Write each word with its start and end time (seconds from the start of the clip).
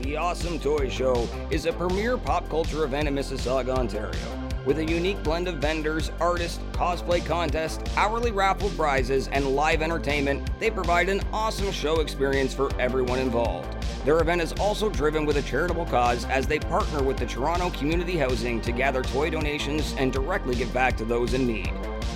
The 0.00 0.16
Awesome 0.16 0.58
Toy 0.58 0.88
Show 0.88 1.28
is 1.50 1.66
a 1.66 1.74
premier 1.74 2.16
pop 2.16 2.48
culture 2.48 2.84
event 2.84 3.06
in 3.06 3.14
Mississauga, 3.14 3.76
Ontario. 3.76 4.18
With 4.64 4.78
a 4.78 4.84
unique 4.84 5.22
blend 5.22 5.46
of 5.46 5.56
vendors, 5.56 6.10
artists, 6.18 6.58
cosplay 6.72 7.24
contests, 7.24 7.84
hourly 7.98 8.30
raffle 8.30 8.70
prizes, 8.70 9.28
and 9.28 9.54
live 9.54 9.82
entertainment, 9.82 10.48
they 10.58 10.70
provide 10.70 11.10
an 11.10 11.20
awesome 11.34 11.70
show 11.70 12.00
experience 12.00 12.54
for 12.54 12.74
everyone 12.80 13.18
involved. 13.18 13.76
Their 14.06 14.20
event 14.20 14.40
is 14.40 14.54
also 14.54 14.88
driven 14.88 15.26
with 15.26 15.36
a 15.36 15.42
charitable 15.42 15.84
cause 15.84 16.24
as 16.24 16.46
they 16.46 16.58
partner 16.58 17.02
with 17.02 17.18
the 17.18 17.26
Toronto 17.26 17.68
Community 17.68 18.16
Housing 18.16 18.62
to 18.62 18.72
gather 18.72 19.02
toy 19.02 19.28
donations 19.28 19.94
and 19.98 20.10
directly 20.10 20.54
give 20.54 20.72
back 20.72 20.96
to 20.96 21.04
those 21.04 21.34
in 21.34 21.46
need. 21.46 21.74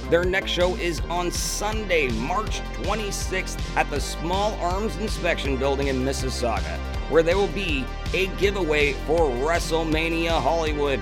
Their 0.08 0.24
next 0.24 0.50
show 0.50 0.74
is 0.76 1.00
on 1.10 1.30
Sunday, 1.30 2.08
March 2.08 2.62
26th 2.82 3.58
at 3.76 3.90
the 3.90 4.00
Small 4.00 4.54
Arms 4.54 4.96
Inspection 4.96 5.58
Building 5.58 5.88
in 5.88 5.96
Mississauga, 5.96 6.78
where 7.08 7.22
there 7.22 7.36
will 7.36 7.48
be 7.48 7.84
a 8.12 8.26
giveaway 8.36 8.92
for 9.06 9.30
WrestleMania 9.30 10.40
Hollywood. 10.40 11.00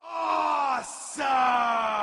Awesome! 0.02 2.01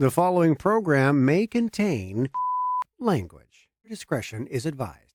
The 0.00 0.10
following 0.10 0.54
program 0.54 1.26
may 1.26 1.46
contain 1.46 2.30
language. 2.98 3.68
Discretion 3.86 4.46
is 4.46 4.64
advised. 4.64 5.09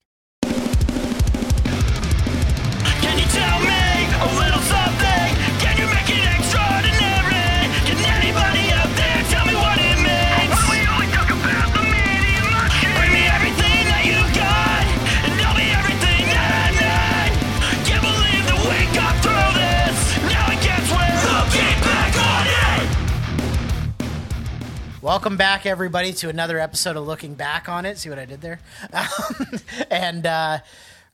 Welcome 25.05 25.38
back, 25.38 25.67
everybody, 25.67 26.14
to 26.14 26.30
another 26.30 26.58
episode 26.58 26.98
of 26.98 27.05
Looking 27.05 27.36
Back 27.36 27.70
on 27.70 27.86
It. 27.86 27.99
See 27.99 28.10
what 28.10 28.17
I 28.17 28.26
did 28.26 28.42
there? 28.42 28.60
Um, 28.92 29.60
and 29.92 30.26
uh, 30.26 30.58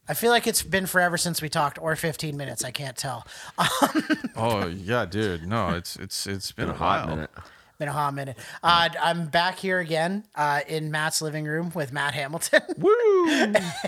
I 0.07 0.13
feel 0.13 0.31
like 0.31 0.47
it's 0.47 0.63
been 0.63 0.85
forever 0.85 1.17
since 1.17 1.41
we 1.41 1.49
talked, 1.49 1.77
or 1.77 1.93
15 1.97 2.37
minutes. 2.37 2.63
I 2.63 2.71
can't 2.71 2.95
tell. 2.95 3.27
Oh 4.37 4.67
yeah, 4.67 5.05
dude. 5.05 5.45
No, 5.45 5.71
it's 5.71 5.97
it's 5.97 6.25
it's 6.25 6.53
been, 6.53 6.69
a 6.69 6.73
hot 6.73 7.09
minute. 7.09 7.29
Been 7.79 7.89
a 7.89 7.91
hot 7.91 8.13
minute. 8.13 8.37
Uh, 8.63 8.87
I'm 9.01 9.25
back 9.27 9.59
here 9.59 9.79
again 9.79 10.23
uh, 10.35 10.61
in 10.69 10.89
Matt's 10.89 11.21
living 11.21 11.43
room 11.43 11.73
with 11.75 11.91
Matt 11.91 12.13
Hamilton 12.13 12.61
Woo! 12.77 13.27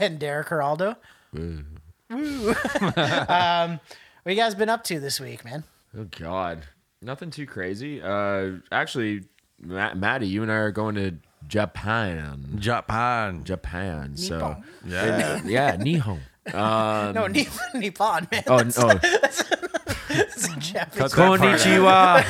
and 0.01 0.19
Derek 0.19 0.49
Geraldo. 0.49 0.97
Woo. 1.33 1.63
um, 2.09 3.79
what 4.23 4.31
you 4.31 4.35
guys 4.35 4.53
been 4.53 4.67
up 4.67 4.83
to 4.83 4.99
this 4.99 5.21
week, 5.21 5.45
man? 5.45 5.63
Oh 5.97 6.07
God, 6.19 6.65
nothing 7.01 7.31
too 7.31 7.45
crazy. 7.45 8.01
Uh, 8.01 8.57
actually, 8.69 9.23
Matt, 9.65 9.97
Maddie, 9.97 10.27
you 10.27 10.41
and 10.43 10.51
I 10.51 10.55
are 10.55 10.71
going 10.71 10.95
to 10.95 11.13
Japan. 11.47 12.55
Japan. 12.59 13.43
Japan. 13.43 14.15
So 14.17 14.37
Nippon. 14.37 14.63
Yeah. 14.85 15.41
yeah, 15.45 15.75
Nihon. 15.77 16.19
Um, 16.53 17.13
No, 17.13 17.27
Nip- 17.27 17.47
Nippon, 17.73 18.27
man. 18.31 18.43
oh, 18.47 18.57
That's, 18.63 18.77
oh, 18.79 18.87
that's 20.09 20.47
a 20.49 20.59
Japanese. 20.59 21.13
konnichiwa. 21.13 22.23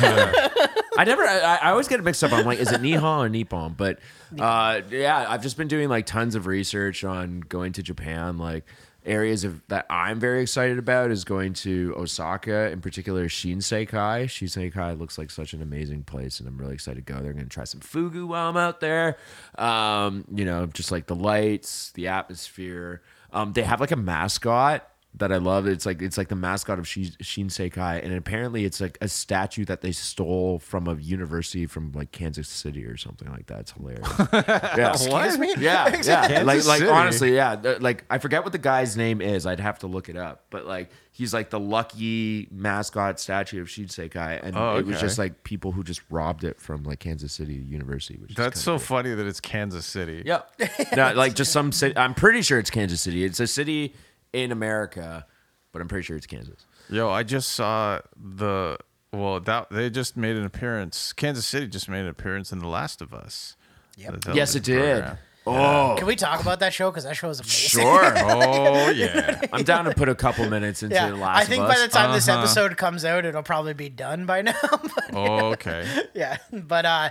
I 0.97 1.03
never. 1.05 1.23
I, 1.23 1.55
I 1.63 1.72
always 1.72 1.88
get 1.88 1.99
it 1.99 2.03
mixed 2.03 2.23
up. 2.23 2.31
I'm 2.31 2.45
like, 2.45 2.59
is 2.59 2.72
it 2.72 2.81
Nihon 2.81 3.25
or 3.25 3.29
Nippon? 3.29 3.73
But 3.75 3.99
uh, 4.39 4.81
yeah, 4.91 5.25
I've 5.27 5.41
just 5.41 5.57
been 5.57 5.67
doing 5.67 5.89
like 5.89 6.05
tons 6.05 6.35
of 6.35 6.45
research 6.45 7.03
on 7.03 7.39
going 7.41 7.73
to 7.73 7.83
Japan. 7.83 8.38
Like 8.38 8.66
areas 9.06 9.44
of 9.44 9.62
that 9.68 9.86
I'm 9.90 10.19
very 10.19 10.41
excited 10.41 10.78
about 10.78 11.12
is 11.12 11.24
going 11.24 11.53
to 11.53 11.94
Osaka, 11.97 12.72
in 12.72 12.81
particular 12.81 13.28
Shinsekai. 13.28 14.25
Shinsekai 14.25 15.00
looks 15.00 15.18
like 15.18 15.31
such 15.31 15.53
an 15.53 15.62
amazing 15.62 16.03
place, 16.03 16.40
and 16.40 16.47
I'm 16.47 16.58
really 16.58 16.74
excited 16.74 17.06
to 17.06 17.14
go 17.14 17.19
there. 17.19 17.31
I'm 17.31 17.38
gonna 17.38 17.50
try 17.50 17.64
some 17.64 17.81
fugu 17.81 18.28
while 18.28 18.50
I'm 18.50 18.58
out 18.58 18.80
there. 18.80 19.18
Um, 19.58 20.25
you 20.34 20.46
know, 20.46 20.66
just 20.68 20.91
like 20.91 21.08
the 21.08 21.16
lights, 21.16 21.91
the 21.91 22.08
atmosphere. 22.08 23.02
Um, 23.31 23.53
they 23.53 23.64
have 23.64 23.80
like 23.80 23.91
a 23.91 23.96
mascot 23.96 24.88
that 25.16 25.31
I 25.31 25.38
love. 25.38 25.68
It's 25.68 25.85
like 25.85 26.01
it's 26.01 26.18
like 26.18 26.29
the 26.29 26.35
mascot 26.35 26.79
of 26.79 26.88
Shi- 26.88 27.16
Shinsekai, 27.22 28.03
and 28.03 28.13
apparently 28.13 28.66
it's 28.66 28.81
like 28.81 28.97
a 29.00 29.07
statue 29.07 29.63
that 29.66 29.81
they 29.81 29.91
stole 29.91 30.57
from 30.59 30.88
a 30.88 30.96
university 30.96 31.68
from 31.68 31.91
like 31.91 32.12
Kansas 32.12 32.47
City 32.47 32.84
or 32.85 32.97
something 32.97 33.29
like 33.29 33.46
that. 33.47 33.59
It's 33.62 33.72
hilarious. 33.72 34.07
yeah. 34.78 34.91
Excuse 34.91 35.38
me? 35.38 35.53
Yeah, 35.57 35.88
yeah. 36.03 36.28
Kansas 36.28 36.46
like, 36.46 36.66
like 36.66 36.79
City. 36.79 36.90
honestly, 36.90 37.35
yeah. 37.35 37.75
Like, 37.79 38.06
I 38.09 38.18
forget 38.18 38.44
what 38.44 38.53
the 38.53 38.57
guy's 38.57 38.97
name 38.97 39.22
is. 39.22 39.46
I'd 39.46 39.59
have 39.59 39.79
to 39.79 39.88
look 39.88 40.09
it 40.09 40.18
up. 40.18 40.46
But 40.50 40.66
like, 40.66 40.90
he's 41.12 41.31
like 41.31 41.52
the 41.52 41.59
lucky 41.59 42.47
mascot 42.52 43.19
statue 43.19 43.62
of 43.62 43.68
Shinsekai, 43.68 44.40
and 44.44 44.57
Oh, 44.57 44.78
it 44.78 44.85
was 44.88 45.00
just 45.00 45.19
like 45.19 45.44
people 45.44 45.72
who 45.72 45.84
just 45.84 46.02
robbed 46.09 46.44
it 46.44 46.59
from 46.59 46.84
like 46.84 47.00
Kansas 47.00 47.31
City 47.34 47.53
University. 47.53 48.18
Which 48.18 48.34
That's 48.34 48.59
so 48.59 48.73
kinda 48.73 48.85
funny 48.85 49.13
that 49.13 49.28
it's 49.28 49.40
Kansas 49.40 49.85
City. 49.85 50.23
Yeah, 50.25 50.41
no, 50.96 51.13
like 51.13 51.35
just 51.35 51.52
some 51.52 51.72
city. 51.72 51.96
I'm 51.96 52.16
pretty 52.16 52.41
sure 52.41 52.57
it's 52.57 52.72
Kansas 52.72 53.00
City. 53.02 53.23
It's 53.23 53.40
a 53.40 53.47
city 53.47 53.94
in 54.33 54.51
America, 54.51 55.25
but 55.71 55.81
I'm 55.81 55.88
pretty 55.88 56.03
sure 56.05 56.17
it's 56.17 56.27
Kansas. 56.27 56.66
Yo, 56.89 57.09
I 57.09 57.23
just 57.23 57.49
saw 57.53 57.99
the 58.21 58.77
well 59.11 59.39
that 59.39 59.69
they 59.69 59.89
just 59.89 60.17
made 60.17 60.35
an 60.35 60.45
appearance. 60.45 61.13
Kansas 61.13 61.45
City 61.45 61.67
just 61.67 61.88
made 61.88 62.01
an 62.01 62.07
appearance 62.07 62.51
in 62.51 62.59
The 62.59 62.67
Last 62.67 63.01
of 63.01 63.13
Us. 63.13 63.55
Yep. 63.97 64.25
Yes, 64.33 64.55
it 64.55 64.63
did. 64.63 65.01
program. 65.03 65.17
Oh, 65.45 65.95
Can 65.97 66.07
we 66.07 66.16
talk 66.16 66.39
about 66.41 66.61
that 66.61 66.73
show? 66.73 66.89
Because 66.89 67.03
that 67.03 67.17
show 67.17 67.29
is 67.29 67.39
amazing. 67.41 67.81
sure. 67.81 68.13
Oh 68.17 68.89
yeah. 68.91 69.41
I'm 69.53 69.63
down 69.63 69.85
to 69.85 69.93
put 69.93 70.07
a 70.09 70.16
couple 70.16 70.49
minutes 70.49 70.83
into 70.83 70.95
Yeah, 70.95 71.09
the 71.09 71.17
last. 71.17 71.38
I 71.41 71.43
think 71.45 71.61
of 71.61 71.67
by 71.67 71.75
Us. 71.75 71.81
the 71.81 71.88
time 71.89 72.11
this 72.13 72.27
Uh-huh. 72.29 72.39
episode 72.39 72.77
comes 72.77 73.03
out, 73.03 73.25
it'll 73.25 73.43
probably 73.43 73.73
be 73.73 73.89
done 73.89 74.25
by 74.25 74.41
now. 74.41 74.53
but, 74.72 75.03
Oh, 75.13 75.45
okay. 75.51 75.85
yeah, 76.13 76.38
but 76.51 76.85
uh, 76.85 77.09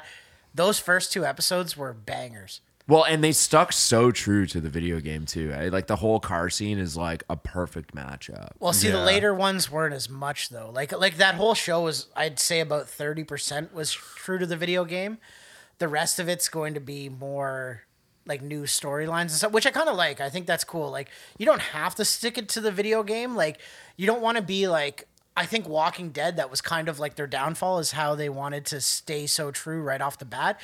those 0.54 0.78
first 0.78 1.12
two 1.12 1.26
episodes 1.26 1.76
were 1.76 1.92
bangers. 1.92 2.62
Well, 2.88 3.04
and 3.04 3.22
they 3.22 3.32
stuck 3.32 3.72
so 3.72 4.10
true 4.10 4.44
to 4.46 4.60
the 4.60 4.68
video 4.68 5.00
game 5.00 5.24
too. 5.24 5.52
eh? 5.54 5.70
Like 5.70 5.86
the 5.86 5.96
whole 5.96 6.18
car 6.20 6.50
scene 6.50 6.78
is 6.78 6.96
like 6.96 7.22
a 7.30 7.36
perfect 7.36 7.94
matchup. 7.94 8.50
Well, 8.58 8.72
see, 8.72 8.88
the 8.88 9.00
later 9.04 9.32
ones 9.32 9.70
weren't 9.70 9.94
as 9.94 10.08
much 10.08 10.48
though. 10.48 10.70
Like, 10.74 10.92
like 10.98 11.16
that 11.16 11.36
whole 11.36 11.54
show 11.54 11.82
was, 11.82 12.08
I'd 12.16 12.38
say, 12.38 12.60
about 12.60 12.88
thirty 12.88 13.24
percent 13.24 13.72
was 13.72 13.92
true 13.92 14.38
to 14.38 14.46
the 14.46 14.56
video 14.56 14.84
game. 14.84 15.18
The 15.78 15.88
rest 15.88 16.18
of 16.18 16.28
it's 16.28 16.48
going 16.48 16.74
to 16.74 16.80
be 16.80 17.08
more 17.08 17.82
like 18.26 18.42
new 18.42 18.62
storylines 18.64 19.20
and 19.22 19.30
stuff, 19.32 19.52
which 19.52 19.66
I 19.66 19.70
kind 19.70 19.88
of 19.88 19.96
like. 19.96 20.20
I 20.20 20.28
think 20.28 20.46
that's 20.46 20.64
cool. 20.64 20.90
Like, 20.90 21.08
you 21.38 21.46
don't 21.46 21.60
have 21.62 21.94
to 21.96 22.04
stick 22.04 22.36
it 22.36 22.48
to 22.50 22.60
the 22.60 22.70
video 22.70 23.02
game. 23.02 23.34
Like, 23.36 23.58
you 23.96 24.06
don't 24.06 24.22
want 24.22 24.36
to 24.36 24.42
be 24.42 24.66
like. 24.68 25.08
I 25.34 25.46
think 25.46 25.66
Walking 25.66 26.10
Dead, 26.10 26.36
that 26.36 26.50
was 26.50 26.60
kind 26.60 26.90
of 26.90 27.00
like 27.00 27.14
their 27.14 27.26
downfall, 27.26 27.78
is 27.78 27.92
how 27.92 28.14
they 28.14 28.28
wanted 28.28 28.66
to 28.66 28.82
stay 28.82 29.26
so 29.26 29.50
true 29.50 29.80
right 29.80 30.00
off 30.02 30.18
the 30.18 30.26
bat 30.26 30.60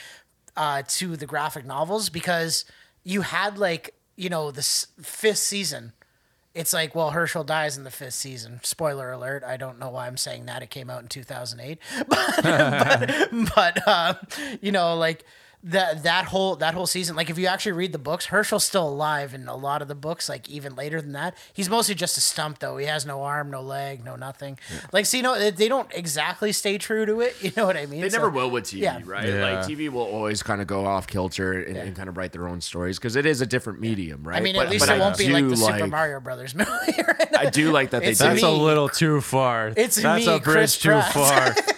uh, 0.59 0.83
to 0.89 1.17
the 1.17 1.25
graphic 1.25 1.65
novels 1.65 2.11
because 2.11 2.65
you 3.05 3.23
had 3.23 3.57
like 3.57 3.95
you 4.17 4.29
know 4.29 4.51
the 4.51 4.63
fifth 5.01 5.39
season. 5.39 5.93
It's 6.53 6.73
like 6.73 6.95
well 6.95 7.13
Hershel 7.13 7.45
dies 7.47 7.79
in 7.79 7.85
the 7.85 7.91
fifth 7.91 8.15
season. 8.15 8.59
Spoiler 8.65 9.13
alert 9.13 9.45
i 9.45 9.57
don't 9.57 9.79
know 9.79 9.89
why 9.91 10.09
i'm 10.09 10.17
saying 10.17 10.47
that. 10.47 10.63
It 10.63 10.71
came 10.71 10.91
out 10.91 11.03
in 11.03 11.09
2008 11.09 11.79
but 12.09 12.43
but, 12.43 13.55
but 13.55 13.89
uh, 13.89 14.15
you 14.61 14.73
know 14.73 14.97
like 14.97 15.25
that 15.69 16.03
that 16.03 16.25
whole 16.27 16.57
that 16.57 16.75
whole 16.75 16.87
season, 16.87 17.15
like 17.17 17.31
if 17.31 17.39
you 17.39 17.47
actually 17.47 17.73
read 17.73 17.93
the 17.93 17.99
books, 17.99 18.27
Hershel's 18.27 18.65
still 18.65 18.89
alive 18.89 19.35
in 19.35 19.49
a 19.49 19.57
lot 19.57 19.83
of 19.83 19.89
the 19.89 19.95
books. 19.95 20.29
Like 20.29 20.49
even 20.49 20.75
later 20.75 21.01
than 21.01 21.13
that, 21.13 21.37
he's 21.53 21.69
mostly 21.71 21.95
just 21.95 22.17
a 22.17 22.21
stump 22.21 22.59
though. 22.59 22.77
He 22.79 22.87
has 22.87 23.05
no 23.07 23.23
arm, 23.23 23.51
no 23.51 23.61
leg, 23.63 24.05
no 24.05 24.17
nothing. 24.17 24.59
Like 24.93 25.07
so, 25.07 25.17
you 25.17 25.23
know, 25.23 25.39
they- 25.39 25.51
they 25.51 25.69
don't 25.69 25.91
exactly 25.95 26.53
stay 26.53 26.79
true 26.79 27.05
to 27.07 27.21
it. 27.21 27.37
You 27.43 27.53
know 27.57 27.67
what 27.67 27.77
I 27.77 27.87
mean? 27.87 28.01
They 28.03 28.11
So- 28.11 28.19
never 28.19 28.31
will 28.31 28.51
with 28.51 28.65
TV, 28.65 28.81
yeah. 28.81 29.01
right? 29.05 29.29
Yeah. 29.29 29.43
Like 29.59 29.67
TV 29.67 29.89
will 29.91 30.03
always 30.03 30.43
kind 30.43 30.61
of 30.61 30.67
go 30.67 30.85
off 30.87 31.07
kilter 31.07 31.53
and, 31.63 31.77
and 31.77 31.97
kind 31.97 32.09
of 32.09 32.17
write 32.17 32.33
their 32.33 32.47
own 32.49 32.61
stories 32.61 32.99
because 32.99 33.17
it 33.17 33.25
is 33.27 33.41
a 33.41 33.47
different 33.47 33.81
medium, 33.81 34.23
right? 34.27 34.37
I 34.37 34.41
mean, 34.41 34.57
But- 34.57 34.67
at 34.67 34.71
least 34.71 34.87
but 34.87 34.93
it 34.95 35.01
I 35.01 35.05
won't 35.05 35.17
be 35.19 35.29
like 35.29 35.43
do 35.45 35.51
the 35.51 35.57
Super 35.57 35.87
Mario 35.87 36.21
Brothers 36.21 36.55
movie. 36.55 36.71
right? 37.07 37.39
I 37.39 37.51
do 37.51 37.71
like 37.73 37.91
that 37.91 38.03
they 38.03 38.09
It's 38.11 38.21
do. 38.21 38.27
That's 38.27 38.43
me. 38.43 38.49
a 38.49 38.53
little 38.53 38.89
too 38.89 39.21
far. 39.21 39.73
It's 39.77 39.97
That's 39.97 40.27
me, 40.27 40.35
a 40.35 40.39
bridge 40.39 40.45
Chris 40.45 40.79
too 40.79 40.89
Pratt. 40.91 41.13
far. 41.13 41.75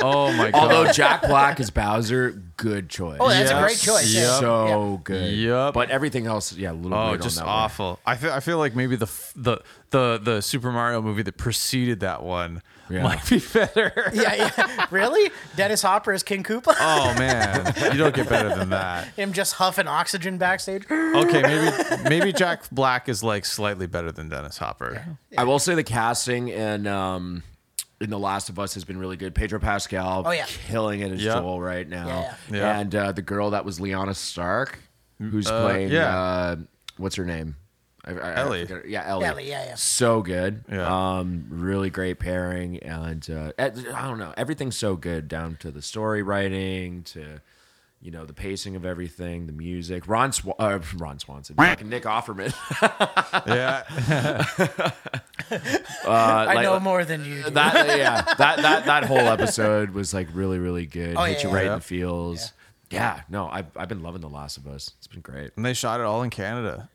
oh 0.00 0.32
my 0.32 0.50
god. 0.50 0.62
Although 0.62 0.92
Jack 0.92 1.22
Black 1.22 1.60
as 1.60 1.70
Bowser, 1.70 2.30
good 2.56 2.88
choice. 2.88 3.18
Oh, 3.20 3.28
that's 3.28 3.50
Yes. 3.50 3.58
a 3.58 3.62
great 3.62 3.78
choice. 3.78 4.14
yeah. 4.14 4.20
Yep. 4.22 4.40
so 4.40 5.00
good. 5.04 5.32
Yep. 5.34 5.74
But 5.74 5.90
everything 5.90 6.26
else, 6.26 6.52
yeah, 6.52 6.72
a 6.72 6.74
little 6.74 6.96
Oh, 6.96 7.10
weird 7.10 7.22
just 7.22 7.38
on 7.38 7.46
that 7.46 7.50
one. 7.52 7.60
awful. 7.62 8.00
I 8.06 8.16
feel 8.16 8.32
I 8.32 8.40
feel 8.40 8.58
like 8.58 8.74
maybe 8.74 8.96
the 8.96 9.06
f- 9.06 9.32
the 9.36 9.58
the 9.90 10.18
the 10.22 10.40
Super 10.42 10.72
Mario 10.72 11.00
movie 11.02 11.22
that 11.22 11.36
preceded 11.36 12.00
that 12.00 12.22
one 12.22 12.62
Yeah. 12.90 13.02
might 13.02 13.28
be 13.28 13.38
better. 13.52 14.10
Yeah, 14.14 14.34
yeah. 14.34 14.86
Really? 14.90 15.30
Dennis 15.56 15.82
Hopper 15.82 16.12
as 16.12 16.22
King 16.22 16.42
Koopa? 16.44 16.74
Oh 16.78 17.14
man, 17.18 17.72
you 17.92 17.98
don't 17.98 18.14
get 18.14 18.28
better 18.28 18.54
than 18.54 18.70
that. 18.70 19.08
Him 19.16 19.32
just 19.32 19.54
huffing 19.54 19.86
oxygen 19.88 20.38
backstage? 20.38 20.84
Okay, 21.16 21.40
maybe 21.42 22.02
maybe 22.08 22.32
Jack 22.32 22.68
Black 22.70 23.08
is 23.08 23.22
like 23.22 23.44
slightly 23.46 23.86
better 23.86 24.12
than 24.12 24.28
Dennis 24.28 24.58
Hopper. 24.58 25.16
I 25.38 25.44
will 25.44 25.58
say 25.58 25.74
the 25.74 25.84
casting 25.84 26.48
in 26.48 26.86
um 26.86 27.42
in 28.00 28.10
The 28.10 28.18
Last 28.18 28.48
of 28.48 28.58
Us 28.58 28.74
has 28.74 28.84
been 28.84 28.98
really 28.98 29.16
good. 29.16 29.34
Pedro 29.34 29.58
Pascal, 29.58 30.22
Oh, 30.26 30.30
yeah. 30.30 30.46
killing 30.68 31.00
it 31.00 31.12
as 31.12 31.22
Yep. 31.22 31.34
Joel 31.38 31.60
right 31.60 31.88
now, 31.88 32.06
Yeah, 32.08 32.34
yeah. 32.50 32.78
and 32.80 32.94
uh, 32.94 33.12
the 33.12 33.22
girl 33.22 33.50
that 33.50 33.64
was 33.64 33.78
Lyanna 33.78 34.14
Stark, 34.14 34.78
who's 35.18 35.46
Uh, 35.46 35.62
playing, 35.62 35.90
yeah. 35.92 36.18
uh, 36.18 36.56
what's 36.98 37.16
her 37.16 37.24
name? 37.24 37.56
I, 38.04 38.12
I, 38.12 38.14
I 38.14 38.34
Ellie. 38.36 38.62
forget 38.66 38.82
her- 38.84 38.88
yeah, 38.88 39.02
Ellie. 39.06 39.24
Ellie, 39.24 39.48
yeah, 39.48 39.64
yeah. 39.64 39.74
So 39.76 40.22
good. 40.22 40.64
Yeah. 40.70 41.16
Um, 41.18 41.46
really 41.48 41.90
great 41.90 42.18
pairing, 42.20 42.78
and 42.78 43.28
uh, 43.30 43.52
I 43.58 43.70
don't 43.70 44.18
know, 44.18 44.32
everything's 44.36 44.76
so 44.76 44.94
good 44.96 45.26
down 45.26 45.56
to 45.60 45.70
the 45.70 45.82
story 45.82 46.22
writing 46.22 47.02
to. 47.04 47.40
You 48.02 48.10
know 48.12 48.24
the 48.26 48.34
pacing 48.34 48.76
of 48.76 48.84
everything, 48.84 49.46
the 49.46 49.52
music. 49.52 50.06
Ron, 50.06 50.30
Sw- 50.32 50.48
uh, 50.58 50.78
Ron 50.96 51.18
Swanson, 51.18 51.56
fucking 51.56 51.88
Nick 51.88 52.04
Offerman. 52.04 52.52
Yeah, 53.46 53.82
Uh, 55.50 56.10
I 56.10 56.54
like- 56.54 56.62
know 56.64 56.80
more 56.80 57.04
than 57.04 57.24
you 57.24 57.42
do. 57.44 57.50
that 57.50 57.98
yeah 57.98 58.22
that 58.36 58.56
that 58.62 58.86
that 58.86 59.04
whole 59.04 59.18
episode 59.18 59.90
was 59.90 60.12
like 60.14 60.28
really 60.32 60.58
really 60.58 60.86
good 60.86 61.16
Oh, 61.16 61.22
hit 61.24 61.42
yeah, 61.42 61.48
you 61.48 61.54
right 61.54 61.64
yeah. 61.66 61.72
in 61.74 61.78
the 61.78 61.84
feels 61.84 62.52
yeah. 62.90 63.20
no 63.28 63.48
I've, 63.48 63.66
I've 63.76 63.88
been 63.88 64.02
loving 64.02 64.20
the 64.22 64.28
last 64.28 64.56
of 64.56 64.66
us 64.66 64.92
it's 64.98 65.06
been 65.06 65.20
great 65.20 65.50
and 65.56 65.64
they 65.64 65.74
shot 65.74 66.00
it 66.00 66.04
all 66.06 66.22
in 66.22 66.30
Canada. 66.30 66.88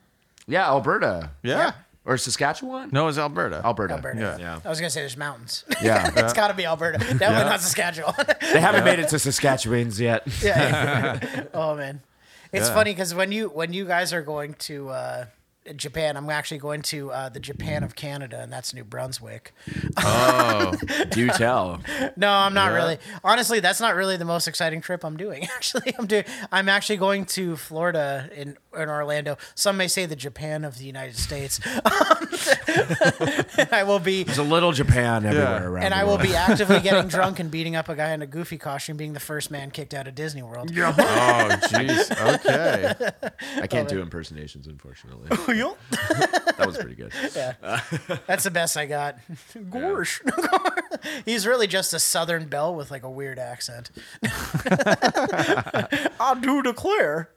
yeah 0.48 0.66
alberta 0.66 1.32
Yeah. 1.44 1.72
Or 2.06 2.18
saskatchewan 2.18 2.90
No, 2.92 3.08
it's 3.08 3.18
Alberta. 3.18 3.62
alberta 3.64 3.94
Alberta. 3.96 4.20
Yeah. 4.20 4.38
yeah 4.38 4.60
I 4.66 4.70
was 4.70 4.80
gonna 4.80 4.90
say 4.90 5.02
there's 5.02 5.18
mountains. 5.18 5.64
yeah 5.82 6.12
it's 6.16 6.34
got 6.34 6.48
to 6.50 6.54
be 6.54 6.66
Alberta. 6.66 6.98
Definitely 7.00 7.28
not 7.46 7.62
Saskatchewan. 7.62 8.14
they 8.54 8.60
haven't 8.60 8.84
made 8.84 9.00
it 9.00 9.10
to 9.10 9.18
saskatchewans 9.18 10.00
yet 10.00 10.24
yeah. 10.44 11.46
oh 11.54 11.76
man, 11.76 12.02
it's 12.52 12.68
Yeah. 12.68 12.74
funny 12.74 12.92
because 12.92 13.14
when 13.14 13.32
you 13.32 13.50
when 13.50 13.74
you 13.74 13.86
guys 13.86 14.14
are 14.14 14.22
going 14.24 14.56
to 14.56 14.90
uh, 14.90 15.26
Japan, 15.76 16.18
I'm 16.18 16.28
actually 16.32 16.58
going 16.58 16.82
to 16.84 17.12
uh, 17.12 17.30
the 17.30 17.40
Japan 17.40 17.84
of 17.84 17.94
Canada, 17.96 18.42
and 18.42 18.52
that's 18.52 18.74
New 18.74 18.84
Brunswick. 18.84 19.54
Oh, 19.96 20.74
do 21.12 21.28
tell 21.30 21.80
No, 22.18 22.32
I'm 22.32 22.56
not 22.56 22.72
Yeah. 22.72 22.76
really. 22.78 22.98
Honestly, 23.24 23.60
that's 23.60 23.80
not 23.80 23.94
really 23.96 24.18
the 24.18 24.26
most 24.26 24.48
exciting 24.48 24.82
trip 24.82 25.06
I'm 25.06 25.18
doing. 25.18 25.44
Actually, 25.56 25.94
I'm 26.00 26.08
doing. 26.08 26.24
I'm 26.52 26.68
actually 26.68 26.98
going 26.98 27.26
to 27.38 27.56
Florida 27.58 28.28
in 28.36 28.58
in 28.76 28.90
Orlando. 28.90 29.38
Some 29.56 29.78
may 29.78 29.88
say 29.88 30.06
the 30.06 30.16
Japan 30.16 30.64
of 30.64 30.78
the 30.78 30.86
United 30.86 31.18
States. 31.18 31.60
I 33.72 33.84
will 33.86 34.00
be. 34.00 34.24
there's 34.24 34.38
a 34.38 34.44
little 34.44 34.72
japan 34.72 35.26
everywhere 35.26 35.70
around 35.70 35.84
And 35.84 35.94
the 35.94 35.98
I 35.98 36.04
will 36.04 36.18
be 36.18 36.36
actively 36.36 36.80
getting 36.82 37.08
drunk 37.08 37.40
and 37.40 37.52
beating 37.52 37.76
up 37.76 37.90
a 37.90 37.96
guy 37.96 38.12
in 38.12 38.22
a 38.22 38.28
goofy 38.28 38.58
costume, 38.58 38.98
being 38.98 39.14
the 39.14 39.20
first 39.20 39.52
man 39.52 39.72
kicked 39.72 39.94
out 39.94 40.08
of 40.08 40.16
Disney 40.16 40.44
World. 40.44 40.72
oh, 40.76 41.50
jeez. 41.64 42.36
Okay. 42.36 42.94
i 43.62 43.68
can't 43.68 43.90
do 43.90 44.02
impersonations 44.02 44.68
unfortunately 44.68 45.28
oh, 45.32 45.78
that 46.58 46.66
was 46.66 46.78
pretty 46.78 46.96
good 46.96 47.12
uh, 47.64 47.80
That's 48.28 48.44
the 48.44 48.52
best 48.52 48.78
I 48.78 48.86
got. 48.86 49.18
Gorsh. 49.56 50.22
He's 51.26 51.48
really 51.48 51.68
just 51.68 51.94
a 51.94 52.00
Southern 52.00 52.46
belle 52.46 52.76
with 52.76 52.92
like 52.92 53.04
a 53.04 53.10
weird 53.10 53.40
accent. 53.40 53.92
I 54.24 55.88
do 56.42 56.62
declare. 56.62 57.30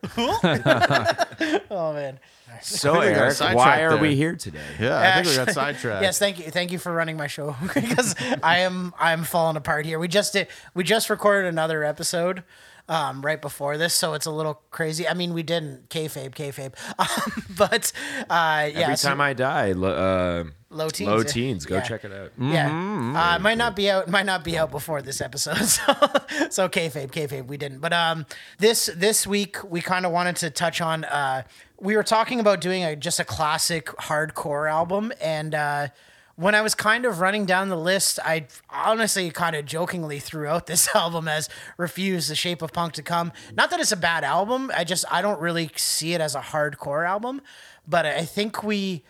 oh 1.70 1.92
man. 1.92 2.18
so 2.62 2.92
we 2.92 2.98
got 2.98 3.06
eric 3.06 3.32
sidetracked 3.32 3.56
why 3.56 3.82
are 3.82 3.90
there. 3.94 4.02
we 4.02 4.14
here 4.14 4.36
today 4.36 4.60
Yeah, 4.78 4.98
I 4.98 5.14
think 5.14 5.26
we 5.26 5.32
got 5.34 5.40
Actually- 5.48 5.52
sidetracked. 5.54 6.02
Yes, 6.02 6.18
thank 6.18 6.38
you, 6.38 6.50
thank 6.50 6.70
you 6.72 6.78
for 6.78 6.92
running 6.92 7.16
my 7.16 7.26
show 7.26 7.56
because 7.74 8.14
I 8.42 8.58
am 8.58 8.94
I'm 8.98 9.24
falling 9.24 9.56
apart 9.56 9.86
here. 9.86 9.98
We 9.98 10.08
just 10.08 10.32
did 10.32 10.48
we 10.74 10.84
just 10.84 11.10
recorded 11.10 11.48
another 11.48 11.82
episode 11.84 12.44
um, 12.88 13.22
right 13.22 13.40
before 13.40 13.78
this, 13.78 13.94
so 13.94 14.14
it's 14.14 14.26
a 14.26 14.30
little 14.30 14.60
crazy. 14.70 15.08
I 15.08 15.14
mean, 15.14 15.32
we 15.32 15.42
didn't 15.42 15.88
kayfabe, 15.88 16.34
kayfabe, 16.34 16.74
um, 16.98 17.44
but 17.56 17.92
uh, 18.28 18.68
yeah, 18.72 18.80
every 18.84 18.96
so 18.96 19.08
time 19.08 19.20
i 19.20 19.32
die 19.32 19.72
uh, 19.72 20.44
low 20.70 20.88
teens, 20.90 21.08
low 21.08 21.22
teens 21.22 21.64
go 21.66 21.76
Yeah. 21.76 21.80
check 21.82 22.04
it 22.04 22.12
out 22.12 22.32
Yeah, 22.38 22.68
Mm-hmm. 22.68 23.16
uh, 23.16 23.36
it 23.36 23.40
might 23.42 23.58
not 23.58 23.74
be 23.76 23.90
out. 23.90 24.08
Might 24.08 24.26
not 24.26 24.44
be 24.44 24.58
out 24.58 24.70
before 24.70 25.00
this 25.02 25.20
episode. 25.20 25.56
So, 25.64 25.92
so 26.50 26.68
kayfabe, 26.68 27.10
kayfabe, 27.10 27.46
we 27.46 27.56
didn't. 27.56 27.78
But 27.80 27.92
um, 27.92 28.26
this 28.58 28.90
this 28.94 29.26
week 29.26 29.56
we 29.64 29.80
kind 29.80 30.04
of 30.04 30.12
wanted 30.12 30.36
to 30.36 30.50
touch 30.50 30.80
on. 30.80 31.04
Uh, 31.04 31.42
we 31.80 31.96
were 31.96 32.02
talking 32.02 32.38
about 32.40 32.60
doing 32.60 32.84
a 32.84 32.96
just 32.96 33.18
a 33.20 33.24
classic 33.24 33.86
hardcore 33.86 34.70
album, 34.70 35.12
and 35.20 35.54
uh, 35.54 35.88
when 36.36 36.54
I 36.54 36.62
was 36.62 36.74
kind 36.74 37.04
of 37.04 37.20
running 37.20 37.46
down 37.46 37.68
the 37.68 37.76
list, 37.76 38.18
I 38.24 38.46
honestly 38.68 39.30
kind 39.30 39.54
of 39.54 39.64
jokingly 39.64 40.18
threw 40.18 40.46
out 40.46 40.66
this 40.66 40.88
album 40.94 41.28
as 41.28 41.48
"Refuse: 41.76 42.28
The 42.28 42.34
Shape 42.34 42.62
of 42.62 42.72
Punk 42.72 42.94
to 42.94 43.02
Come." 43.02 43.32
Not 43.54 43.70
that 43.70 43.80
it's 43.80 43.92
a 43.92 43.96
bad 43.96 44.24
album. 44.24 44.70
I 44.76 44.84
just 44.84 45.04
I 45.10 45.22
don't 45.22 45.40
really 45.40 45.70
see 45.76 46.14
it 46.14 46.20
as 46.20 46.34
a 46.34 46.40
hardcore 46.40 47.06
album, 47.06 47.40
but 47.86 48.06
I 48.06 48.24
think 48.24 48.62
we 48.62 49.04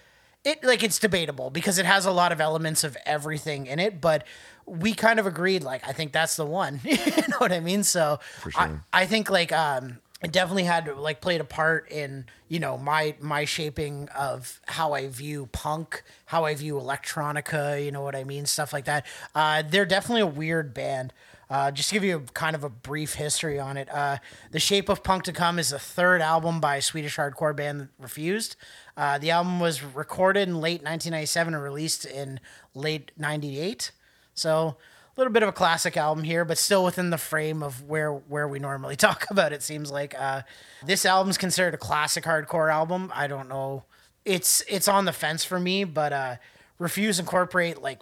it 0.45 0.63
like 0.63 0.83
it's 0.83 0.99
debatable 0.99 1.51
because 1.51 1.79
it 1.79 1.87
has 1.87 2.05
a 2.05 2.11
lot 2.11 2.31
of 2.33 2.41
elements 2.41 2.85
of 2.85 2.97
everything 3.07 3.67
in 3.67 3.79
it, 3.79 4.01
but 4.01 4.27
we 4.67 4.95
kind 4.95 5.19
of 5.19 5.27
agreed 5.27 5.63
like 5.63 5.87
I 5.89 5.93
think 5.93 6.13
that's 6.13 6.37
the 6.37 6.47
one. 6.47 6.81
you 6.85 6.97
know 6.97 7.39
what 7.39 7.53
I 7.53 7.61
mean? 7.61 7.83
So 7.83 8.21
I, 8.55 8.71
I 8.93 9.07
think 9.07 9.31
like 9.31 9.53
um 9.53 9.99
it 10.25 10.33
definitely 10.33 10.65
had 10.65 10.89
like 10.97 11.21
played 11.21 11.41
a 11.41 11.45
part 11.45 11.91
in 11.93 12.25
you 12.49 12.59
know 12.59 12.79
my 12.79 13.15
my 13.21 13.45
shaping 13.45 14.09
of 14.17 14.61
how 14.67 14.95
I 14.95 15.09
view 15.09 15.49
punk, 15.53 16.03
how 16.27 16.45
I 16.45 16.55
view 16.55 16.75
electronica, 16.77 17.85
you 17.85 17.93
know 17.93 18.03
what 18.03 18.17
I 18.17 18.25
mean, 18.25 18.47
stuff 18.47 18.73
like 18.73 18.87
that. 18.87 19.07
Uh, 19.35 19.63
they're 19.63 19.85
definitely 19.85 20.23
a 20.23 20.27
weird 20.27 20.73
band. 20.73 21.13
Uh, 21.51 21.71
just 21.71 21.91
to 21.91 21.95
give 21.95 22.03
you 22.03 22.17
a, 22.17 22.21
kind 22.33 22.57
of 22.57 22.65
a 22.65 22.71
brief 22.71 23.15
history 23.15 23.61
on 23.61 23.77
it, 23.77 23.89
uh, 23.91 24.17
The 24.51 24.59
Shape 24.59 24.89
of 24.89 25.05
Punk 25.05 25.25
to 25.25 25.33
Come 25.33 25.59
is 25.59 25.69
the 25.69 25.79
third 25.79 26.23
album 26.23 26.59
by 26.59 26.81
Swedish 26.81 27.17
hardcore 27.17 27.55
band 27.55 27.89
Refused. 27.99 28.57
Uh, 28.97 29.19
the 29.19 29.31
album 29.31 29.61
was 29.61 29.83
recorded 29.85 30.49
in 30.49 30.55
late 30.55 30.81
1997 30.83 31.53
and 31.53 31.63
released 31.63 32.07
in 32.07 32.41
late 32.75 33.13
98. 33.19 33.93
So 34.33 34.79
little 35.17 35.33
bit 35.33 35.43
of 35.43 35.49
a 35.49 35.53
classic 35.53 35.97
album 35.97 36.25
here, 36.25 36.45
but 36.45 36.59
still 36.59 36.85
within 36.85 37.11
the 37.11 37.19
frame 37.19 37.63
of 37.63 37.83
where 37.83 38.13
where 38.13 38.49
we 38.49 38.59
normally 38.59 38.97
talk 39.07 39.27
about. 39.31 39.53
It 39.53 39.63
seems 39.63 39.91
like 39.91 40.15
uh, 40.19 40.43
this 40.85 41.05
album's 41.05 41.39
considered 41.39 41.75
a 41.75 41.79
classic 41.79 42.25
hardcore 42.25 42.73
album. 42.73 43.13
I 43.15 43.27
don't 43.27 43.49
know. 43.49 43.85
It's 44.25 44.63
it's 44.69 44.89
on 44.89 45.05
the 45.05 45.13
fence 45.13 45.45
for 45.45 45.61
me, 45.61 45.85
but 45.85 46.13
uh, 46.13 46.37
Refuse 46.79 47.21
incorporate 47.21 47.81
like 47.81 48.01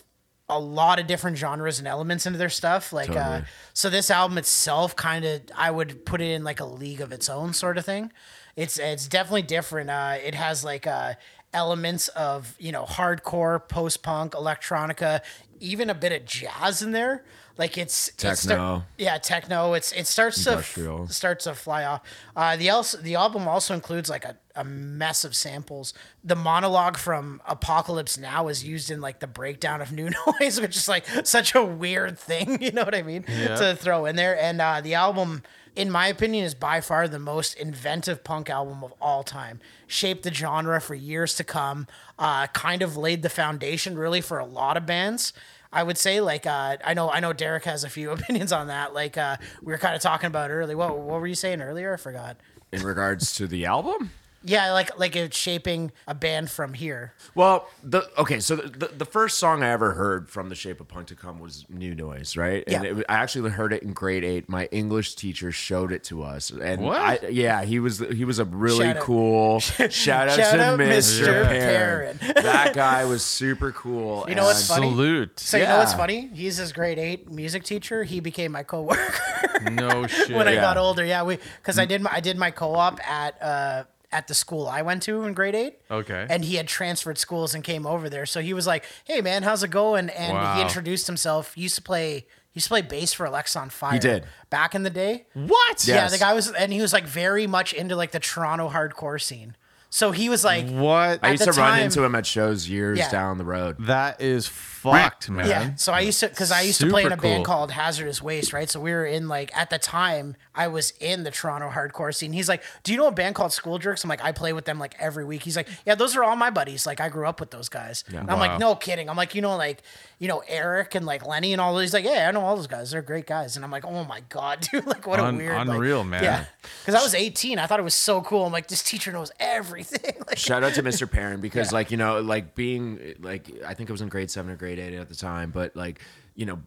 a 0.49 0.59
lot 0.59 0.99
of 0.99 1.07
different 1.07 1.37
genres 1.37 1.79
and 1.79 1.89
elements 1.89 2.27
into 2.27 2.39
their 2.39 2.49
stuff. 2.49 2.93
Like 2.93 3.11
uh, 3.11 3.43
so, 3.73 3.91
this 3.91 4.11
album 4.11 4.39
itself 4.39 4.97
kind 4.97 5.25
of 5.25 5.43
I 5.57 5.71
would 5.71 6.05
put 6.05 6.21
it 6.21 6.31
in 6.31 6.45
like 6.45 6.61
a 6.61 6.65
league 6.65 7.01
of 7.01 7.13
its 7.13 7.29
own 7.29 7.53
sort 7.53 7.79
of 7.79 7.85
thing. 7.85 8.13
It's 8.57 8.79
it's 8.79 9.09
definitely 9.09 9.43
different. 9.43 9.91
Uh, 9.91 10.17
it 10.23 10.35
has 10.35 10.65
like 10.65 10.87
uh, 10.87 11.15
elements 11.53 12.09
of 12.09 12.55
you 12.59 12.73
know 12.73 12.85
hardcore, 12.85 13.67
post 13.69 14.03
punk, 14.03 14.33
electronica, 14.33 15.21
even 15.63 15.89
a 15.89 15.95
bit 15.95 16.13
of 16.13 16.27
jazz 16.27 16.83
in 16.83 16.93
there. 16.93 17.23
Like 17.63 17.79
it's 17.79 18.09
it's 18.09 18.19
start- 18.19 18.39
Techno. 18.39 18.85
yeah, 18.99 19.19
techno. 19.19 19.75
It's 19.75 19.93
it 19.93 20.09
starts 20.09 20.45
Industrial. 20.45 21.07
to 21.07 21.13
starts 21.13 21.45
to 21.45 21.55
fly 21.55 21.85
off. 21.85 22.01
Uh, 22.35 22.57
the 22.57 22.69
else 22.69 22.91
the 23.01 23.15
album 23.15 23.47
also 23.47 23.73
includes 23.73 24.11
like 24.11 24.25
a, 24.25 24.37
a 24.57 24.65
mess 24.65 25.23
of 25.25 25.37
samples. 25.37 25.95
The 26.25 26.35
monologue 26.35 26.97
from 26.97 27.41
Apocalypse 27.47 28.19
Now 28.19 28.49
is 28.49 28.65
used 28.65 28.91
in 28.91 29.01
like 29.01 29.21
the 29.21 29.29
breakdown 29.29 29.81
of 29.81 29.93
New 29.93 30.11
Noise, 30.41 30.61
which 30.61 30.77
is 30.77 30.89
like 30.89 31.05
such 31.23 31.55
a 31.55 31.63
weird 31.65 32.19
thing. 32.19 32.61
You 32.67 32.73
know 32.73 32.83
what 32.83 32.97
I 32.97 33.03
mean? 33.03 33.23
To 33.23 33.77
throw 33.79 34.07
in 34.07 34.17
there. 34.17 34.37
And 34.37 34.61
uh, 34.61 34.81
the 34.81 34.95
album, 34.95 35.45
in 35.77 35.89
my 35.89 36.09
opinion, 36.09 36.45
is 36.45 36.57
by 36.57 36.81
far 36.81 37.07
the 37.07 37.21
most 37.21 37.55
inventive 37.55 38.25
punk 38.25 38.51
album 38.51 38.83
of 38.83 38.93
all 39.01 39.23
time. 39.23 39.61
Shaped 39.87 40.25
the 40.25 40.35
genre 40.35 40.81
for 40.81 40.97
years 40.97 41.37
to 41.37 41.45
come. 41.45 41.87
Uh, 42.19 42.49
kind 42.49 42.83
of 42.83 42.97
laid 42.97 43.23
the 43.23 43.29
foundation 43.31 43.97
really 43.97 44.21
for 44.21 44.39
a 44.41 44.45
lot 44.47 44.77
of 44.77 44.85
bands. 44.85 45.33
I 45.73 45.83
would 45.83 45.99
say 45.99 46.21
like 46.21 46.47
uh, 46.47 46.77
I 46.85 46.95
know 46.95 47.11
I 47.11 47.21
know 47.21 47.33
Derek 47.33 47.65
has 47.65 47.85
a 47.85 47.89
few 47.89 48.11
opinions 48.17 48.53
on 48.53 48.67
that. 48.69 48.95
Like 48.95 49.17
uh, 49.17 49.37
we 49.63 49.73
were 49.73 49.79
kind 49.79 49.95
of 49.95 50.03
talking 50.03 50.27
about 50.27 50.51
earlier. 50.51 50.77
What 50.77 50.99
what 50.99 51.21
were 51.21 51.27
you 51.27 51.35
saying 51.35 51.63
earlier? 51.63 51.95
I 51.95 51.97
forgot. 51.97 52.37
In 52.73 52.83
regards 52.83 53.35
to 53.35 53.47
the 53.47 53.67
album? 53.67 54.11
Yeah, 54.45 54.73
like 54.73 54.99
like 54.99 55.15
it's 55.17 55.37
shaping 55.37 55.93
a 56.09 56.15
band 56.15 56.51
from 56.51 56.75
here. 56.75 57.13
Well, 57.35 57.69
the 57.83 58.09
okay, 58.19 58.41
so 58.41 58.57
the, 58.57 58.69
the, 58.69 58.87
the 58.99 59.05
first 59.05 59.39
song 59.39 59.63
I 59.63 59.69
ever 59.71 59.93
heard 59.93 60.29
from 60.31 60.49
The 60.49 60.55
Shape 60.55 60.81
of 60.81 60.89
Punk 60.89 61.07
to 61.09 61.15
Come 61.15 61.39
was 61.39 61.65
New 61.69 61.95
Noise, 61.95 62.37
right? 62.37 62.65
And 62.67 62.85
Yeah. 62.85 62.91
it, 62.99 63.07
I 63.09 63.15
actually 63.15 63.51
heard 63.51 63.73
it 63.73 63.83
in 63.83 63.93
grade 63.93 64.25
eight. 64.25 64.49
My 64.49 64.67
English 64.67 65.15
teacher 65.15 65.53
showed 65.53 65.93
it 65.93 66.03
to 66.05 66.23
us, 66.25 66.51
and 66.51 66.83
What? 66.83 66.99
I, 67.01 67.29
yeah, 67.29 67.63
he 67.65 67.79
was 67.79 67.99
he 68.01 68.25
was 68.25 68.39
a 68.39 68.45
really 68.45 68.85
Shout 68.87 68.97
out- 68.97 69.03
cool 69.03 69.61
shout 69.61 69.81
out 70.29 70.37
Shout 70.37 70.55
to 70.55 70.61
out 70.63 70.79
Mr. 70.79 71.23
Mr. 71.25 71.45
Perrin. 71.49 72.19
that 72.43 72.75
guy 72.75 73.05
was 73.05 73.23
super 73.25 73.71
cool. 73.73 74.25
You 74.29 74.35
know 74.35 74.45
what's 74.45 74.67
funny? 74.67 74.91
Salute. 74.91 75.39
So 75.41 75.57
you 75.57 75.65
know 75.65 75.79
what's 75.79 75.95
funny? 75.95 76.29
He's 76.35 76.57
his 76.57 76.73
grade 76.73 76.99
eight 76.99 77.31
music 77.31 77.65
teacher. 77.65 78.03
He 78.05 78.21
became 78.21 78.53
my 78.53 78.63
coworker 78.65 79.71
No 79.71 80.07
shit. 80.07 80.31
when 80.37 80.49
I 80.49 80.53
Yeah. 80.55 80.61
got 80.63 80.77
older. 80.79 81.05
Yeah, 81.05 81.23
we 81.23 81.39
because 81.61 81.79
I 81.79 81.85
did 81.85 82.03
my 82.03 82.11
I 82.13 82.21
did 82.21 82.37
my 82.37 82.51
co-op 82.51 82.99
at 83.09 83.41
uh 83.43 83.85
at 84.13 84.29
the 84.29 84.35
school 84.35 84.69
I 84.69 84.83
went 84.83 85.03
to 85.05 85.23
in 85.25 85.33
grade 85.35 85.55
eight. 85.55 85.81
Okay. 85.91 86.27
And 86.29 86.45
he 86.45 86.57
had 86.57 86.69
transferred 86.69 87.19
schools 87.19 87.55
and 87.55 87.65
came 87.65 87.87
over 87.87 88.09
there. 88.11 88.27
So 88.27 88.41
he 88.41 88.53
was 88.55 88.67
like, 88.67 88.85
"Hey 89.05 89.21
man, 89.21 89.43
how's 89.43 89.63
it 89.63 89.71
going?" 89.71 90.09
And 90.11 90.35
Wow. 90.35 90.55
he 90.57 90.63
introduced 90.63 91.07
himself. 91.07 91.55
He 91.55 91.63
used 91.63 91.77
to 91.77 91.83
play 91.83 92.27
he 92.55 92.59
used 92.59 92.67
to 92.67 92.71
play 92.71 92.83
bass 92.83 93.15
for 93.15 93.27
Alexisonfire. 93.27 93.93
He 93.95 93.99
did. 93.99 94.25
back 94.51 94.75
in 94.75 94.83
the 94.83 94.91
day. 94.91 95.25
What? 95.33 95.89
Yeah, 95.89 95.95
Yes. 95.95 96.13
the 96.13 96.19
guy 96.19 96.35
was, 96.35 96.53
and 96.53 96.71
he 96.71 96.83
was 96.83 96.93
like 96.93 97.05
very 97.07 97.47
much 97.47 97.73
into 97.73 97.97
like 97.97 98.11
the 98.11 98.21
Toronto 98.21 98.69
hardcore 98.69 99.19
scene. 99.21 99.57
So 99.89 100.11
he 100.11 100.29
was 100.29 100.45
like, 100.45 100.69
What? 100.69 101.21
I 101.23 101.31
used 101.31 101.43
the 101.47 101.53
to 101.53 101.59
run 101.61 101.81
into 101.81 102.03
him 102.05 102.15
at 102.15 102.27
shows 102.27 102.69
years 102.69 102.99
Yeah. 102.99 103.11
down 103.11 103.39
the 103.39 103.45
road. 103.45 103.77
that 103.87 104.21
is 104.21 104.47
fucked, 104.83 105.31
man. 105.31 105.47
Yeah. 105.49 105.75
So 105.77 105.93
I 105.93 106.01
used 106.01 106.21
to 106.21 106.29
because 106.29 106.51
I 106.53 106.63
used 106.63 106.81
to 106.81 106.89
play 106.89 107.05
in 107.05 107.13
a 107.13 107.17
band 107.17 107.45
cool. 107.45 107.55
called 107.55 107.71
Hazardous 107.71 108.21
Waste, 108.23 108.53
right? 108.53 108.69
So 108.69 108.81
we 108.81 108.93
were 108.93 109.07
in 109.07 109.29
like 109.29 109.57
at 109.57 109.71
the 109.71 109.79
time 109.79 110.37
I 110.55 110.69
was 110.69 110.93
in 111.01 111.23
the 111.23 111.31
Toronto 111.31 111.69
hardcore 111.71 112.15
scene. 112.15 112.33
He's 112.33 112.49
like, 112.49 112.63
"Do 112.83 112.93
you 112.93 112.99
know 112.99 113.07
a 113.07 113.13
band 113.13 113.35
called 113.35 113.53
School 113.53 113.79
Jerks?" 113.79 114.05
I'm 114.05 114.11
like, 114.11 114.23
"I 114.25 114.33
play 114.33 114.53
with 114.53 114.65
them 114.65 114.79
like 114.79 114.95
every 114.99 115.25
week." 115.25 115.43
He's 115.43 115.57
like, 115.57 115.69
"Yeah, 115.87 115.95
those 115.95 116.17
are 116.17 116.25
all 116.25 116.37
my 116.37 116.51
buddies. 116.51 116.87
Like 116.87 117.01
I 117.01 117.09
grew 117.09 117.27
up 117.27 117.41
with 117.41 117.51
those 117.51 117.69
guys." 117.69 118.05
And 118.09 118.31
I'm 118.31 118.39
like, 118.39 118.59
"No 118.59 118.75
kidding." 118.75 119.09
I'm 119.09 119.17
like, 119.17 119.35
"You 119.35 119.43
know, 119.43 119.57
like 119.57 119.83
you 120.19 120.29
know 120.29 120.43
Eric 120.49 120.95
and 120.95 121.07
like 121.07 121.27
Lenny 121.27 121.53
and 121.53 121.61
all 121.61 121.73
those." 121.75 121.83
He's 121.83 121.95
like, 121.95 122.05
"Yeah, 122.05 122.27
I 122.29 122.31
know 122.33 122.41
all 122.43 122.57
those 122.57 122.67
guys. 122.67 122.91
They're 122.91 123.03
great 123.03 123.27
guys." 123.27 123.57
And 123.57 123.65
I'm 123.65 123.71
like, 123.71 123.85
"Oh 123.85 124.05
my 124.05 124.21
god, 124.29 124.61
dude! 124.73 124.87
Like 124.87 125.07
what 125.07 125.21
Un- 125.21 125.35
a 125.35 125.39
weird, 125.39 125.57
like- 125.57 125.69
unreal, 125.69 126.05
man. 126.05 126.23
Yeah. 126.25 126.45
Because 126.81 126.95
I 127.01 127.03
was 127.03 127.15
18, 127.15 127.59
I 127.59 127.67
thought 127.67 127.81
it 127.81 127.85
was 127.85 127.95
so 127.95 128.21
cool. 128.23 128.45
I'm 128.47 128.53
like, 128.53 128.69
this 128.69 128.83
teacher 128.83 129.11
knows 129.13 129.31
everything. 129.41 130.15
like, 130.27 130.39
Shout 130.39 130.63
out 130.63 130.75
to 130.75 130.83
Mr. 130.83 131.11
Perrin 131.11 131.41
because, 131.41 131.73
like, 131.73 131.91
you 131.91 131.97
know, 131.97 132.21
like 132.21 132.55
being 132.55 133.15
like 133.21 133.51
I 133.67 133.75
think 133.75 133.89
I 133.91 133.93
was 133.93 134.01
in 134.01 134.09
grade 134.09 134.31
seven 134.31 134.51
or 134.53 134.57
grade 134.57 134.72
eight 134.79 134.95
at 134.95 135.09
the 135.09 135.15
time, 135.15 135.51
but 135.51 135.75
like, 135.77 136.01
you 136.35 136.47
know, 136.47 136.61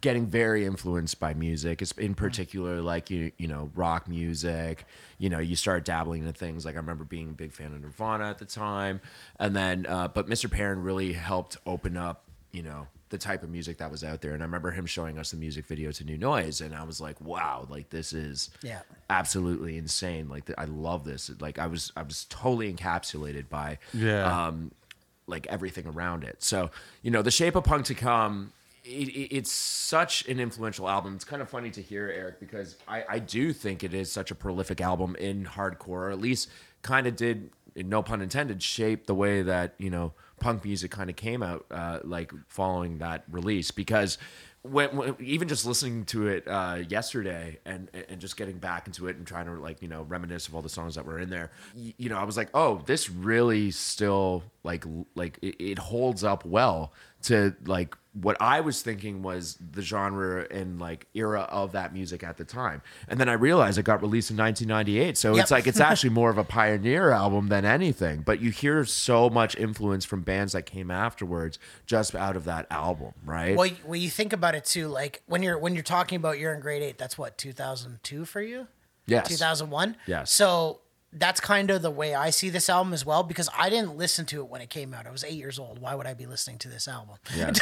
getting 0.00 0.26
very 0.26 0.64
influenced 0.66 1.18
by 1.18 1.32
music, 1.34 1.80
it's 1.80 1.92
in 1.92 2.14
particular 2.14 2.82
like 2.82 3.10
you 3.10 3.32
you 3.38 3.48
know 3.48 3.70
rock 3.74 4.08
music. 4.08 4.84
You 5.18 5.30
know, 5.30 5.38
you 5.38 5.56
start 5.56 5.84
dabbling 5.84 6.20
into 6.26 6.32
things 6.34 6.64
like 6.66 6.74
I 6.74 6.78
remember 6.78 7.04
being 7.04 7.30
a 7.30 7.32
big 7.32 7.52
fan 7.52 7.72
of 7.72 7.80
Nirvana 7.80 8.28
at 8.28 8.38
the 8.38 8.44
time, 8.44 9.00
and 9.40 9.56
then 9.56 9.86
uh, 9.88 10.08
but 10.08 10.26
Mr. 10.28 10.50
Perrin 10.50 10.82
really 10.82 11.12
helped 11.14 11.56
open 11.66 11.96
up, 11.96 12.24
you 12.52 12.62
know. 12.62 12.86
The 13.08 13.18
type 13.18 13.44
of 13.44 13.50
music 13.50 13.78
that 13.78 13.88
was 13.88 14.02
out 14.02 14.20
there, 14.20 14.32
and 14.32 14.42
I 14.42 14.46
remember 14.46 14.72
him 14.72 14.84
showing 14.84 15.16
us 15.16 15.30
the 15.30 15.36
music 15.36 15.64
video 15.66 15.92
to 15.92 16.02
New 16.04 16.18
Noise, 16.18 16.60
and 16.60 16.74
I 16.74 16.82
was 16.82 17.00
like, 17.00 17.20
"Wow, 17.20 17.68
like 17.70 17.88
this 17.90 18.12
is 18.12 18.50
Yeah. 18.62 18.80
absolutely 19.08 19.78
insane. 19.78 20.28
Like 20.28 20.50
I 20.58 20.64
love 20.64 21.04
this. 21.04 21.30
Like 21.40 21.56
I 21.60 21.68
was 21.68 21.92
I 21.96 22.02
was 22.02 22.24
totally 22.28 22.70
encapsulated 22.74 23.48
by 23.48 23.78
Yeah. 23.94 24.48
um 24.48 24.72
like 25.26 25.46
everything 25.48 25.86
around 25.86 26.24
it. 26.24 26.42
So, 26.42 26.70
you 27.02 27.10
know, 27.10 27.22
The 27.22 27.30
Shape 27.30 27.56
of 27.56 27.64
Punk 27.64 27.86
to 27.86 27.94
Come 27.94 28.52
it, 28.86 29.08
it, 29.08 29.36
it's 29.36 29.52
such 29.52 30.26
an 30.28 30.38
influential 30.38 30.88
album. 30.88 31.14
It's 31.14 31.24
kind 31.24 31.42
of 31.42 31.48
funny 31.48 31.70
to 31.70 31.82
hear, 31.82 32.08
Eric, 32.08 32.40
because 32.40 32.76
I, 32.86 33.04
I 33.08 33.18
do 33.18 33.52
think 33.52 33.82
it 33.82 33.92
is 33.92 34.10
such 34.10 34.30
a 34.30 34.34
prolific 34.34 34.80
album 34.80 35.16
in 35.16 35.44
hardcore, 35.44 35.88
or 35.88 36.10
at 36.10 36.20
least 36.20 36.48
kind 36.82 37.06
of 37.06 37.16
did, 37.16 37.50
no 37.74 38.02
pun 38.02 38.22
intended, 38.22 38.62
shape 38.62 39.06
the 39.06 39.14
way 39.14 39.42
that, 39.42 39.74
you 39.78 39.90
know, 39.90 40.12
punk 40.38 40.64
music 40.64 40.90
kind 40.90 41.10
of 41.10 41.16
came 41.16 41.42
out, 41.42 41.66
uh, 41.70 41.98
like 42.04 42.32
following 42.46 42.98
that 42.98 43.24
release. 43.30 43.70
Because 43.70 44.18
when, 44.70 44.96
when 44.96 45.16
even 45.20 45.48
just 45.48 45.64
listening 45.66 46.04
to 46.06 46.28
it 46.28 46.46
uh, 46.48 46.78
yesterday 46.88 47.58
and 47.64 47.88
and 48.08 48.20
just 48.20 48.36
getting 48.36 48.58
back 48.58 48.86
into 48.86 49.08
it 49.08 49.16
and 49.16 49.26
trying 49.26 49.46
to 49.46 49.52
like 49.60 49.82
you 49.82 49.88
know 49.88 50.02
reminisce 50.02 50.48
of 50.48 50.54
all 50.54 50.62
the 50.62 50.68
songs 50.68 50.94
that 50.94 51.04
were 51.06 51.18
in 51.18 51.30
there, 51.30 51.50
y- 51.76 51.94
you 51.96 52.08
know, 52.08 52.18
I 52.18 52.24
was 52.24 52.36
like, 52.36 52.50
oh, 52.54 52.82
this 52.86 53.10
really 53.10 53.70
still 53.70 54.42
like 54.62 54.84
like 55.14 55.38
it, 55.42 55.56
it 55.62 55.78
holds 55.78 56.24
up 56.24 56.44
well 56.44 56.92
to 57.22 57.54
like 57.66 57.96
what 58.22 58.36
I 58.40 58.60
was 58.60 58.80
thinking 58.82 59.22
was 59.22 59.58
the 59.72 59.82
genre 59.82 60.46
and 60.50 60.80
like 60.80 61.06
era 61.14 61.42
of 61.50 61.72
that 61.72 61.92
music 61.92 62.22
at 62.22 62.36
the 62.38 62.44
time. 62.44 62.80
And 63.08 63.20
then 63.20 63.28
I 63.28 63.34
realized 63.34 63.76
it 63.78 63.82
got 63.84 64.00
released 64.00 64.30
in 64.30 64.36
1998. 64.38 65.18
So 65.18 65.34
Yep. 65.34 65.42
it's 65.42 65.50
like 65.50 65.66
it's 65.66 65.80
actually 65.90 66.10
more 66.10 66.30
of 66.30 66.38
a 66.38 66.44
pioneer 66.44 67.10
album 67.10 67.48
than 67.48 67.64
anything. 67.66 68.22
But 68.22 68.40
you 68.40 68.50
hear 68.50 68.84
so 68.86 69.28
much 69.28 69.54
influence 69.56 70.04
from 70.04 70.22
bands 70.22 70.52
that 70.54 70.62
came 70.66 70.90
afterwards 70.90 71.58
just 71.84 72.14
out 72.14 72.36
of 72.36 72.44
that 72.44 72.66
album, 72.70 73.12
right? 73.24 73.54
Well, 73.56 73.70
well, 73.84 73.96
you 73.96 74.08
think 74.10 74.32
about 74.32 74.54
it 74.54 74.64
too. 74.64 74.88
Like 74.88 75.22
when 75.26 75.42
you're 75.42 75.58
when 75.58 75.74
you're 75.74 75.82
talking 75.82 76.16
about 76.16 76.38
you're 76.38 76.54
in 76.54 76.60
grade 76.60 76.82
eight. 76.82 76.96
That's 76.98 77.18
what 77.18 77.36
2002 77.38 78.24
for 78.24 78.40
you. 78.40 78.66
yes. 79.06 79.28
2001. 79.28 79.96
Yes. 80.06 80.30
So 80.32 80.80
that's 81.18 81.40
kind 81.40 81.70
of 81.70 81.82
the 81.82 81.90
way 81.90 82.14
I 82.14 82.30
see 82.30 82.50
this 82.50 82.68
album 82.68 82.92
as 82.92 83.04
well 83.06 83.22
because 83.22 83.48
I 83.56 83.70
didn't 83.70 83.96
listen 83.96 84.26
to 84.26 84.40
it 84.40 84.48
when 84.48 84.60
it 84.60 84.68
came 84.70 84.92
out. 84.92 85.06
I 85.06 85.10
was 85.10 85.24
eight 85.24 85.34
years 85.34 85.58
old. 85.58 85.78
Why 85.80 85.94
would 85.94 86.06
I 86.06 86.14
be 86.14 86.26
listening 86.26 86.58
to 86.58 86.68
this 86.68 86.86
album? 86.88 87.16
Yeah. 87.36 87.52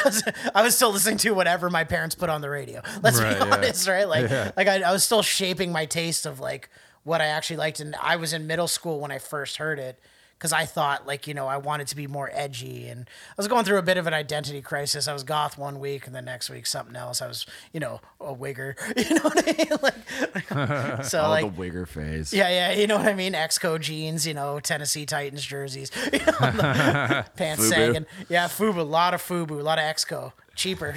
I 0.53 0.61
was 0.61 0.75
still 0.75 0.91
listening 0.91 1.17
to 1.19 1.31
whatever 1.31 1.69
my 1.69 1.83
parents 1.83 2.15
put 2.15 2.29
on 2.29 2.41
the 2.41 2.49
radio. 2.49 2.81
Let's 3.01 3.19
Right, 3.19 3.39
be 3.39 3.45
yeah. 3.45 3.53
honest, 3.53 3.87
right? 3.87 4.07
Like, 4.07 4.29
like 4.57 4.67
I, 4.67 4.81
I 4.81 4.91
was 4.91 5.03
still 5.03 5.21
shaping 5.21 5.71
my 5.71 5.85
taste 5.85 6.25
of 6.25 6.39
like 6.39 6.69
what 7.03 7.21
I 7.21 7.25
actually 7.27 7.57
liked. 7.57 7.79
And 7.79 7.95
I 8.01 8.15
was 8.17 8.33
in 8.33 8.47
middle 8.47 8.67
school 8.67 8.99
when 8.99 9.11
I 9.11 9.19
first 9.19 9.57
heard 9.57 9.79
it 9.79 9.99
because 10.45 10.53
I 10.53 10.65
thought 10.67 11.07
like 11.07 11.25
you 11.25 11.33
know 11.33 11.47
I 11.47 11.57
wanted 11.57 11.87
to 11.87 11.95
be 11.95 12.05
more 12.05 12.29
edgy 12.31 12.87
and 12.87 13.09
I 13.31 13.33
was 13.35 13.47
going 13.47 13.65
through 13.65 13.79
a 13.79 13.81
bit 13.81 13.97
of 13.97 14.05
an 14.05 14.13
identity 14.13 14.61
crisis. 14.61 15.07
I 15.07 15.13
was 15.13 15.23
goth 15.23 15.57
one 15.57 15.79
week 15.79 16.05
and 16.05 16.15
the 16.15 16.21
next 16.21 16.51
week 16.51 16.67
something 16.67 16.95
else. 16.95 17.19
I 17.19 17.27
was 17.27 17.47
you 17.73 17.79
know 17.79 17.99
a 18.21 18.31
wigger. 18.33 18.75
You 19.09 19.15
know 19.15 19.21
what 19.23 19.43
I 19.43 19.57
mean? 19.57 19.67
Like, 19.81 21.03
so 21.05 21.23
Oh, 21.23 21.29
like 21.29 21.55
the 21.55 21.61
wigger 21.61 21.87
phase. 21.87 22.31
yeah, 22.31 22.49
yeah, 22.49 22.71
you 22.79 22.85
know 22.85 22.97
what 22.97 23.07
I 23.07 23.15
mean. 23.15 23.33
Exco 23.33 23.79
jeans, 23.79 24.27
you 24.27 24.33
know, 24.35 24.59
Tennessee 24.59 25.05
Titans 25.07 25.43
jerseys, 25.43 25.89
you 26.13 26.19
know, 26.19 27.23
pants 27.35 27.67
sagging. 27.67 28.05
Yeah, 28.29 28.47
Fubu, 28.47 28.77
a 28.77 28.81
lot 28.83 29.13
of 29.15 29.21
Fubu, 29.23 29.59
a 29.59 29.63
lot 29.63 29.79
of 29.79 29.83
Exco, 29.85 30.33
cheaper. 30.55 30.95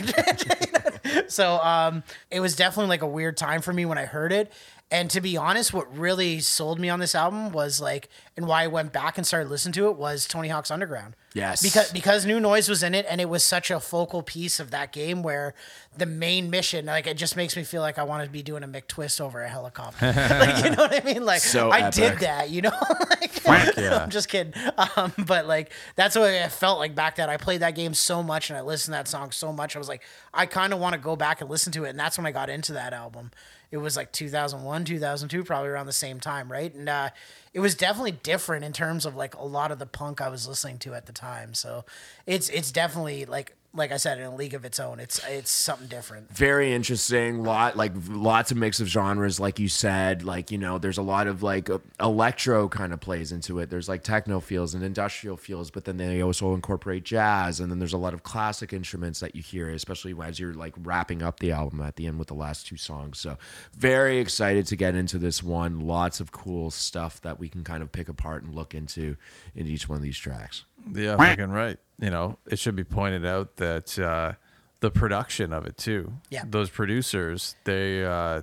so 1.29 1.59
um, 1.63 2.03
it 2.31 2.41
was 2.41 2.55
definitely 2.55 2.89
like 2.91 3.03
a 3.03 3.07
weird 3.07 3.37
time 3.37 3.63
for 3.63 3.73
me 3.73 3.85
when 3.87 3.97
I 3.99 4.05
heard 4.05 4.33
it. 4.33 4.53
And 4.91 5.11
to 5.11 5.21
be 5.21 5.37
honest, 5.37 5.75
what 5.75 5.95
really 5.95 6.41
sold 6.41 6.81
me 6.81 6.89
on 6.89 6.99
this 6.99 7.15
album 7.15 7.53
was 7.53 7.79
like, 7.79 8.09
and 8.39 8.47
why 8.47 8.63
I 8.63 8.69
went 8.69 8.91
back 8.91 9.19
and 9.19 9.27
started 9.27 9.51
listening 9.51 9.75
to 9.75 9.89
it 9.89 9.97
was 9.97 10.27
Tony 10.27 10.49
Hawk's 10.49 10.71
Underground. 10.71 11.15
Yes. 11.35 11.63
because 11.63 11.93
because 11.93 12.25
New 12.25 12.41
Noise 12.41 12.71
was 12.71 12.83
in 12.83 12.95
it, 12.95 13.05
and 13.09 13.21
it 13.21 13.29
was 13.29 13.45
such 13.45 13.71
a 13.71 13.81
focal 13.81 14.23
piece 14.23 14.59
of 14.59 14.71
that 14.71 14.93
game 14.93 15.23
where 15.23 15.55
the 15.97 16.07
main 16.07 16.49
mission, 16.49 16.87
like, 16.87 17.07
it 17.07 17.19
just 17.19 17.37
makes 17.37 17.55
me 17.55 17.65
feel 17.65 17.83
like 17.83 17.99
I 17.99 18.03
want 18.03 18.25
to 18.25 18.31
be 18.31 18.43
doing 18.43 18.63
a 18.63 18.67
McTwist 18.67 19.21
over 19.21 19.43
a 19.43 19.49
helicopter. 19.49 20.07
like, 20.17 20.65
you 20.65 20.71
know 20.71 20.85
what 20.85 20.95
I 20.95 21.05
mean? 21.05 21.23
Like, 21.25 21.43
So 21.43 21.71
I 21.71 21.91
did 21.91 22.21
that, 22.21 22.49
you 22.49 22.63
know. 22.63 22.71
like, 23.11 23.77
yeah. 23.77 24.03
I'm 24.03 24.11
just 24.11 24.29
kidding. 24.29 24.55
Um, 24.97 25.13
but 25.19 25.47
like 25.47 25.73
that's 25.97 26.17
what 26.17 26.31
I 26.31 26.49
felt 26.49 26.79
like 26.79 26.95
back 26.95 27.17
then. 27.17 27.29
I 27.29 27.37
played 27.37 27.61
that 27.61 27.75
game 27.75 27.95
so 27.95 28.23
much 28.23 28.51
and 28.51 28.57
I 28.57 28.63
listened 28.63 28.95
to 28.95 28.99
that 28.99 29.09
song 29.09 29.31
so 29.33 29.53
much. 29.53 29.77
I 29.77 29.79
was 29.79 29.89
like, 29.89 30.03
I 30.33 30.47
kind 30.47 30.73
of 30.73 30.79
want 30.79 30.95
to 30.95 30.99
go 30.99 31.15
back 31.15 31.41
and 31.41 31.51
listen 31.51 31.73
to 31.73 31.85
it. 31.85 31.91
And 31.91 31.99
that's 31.99 32.17
when 32.17 32.27
I 32.27 32.33
got 32.33 32.49
into 32.49 32.73
that 32.73 32.93
album. 32.93 33.31
It 33.71 33.79
was 33.79 33.97
like 33.97 34.13
2001, 34.13 34.85
2002, 34.85 35.45
probably 35.45 35.69
around 35.69 35.87
the 35.87 35.93
same 35.93 36.21
time, 36.21 36.51
right? 36.51 36.75
And 36.75 36.89
uh, 36.89 37.11
it 37.53 37.61
was 37.61 37.75
definitely 37.75 38.13
different 38.13 38.65
in 38.65 38.73
terms 38.73 39.05
of 39.05 39.15
like 39.15 39.35
a 39.35 39.45
lot 39.45 39.71
of 39.71 39.79
the 39.79 39.87
punk 39.87 40.21
I 40.21 40.29
was 40.29 40.49
listening 40.49 40.79
to 40.79 40.95
at 40.95 41.07
the 41.07 41.13
time. 41.13 41.53
So 41.55 41.85
it's 42.27 42.49
it's 42.49 42.73
definitely 42.73 43.27
like 43.27 43.55
like 43.75 43.93
I 43.93 43.97
said, 43.99 44.19
in 44.19 44.25
a 44.25 44.35
league 44.35 44.55
of 44.55 44.65
its 44.65 44.81
own. 44.81 44.99
It's 44.99 45.21
it's 45.29 45.51
something 45.51 45.87
different. 45.89 46.31
very 46.31 46.73
interesting 46.73 47.43
lot 47.43 47.77
like 47.77 47.93
lots 48.09 48.51
of 48.51 48.57
mix 48.57 48.81
of 48.81 48.89
genres 48.89 49.39
like 49.39 49.59
you 49.59 49.69
said 49.69 50.23
like 50.25 50.51
you 50.51 50.59
know 50.59 50.79
there's 50.79 50.99
a 50.99 51.03
lot 51.03 51.27
of 51.27 51.43
like 51.43 51.69
electro 52.01 52.69
kind 52.69 52.93
of 52.93 53.01
plays 53.01 53.31
into 53.33 53.59
it 53.59 53.71
there's 53.71 53.89
like 53.89 54.03
techno 54.03 54.41
feels 54.41 54.75
and 54.75 54.83
industrial 54.83 55.37
feels 55.37 55.71
but 55.71 55.85
then 55.85 55.97
they 55.97 56.23
also 56.23 56.55
incorporate 56.55 57.05
jazz 57.05 57.61
and 57.61 57.71
then 57.71 57.79
there's 57.79 57.93
a 57.93 57.99
lot 57.99 58.15
of 58.15 58.23
classic 58.23 58.73
instruments 58.73 59.21
that 59.21 59.35
you 59.35 59.43
hear 59.43 59.69
especially 59.71 60.15
as 60.23 60.39
you're 60.41 60.55
like 60.55 60.75
wrapping 60.83 61.23
up 61.23 61.39
the 61.41 61.53
album 61.53 61.81
at 61.81 61.97
the 61.97 62.07
end 62.07 62.19
with 62.19 62.29
the 62.29 62.35
last 62.35 62.67
two 62.67 62.77
songs 62.77 63.19
so 63.19 63.37
very 63.77 64.19
excited 64.19 64.67
to 64.67 64.77
get 64.77 64.95
into 64.95 65.19
this 65.19 65.43
one 65.43 65.81
lots 65.81 66.21
of 66.21 66.33
cool 66.33 66.71
stuff 66.71 67.21
that 67.21 67.39
we 67.39 67.49
can 67.49 67.63
kind 67.65 67.83
of 67.83 67.93
pick 67.93 68.09
apart 68.09 68.43
and 68.43 68.55
look 68.55 68.75
into 68.75 69.17
in 69.55 69.67
each 69.67 69.89
one 69.89 69.97
of 69.97 70.03
these 70.03 70.19
tracks 70.19 70.65
Yeah, 70.93 71.17
fucking 71.17 71.51
right. 71.51 71.79
You 72.01 72.11
know, 72.11 72.39
it 72.47 72.59
should 72.59 72.77
be 72.77 72.85
pointed 72.85 73.27
out 73.27 73.57
that 73.57 73.99
uh, 73.99 74.33
the 74.81 74.91
production 74.91 75.53
of 75.53 75.67
it 75.67 75.77
too. 75.77 76.13
Yeah. 76.31 76.45
Those 76.47 76.71
producers, 76.71 77.57
they 77.65 78.05
uh, 78.05 78.43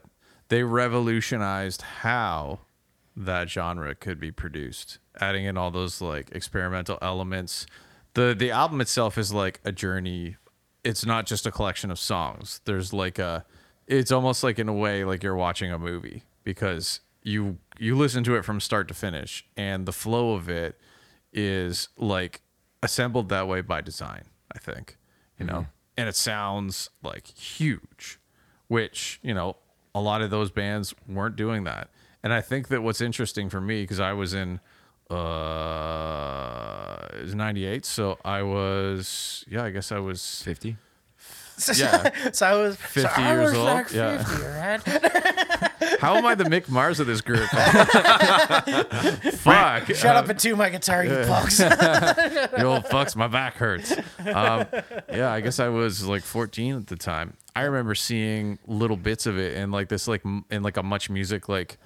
they 0.49 0.63
revolutionized 0.63 1.81
how 1.81 2.59
that 3.15 3.49
genre 3.49 3.95
could 3.95 4.19
be 4.19 4.31
produced, 4.31 4.99
adding 5.19 5.45
in 5.45 5.57
all 5.57 5.71
those 5.71 6.01
like 6.01 6.31
experimental 6.31 6.97
elements. 7.01 7.65
The 8.13 8.35
the 8.37 8.51
album 8.51 8.81
itself 8.81 9.17
is 9.17 9.33
like 9.33 9.61
a 9.63 9.71
journey 9.71 10.37
it's 10.85 11.03
not 11.03 11.25
just 11.25 11.47
a 11.47 11.51
collection 11.51 11.89
of 11.91 11.99
songs. 11.99 12.61
There's 12.65 12.93
like 12.93 13.19
a 13.19 13.43
it's 13.87 14.11
almost 14.11 14.43
like 14.43 14.59
in 14.59 14.69
a 14.69 14.73
way 14.73 15.03
like 15.03 15.23
you're 15.23 15.35
watching 15.35 15.71
a 15.71 15.79
movie 15.79 16.23
because 16.43 17.01
you 17.23 17.57
you 17.79 17.97
listen 17.97 18.23
to 18.23 18.35
it 18.35 18.45
from 18.45 18.59
start 18.59 18.87
to 18.87 18.93
finish 18.93 19.45
and 19.57 19.85
the 19.85 19.91
flow 19.91 20.33
of 20.33 20.47
it 20.47 20.79
is 21.35 21.89
like 21.97 22.41
assembled 22.81 23.29
that 23.29 23.47
way 23.47 23.61
by 23.61 23.81
design, 23.81 24.23
I 24.51 24.57
think. 24.57 24.97
You 25.39 25.45
know. 25.45 25.67
And 25.97 26.09
it 26.09 26.15
sounds 26.15 26.89
like 27.03 27.27
huge, 27.27 28.19
which, 28.67 29.19
you 29.21 29.33
know, 29.33 29.57
a 29.93 30.01
lot 30.01 30.21
of 30.21 30.29
those 30.31 30.49
bands 30.49 30.95
weren't 31.07 31.35
doing 31.35 31.65
that. 31.65 31.89
And 32.23 32.33
I 32.33 32.41
think 32.41 32.69
that 32.69 32.81
what's 32.81 33.01
interesting 33.01 33.49
for 33.49 33.61
me 33.61 33.83
because 33.83 33.99
I 33.99 34.13
was 34.13 34.33
in 34.33 34.59
uh 35.11 36.97
it 37.13 37.21
was 37.21 37.35
98 37.35 37.85
so 37.85 38.17
i 38.25 38.41
was 38.41 39.45
yeah 39.47 39.63
i 39.63 39.69
guess 39.69 39.91
i 39.91 39.99
was 39.99 40.41
50. 40.41 40.77
Yeah. 41.75 42.09
so 42.33 42.45
I 42.47 42.55
was 42.55 42.75
50 42.75 43.01
so 43.01 43.07
I 43.07 43.31
years 43.31 43.49
was 43.51 43.53
old, 43.57 43.65
Like 43.67 43.91
yeah. 43.93 44.23
50, 44.23 44.43
right? 44.43 44.81
how 45.99 46.15
am 46.15 46.25
i 46.25 46.35
the 46.35 46.43
mick 46.45 46.67
mars 46.69 46.99
of 46.99 47.07
this 47.07 47.21
group 47.21 47.47
fuck 49.33 49.87
Shut 49.95 50.15
up 50.15 50.29
and 50.29 50.39
tune 50.39 50.57
my 50.57 50.69
guitar, 50.69 51.03
you 51.05 51.23
punks. 51.27 51.59
you 51.59 51.65
old 52.65 52.85
fucks 52.85 53.15
my 53.15 53.27
back 53.27 53.55
hurts 53.55 53.91
um, 54.33 54.65
yeah 55.11 55.31
i 55.31 55.41
guess 55.41 55.59
i 55.59 55.67
was 55.67 56.05
like 56.05 56.23
14 56.23 56.75
at 56.77 56.87
the 56.87 56.95
time 56.95 57.33
i 57.55 57.61
remember 57.63 57.95
seeing 57.95 58.59
little 58.67 58.97
bits 58.97 59.25
of 59.25 59.37
it 59.37 59.57
in 59.57 59.71
like 59.71 59.89
this 59.89 60.07
like 60.07 60.21
m- 60.25 60.45
in 60.49 60.63
like 60.63 60.77
a 60.77 60.81
MuchMusic 60.83 61.47
like 61.49 61.77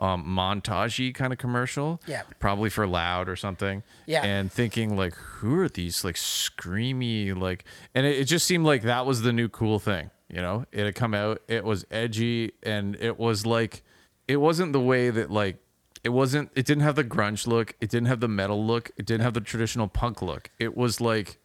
um 0.00 0.24
montagey 0.24 1.12
kind 1.14 1.32
of 1.32 1.38
commercial 1.40 2.00
Yeah. 2.06 2.22
probably 2.38 2.70
for 2.70 2.86
loud 2.86 3.28
or 3.28 3.34
something 3.34 3.82
Yeah. 4.06 4.24
and 4.24 4.50
thinking 4.52 4.96
like 4.96 5.14
who 5.14 5.58
are 5.58 5.68
these 5.68 6.04
like 6.04 6.14
screamy 6.14 7.36
like 7.36 7.64
and 7.94 8.06
it, 8.06 8.16
it 8.20 8.24
just 8.24 8.46
seemed 8.46 8.64
like 8.64 8.82
that 8.82 9.06
was 9.06 9.22
the 9.22 9.32
new 9.32 9.48
cool 9.48 9.78
thing 9.80 10.10
you 10.28 10.40
know? 10.40 10.64
It 10.72 10.84
had 10.84 10.94
come 10.94 11.14
out 11.14 11.42
it 11.48 11.64
was 11.64 11.86
edgy 11.90 12.52
and 12.62 12.96
it 12.96 13.18
was 13.18 13.46
like 13.46 13.82
it 14.26 14.36
wasn't 14.36 14.72
the 14.72 14.80
way 14.80 15.10
that 15.10 15.30
like 15.30 15.58
it 16.04 16.10
wasn't 16.10 16.50
it 16.54 16.66
didn't 16.66 16.82
have 16.82 16.96
the 16.96 17.04
grunge 17.04 17.46
look 17.46 17.74
it 17.80 17.90
didn't 17.90 18.06
have 18.08 18.20
the 18.20 18.28
metal 18.28 18.64
look 18.64 18.90
it 18.96 19.06
didn't 19.06 19.22
have 19.22 19.34
the 19.34 19.40
traditional 19.40 19.88
punk 19.88 20.22
look. 20.22 20.50
It 20.58 20.76
was 20.76 21.00
like 21.00 21.38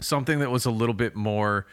something 0.00 0.40
that 0.40 0.50
was 0.50 0.64
a 0.64 0.70
little 0.70 0.94
bit 0.94 1.14
more 1.14 1.66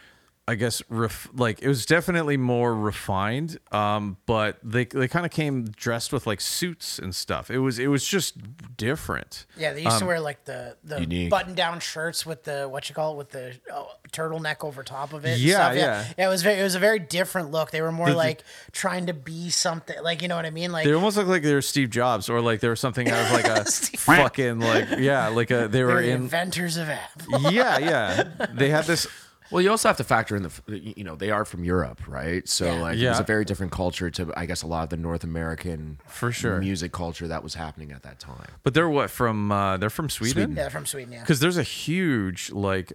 i 0.52 0.56
guess 0.56 0.82
ref, 0.90 1.30
like 1.34 1.62
it 1.62 1.68
was 1.68 1.86
definitely 1.86 2.36
more 2.38 2.76
refined 2.76 3.58
um 3.72 4.18
but 4.26 4.58
they 4.64 4.86
they 4.86 5.08
kind 5.08 5.26
of 5.26 5.32
came 5.32 5.66
dressed 5.66 6.12
with 6.12 6.28
like 6.28 6.42
suits 6.42 7.00
and 7.00 7.16
stuff 7.16 7.50
it 7.50 7.60
was 7.60 7.80
it 7.80 7.88
was 7.88 8.06
just 8.06 8.36
different 8.78 9.46
Yeah, 9.58 9.74
they 9.74 9.82
used 9.84 9.94
Um, 9.96 10.00
to 10.02 10.06
wear 10.08 10.20
like 10.20 10.46
the 10.46 10.76
the 10.84 11.00
Unique. 11.02 11.30
button 11.30 11.54
down 11.56 11.80
shirts 11.80 12.26
with 12.26 12.44
the 12.44 12.68
what 12.68 12.90
you 12.90 12.96
call 12.96 13.14
it 13.14 13.18
with 13.18 13.30
the 13.32 13.54
oh, 13.72 13.92
turtleneck 14.12 14.64
over 14.64 14.84
top 14.84 15.14
of 15.14 15.26
it. 15.26 15.38
Yeah, 15.40 15.54
stuff. 15.72 15.76
yeah. 15.76 16.06
yeah. 16.18 16.26
It 16.26 16.30
was 16.30 16.42
very 16.44 16.60
it 16.60 16.64
was 16.64 16.76
a 16.76 16.80
very 16.80 17.00
different 17.00 17.52
look. 17.52 17.72
They 17.72 17.82
were 17.82 17.92
more 17.92 18.08
The- 18.08 18.14
the- 18.14 18.18
like 18.18 18.44
trying 18.72 19.06
to 19.08 19.14
be 19.14 19.50
something, 19.50 19.96
like 20.04 20.22
you 20.22 20.28
know 20.28 20.36
what 20.36 20.46
I 20.46 20.50
mean, 20.50 20.72
like 20.72 20.86
they 20.86 20.94
almost 20.94 21.16
looked 21.18 21.30
like 21.30 21.44
they 21.44 21.54
were 21.54 21.62
Steve 21.62 21.90
Jobs, 21.92 22.30
or 22.30 22.42
like 22.42 22.60
they 22.60 22.68
were 22.68 22.76
something 22.76 23.10
out 23.10 23.26
of 23.26 23.32
like 23.32 23.46
a 23.48 23.64
fucking 23.98 24.60
like 24.60 24.88
yeah, 24.98 25.28
like 25.30 25.52
a 25.52 25.62
they 25.68 25.80
they 25.80 25.84
were 25.84 25.94
were 25.96 26.02
in 26.02 26.22
inventors 26.24 26.78
of 26.78 26.90
app. 26.90 27.22
yeah 27.52 27.78
yeah. 27.78 28.24
They 28.54 28.70
had 28.70 28.86
this 28.86 29.08
Well, 29.52 29.62
you 29.62 29.70
also 29.70 29.90
have 29.90 29.98
to 29.98 30.04
factor 30.04 30.36
in 30.36 30.44
the, 30.44 30.52
you 30.68 31.04
know, 31.04 31.16
they 31.16 31.30
are 31.30 31.44
from 31.46 31.64
Europe, 31.64 32.02
right? 32.08 32.48
So 32.48 32.66
Yeah. 32.66 32.82
like 32.82 32.98
it 32.98 33.08
was 33.10 33.20
a 33.20 33.24
very 33.24 33.44
different 33.46 33.72
culture 33.72 34.10
to, 34.10 34.32
I 34.36 34.46
guess, 34.46 34.62
a 34.64 34.68
lot 34.68 34.84
of 34.84 34.90
the 34.90 34.98
North 34.98 35.24
American 35.24 36.00
For 36.08 36.32
sure. 36.32 36.60
music 36.60 36.92
culture 36.94 37.28
that 37.28 37.44
was 37.44 37.56
happening 37.56 37.92
at 37.92 38.04
that 38.04 38.20
time. 38.20 38.48
But 38.64 38.74
they're 38.74 38.90
what 38.90 39.10
from? 39.10 39.52
Uh, 39.52 39.78
they're 39.78 39.90
from 39.90 40.10
Sweden. 40.10 40.56
Yeah, 40.56 40.70
from 40.70 40.86
Sweden. 40.86 41.12
Yeah, 41.14 41.20
Because 41.20 41.40
there's 41.42 41.58
a 41.58 41.64
huge 41.64 42.50
like 42.52 42.94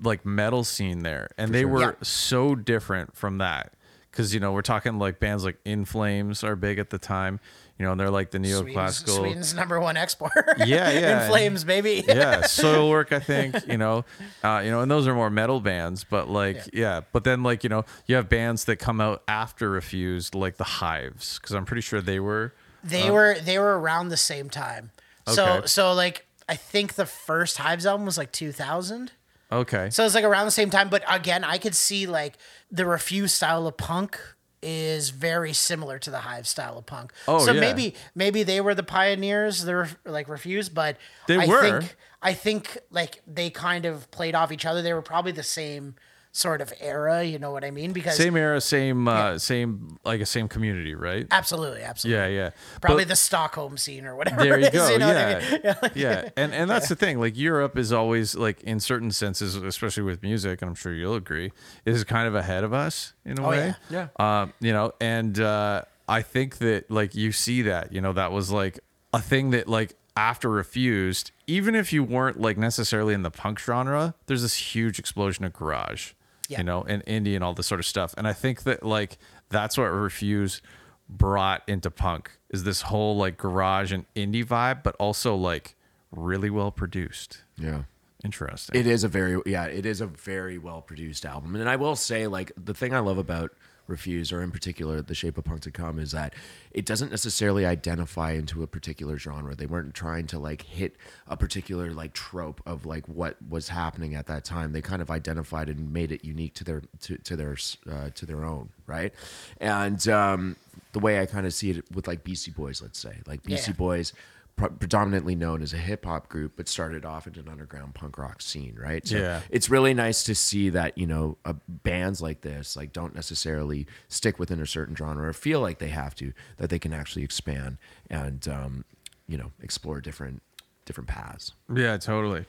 like 0.00 0.24
metal 0.24 0.62
scene 0.62 1.00
there, 1.00 1.28
and 1.36 1.52
they 1.52 1.64
were 1.64 1.80
Yeah. 1.80 1.90
so 2.02 2.54
different 2.54 3.16
from 3.16 3.38
that. 3.38 3.72
Because 4.10 4.32
you 4.34 4.40
know 4.40 4.52
we're 4.52 4.62
talking 4.62 4.98
like 4.98 5.18
bands 5.18 5.44
like 5.44 5.56
In 5.64 5.84
Flames 5.84 6.44
are 6.44 6.54
big 6.54 6.78
at 6.78 6.90
the 6.90 6.98
time. 6.98 7.40
You 7.78 7.84
know, 7.84 7.92
and 7.92 8.00
they're 8.00 8.10
like 8.10 8.32
the 8.32 8.38
Sweden's, 8.38 8.74
neoclassical. 8.74 9.16
Sweden's 9.16 9.54
number 9.54 9.78
one 9.78 9.96
exporter. 9.96 10.56
Yeah, 10.66 10.90
yeah. 10.90 11.22
In 11.24 11.30
flames, 11.30 11.62
baby. 11.62 12.02
yeah, 12.08 12.40
Soilwork, 12.42 13.12
I 13.12 13.20
think, 13.20 13.54
you 13.68 13.78
know, 13.78 14.04
uh, 14.42 14.62
you 14.64 14.70
know, 14.72 14.80
and 14.80 14.90
those 14.90 15.06
are 15.06 15.14
more 15.14 15.30
metal 15.30 15.60
bands, 15.60 16.02
but 16.02 16.28
like, 16.28 16.70
yeah. 16.72 17.02
but 17.12 17.22
then 17.22 17.44
like, 17.44 17.62
you 17.62 17.70
know, 17.70 17.84
you 18.06 18.16
have 18.16 18.28
bands 18.28 18.64
that 18.64 18.76
come 18.76 19.00
out 19.00 19.22
after 19.28 19.70
Refused, 19.70 20.34
like 20.34 20.56
the 20.56 20.64
Hives, 20.64 21.38
because 21.38 21.54
I'm 21.54 21.64
pretty 21.64 21.82
sure 21.82 22.00
they 22.00 22.18
were. 22.18 22.52
They 22.82 23.10
were 23.10 23.36
they 23.40 23.58
were 23.58 23.78
around 23.78 24.08
the 24.08 24.16
same 24.16 24.50
time. 24.50 24.90
So 25.26 25.46
Okay. 25.46 25.66
so 25.66 25.92
like 25.92 26.26
I 26.48 26.56
think 26.56 26.94
the 26.94 27.06
first 27.06 27.58
Hives 27.58 27.86
album 27.86 28.06
was 28.06 28.16
like 28.18 28.32
2000. 28.32 29.12
Okay. 29.50 29.88
So 29.90 30.04
it's 30.04 30.14
like 30.14 30.24
around 30.24 30.46
the 30.46 30.50
same 30.50 30.70
time, 30.70 30.88
but 30.88 31.02
again, 31.08 31.44
I 31.44 31.58
could 31.58 31.74
see 31.74 32.06
like 32.06 32.38
the 32.70 32.86
refuse 32.86 33.32
style 33.32 33.66
of 33.66 33.76
punk 33.76 34.20
is 34.62 35.10
very 35.10 35.52
similar 35.52 35.98
to 36.00 36.10
the 36.10 36.18
hive 36.18 36.46
style 36.46 36.78
of 36.78 36.86
punk. 36.86 37.12
Oh, 37.26 37.38
so 37.44 37.52
yeah. 37.52 37.60
maybe 37.60 37.94
maybe 38.14 38.42
they 38.42 38.60
were 38.60 38.74
the 38.74 38.82
pioneers, 38.82 39.64
they're 39.64 39.88
like 40.04 40.28
refuse, 40.28 40.68
but 40.68 40.96
They 41.26 41.36
I 41.38 41.46
were. 41.46 41.60
think 41.80 41.96
I 42.22 42.34
think 42.34 42.78
like 42.90 43.22
they 43.26 43.50
kind 43.50 43.84
of 43.84 44.10
played 44.10 44.34
off 44.34 44.50
each 44.52 44.66
other. 44.66 44.82
They 44.82 44.92
were 44.92 45.02
probably 45.02 45.32
the 45.32 45.42
same 45.42 45.94
sort 46.38 46.60
of 46.60 46.72
era, 46.80 47.24
you 47.24 47.38
know 47.38 47.50
what 47.50 47.64
I 47.64 47.70
mean? 47.70 47.92
Because 47.92 48.16
same 48.16 48.36
era, 48.36 48.60
same, 48.60 49.08
uh, 49.08 49.38
same, 49.38 49.98
like 50.04 50.20
a 50.20 50.26
same 50.26 50.46
community, 50.48 50.94
right? 50.94 51.26
absolutely, 51.30 51.82
absolutely. 51.82 52.18
Yeah, 52.20 52.26
yeah. 52.28 52.50
Probably 52.80 53.04
But- 53.04 53.08
the 53.08 53.16
Stockholm 53.16 53.76
scene 53.76 54.06
or 54.06 54.14
whatever. 54.14 54.42
there 54.42 54.58
you 54.58 54.66
it 54.66 54.74
is, 54.74 54.88
go. 54.88 54.96
know 54.98 55.08
yeah. 55.10 55.42
I 55.74 55.86
mean? 55.86 55.92
yeah. 55.94 56.28
And 56.36 56.54
and 56.54 56.70
that's 56.70 56.88
the 56.88 56.96
thing. 56.96 57.18
Like 57.18 57.36
Europe 57.36 57.76
is 57.76 57.92
always 57.92 58.34
like 58.36 58.62
in 58.62 58.78
certain 58.80 59.10
senses, 59.10 59.56
especially 59.56 60.04
with 60.04 60.22
music, 60.22 60.62
and 60.62 60.68
I'm 60.68 60.74
sure 60.74 60.92
you'll 60.94 61.14
agree, 61.16 61.50
is 61.84 62.04
kind 62.04 62.28
of 62.28 62.34
ahead 62.34 62.62
of 62.64 62.72
us 62.72 63.14
in 63.24 63.38
a 63.38 63.44
Oh, 63.46 63.50
way. 63.50 63.74
yeah. 63.90 64.08
Um, 64.18 64.52
you 64.60 64.72
know, 64.72 64.92
and 65.00 65.38
uh 65.40 65.82
I 66.08 66.22
think 66.22 66.58
that 66.58 66.90
like 66.90 67.14
you 67.14 67.32
see 67.32 67.62
that, 67.62 67.92
you 67.92 68.00
know, 68.00 68.12
that 68.12 68.32
was 68.32 68.50
like 68.50 68.78
a 69.12 69.20
thing 69.20 69.50
that 69.50 69.68
like 69.68 69.94
after 70.16 70.48
refused, 70.48 71.30
even 71.46 71.74
if 71.74 71.92
you 71.92 72.02
weren't 72.02 72.40
like 72.40 72.56
necessarily 72.56 73.12
in 73.14 73.22
the 73.22 73.30
punk 73.30 73.58
genre, 73.58 74.14
there's 74.26 74.42
this 74.42 74.54
huge 74.74 74.98
explosion 74.98 75.44
of 75.44 75.52
garage. 75.52 76.12
Yeah. 76.48 76.58
You 76.58 76.64
know, 76.64 76.82
and 76.82 77.04
indie 77.04 77.34
and 77.34 77.44
all 77.44 77.54
this 77.54 77.66
sort 77.66 77.78
of 77.78 77.86
stuff. 77.86 78.14
And 78.16 78.26
I 78.26 78.32
think 78.32 78.64
that 78.64 78.82
like 78.82 79.18
that's 79.50 79.78
what 79.78 79.84
refuse 79.84 80.60
brought 81.08 81.62
into 81.66 81.90
punk 81.90 82.32
is 82.50 82.64
this 82.64 82.82
whole 82.82 83.16
like 83.16 83.36
garage 83.36 83.92
and 83.92 84.04
indie 84.14 84.44
vibe, 84.44 84.82
but 84.82 84.96
also 84.96 85.36
like 85.36 85.76
really 86.10 86.50
well 86.50 86.70
produced. 86.70 87.44
Yeah. 87.56 87.82
Interesting. 88.24 88.80
It 88.80 88.86
is 88.86 89.04
a 89.04 89.08
very 89.08 89.40
yeah, 89.46 89.66
it 89.66 89.86
is 89.86 90.00
a 90.00 90.06
very 90.06 90.58
well 90.58 90.82
produced 90.82 91.24
album. 91.24 91.54
And 91.54 91.68
I 91.68 91.76
will 91.76 91.94
say, 91.94 92.26
like, 92.26 92.50
the 92.56 92.74
thing 92.74 92.92
I 92.92 92.98
love 92.98 93.16
about 93.16 93.52
Refuse, 93.88 94.32
or 94.32 94.42
in 94.42 94.50
particular 94.50 95.02
The 95.02 95.14
Shape 95.14 95.38
of 95.38 95.44
Punk 95.44 95.62
to 95.62 95.70
Come, 95.70 95.98
is 95.98 96.12
that 96.12 96.34
it 96.70 96.84
doesn't 96.86 97.10
necessarily 97.10 97.66
identify 97.66 98.32
into 98.32 98.62
a 98.62 98.66
particular 98.66 99.18
genre. 99.18 99.54
They 99.54 99.66
weren't 99.66 99.94
trying 99.94 100.26
to 100.28 100.38
like 100.38 100.62
hit 100.62 100.96
a 101.26 101.36
particular 101.36 101.92
like 101.92 102.12
trope 102.12 102.60
of 102.66 102.86
like 102.86 103.06
what 103.08 103.36
was 103.48 103.68
happening 103.68 104.14
at 104.14 104.26
that 104.26 104.44
time. 104.44 104.72
They 104.72 104.82
kind 104.82 105.02
of 105.02 105.10
identified 105.10 105.68
and 105.68 105.92
made 105.92 106.12
it 106.12 106.24
unique 106.24 106.54
to 106.54 106.64
their 106.64 106.82
to, 107.00 107.18
to 107.18 107.36
their 107.36 107.56
uh, 107.90 108.10
to 108.14 108.26
their 108.26 108.44
own, 108.44 108.68
right? 108.86 109.12
And 109.60 110.06
um 110.08 110.56
the 110.92 111.00
way 111.00 111.20
I 111.20 111.26
kind 111.26 111.46
of 111.46 111.52
see 111.52 111.70
it 111.70 111.84
with 111.94 112.06
like 112.06 112.24
Beastie 112.24 112.50
Boys, 112.50 112.80
let's 112.80 112.98
say. 112.98 113.18
Like 113.26 113.42
Beastie 113.42 113.72
Yeah. 113.72 113.76
Boys 113.76 114.12
pre- 114.58 114.68
predominantly 114.68 115.34
known 115.34 115.62
as 115.62 115.72
a 115.72 115.78
hip 115.78 116.04
hop 116.04 116.28
group, 116.28 116.52
but 116.56 116.68
started 116.68 117.04
off 117.06 117.26
in 117.26 117.34
an 117.36 117.48
underground 117.48 117.94
punk 117.94 118.18
rock 118.18 118.42
scene, 118.42 118.76
right? 118.78 119.06
So 119.08 119.16
Yeah. 119.16 119.40
it's 119.48 119.70
really 119.70 119.94
nice 119.94 120.22
to 120.24 120.34
see 120.34 120.68
that 120.70 120.98
you 120.98 121.06
know 121.06 121.38
uh, 121.46 121.54
bands 121.66 122.20
like 122.20 122.42
this 122.42 122.76
like 122.76 122.92
don't 122.92 123.14
necessarily 123.14 123.86
stick 124.08 124.38
within 124.38 124.60
a 124.60 124.66
certain 124.66 124.94
genre 124.94 125.28
or 125.28 125.32
feel 125.32 125.60
like 125.60 125.78
they 125.78 125.88
have 125.88 126.14
to, 126.16 126.34
that 126.58 126.68
they 126.68 126.78
can 126.78 126.92
actually 126.92 127.22
expand 127.24 127.78
and 128.10 128.46
um, 128.48 128.84
you 129.26 129.38
know 129.38 129.52
explore 129.62 130.00
different 130.02 130.42
different 130.84 131.08
paths. 131.08 131.52
yeah, 131.74 131.96
totally. 131.96 132.44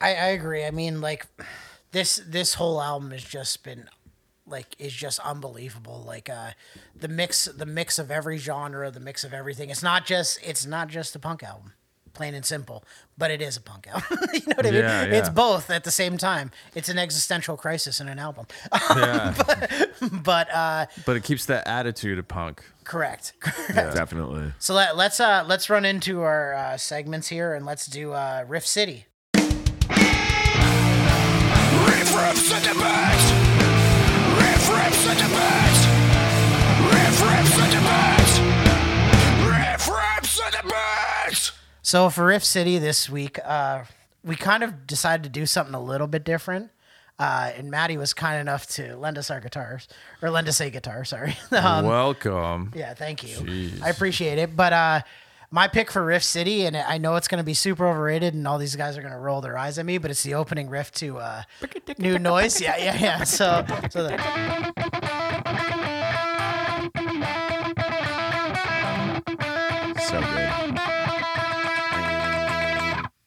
I, 0.00 0.08
I 0.10 0.26
agree. 0.28 0.64
I 0.64 0.70
mean, 0.70 1.00
like 1.00 1.26
this 1.92 2.20
this 2.26 2.54
whole 2.54 2.80
album 2.82 3.10
has 3.12 3.24
just 3.24 3.62
been 3.64 3.88
like 4.46 4.76
is 4.78 4.92
just 4.92 5.18
unbelievable. 5.20 6.02
Like 6.06 6.28
uh 6.28 6.50
the 6.94 7.08
mix 7.08 7.46
the 7.46 7.66
mix 7.66 7.98
of 7.98 8.10
every 8.10 8.36
genre, 8.38 8.90
the 8.90 9.00
mix 9.00 9.24
of 9.24 9.32
everything. 9.32 9.70
It's 9.70 9.82
not 9.82 10.06
just 10.06 10.38
it's 10.42 10.66
not 10.66 10.88
just 10.88 11.14
a 11.16 11.18
punk 11.18 11.42
album. 11.42 11.72
Plain 12.12 12.34
and 12.34 12.44
simple, 12.44 12.84
but 13.18 13.32
it 13.32 13.42
is 13.42 13.56
a 13.56 13.60
punk 13.60 13.88
album. 13.88 14.04
you 14.32 14.40
know 14.46 14.54
what 14.54 14.66
I 14.66 14.70
mean? 14.70 14.80
Yeah, 14.82 15.02
It's 15.04 15.28
both 15.28 15.68
at 15.68 15.82
the 15.82 15.90
same 15.90 16.16
time. 16.16 16.52
It's 16.76 16.88
an 16.88 16.96
existential 16.96 17.56
crisis 17.56 17.98
in 18.00 18.08
an 18.08 18.20
album. 18.20 18.46
Yeah. 18.96 19.34
but 20.22 20.48
uh 20.54 20.86
but 21.06 21.16
it 21.16 21.24
keeps 21.24 21.46
that 21.46 21.66
attitude 21.66 22.18
of 22.20 22.28
punk. 22.28 22.62
correct. 22.84 23.32
yeah 23.74 23.92
Definitely. 23.94 24.52
So 24.60 24.74
let, 24.74 24.96
let's 24.96 25.18
uh 25.18 25.42
let's 25.46 25.68
run 25.70 25.84
into 25.84 26.20
our 26.22 26.54
uh, 26.54 26.76
segments 26.76 27.28
here 27.28 27.54
and 27.54 27.66
let's 27.66 27.86
do 27.86 28.12
uh 28.12 28.44
Riff 28.46 28.66
City. 28.66 29.06
Riff 29.34 29.52
the 29.52 30.06
best. 31.08 31.88
Riff 31.88 32.14
rips 32.14 32.52
at 32.52 33.43
the 35.16 35.28
best. 35.28 35.88
Riff 36.92 37.22
rips 37.22 37.56
the 37.56 37.80
best. 37.80 38.40
Riff 39.48 39.88
rips 39.88 40.36
the 40.36 40.68
best. 40.68 41.52
So 41.82 42.10
for 42.10 42.26
Riff 42.26 42.44
City 42.44 42.78
this 42.78 43.08
week, 43.08 43.38
uh, 43.44 43.84
we 44.24 44.36
kind 44.36 44.62
of 44.62 44.86
decided 44.86 45.22
to 45.24 45.28
do 45.28 45.46
something 45.46 45.74
a 45.74 45.82
little 45.82 46.06
bit 46.06 46.24
different. 46.24 46.70
Uh, 47.18 47.52
and 47.56 47.70
Maddie 47.70 47.96
was 47.96 48.12
kind 48.12 48.40
enough 48.40 48.66
to 48.66 48.96
lend 48.96 49.18
us 49.18 49.30
our 49.30 49.40
guitars, 49.40 49.86
or 50.20 50.30
lend 50.30 50.48
us 50.48 50.60
a 50.60 50.70
guitar. 50.70 51.04
Sorry. 51.04 51.36
um, 51.52 51.86
Welcome. 51.86 52.72
yeah, 52.74 52.94
thank 52.94 53.22
you. 53.22 53.36
Jeez. 53.36 53.82
I 53.82 53.90
appreciate 53.90 54.38
it. 54.38 54.56
But 54.56 54.72
uh, 54.72 55.00
my 55.54 55.68
pick 55.68 55.92
for 55.92 56.04
Riff 56.04 56.24
City, 56.24 56.66
and 56.66 56.76
I 56.76 56.98
know 56.98 57.14
it's 57.14 57.28
going 57.28 57.38
to 57.38 57.44
be 57.44 57.54
super 57.54 57.86
overrated, 57.86 58.34
and 58.34 58.48
all 58.48 58.58
these 58.58 58.74
guys 58.74 58.98
are 58.98 59.02
going 59.02 59.12
to 59.12 59.18
roll 59.20 59.40
their 59.40 59.56
eyes 59.56 59.78
at 59.78 59.86
me, 59.86 59.98
but 59.98 60.10
it's 60.10 60.24
the 60.24 60.34
opening 60.34 60.68
riff 60.68 60.90
to 60.94 61.18
uh, 61.18 61.42
New 61.98 62.18
Noise. 62.18 62.60
Yeah, 62.60 62.76
yeah, 62.76 62.96
yeah. 62.98 63.22
So, 63.22 63.64
so 63.90 64.02
the, 64.02 64.83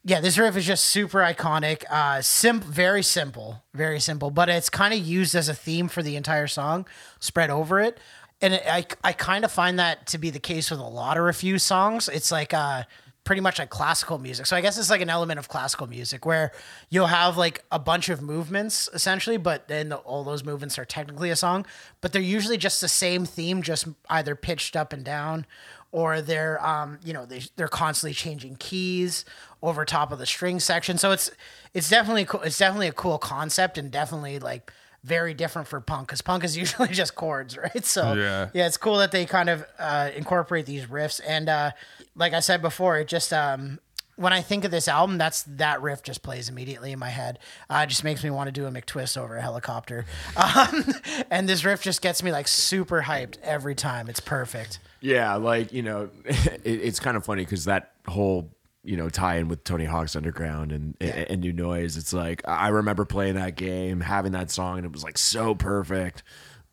yeah, 0.07 0.21
this 0.21 0.37
riff 0.37 0.55
is 0.55 0.65
just 0.65 0.85
super 0.85 1.19
iconic. 1.19 1.83
Uh, 1.89 2.21
very 2.63 3.03
simple, 3.03 3.61
very 3.73 3.99
simple, 3.99 4.31
but 4.31 4.47
it's 4.47 4.69
kind 4.69 4.93
of 4.93 5.01
used 5.01 5.35
as 5.35 5.49
a 5.49 5.53
theme 5.53 5.89
for 5.89 6.01
the 6.01 6.15
entire 6.15 6.47
song, 6.47 6.87
spread 7.19 7.49
over 7.49 7.81
it. 7.81 7.99
And 8.39 8.53
it, 8.53 8.63
I, 8.65 8.85
I 9.03 9.11
kind 9.11 9.43
of 9.43 9.51
find 9.51 9.77
that 9.79 10.07
to 10.07 10.17
be 10.17 10.29
the 10.29 10.39
case 10.39 10.71
with 10.71 10.79
a 10.79 10.87
lot 10.87 11.17
of 11.17 11.25
Refuse 11.25 11.63
songs. 11.63 12.07
It's 12.07 12.31
like 12.31 12.53
uh, 12.53 12.83
pretty 13.25 13.41
much 13.41 13.59
like 13.59 13.69
classical 13.69 14.17
music. 14.17 14.45
So 14.45 14.55
I 14.55 14.61
guess 14.61 14.77
it's 14.77 14.89
like 14.89 15.01
an 15.01 15.09
element 15.09 15.39
of 15.39 15.49
classical 15.49 15.87
music 15.87 16.25
where 16.25 16.53
you'll 16.89 17.07
have 17.07 17.35
like 17.35 17.65
a 17.69 17.77
bunch 17.77 18.07
of 18.07 18.21
movements 18.21 18.87
essentially, 18.93 19.35
but 19.35 19.67
then 19.67 19.89
the, 19.89 19.97
all 19.97 20.23
those 20.23 20.45
movements 20.45 20.79
are 20.79 20.85
technically 20.85 21.31
a 21.31 21.35
song, 21.35 21.65
but 21.99 22.13
they're 22.13 22.21
usually 22.21 22.55
just 22.55 22.79
the 22.79 22.87
same 22.87 23.25
theme, 23.25 23.61
just 23.61 23.89
either 24.09 24.35
pitched 24.35 24.77
up 24.77 24.93
and 24.93 25.03
down 25.03 25.45
or 25.91 26.21
they're 26.21 26.63
um 26.65 26.99
you 27.03 27.13
know 27.13 27.25
they 27.25 27.41
they're 27.55 27.67
constantly 27.67 28.13
changing 28.13 28.55
keys 28.57 29.25
over 29.61 29.85
top 29.85 30.11
of 30.11 30.19
the 30.19 30.25
string 30.25 30.59
section. 30.59 30.97
So 30.97 31.11
it's 31.11 31.31
it's 31.73 31.89
definitely 31.89 32.25
cool 32.25 32.41
it's 32.41 32.57
definitely 32.57 32.87
a 32.87 32.93
cool 32.93 33.17
concept 33.17 33.77
and 33.77 33.89
definitely 33.91 34.39
like 34.39 34.71
very 35.03 35.33
different 35.33 35.67
for 35.67 35.79
punk 35.79 36.07
because 36.07 36.21
punk 36.21 36.43
is 36.43 36.57
usually 36.63 36.89
just 36.89 37.15
chords 37.15 37.57
right? 37.57 37.85
So 37.85 38.13
Yeah. 38.13 38.49
yeah 38.53 38.67
it's 38.67 38.77
cool 38.77 38.97
that 38.97 39.11
they 39.11 39.25
kind 39.25 39.49
of 39.49 39.65
uh 39.79 40.09
incorporate 40.15 40.65
these 40.65 40.85
riffs. 40.85 41.21
And 41.25 41.47
uh 41.49 41.71
like 42.15 42.33
i 42.33 42.39
said 42.39 42.61
before 42.61 42.97
it 42.99 43.07
just 43.07 43.31
um 43.33 43.79
when 44.17 44.33
I 44.33 44.41
think 44.41 44.65
of 44.65 44.71
this 44.71 44.87
album, 44.87 45.17
that's 45.17 45.43
that 45.43 45.81
riff 45.81 46.03
just 46.03 46.23
plays 46.23 46.49
immediately 46.49 46.91
in 46.91 46.99
my 46.99 47.09
head. 47.09 47.39
Uh, 47.69 47.81
it 47.83 47.87
just 47.87 48.03
makes 48.03 48.23
me 48.23 48.29
want 48.31 48.47
to 48.47 48.51
do 48.51 48.65
a 48.65 48.71
McTwist 48.71 49.15
over 49.17 49.37
a 49.37 49.41
helicopter, 49.41 50.05
um, 50.35 50.85
and 51.31 51.47
this 51.47 51.63
riff 51.63 51.81
just 51.81 52.01
gets 52.01 52.21
me 52.21 52.31
like 52.31 52.47
super 52.47 53.03
hyped 53.03 53.37
every 53.43 53.75
time. 53.75 54.09
It's 54.09 54.19
perfect. 54.19 54.79
Yeah, 54.99 55.35
like 55.35 55.71
you 55.71 55.83
know, 55.83 56.09
it, 56.25 56.61
it's 56.65 56.99
kind 56.99 57.15
of 57.15 57.23
funny 57.23 57.43
because 57.45 57.65
that 57.65 57.93
whole 58.07 58.49
you 58.83 58.97
know 58.97 59.09
tie 59.09 59.37
in 59.37 59.49
with 59.49 59.63
Tony 59.63 59.85
Hawk's 59.85 60.15
Underground 60.15 60.71
and 60.71 60.95
and 60.99 61.41
New 61.41 61.53
Noise. 61.53 61.95
It's 61.95 62.13
like 62.13 62.41
I 62.47 62.69
remember 62.69 63.05
playing 63.05 63.35
that 63.35 63.55
game, 63.55 64.01
having 64.01 64.31
that 64.31 64.49
song, 64.49 64.77
and 64.77 64.85
it 64.85 64.91
was 64.91 65.03
like 65.03 65.17
so 65.17 65.53
perfect. 65.53 66.23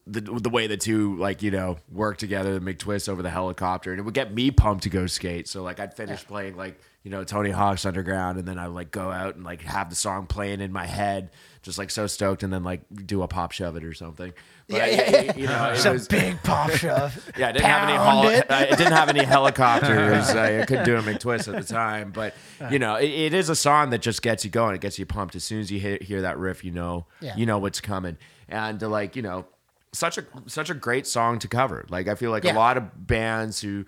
The, 0.07 0.21
the 0.21 0.51
way 0.51 0.67
the 0.67 0.77
two 0.77 1.17
like 1.17 1.43
you 1.43 1.51
know 1.51 1.77
work 1.91 2.17
together, 2.17 2.59
make 2.61 2.79
McTwist 2.79 3.09
over 3.09 3.23
the 3.23 3.31
helicopter, 3.31 3.91
and 3.91 4.01
it 4.01 4.03
would 4.03 4.15
get 4.15 4.33
me 4.33 4.51
pumped 4.51 4.85
to 4.85 4.91
go 4.91 5.07
skate. 5.07 5.47
So 5.49 5.63
like 5.63 5.79
I'd 5.81 5.95
finish 5.95 6.27
playing 6.27 6.57
like 6.57 6.81
you 7.05 7.11
know 7.11 7.23
Tony 7.23 7.51
Hawk's 7.51 7.85
Underground, 7.87 8.39
and 8.39 8.49
then 8.49 8.59
I 8.59 8.67
would 8.67 8.75
like 8.75 8.91
go 8.91 9.13
out 9.13 9.37
and 9.37 9.45
like 9.45 9.63
have 9.63 9.89
the 9.91 9.95
song 9.97 10.27
playing 10.27 10.61
in 10.61 10.73
my 10.73 10.87
head, 10.87 11.31
just 11.63 11.79
like 11.79 11.91
so 11.93 12.07
stoked, 12.09 12.43
and 12.43 12.53
then 12.53 12.65
like 12.65 12.81
do 13.07 13.23
a 13.23 13.29
pop 13.29 13.53
shove 13.53 13.77
it 13.77 13.85
or 13.85 13.93
something. 13.95 14.33
But 14.69 14.77
Yeah, 14.77 14.85
I- 14.85 14.89
yeah, 14.89 15.21
yeah. 15.23 15.37
you 15.37 15.47
know, 15.47 15.71
it 15.71 15.85
It's 15.87 16.07
a 16.07 16.09
big 16.09 16.43
pop 16.43 16.71
shove. 16.73 17.31
yeah, 17.39 17.49
I 17.49 17.53
didn't 17.53 17.67
have 17.67 17.89
any 17.89 17.99
hol- 17.99 18.29
it. 18.29 18.47
I 18.51 18.65
didn't 18.71 18.93
have 18.95 19.09
any 19.11 19.23
helicopters. 19.25 20.31
I 20.31 20.65
couldn't 20.67 20.85
do 20.87 20.97
a 20.97 21.03
McTwist 21.03 21.53
at 21.55 21.61
the 21.67 21.73
time, 21.75 22.11
but 22.11 22.35
you 22.71 22.79
know, 22.79 22.97
it, 22.97 23.11
it 23.11 23.35
is 23.35 23.49
a 23.51 23.57
song 23.57 23.91
that 23.91 24.01
just 24.01 24.23
gets 24.23 24.45
you 24.45 24.51
going. 24.51 24.75
It 24.75 24.81
gets 24.81 24.99
you 24.99 25.07
pumped. 25.07 25.35
As 25.37 25.45
soon 25.45 25.61
as 25.61 25.71
you 25.71 25.79
hit, 25.81 26.03
hear 26.03 26.23
that 26.23 26.39
riff, 26.39 26.65
you 26.65 26.71
know, 26.71 27.07
Yeah. 27.21 27.37
you 27.37 27.47
know 27.47 27.59
what's 27.59 27.81
coming. 27.81 28.17
And 28.49 28.83
uh, 28.83 28.89
like 28.89 29.15
you 29.17 29.23
know, 29.23 29.45
such 29.93 30.17
a 30.19 30.25
such 30.47 30.71
a 30.71 30.75
great 30.75 31.07
song 31.07 31.39
to 31.41 31.49
cover. 31.49 31.85
Like 31.91 32.09
I 32.09 32.15
feel 32.15 32.31
like 32.31 32.45
Yeah. 32.45 32.55
a 32.55 32.57
lot 32.57 32.77
of 32.79 33.07
bands 33.07 33.61
who 33.61 33.85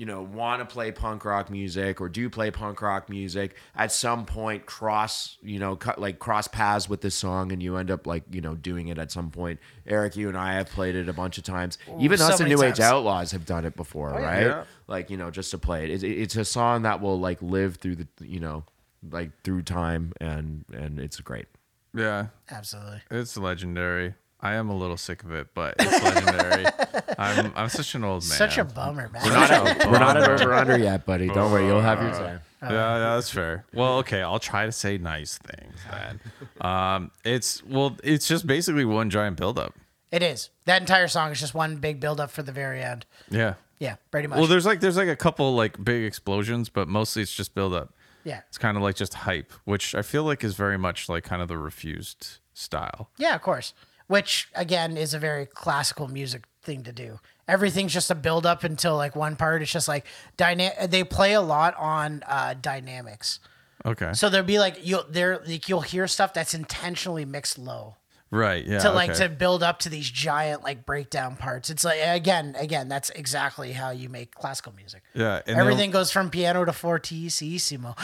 you 0.00 0.06
know 0.06 0.22
want 0.22 0.60
to 0.60 0.64
play 0.64 0.90
punk 0.90 1.26
rock 1.26 1.50
music 1.50 2.00
or 2.00 2.08
do 2.08 2.30
play 2.30 2.50
punk 2.50 2.80
rock 2.80 3.10
music 3.10 3.54
at 3.76 3.92
some 3.92 4.24
point 4.24 4.64
cross 4.64 5.36
you 5.42 5.58
know 5.58 5.76
cut 5.76 6.00
like 6.00 6.18
cross 6.18 6.48
paths 6.48 6.88
with 6.88 7.02
this 7.02 7.14
song 7.14 7.52
and 7.52 7.62
you 7.62 7.76
end 7.76 7.90
up 7.90 8.06
like 8.06 8.22
you 8.30 8.40
know 8.40 8.54
doing 8.54 8.88
it 8.88 8.96
at 8.96 9.12
some 9.12 9.30
point 9.30 9.60
eric 9.86 10.16
you 10.16 10.26
and 10.28 10.38
i 10.38 10.54
have 10.54 10.70
played 10.70 10.94
it 10.94 11.06
a 11.06 11.12
bunch 11.12 11.36
of 11.36 11.44
times 11.44 11.76
even 11.98 12.16
so 12.16 12.24
us 12.24 12.40
and 12.40 12.48
many 12.48 12.54
new 12.54 12.66
age 12.66 12.80
outlaws 12.80 13.32
have 13.32 13.44
done 13.44 13.66
it 13.66 13.76
before 13.76 14.18
oh, 14.18 14.22
right 14.22 14.46
Yeah. 14.46 14.64
like 14.86 15.10
you 15.10 15.18
know 15.18 15.30
just 15.30 15.50
to 15.50 15.58
play 15.58 15.84
it. 15.84 15.90
It's, 15.90 16.02
it's 16.02 16.36
a 16.36 16.46
song 16.46 16.80
that 16.82 17.02
will 17.02 17.20
like 17.20 17.42
live 17.42 17.76
through 17.76 17.96
the 17.96 18.08
you 18.22 18.40
know 18.40 18.64
like 19.10 19.32
through 19.44 19.64
time 19.64 20.14
and 20.18 20.64
and 20.72 20.98
it's 20.98 21.20
great 21.20 21.46
Yeah. 21.92 22.28
Absolutely. 22.50 23.02
It's 23.10 23.36
legendary. 23.36 24.14
I 24.42 24.54
am 24.54 24.70
a 24.70 24.76
little 24.76 24.96
sick 24.96 25.22
of 25.22 25.32
it, 25.32 25.48
but 25.54 25.74
it's 25.78 26.02
legendary. 26.02 26.66
I'm 27.18 27.52
I'm 27.54 27.68
such 27.68 27.94
an 27.94 28.04
old 28.04 28.22
man. 28.22 28.38
Such 28.38 28.58
a 28.58 28.64
bummer, 28.64 29.08
man. 29.08 29.22
we're 29.24 29.32
not 29.32 29.50
at, 29.50 29.90
we're 29.90 29.98
not 29.98 30.16
at 30.16 30.28
over 30.40 30.54
under 30.54 30.78
yet 30.78 31.04
buddy 31.04 31.28
don't 31.28 31.50
worry 31.52 31.66
you'll 31.66 31.80
have 31.80 32.00
your 32.00 32.12
time 32.12 32.40
yeah, 32.62 32.70
yeah, 32.70 32.98
that's 33.14 33.30
fair. 33.30 33.64
Well, 33.72 33.98
okay, 33.98 34.20
I'll 34.20 34.38
try 34.38 34.66
to 34.66 34.72
say 34.72 34.98
nice 34.98 35.38
things 35.38 35.76
then. 35.90 36.20
Um, 36.60 37.10
it's 37.24 37.64
well, 37.64 37.96
it's 38.04 38.28
just 38.28 38.46
basically 38.46 38.84
one 38.84 39.08
giant 39.10 39.38
buildup. 39.38 39.74
It 40.12 40.22
is. 40.22 40.50
That 40.66 40.82
entire 40.82 41.08
song 41.08 41.30
is 41.30 41.40
just 41.40 41.54
one 41.54 41.76
big 41.76 42.00
buildup 42.00 42.30
for 42.30 42.42
the 42.42 42.52
very 42.52 42.82
end. 42.82 43.06
Yeah. 43.30 43.54
Yeah, 43.78 43.96
pretty 44.10 44.28
much. 44.28 44.38
Well, 44.38 44.46
there's 44.46 44.66
like 44.66 44.80
there's 44.80 44.96
like 44.96 45.08
a 45.08 45.16
couple 45.16 45.54
like 45.54 45.82
big 45.82 46.04
explosions, 46.04 46.68
but 46.68 46.86
mostly 46.86 47.22
it's 47.22 47.32
just 47.32 47.54
buildup. 47.54 47.94
yeah. 48.24 48.42
It's 48.48 48.58
kind 48.58 48.76
of 48.76 48.82
like 48.82 48.96
just 48.96 49.14
hype, 49.14 49.52
which 49.64 49.94
I 49.94 50.02
feel 50.02 50.24
like 50.24 50.44
is 50.44 50.54
very 50.54 50.76
much 50.76 51.08
like 51.08 51.24
kind 51.24 51.40
of 51.40 51.48
the 51.48 51.56
refused 51.56 52.38
style. 52.52 53.08
Yeah, 53.16 53.34
of 53.34 53.40
course. 53.40 53.72
Which 54.10 54.48
again 54.56 54.96
is 54.96 55.14
a 55.14 55.20
very 55.20 55.46
classical 55.46 56.08
music 56.08 56.42
thing 56.64 56.82
to 56.82 56.90
do. 56.92 57.20
Everything's 57.46 57.92
just 57.92 58.10
a 58.10 58.16
build 58.16 58.44
up 58.44 58.64
until 58.64 58.96
like 58.96 59.14
one 59.14 59.36
part. 59.36 59.62
It's 59.62 59.70
just 59.70 59.86
like 59.86 60.04
dyna- 60.36 60.88
They 60.88 61.04
play 61.04 61.34
a 61.34 61.40
lot 61.40 61.76
on 61.76 62.24
uh, 62.26 62.54
dynamics. 62.60 63.38
Okay. 63.86 64.10
So 64.14 64.28
there'll 64.28 64.44
be 64.44 64.58
like 64.58 64.84
you'll 64.84 65.04
there 65.08 65.40
like 65.46 65.68
you'll 65.68 65.80
hear 65.82 66.08
stuff 66.08 66.34
that's 66.34 66.54
intentionally 66.54 67.24
mixed 67.24 67.56
low 67.56 67.98
right. 68.32 68.66
Yeah. 68.66 68.80
to 68.80 68.90
like 68.90 69.10
okay. 69.10 69.20
to 69.20 69.28
build 69.28 69.62
up 69.62 69.78
to 69.80 69.88
these 69.88 70.10
giant 70.10 70.64
like 70.64 70.84
breakdown 70.84 71.36
parts. 71.36 71.70
It's 71.70 71.84
like 71.84 72.00
again, 72.02 72.56
again, 72.58 72.88
that's 72.88 73.10
exactly 73.10 73.70
how 73.70 73.90
you 73.90 74.08
make 74.08 74.34
classical 74.34 74.72
music. 74.74 75.02
Yeah. 75.14 75.40
And 75.46 75.56
Everything 75.56 75.92
goes 75.92 76.10
from 76.10 76.30
piano 76.30 76.64
to 76.64 76.72
fortissimo. 76.72 77.94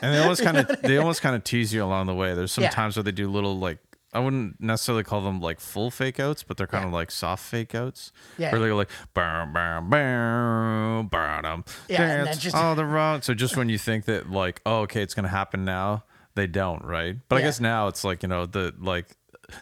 and 0.00 0.14
they 0.14 0.20
almost 0.20 0.42
kind 0.48 0.56
of 0.56 0.80
they 0.80 0.96
almost 0.96 1.20
kind 1.20 1.36
of 1.36 1.44
tease 1.44 1.72
you 1.74 1.84
along 1.84 2.06
the 2.06 2.14
way. 2.14 2.34
There's 2.34 2.50
some 2.50 2.64
Yeah. 2.64 2.70
times 2.70 2.96
where 2.96 3.02
they 3.02 3.12
do 3.12 3.28
little 3.30 3.58
like 3.58 3.78
I 4.12 4.20
wouldn't 4.20 4.60
necessarily 4.60 5.04
call 5.04 5.20
them 5.20 5.40
like 5.40 5.60
full 5.60 5.90
fake 5.90 6.18
outs, 6.18 6.42
but 6.42 6.56
they're 6.56 6.66
kind 6.66 6.86
of 6.86 6.92
like 6.92 7.10
soft 7.10 7.44
fake 7.44 7.74
outs. 7.74 8.10
Yeah. 8.38 8.50
Where 8.52 8.60
they 8.60 8.68
go 8.68 8.76
like 8.76 8.88
bam 9.14 9.52
bam 9.52 9.90
bam 9.90 11.08
bam 11.08 11.64
Yeah, 11.88 12.02
and 12.02 12.24
dance 12.26 12.38
just- 12.38 12.56
all 12.56 12.74
the 12.74 12.84
wrong. 12.86 13.20
So 13.22 13.34
just 13.34 13.56
when 13.56 13.68
you 13.68 13.76
think 13.78 14.06
that 14.06 14.30
like 14.30 14.60
oh 14.64 14.80
okay 14.80 15.02
it's 15.02 15.14
gonna 15.14 15.28
happen 15.28 15.64
now, 15.64 16.04
they 16.34 16.46
don't 16.46 16.82
right. 16.84 17.16
But 17.28 17.36
I 17.36 17.40
guess 17.42 17.60
now 17.60 17.88
it's 17.88 18.02
like 18.04 18.22
you 18.22 18.28
know 18.28 18.46
the 18.46 18.74
like 18.78 19.16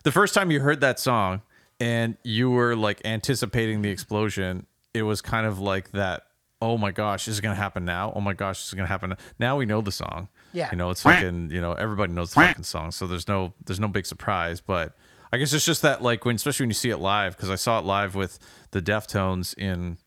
the 0.05 0.13
first 0.13 0.33
time 0.35 0.51
you 0.51 0.61
heard 0.61 0.81
that 0.81 1.01
song 1.01 1.43
and 1.81 2.17
you 2.23 2.51
were 2.51 2.77
like 2.77 3.01
anticipating 3.05 3.83
the 3.83 3.91
explosion, 3.91 4.67
it 4.95 5.03
was 5.03 5.21
kind 5.21 5.47
of 5.47 5.59
like 5.59 5.91
that. 5.93 6.23
Oh 6.63 6.79
my 6.79 6.91
gosh, 6.93 7.27
this 7.27 7.35
is 7.35 7.41
gonna 7.41 7.55
happen 7.57 7.85
now. 7.85 8.13
Oh 8.15 8.21
my 8.21 8.33
gosh, 8.33 8.59
this 8.61 8.69
is 8.69 8.75
gonna 8.75 8.87
happen 8.89 9.15
now. 9.39 9.57
We 9.57 9.67
know 9.67 9.81
the 9.81 9.93
song. 9.93 10.29
Yeah. 10.53 10.71
You 10.71 10.77
know, 10.79 10.91
it's 10.91 11.03
fucking, 11.03 11.51
you 11.51 11.61
know, 11.61 11.73
everybody 11.73 12.13
knows 12.13 12.31
the 12.31 12.41
fucking 12.41 12.65
song. 12.65 12.91
So 12.91 13.07
there's 13.07 13.29
no 13.29 13.53
there's 13.65 13.81
no 13.81 13.89
big 13.89 14.07
surprise. 14.07 14.61
But 14.61 14.95
I 15.33 15.39
guess 15.39 15.53
it's 15.53 15.65
just 15.65 15.83
that 15.83 16.03
like 16.03 16.25
when 16.25 16.37
especially 16.37 16.65
when 16.65 16.71
you 16.71 16.75
see 16.75 16.91
it 16.91 16.99
live, 16.99 17.37
because 17.37 17.51
I 17.51 17.57
saw 17.57 17.79
it 17.79 17.85
live 17.85 18.15
with 18.15 18.39
the 18.71 18.81
Deftones 18.81 19.57
in 19.59 19.99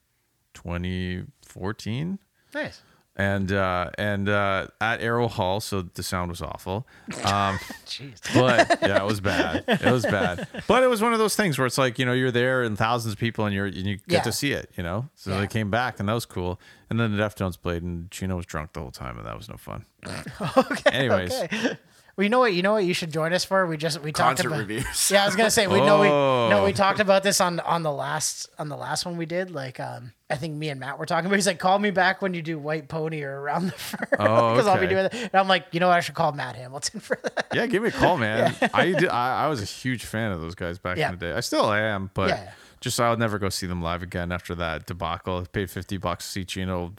2014 0.54 2.20
nice. 2.54 2.82
And 3.16 3.52
uh 3.52 3.90
and 3.98 4.30
uh 4.30 4.68
at 4.80 5.02
Arrow 5.02 5.28
Hall, 5.28 5.60
so 5.60 5.82
the 5.82 6.04
sound 6.04 6.30
was 6.32 6.42
awful. 6.42 6.88
Um 7.26 7.58
Jeez. 7.86 8.20
but 8.34 8.80
yeah, 8.82 8.98
it 9.04 9.06
was 9.06 9.20
bad. 9.20 9.64
It 9.68 9.92
was 9.92 10.04
bad. 10.04 10.48
But 10.68 10.84
it 10.84 10.88
was 10.88 11.02
one 11.02 11.12
of 11.14 11.20
those 11.20 11.36
things 11.36 11.58
where 11.58 11.66
it's 11.66 11.78
like, 11.78 12.00
you 12.00 12.06
know, 12.06 12.14
you're 12.14 12.32
there 12.32 12.64
and 12.64 12.78
thousands 12.78 13.14
of 13.14 13.20
people 13.20 13.46
and 13.46 13.54
you're 13.54 13.66
and 13.66 13.76
you 13.76 13.96
get 13.98 14.04
Yeah. 14.08 14.22
to 14.22 14.32
see 14.32 14.52
it, 14.54 14.72
you 14.78 14.84
know? 14.84 15.10
So 15.16 15.32
Yeah. 15.32 15.42
they 15.42 15.48
came 15.48 15.70
back 15.70 16.00
and 16.00 16.08
that 16.08 16.14
was 16.14 16.26
cool. 16.26 16.60
And 16.90 17.00
then 17.00 17.16
the 17.16 17.22
Deftones 17.22 17.60
played 17.62 17.84
and 17.84 18.10
Chino 18.10 18.36
was 18.38 18.46
drunk 18.46 18.74
the 18.74 18.80
whole 18.80 18.92
time 18.92 19.18
and 19.18 19.28
that 19.28 19.36
was 19.38 19.50
no 19.50 19.58
fun. 19.58 19.86
okay. 20.58 20.90
Anyways. 20.92 21.34
Okay. 21.34 21.78
Well, 22.20 22.26
you 22.26 22.30
know 22.30 22.40
what? 22.40 22.54
You 22.54 22.62
know 22.64 22.74
what 22.74 22.84
you 22.84 22.94
should 22.94 23.14
join 23.14 23.32
us 23.32 23.46
for? 23.46 23.66
We 23.66 23.78
just 23.78 24.02
we 24.02 24.12
talked 24.12 24.40
concert 24.40 24.48
about 24.48 24.60
reviews 24.60 25.10
Yeah, 25.10 25.24
I 25.24 25.26
was 25.26 25.38
gonna 25.38 25.50
say 25.50 25.68
we 25.68 25.80
know 25.80 26.02
we 26.02 26.10
no 26.10 26.60
Oh. 26.60 26.66
we 26.66 26.74
talked 26.74 27.00
about 27.00 27.24
this 27.24 27.40
on 27.40 27.62
on 27.62 27.82
the 27.82 27.94
last 27.94 28.50
on 28.60 28.68
the 28.68 28.76
last 28.76 29.06
one 29.06 29.16
we 29.16 29.26
did. 29.26 29.52
Like 29.52 29.80
um 29.80 30.12
I 30.30 30.36
think 30.36 30.56
me 30.58 30.68
and 30.68 30.82
Matt 30.82 31.00
were 31.00 31.06
talking 31.06 31.28
about. 31.28 31.36
He's 31.38 31.48
like, 31.48 31.60
call 31.60 31.80
me 31.80 31.92
back 31.92 32.22
when 32.22 32.34
you 32.34 32.42
do 32.42 32.60
White 32.60 32.90
Pony 32.90 33.24
or 33.24 33.40
Around 33.40 33.68
the 33.68 33.72
Fur 33.72 34.06
Oh, 34.20 34.52
because 34.52 34.68
I'll 34.68 34.76
be 34.76 34.88
okay. 34.88 34.94
doing 34.94 35.06
it. 35.06 35.14
And 35.14 35.36
I'm 35.36 35.48
like, 35.48 35.68
you 35.72 35.80
know, 35.80 35.88
what? 35.88 35.96
I 35.96 36.02
should 36.02 36.16
call 36.16 36.34
Matt 36.34 36.58
Hamilton 36.58 37.00
for 37.00 37.18
that. 37.24 37.48
Yeah, 37.54 37.66
give 37.68 37.84
me 37.84 37.88
a 37.88 37.92
call, 37.94 38.18
man. 38.18 38.54
I, 38.74 38.88
did, 38.88 39.08
I 39.08 39.46
I 39.46 39.48
was 39.48 39.62
a 39.62 39.66
huge 39.66 40.04
fan 40.04 40.34
of 40.34 40.42
those 40.42 40.56
guys 40.56 40.78
back 40.78 40.98
Yeah. 40.98 41.14
in 41.14 41.18
the 41.18 41.26
day. 41.26 41.32
I 41.32 41.40
still 41.40 41.72
am, 41.72 42.12
but 42.14 42.32
Yeah. 42.32 42.52
just 42.82 43.00
I 43.00 43.10
would 43.12 43.20
never 43.20 43.40
go 43.40 43.48
see 43.48 43.66
them 43.66 43.82
live 43.82 44.04
again 44.04 44.34
after 44.34 44.54
that 44.56 44.86
debacle. 44.86 45.38
I 45.40 45.44
paid 45.46 45.72
fifty 45.72 45.96
bucks 45.96 46.26
to 46.26 46.32
see 46.32 46.44
Chino 46.44 46.92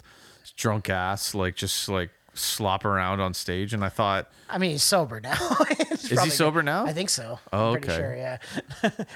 drunk 0.57 0.89
ass, 0.89 1.35
like 1.35 1.57
just 1.57 1.89
like 1.91 2.09
slop 2.41 2.85
around 2.85 3.21
on 3.21 3.35
stage, 3.35 3.73
and 3.75 3.85
I 3.85 3.89
thought, 3.89 4.31
I 4.49 4.59
mean, 4.59 4.73
he's 4.73 4.83
sober 4.83 5.21
now. 5.21 5.35
He's 5.91 6.09
he 6.09 6.15
probably 6.17 6.31
sober 6.31 6.61
good. 6.61 6.67
now? 6.67 6.87
I 6.87 6.93
think 6.93 7.11
so. 7.11 7.39
Oh, 7.53 7.67
I'm 7.69 7.73
pretty 7.81 7.89
okay. 7.93 7.97
sure, 8.01 8.17
yeah. 8.17 8.39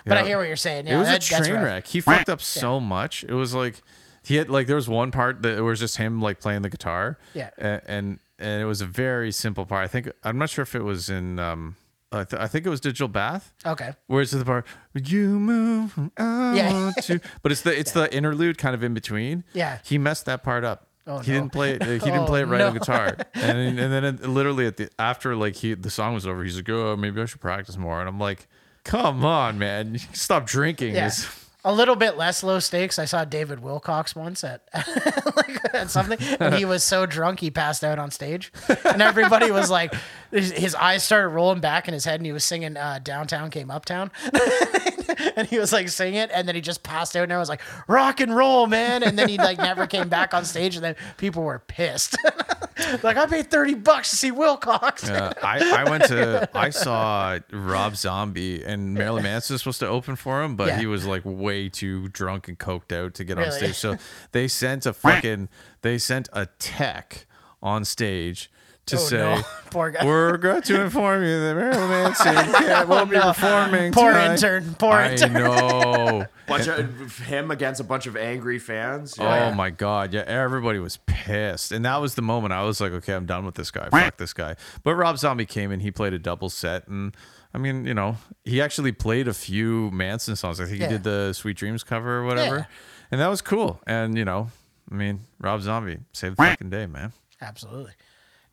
but 0.04 0.18
I 0.18 0.24
hear 0.24 0.36
what 0.38 0.46
you're 0.46 0.56
saying. 0.56 0.86
Yeah, 0.86 0.96
it 0.96 0.98
was 0.98 1.08
that- 1.08 1.26
a 1.26 1.30
that's 1.30 1.46
train 1.46 1.54
rough. 1.54 1.64
wreck. 1.64 1.86
He 1.86 2.00
fucked 2.00 2.28
up 2.28 2.40
so 2.40 2.78
much. 2.78 3.24
It 3.24 3.32
was 3.34 3.54
like 3.54 3.82
he 4.22 4.36
had 4.36 4.48
like 4.50 4.66
there 4.66 4.76
was 4.76 4.88
one 4.88 5.10
part 5.10 5.42
that 5.42 5.56
it 5.58 5.62
was 5.62 5.80
just 5.80 5.96
him 5.96 6.20
like 6.20 6.40
playing 6.40 6.62
the 6.62 6.70
guitar. 6.70 7.18
Yeah. 7.34 7.50
and 7.58 7.80
and, 7.86 8.18
and 8.38 8.62
it 8.62 8.66
was 8.66 8.80
a 8.80 8.86
very 8.86 9.32
simple 9.32 9.64
part. 9.66 9.82
I 9.84 9.88
think 9.88 10.10
I'm 10.22 10.38
not 10.38 10.50
sure 10.50 10.62
if 10.62 10.74
it 10.74 10.82
was 10.82 11.08
in. 11.10 11.38
um 11.38 11.76
I, 12.12 12.22
th- 12.22 12.40
I 12.40 12.46
think 12.46 12.64
it 12.64 12.68
was 12.68 12.80
Digital 12.80 13.08
Bath. 13.08 13.52
Okay. 13.66 13.92
Where's 14.06 14.30
the 14.30 14.44
part? 14.44 14.66
You 14.94 15.30
move 15.30 15.90
from 15.90 16.12
out 16.16 16.54
Yeah. 16.54 16.92
to, 17.02 17.20
but 17.42 17.50
it's 17.50 17.62
the 17.62 17.76
it's 17.76 17.90
the 18.00 18.14
interlude 18.14 18.56
kind 18.56 18.72
of 18.72 18.84
in 18.84 18.94
between. 18.94 19.42
Yeah. 19.52 19.78
he 19.84 19.98
messed 19.98 20.26
that 20.26 20.44
part 20.44 20.62
up. 20.64 20.86
Oh, 21.06 21.18
he 21.18 21.32
no. 21.32 21.38
didn't 21.40 21.52
play 21.52 21.72
it. 21.72 21.82
Uh, 21.82 21.86
he 21.86 21.98
didn't 21.98 22.14
Oh, 22.20 22.26
play 22.26 22.40
it 22.40 22.46
right 22.46 22.60
on 22.62 22.72
guitar, 22.74 23.16
and 23.34 23.58
and 23.78 23.92
then 23.92 24.04
it, 24.04 24.22
literally 24.28 24.66
at 24.66 24.76
the 24.78 24.88
after 24.98 25.36
like 25.36 25.54
he 25.56 25.74
the 25.74 25.90
song 25.90 26.14
was 26.14 26.26
over, 26.26 26.42
he's 26.44 26.56
like, 26.56 26.68
"Oh, 26.70 26.96
maybe 26.96 27.20
I 27.20 27.26
should 27.26 27.40
practice 27.40 27.76
more." 27.76 28.00
And 28.00 28.08
I'm 28.08 28.18
like, 28.18 28.46
"Come 28.84 29.24
on, 29.24 29.58
man, 29.58 29.98
stop 30.12 30.46
drinking." 30.46 30.94
Yeah. 30.94 31.06
It's- 31.08 31.40
A 31.66 31.72
little 31.72 31.96
bit 31.96 32.18
less 32.18 32.42
low 32.42 32.58
stakes. 32.58 32.98
I 32.98 33.06
saw 33.06 33.24
David 33.24 33.60
Wilcox 33.60 34.14
once 34.14 34.44
at 34.44 34.62
like 34.74 35.63
at 35.74 35.90
something, 35.90 36.18
and 36.40 36.54
he 36.54 36.64
was 36.64 36.82
so 36.82 37.06
drunk 37.06 37.40
he 37.40 37.50
passed 37.50 37.84
out 37.84 37.98
on 37.98 38.10
stage, 38.10 38.52
and 38.84 39.02
everybody 39.02 39.50
was 39.50 39.70
like, 39.70 39.94
his, 40.30 40.74
eyes 40.74 41.04
started 41.04 41.28
rolling 41.28 41.60
back 41.60 41.86
in 41.88 41.94
his 41.94 42.04
head, 42.04 42.16
and 42.16 42.26
he 42.26 42.32
was 42.32 42.44
singing 42.44 42.76
uh, 42.76 42.98
"Downtown 43.02 43.50
Came 43.50 43.70
Uptown," 43.70 44.10
and 45.36 45.46
he 45.46 45.58
was 45.58 45.72
like 45.72 45.88
singing 45.88 46.20
it, 46.20 46.30
and 46.32 46.48
then 46.48 46.54
he 46.54 46.60
just 46.60 46.82
passed 46.82 47.16
out, 47.16 47.24
and 47.24 47.32
I 47.32 47.38
was 47.38 47.48
like, 47.48 47.60
"Rock 47.88 48.20
and 48.20 48.34
roll, 48.34 48.66
man!" 48.66 49.02
And 49.02 49.18
then 49.18 49.28
he 49.28 49.38
like 49.38 49.58
never 49.58 49.86
came 49.86 50.08
back 50.08 50.34
on 50.34 50.44
stage, 50.44 50.74
and 50.76 50.84
then 50.84 50.96
people 51.18 51.42
were 51.44 51.60
pissed. 51.60 52.16
like 53.02 53.16
I 53.16 53.26
paid 53.26 53.50
thirty 53.50 53.74
bucks 53.74 54.10
to 54.10 54.16
see 54.16 54.30
Wilcox. 54.32 55.08
Yeah, 55.08 55.32
I, 55.42 55.84
I 55.84 55.90
went 55.90 56.04
to 56.06 56.48
I 56.54 56.70
saw 56.70 57.38
Rob 57.52 57.96
Zombie 57.96 58.64
and 58.64 58.94
Marilyn 58.94 59.22
Manson 59.22 59.54
was 59.54 59.60
supposed 59.62 59.80
to 59.80 59.88
open 59.88 60.16
for 60.16 60.42
him, 60.42 60.56
but 60.56 60.68
Yeah. 60.68 60.78
he 60.80 60.86
was 60.86 61.06
like 61.06 61.22
way 61.24 61.68
too 61.68 62.08
drunk 62.08 62.48
and 62.48 62.58
coked 62.58 62.92
out 62.92 63.14
to 63.14 63.24
get 63.24 63.38
on 63.38 63.52
stage. 63.52 63.76
So 63.76 63.96
they 64.32 64.48
sent 64.48 64.86
a 64.86 64.92
fucking 64.92 65.48
they 65.82 65.98
sent 65.98 66.28
a 66.32 66.46
tech 66.58 67.26
on 67.62 67.84
stage 67.84 68.50
to 68.86 68.96
Oh, 68.96 68.98
say 68.98 69.16
no. 69.16 69.42
Poor 69.70 69.90
guy. 69.90 70.04
we're 70.04 70.36
going 70.36 70.60
to 70.60 70.82
inform 70.82 71.22
you 71.22 71.40
that 71.40 71.54
Marilyn 71.56 71.88
Manson 71.88 72.34
can't, 72.52 72.86
won't 72.88 73.10
be 73.10 73.18
performing 73.18 73.92
Poor 73.92 74.12
tonight." 74.12 74.32
intern. 74.34 74.74
Poor 74.78 74.92
I 74.92 75.12
intern. 75.12 75.32
know. 75.32 76.26
Bunch 76.46 76.66
of 76.68 77.18
him 77.20 77.50
against 77.50 77.80
a 77.80 77.84
bunch 77.84 78.06
of 78.06 78.14
angry 78.18 78.58
fans. 78.58 79.18
Oh 79.18 79.52
my 79.52 79.70
god, 79.70 80.12
yeah, 80.12 80.24
everybody 80.26 80.78
was 80.78 80.98
pissed, 81.06 81.72
and 81.72 81.82
that 81.86 81.96
was 82.02 82.16
the 82.16 82.20
moment 82.22 82.52
I 82.52 82.62
was 82.64 82.82
like, 82.82 82.92
okay, 82.92 83.14
I'm 83.14 83.24
done 83.24 83.46
with 83.46 83.54
this 83.54 83.70
guy. 83.70 83.88
Fuck 83.88 84.18
this 84.18 84.34
guy. 84.34 84.56
But 84.82 84.94
Rob 84.96 85.16
Zombie 85.16 85.46
came 85.46 85.72
in, 85.72 85.80
he 85.80 85.90
played 85.90 86.12
a 86.12 86.18
double 86.18 86.50
set, 86.50 86.86
and 86.86 87.16
I 87.54 87.58
mean, 87.58 87.86
you 87.86 87.94
know, 87.94 88.18
he 88.44 88.60
actually 88.60 88.92
played 88.92 89.26
a 89.26 89.32
few 89.32 89.90
Manson 89.90 90.36
songs. 90.36 90.60
I 90.60 90.66
think 90.66 90.80
Yeah. 90.80 90.88
he 90.88 90.92
did 90.92 91.04
the 91.04 91.32
Sweet 91.32 91.56
Dreams 91.56 91.82
cover 91.82 92.18
or 92.18 92.24
whatever, 92.26 92.56
Yeah. 92.56 92.64
and 93.10 93.20
that 93.22 93.28
was 93.28 93.40
cool. 93.40 93.80
And 93.86 94.18
you 94.18 94.26
know, 94.26 94.50
I 94.94 94.96
mean, 94.96 95.20
Rob 95.40 95.60
Zombie 95.60 95.98
saved 96.12 96.36
the 96.36 96.44
fucking 96.44 96.70
day, 96.70 96.86
man. 96.86 97.12
Absolutely. 97.40 97.94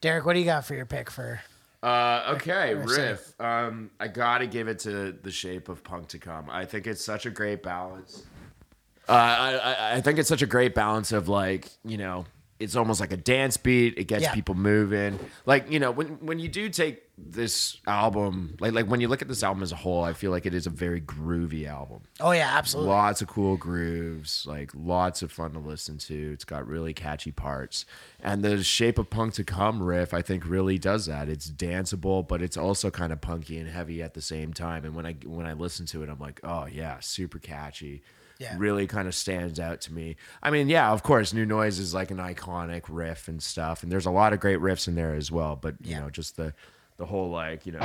Derek, 0.01 0.25
what 0.25 0.33
do 0.33 0.39
you 0.39 0.45
got 0.45 0.65
for 0.65 0.73
your 0.73 0.87
pick 0.87 1.11
for? 1.11 1.39
Uh, 1.83 2.33
okay, 2.35 2.73
Or 2.73 2.83
riff. 2.83 3.39
Um, 3.39 3.91
I 3.99 4.07
gotta 4.07 4.47
give 4.47 4.67
it 4.67 4.79
to 4.79 5.11
the 5.11 5.29
shape 5.29 5.69
of 5.69 5.83
punk 5.83 6.07
to 6.09 6.17
come. 6.17 6.49
I 6.49 6.65
think 6.65 6.87
it's 6.87 7.05
such 7.05 7.27
a 7.27 7.29
great 7.29 7.61
balance. 7.61 8.23
Uh, 9.07 9.11
I, 9.11 9.53
I 9.55 9.95
I 9.97 10.01
think 10.01 10.17
it's 10.17 10.29
such 10.29 10.41
a 10.41 10.47
great 10.47 10.73
balance 10.73 11.11
of 11.11 11.27
like 11.27 11.69
you 11.85 11.97
know 11.97 12.25
it's 12.61 12.75
almost 12.75 12.99
like 13.01 13.11
a 13.11 13.17
dance 13.17 13.57
beat. 13.57 13.97
It 13.97 14.05
gets 14.05 14.23
Yeah. 14.23 14.33
people 14.33 14.55
moving. 14.55 15.19
Like 15.45 15.69
you 15.71 15.79
know 15.79 15.91
when 15.91 16.07
when 16.25 16.39
you 16.39 16.47
do 16.47 16.69
take 16.69 17.03
this 17.23 17.77
album 17.85 18.55
like 18.59 18.73
like 18.73 18.87
when 18.87 18.99
you 18.99 19.07
look 19.07 19.21
at 19.21 19.27
this 19.27 19.43
album 19.43 19.61
as 19.61 19.71
a 19.71 19.75
whole, 19.75 20.03
I 20.03 20.13
feel 20.13 20.31
like 20.31 20.45
it 20.45 20.53
is 20.55 20.65
a 20.65 20.71
very 20.71 20.99
groovy 21.01 21.67
album. 21.67 22.01
Oh 22.19 22.31
yeah, 22.31 22.49
absolutely. 22.57 22.89
Lots 22.91 23.21
of 23.21 23.27
cool 23.27 23.57
grooves, 23.57 24.45
like 24.47 24.71
lots 24.73 25.21
of 25.21 25.31
fun 25.31 25.51
to 25.53 25.59
listen 25.59 25.97
to. 25.99 26.31
It's 26.33 26.45
got 26.45 26.67
really 26.67 26.93
catchy 26.93 27.31
parts. 27.31 27.85
And 28.23 28.43
the 28.43 28.63
Shape 28.63 28.97
of 28.97 29.09
Punk 29.09 29.33
to 29.35 29.43
Come 29.43 29.81
riff, 29.83 30.13
I 30.13 30.21
think, 30.21 30.47
really 30.47 30.77
does 30.79 31.05
that. 31.05 31.29
It's 31.29 31.49
danceable, 31.49 32.27
but 32.27 32.41
it's 32.41 32.57
also 32.57 32.89
kind 32.89 33.11
of 33.13 33.21
punky 33.21 33.57
and 33.57 33.69
heavy 33.69 34.01
at 34.01 34.13
the 34.13 34.21
same 34.21 34.53
time. 34.53 34.85
And 34.85 34.95
when 34.95 35.05
I 35.05 35.13
when 35.25 35.45
I 35.45 35.53
listen 35.53 35.85
to 35.87 36.01
it, 36.03 36.09
I'm 36.09 36.19
like, 36.19 36.39
oh 36.43 36.65
yeah, 36.65 36.99
super 37.01 37.39
catchy. 37.39 38.01
Yeah. 38.41 38.55
Really 38.57 38.87
kind 38.87 39.07
of 39.07 39.13
stands 39.13 39.59
out 39.59 39.81
to 39.81 39.93
me. 39.93 40.15
I 40.41 40.49
mean, 40.49 40.67
yeah, 40.67 40.91
of 40.91 41.03
course, 41.03 41.31
New 41.31 41.45
Noise 41.45 41.77
is 41.77 41.93
like 41.93 42.09
an 42.09 42.17
iconic 42.17 42.83
riff 42.89 43.27
and 43.27 43.41
stuff, 43.41 43.83
and 43.83 43.91
there's 43.91 44.07
a 44.07 44.11
lot 44.11 44.33
of 44.33 44.39
great 44.39 44.57
riffs 44.59 44.87
in 44.87 44.95
there 44.95 45.13
as 45.13 45.31
well. 45.31 45.55
But 45.55 45.75
you 45.81 45.91
Yeah. 45.91 45.99
know, 46.01 46.09
just 46.09 46.37
the 46.37 46.53
the 46.97 47.05
whole 47.05 47.29
like 47.29 47.65
you 47.67 47.73
know 47.73 47.79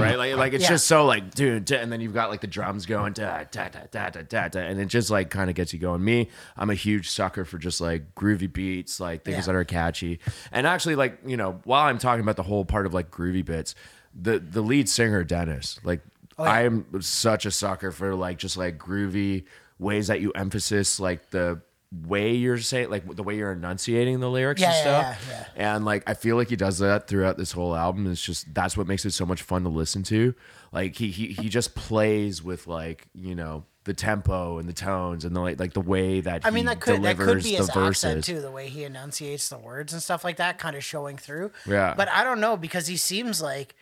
right? 0.00 0.16
Like, 0.18 0.36
like 0.36 0.52
it's 0.52 0.64
Yeah. 0.64 0.70
just 0.70 0.86
so 0.86 1.04
like, 1.04 1.34
dude, 1.34 1.70
and 1.72 1.90
then 1.92 2.00
you've 2.00 2.14
got 2.14 2.30
like 2.30 2.40
the 2.40 2.46
drums 2.46 2.86
going, 2.86 3.12
da 3.12 3.44
da 3.50 3.68
da 3.68 3.80
da 3.90 4.10
da 4.10 4.22
da, 4.22 4.48
da 4.48 4.60
and 4.60 4.80
it 4.80 4.86
just 4.86 5.10
like 5.10 5.30
kind 5.30 5.50
of 5.50 5.56
gets 5.56 5.72
you 5.72 5.78
going. 5.78 6.04
Me, 6.04 6.28
I'm 6.56 6.70
a 6.70 6.74
huge 6.74 7.08
sucker 7.10 7.44
for 7.44 7.58
just 7.58 7.80
like 7.80 8.14
groovy 8.14 8.52
beats, 8.52 9.00
like 9.00 9.24
things 9.24 9.36
Yeah. 9.38 9.42
that 9.42 9.54
are 9.54 9.64
catchy. 9.64 10.20
And 10.52 10.66
actually, 10.66 10.96
like 10.96 11.18
you 11.26 11.36
know, 11.36 11.60
while 11.64 11.84
I'm 11.86 11.98
talking 11.98 12.22
about 12.22 12.36
the 12.36 12.42
whole 12.44 12.64
part 12.64 12.86
of 12.86 12.94
like 12.94 13.10
groovy 13.10 13.44
bits, 13.44 13.74
the 14.14 14.38
the 14.38 14.60
lead 14.62 14.88
singer 14.88 15.24
Dennis, 15.24 15.78
like 15.84 16.00
Oh, 16.40 16.44
yeah. 16.44 16.50
I 16.52 16.62
am 16.62 16.86
such 17.02 17.46
a 17.46 17.50
sucker 17.50 17.90
for 17.90 18.14
like 18.14 18.38
just 18.38 18.56
like 18.56 18.78
groovy 18.78 19.44
ways 19.80 20.06
that 20.06 20.20
you 20.20 20.30
emphasis 20.32 21.00
like 21.00 21.30
the 21.30 21.60
way 22.06 22.34
you're 22.34 22.58
saying 22.58 22.90
like 22.90 23.16
the 23.16 23.22
way 23.22 23.36
you're 23.36 23.52
enunciating 23.52 24.20
the 24.20 24.28
lyrics 24.28 24.60
Yeah, 24.60 24.72
and 24.72 24.76
stuff 24.76 25.26
yeah, 25.30 25.44
yeah. 25.56 25.74
and 25.76 25.84
like 25.86 26.02
I 26.06 26.14
feel 26.14 26.36
like 26.36 26.50
he 26.50 26.56
does 26.56 26.78
that 26.80 27.08
throughout 27.08 27.38
this 27.38 27.52
whole 27.52 27.74
album. 27.74 28.10
It's 28.10 28.22
just 28.22 28.52
that's 28.54 28.76
what 28.76 28.86
makes 28.86 29.06
it 29.06 29.12
so 29.12 29.24
much 29.24 29.40
fun 29.42 29.62
to 29.62 29.70
listen 29.70 30.02
to. 30.04 30.34
Like 30.70 30.96
he 30.96 31.10
he 31.10 31.28
he 31.28 31.48
just 31.48 31.74
plays 31.74 32.42
with 32.42 32.66
like 32.66 33.06
you 33.14 33.34
know 33.34 33.64
the 33.84 33.94
tempo 33.94 34.58
and 34.58 34.68
the 34.68 34.74
tones 34.74 35.24
and 35.24 35.34
the 35.34 35.40
like 35.40 35.58
like 35.58 35.72
the 35.72 35.80
way 35.80 36.20
that 36.20 36.44
I 36.44 36.50
mean, 36.50 36.66
that 36.66 36.78
could 36.78 37.02
that 37.04 37.16
could 37.16 37.42
be 37.42 37.52
his 37.54 37.70
verses. 37.70 38.04
accent 38.04 38.24
too, 38.24 38.42
the 38.42 38.50
way 38.50 38.68
he 38.68 38.84
enunciates 38.84 39.48
the 39.48 39.56
words 39.56 39.94
and 39.94 40.02
stuff 40.02 40.24
like 40.24 40.36
that, 40.36 40.58
kind 40.58 40.76
of 40.76 40.84
showing 40.84 41.16
through. 41.16 41.52
Yeah. 41.66 41.94
But 41.96 42.10
I 42.10 42.22
don't 42.22 42.40
know 42.40 42.58
because 42.58 42.86
he 42.86 42.98
seems 42.98 43.40
like 43.40 43.74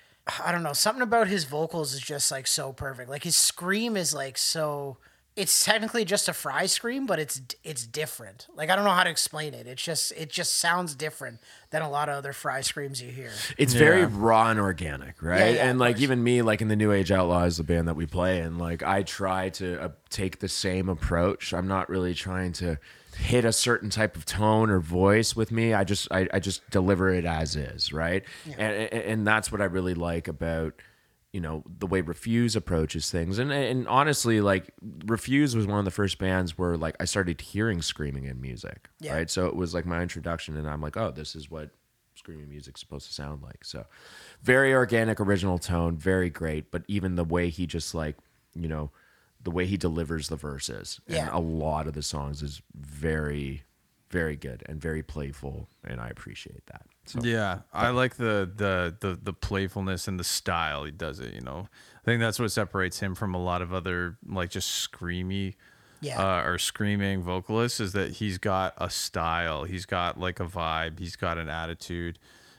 I 0.45 0.53
don't 0.53 0.63
know 0.63 0.75
something 0.75 1.03
about 1.03 1.27
his 1.27 1.43
vocals 1.43 1.93
is 1.93 2.01
just 2.01 2.31
like 2.31 2.47
so 2.47 2.73
perfect. 2.73 3.11
Like 3.11 3.25
his 3.25 3.37
scream 3.37 3.97
is 3.97 4.15
like 4.15 4.39
so. 4.39 4.99
It's 5.37 5.65
technically 5.65 6.05
just 6.05 6.29
a 6.29 6.33
fry 6.33 6.67
scream, 6.67 7.05
but 7.07 7.19
it's 7.19 7.43
it's 7.63 7.87
different. 7.87 8.47
Like 8.55 8.71
I 8.71 8.77
don't 8.77 8.85
know 8.85 8.91
how 8.91 9.05
to 9.05 9.11
explain 9.11 9.53
it. 9.53 9.67
It's 9.67 9.83
just 9.83 10.13
it 10.13 10.31
just 10.31 10.57
sounds 10.57 10.95
different 10.95 11.41
than 11.71 11.83
a 11.83 11.91
lot 11.91 12.09
of 12.09 12.17
other 12.17 12.33
fry 12.33 12.63
screams 12.63 13.03
you 13.03 13.11
hear. 13.11 13.31
It's 13.59 13.75
very 13.75 14.07
raw 14.07 14.51
and 14.51 14.59
organic, 14.59 15.23
right? 15.23 15.39
Yeah, 15.39 15.49
yeah, 15.51 15.69
and 15.69 15.79
like 15.79 15.97
course. 15.97 16.03
even 16.03 16.25
me, 16.25 16.43
like 16.43 16.63
in 16.63 16.69
the 16.69 16.77
New 16.77 16.91
Age 16.91 17.13
Outlaws, 17.13 17.59
the 17.59 17.65
band 17.65 17.87
that 17.87 17.97
we 17.97 18.07
play 18.07 18.41
and 18.41 18.59
like 18.59 18.83
I 18.83 19.03
try 19.03 19.51
to 19.51 19.83
uh, 19.83 19.89
take 20.09 20.41
the 20.41 20.49
same 20.49 20.89
approach. 20.89 21.53
I'm 21.53 21.69
not 21.69 21.89
really 21.89 22.15
trying 22.15 22.53
to 22.55 22.79
hit 23.17 23.45
a 23.45 23.53
certain 23.53 23.91
type 23.91 24.17
of 24.17 24.25
tone 24.25 24.71
or 24.71 24.79
voice 24.79 25.35
with 25.35 25.51
me. 25.51 25.75
I 25.75 25.85
just 25.85 26.09
I, 26.11 26.29
I 26.33 26.41
just 26.41 26.69
deliver 26.71 27.11
it 27.11 27.25
as 27.25 27.57
is, 27.57 27.93
right? 27.93 28.25
And, 28.59 28.61
and 28.61 28.93
and 28.93 29.27
that's 29.27 29.51
what 29.51 29.61
I 29.61 29.65
really 29.65 29.95
like 29.95 30.29
about 30.29 30.75
you 31.37 31.41
know 31.47 31.63
the 31.79 31.87
way 31.87 32.01
Refuse 32.01 32.57
approaches 32.57 33.11
things. 33.11 33.39
And 33.39 33.53
and 33.53 33.87
honestly, 33.89 34.41
like 34.41 34.65
Refuse 35.05 35.55
was 35.55 35.67
one 35.67 35.79
of 35.79 35.85
the 35.85 35.91
first 36.01 36.17
bands 36.19 36.57
where 36.57 36.77
like 36.79 36.97
I 36.99 37.05
started 37.05 37.41
hearing 37.41 37.83
screaming 37.83 38.25
in 38.25 38.41
music, 38.41 38.89
Yeah. 39.01 39.15
right? 39.17 39.31
So 39.31 39.47
it 39.47 39.55
was 39.55 39.75
like 39.75 39.85
my 39.85 40.01
introduction, 40.01 40.57
and 40.57 40.67
I'm 40.69 40.81
like, 40.81 40.97
oh, 40.97 41.11
this 41.11 41.37
is 41.37 41.51
what 41.51 41.69
screaming 42.15 42.49
music's 42.49 42.81
supposed 42.81 43.07
to 43.09 43.13
sound 43.13 43.43
like. 43.43 43.63
So 43.65 43.85
very 44.43 44.73
organic, 44.73 45.21
original 45.21 45.59
tone, 45.59 45.99
very 45.99 46.31
great. 46.31 46.71
But 46.71 46.83
even 46.89 47.17
the 47.17 47.25
way 47.37 47.51
he 47.51 47.67
just 47.67 47.95
like, 47.95 48.17
you 48.55 48.69
know, 48.69 48.91
the 49.43 49.51
way 49.51 49.67
he 49.67 49.77
delivers 49.77 50.29
the 50.29 50.37
verses 50.37 51.01
Yeah. 51.07 51.27
and 51.27 51.29
a 51.35 51.39
lot 51.39 51.87
of 51.87 51.93
the 51.93 52.03
songs 52.03 52.43
is 52.43 52.63
very, 52.75 53.65
very 54.09 54.37
good 54.37 54.63
and 54.67 54.81
very 54.81 55.03
playful, 55.03 55.69
and 55.85 56.01
I 56.01 56.09
appreciate 56.09 56.65
that. 56.73 56.87
So 57.07 57.21
Yeah, 57.23 57.61
I 57.73 57.91
like 57.91 58.17
the, 58.17 58.51
the 58.57 58.95
the 59.01 59.19
the 59.23 59.33
playfulness 59.33 60.09
and 60.09 60.19
the 60.19 60.25
style 60.25 60.85
he 60.85 60.91
does 60.91 61.21
it. 61.21 61.35
You 61.35 61.41
know, 61.41 61.69
I 61.71 62.05
think 62.05 62.21
that's 62.21 62.39
what 62.39 62.51
separates 62.53 62.99
him 63.01 63.15
from 63.15 63.35
a 63.35 63.43
lot 63.43 63.63
of 63.63 63.73
other 63.73 64.19
like 64.27 64.51
just 64.51 64.69
screamy, 64.91 65.55
Yeah. 66.01 66.21
uh, 66.21 66.43
or 66.49 66.59
screaming 66.59 67.23
vocalists 67.23 67.81
is 67.81 67.93
that 67.93 68.13
he's 68.13 68.39
got 68.39 68.75
a 68.79 68.91
style, 68.91 69.65
he's 69.65 69.87
got 69.87 70.19
like 70.19 70.41
a 70.41 70.45
vibe, 70.47 70.99
he's 70.99 71.17
got 71.17 71.39
an 71.39 71.49
attitude, 71.49 72.19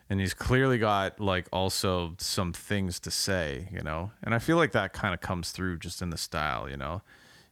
and 0.10 0.20
he's 0.20 0.34
clearly 0.34 0.78
got 0.78 1.20
like 1.20 1.48
also 1.52 2.16
some 2.18 2.54
things 2.54 3.00
to 3.02 3.12
say. 3.12 3.68
You 3.72 3.82
know, 3.82 4.12
and 4.24 4.34
I 4.34 4.40
feel 4.40 4.58
like 4.58 4.72
that 4.72 4.94
kind 4.94 5.14
of 5.14 5.20
comes 5.22 5.52
through 5.52 5.80
just 5.80 6.02
in 6.02 6.10
the 6.10 6.18
style. 6.18 6.70
You 6.70 6.78
know, 6.78 7.02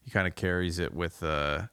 he 0.03 0.12
kind 0.12 0.27
of 0.27 0.36
carries 0.36 0.79
it 0.79 0.93
with 0.93 1.21
uh, 1.23 1.63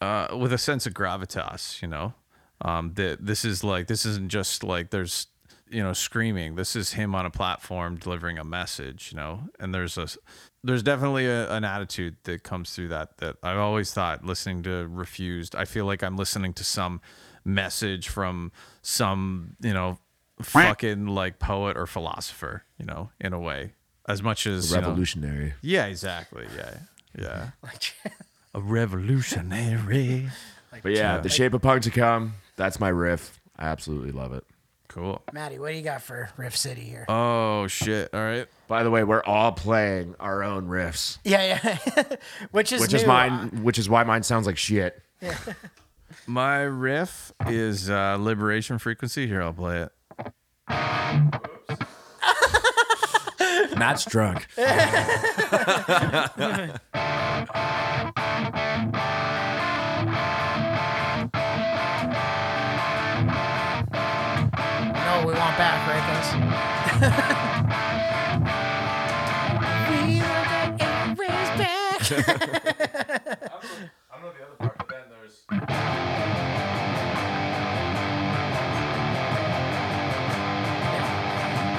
uh, 0.00 0.36
with 0.38 0.52
a 0.52 0.58
sense 0.58 0.86
of 0.86 0.94
gravitas. 0.94 1.82
You 1.82 1.88
know 1.88 2.14
um 2.62 2.92
that 2.94 3.24
this 3.24 3.44
is 3.44 3.62
like 3.64 3.86
this 3.86 4.04
isn't 4.06 4.28
just 4.30 4.62
like 4.64 4.90
there's 4.90 5.26
you 5.70 5.82
know 5.82 5.92
screaming. 5.92 6.54
This 6.54 6.74
is 6.76 6.92
him 6.94 7.14
on 7.14 7.26
a 7.26 7.30
platform 7.30 7.96
delivering 7.96 8.38
a 8.38 8.44
message. 8.44 9.10
You 9.12 9.18
know, 9.18 9.42
and 9.60 9.74
there's 9.74 9.96
a 9.98 10.08
there's 10.64 10.82
definitely 10.82 11.26
a, 11.26 11.50
an 11.52 11.62
attitude 11.64 12.16
that 12.24 12.42
comes 12.42 12.74
through 12.74 12.88
that 12.88 13.18
that 13.18 13.36
I've 13.42 13.58
always 13.58 13.92
thought 13.92 14.24
listening 14.24 14.62
to 14.64 14.88
Refused. 14.88 15.54
I 15.54 15.64
feel 15.66 15.84
like 15.84 16.02
I'm 16.02 16.16
listening 16.16 16.52
to 16.54 16.64
some 16.64 17.00
message 17.44 18.08
from 18.08 18.50
some 18.82 19.56
you 19.60 19.72
know 19.74 19.98
fucking 20.42 21.06
like 21.06 21.38
poet 21.38 21.76
or 21.76 21.86
philosopher. 21.86 22.64
You 22.78 22.86
know, 22.86 23.10
in 23.20 23.32
a 23.32 23.38
way, 23.40 23.74
as 24.08 24.22
much 24.22 24.46
as 24.46 24.70
you 24.70 24.76
know- 24.80 24.88
Revolutionary. 24.88 25.54
yeah, 25.62 25.86
exactly. 25.86 26.46
Yeah, 26.56 26.78
yeah. 27.18 27.48
Like 27.62 27.94
a 28.54 28.60
revolutionary. 28.60 30.28
But 30.82 30.92
yeah, 30.92 31.18
the 31.18 31.28
shape 31.28 31.54
of 31.54 31.62
punk 31.62 31.82
to 31.82 31.90
come. 31.90 32.34
That's 32.58 32.78
my 32.78 32.90
riff. 32.90 33.40
I 33.56 33.68
absolutely 33.68 34.12
love 34.12 34.34
it. 34.34 34.44
Cool. 34.88 35.22
Maddie, 35.32 35.58
what 35.58 35.70
do 35.70 35.76
you 35.76 35.82
got 35.82 36.02
for 36.02 36.30
Riff 36.36 36.56
City 36.56 36.80
here? 36.80 37.04
Oh 37.08 37.66
shit! 37.68 38.10
All 38.12 38.20
right. 38.20 38.46
By 38.66 38.82
the 38.82 38.90
way, 38.90 39.04
we're 39.04 39.22
all 39.22 39.52
playing 39.52 40.14
our 40.18 40.42
own 40.42 40.66
riffs, 40.66 41.18
yeah, 41.24 41.60
yeah. 41.64 42.02
which 42.50 42.72
is 42.72 42.80
which 42.80 42.94
is 42.94 43.02
new. 43.02 43.08
mine. 43.08 43.62
Which 43.62 43.78
is 43.78 43.88
why 43.88 44.02
mine 44.04 44.22
sounds 44.22 44.46
like 44.46 44.58
shit. 44.58 45.00
My 46.26 46.62
riff 46.62 47.32
is 47.46 47.90
uh, 47.90 48.16
Liberation 48.18 48.78
Frequency. 48.78 49.26
Here, 49.26 49.42
I'll 49.42 49.52
play 49.52 49.82
it. 49.82 49.92
Matt's 53.78 54.04
drunk. 54.04 54.46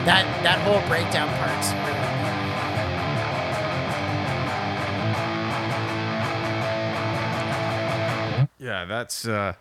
That 0.05 0.25
that 0.43 0.59
whole 0.61 0.81
breakdown 0.87 1.27
part's 1.37 1.71
really 1.73 1.99
Yeah, 8.61 8.85
that's. 8.85 9.25
uh 9.25 9.53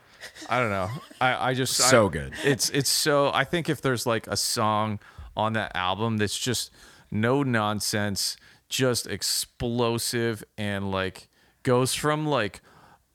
I 0.51 0.59
don't 0.61 0.71
know. 0.71 0.89
I 1.21 1.51
I 1.51 1.55
just 1.55 1.75
So 1.75 2.07
I- 2.07 2.11
good. 2.11 2.33
It's 2.45 2.69
it's 2.71 2.91
so. 2.91 3.31
I 3.33 3.45
think 3.45 3.69
if 3.69 3.81
there's 3.81 4.07
like 4.07 4.27
a 4.27 4.37
song 4.37 4.99
on 5.39 5.55
that 5.55 5.73
album 5.75 6.19
that's 6.19 6.37
just 6.39 6.71
no 7.11 7.43
nonsense, 7.43 8.37
just 8.69 9.07
explosive 9.07 10.45
and 10.59 10.91
like 10.91 11.29
goes 11.63 11.95
from 11.95 12.27
like 12.27 12.61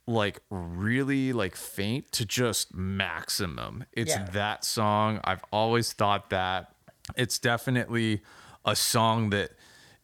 like 0.08 0.40
really 0.50 1.32
like 1.32 1.56
faint 1.56 2.12
to 2.12 2.26
just 2.26 2.74
maximum. 2.74 3.86
It's 3.94 4.12
Yeah. 4.12 4.26
that 4.32 4.66
song. 4.66 5.20
I've 5.24 5.44
always 5.52 5.94
thought 5.94 6.30
that. 6.32 6.74
It's 7.16 7.38
definitely 7.40 8.22
a 8.66 8.76
song 8.76 9.30
that 9.30 9.52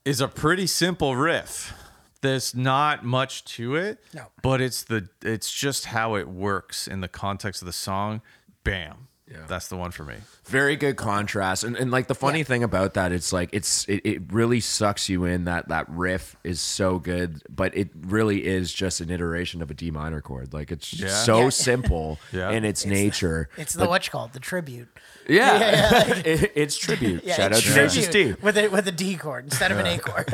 is 0.06 0.22
a 0.22 0.28
pretty 0.28 0.68
simple 0.68 1.16
riff. 1.16 1.74
There's 2.22 2.54
not 2.56 3.04
much 3.06 3.44
to 3.56 3.76
it. 3.76 4.00
No. 4.14 4.28
But 4.42 4.62
it's 4.62 4.84
the 4.84 5.10
it's 5.22 5.52
just 5.52 5.86
how 5.88 6.16
it 6.16 6.28
works 6.30 6.88
in 6.88 7.02
the 7.02 7.08
context 7.10 7.62
of 7.62 7.66
the 7.66 7.74
song. 7.74 8.22
Bam. 8.64 9.08
Yeah. 9.32 9.46
That's 9.48 9.68
the 9.68 9.78
one 9.78 9.92
for 9.92 10.04
me. 10.04 10.16
Very 10.46 10.76
good 10.76 10.96
contrast, 10.98 11.64
and, 11.64 11.76
and 11.76 11.92
like 11.92 12.08
the 12.08 12.16
funny 12.16 12.40
Yeah. 12.40 12.46
thing 12.46 12.64
about 12.64 12.96
that, 12.96 13.12
it's 13.12 13.32
like 13.32 13.50
it's 13.54 13.88
it, 13.88 14.02
it 14.04 14.22
really 14.34 14.60
sucks 14.60 15.08
you 15.08 15.26
in. 15.26 15.46
That 15.46 15.68
that 15.70 15.88
riff 15.88 16.36
is 16.44 16.60
so 16.60 16.98
good, 16.98 17.44
but 17.48 17.78
it 17.78 17.90
really 17.96 18.48
is 18.48 18.74
just 18.74 19.02
an 19.02 19.12
iteration 19.12 19.62
of 19.62 19.70
a 19.70 19.76
D 19.76 19.92
minor 19.92 20.20
chord. 20.20 20.52
Like 20.52 20.72
it's 20.72 20.92
Yeah. 20.94 21.10
so 21.10 21.44
Yeah. 21.44 21.50
simple 21.50 22.20
Yeah. 22.32 22.50
in 22.50 22.66
its 22.66 22.88
nature. 22.88 23.50
it's 23.56 23.74
the 23.74 23.88
what 23.88 24.06
you 24.08 24.12
call 24.12 24.26
it, 24.26 24.34
the 24.34 24.40
tribute. 24.40 24.88
Yeah, 25.28 26.08
it, 26.26 26.52
it's 26.56 26.76
tribute. 26.76 27.24
Yeah, 27.24 27.36
Shout 27.36 27.52
it's 27.52 27.60
out 27.60 27.64
to 27.66 27.70
Tenacious 27.76 28.06
tribute 28.10 28.38
D. 28.38 28.42
with 28.44 28.58
a 28.58 28.68
with 28.70 28.88
a 28.88 28.92
D 28.92 29.16
chord 29.16 29.44
instead 29.46 29.72
of 29.72 29.78
an 29.78 29.86
A 29.86 30.00
chord. 30.00 30.34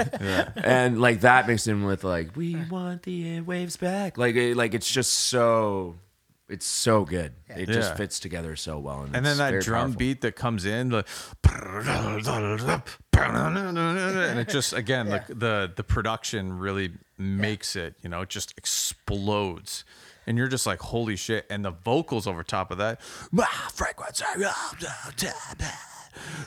and 0.55 1.01
like 1.01 1.19
that 1.21 1.47
mixed 1.47 1.67
in 1.67 1.84
with 1.84 2.05
like 2.05 2.36
we 2.38 2.55
want 2.69 3.03
the 3.03 3.41
airwaves 3.41 3.77
back. 3.77 4.17
Like 4.17 4.36
it, 4.36 4.55
like 4.55 4.73
it's 4.73 4.89
just 4.89 5.12
so 5.12 5.97
it's 6.49 6.65
so 6.65 7.05
good. 7.05 7.34
It 7.49 7.67
just 7.67 7.91
Yeah. 7.91 7.95
fits 7.95 8.19
together 8.19 8.55
so 8.55 8.77
well. 8.79 9.01
And, 9.03 9.15
And 9.15 9.25
then 9.25 9.38
that 9.38 9.62
drum 9.62 9.81
powerful. 9.91 9.97
beat 9.97 10.21
that 10.21 10.36
comes 10.36 10.65
in, 10.65 10.89
the 10.89 11.03
and 13.17 14.39
it 14.39 14.49
just 14.49 14.73
again 14.73 15.08
the, 15.10 15.23
the 15.29 15.71
the 15.75 15.84
production 15.84 16.58
really 16.58 16.93
makes 17.17 17.75
it, 17.75 17.95
you 18.01 18.10
know, 18.10 18.21
it 18.21 18.29
just 18.29 18.53
explodes. 18.58 19.84
And 20.27 20.38
you're 20.39 20.47
just 20.47 20.65
like, 20.65 20.79
holy 20.79 21.15
shit. 21.15 21.45
And 21.51 21.63
the 21.63 21.69
vocals 21.71 22.25
over 22.25 22.43
top 22.43 22.71
of 22.71 22.79
that. 22.79 22.99
"Ah, 23.39 23.69
frequency 23.73 24.25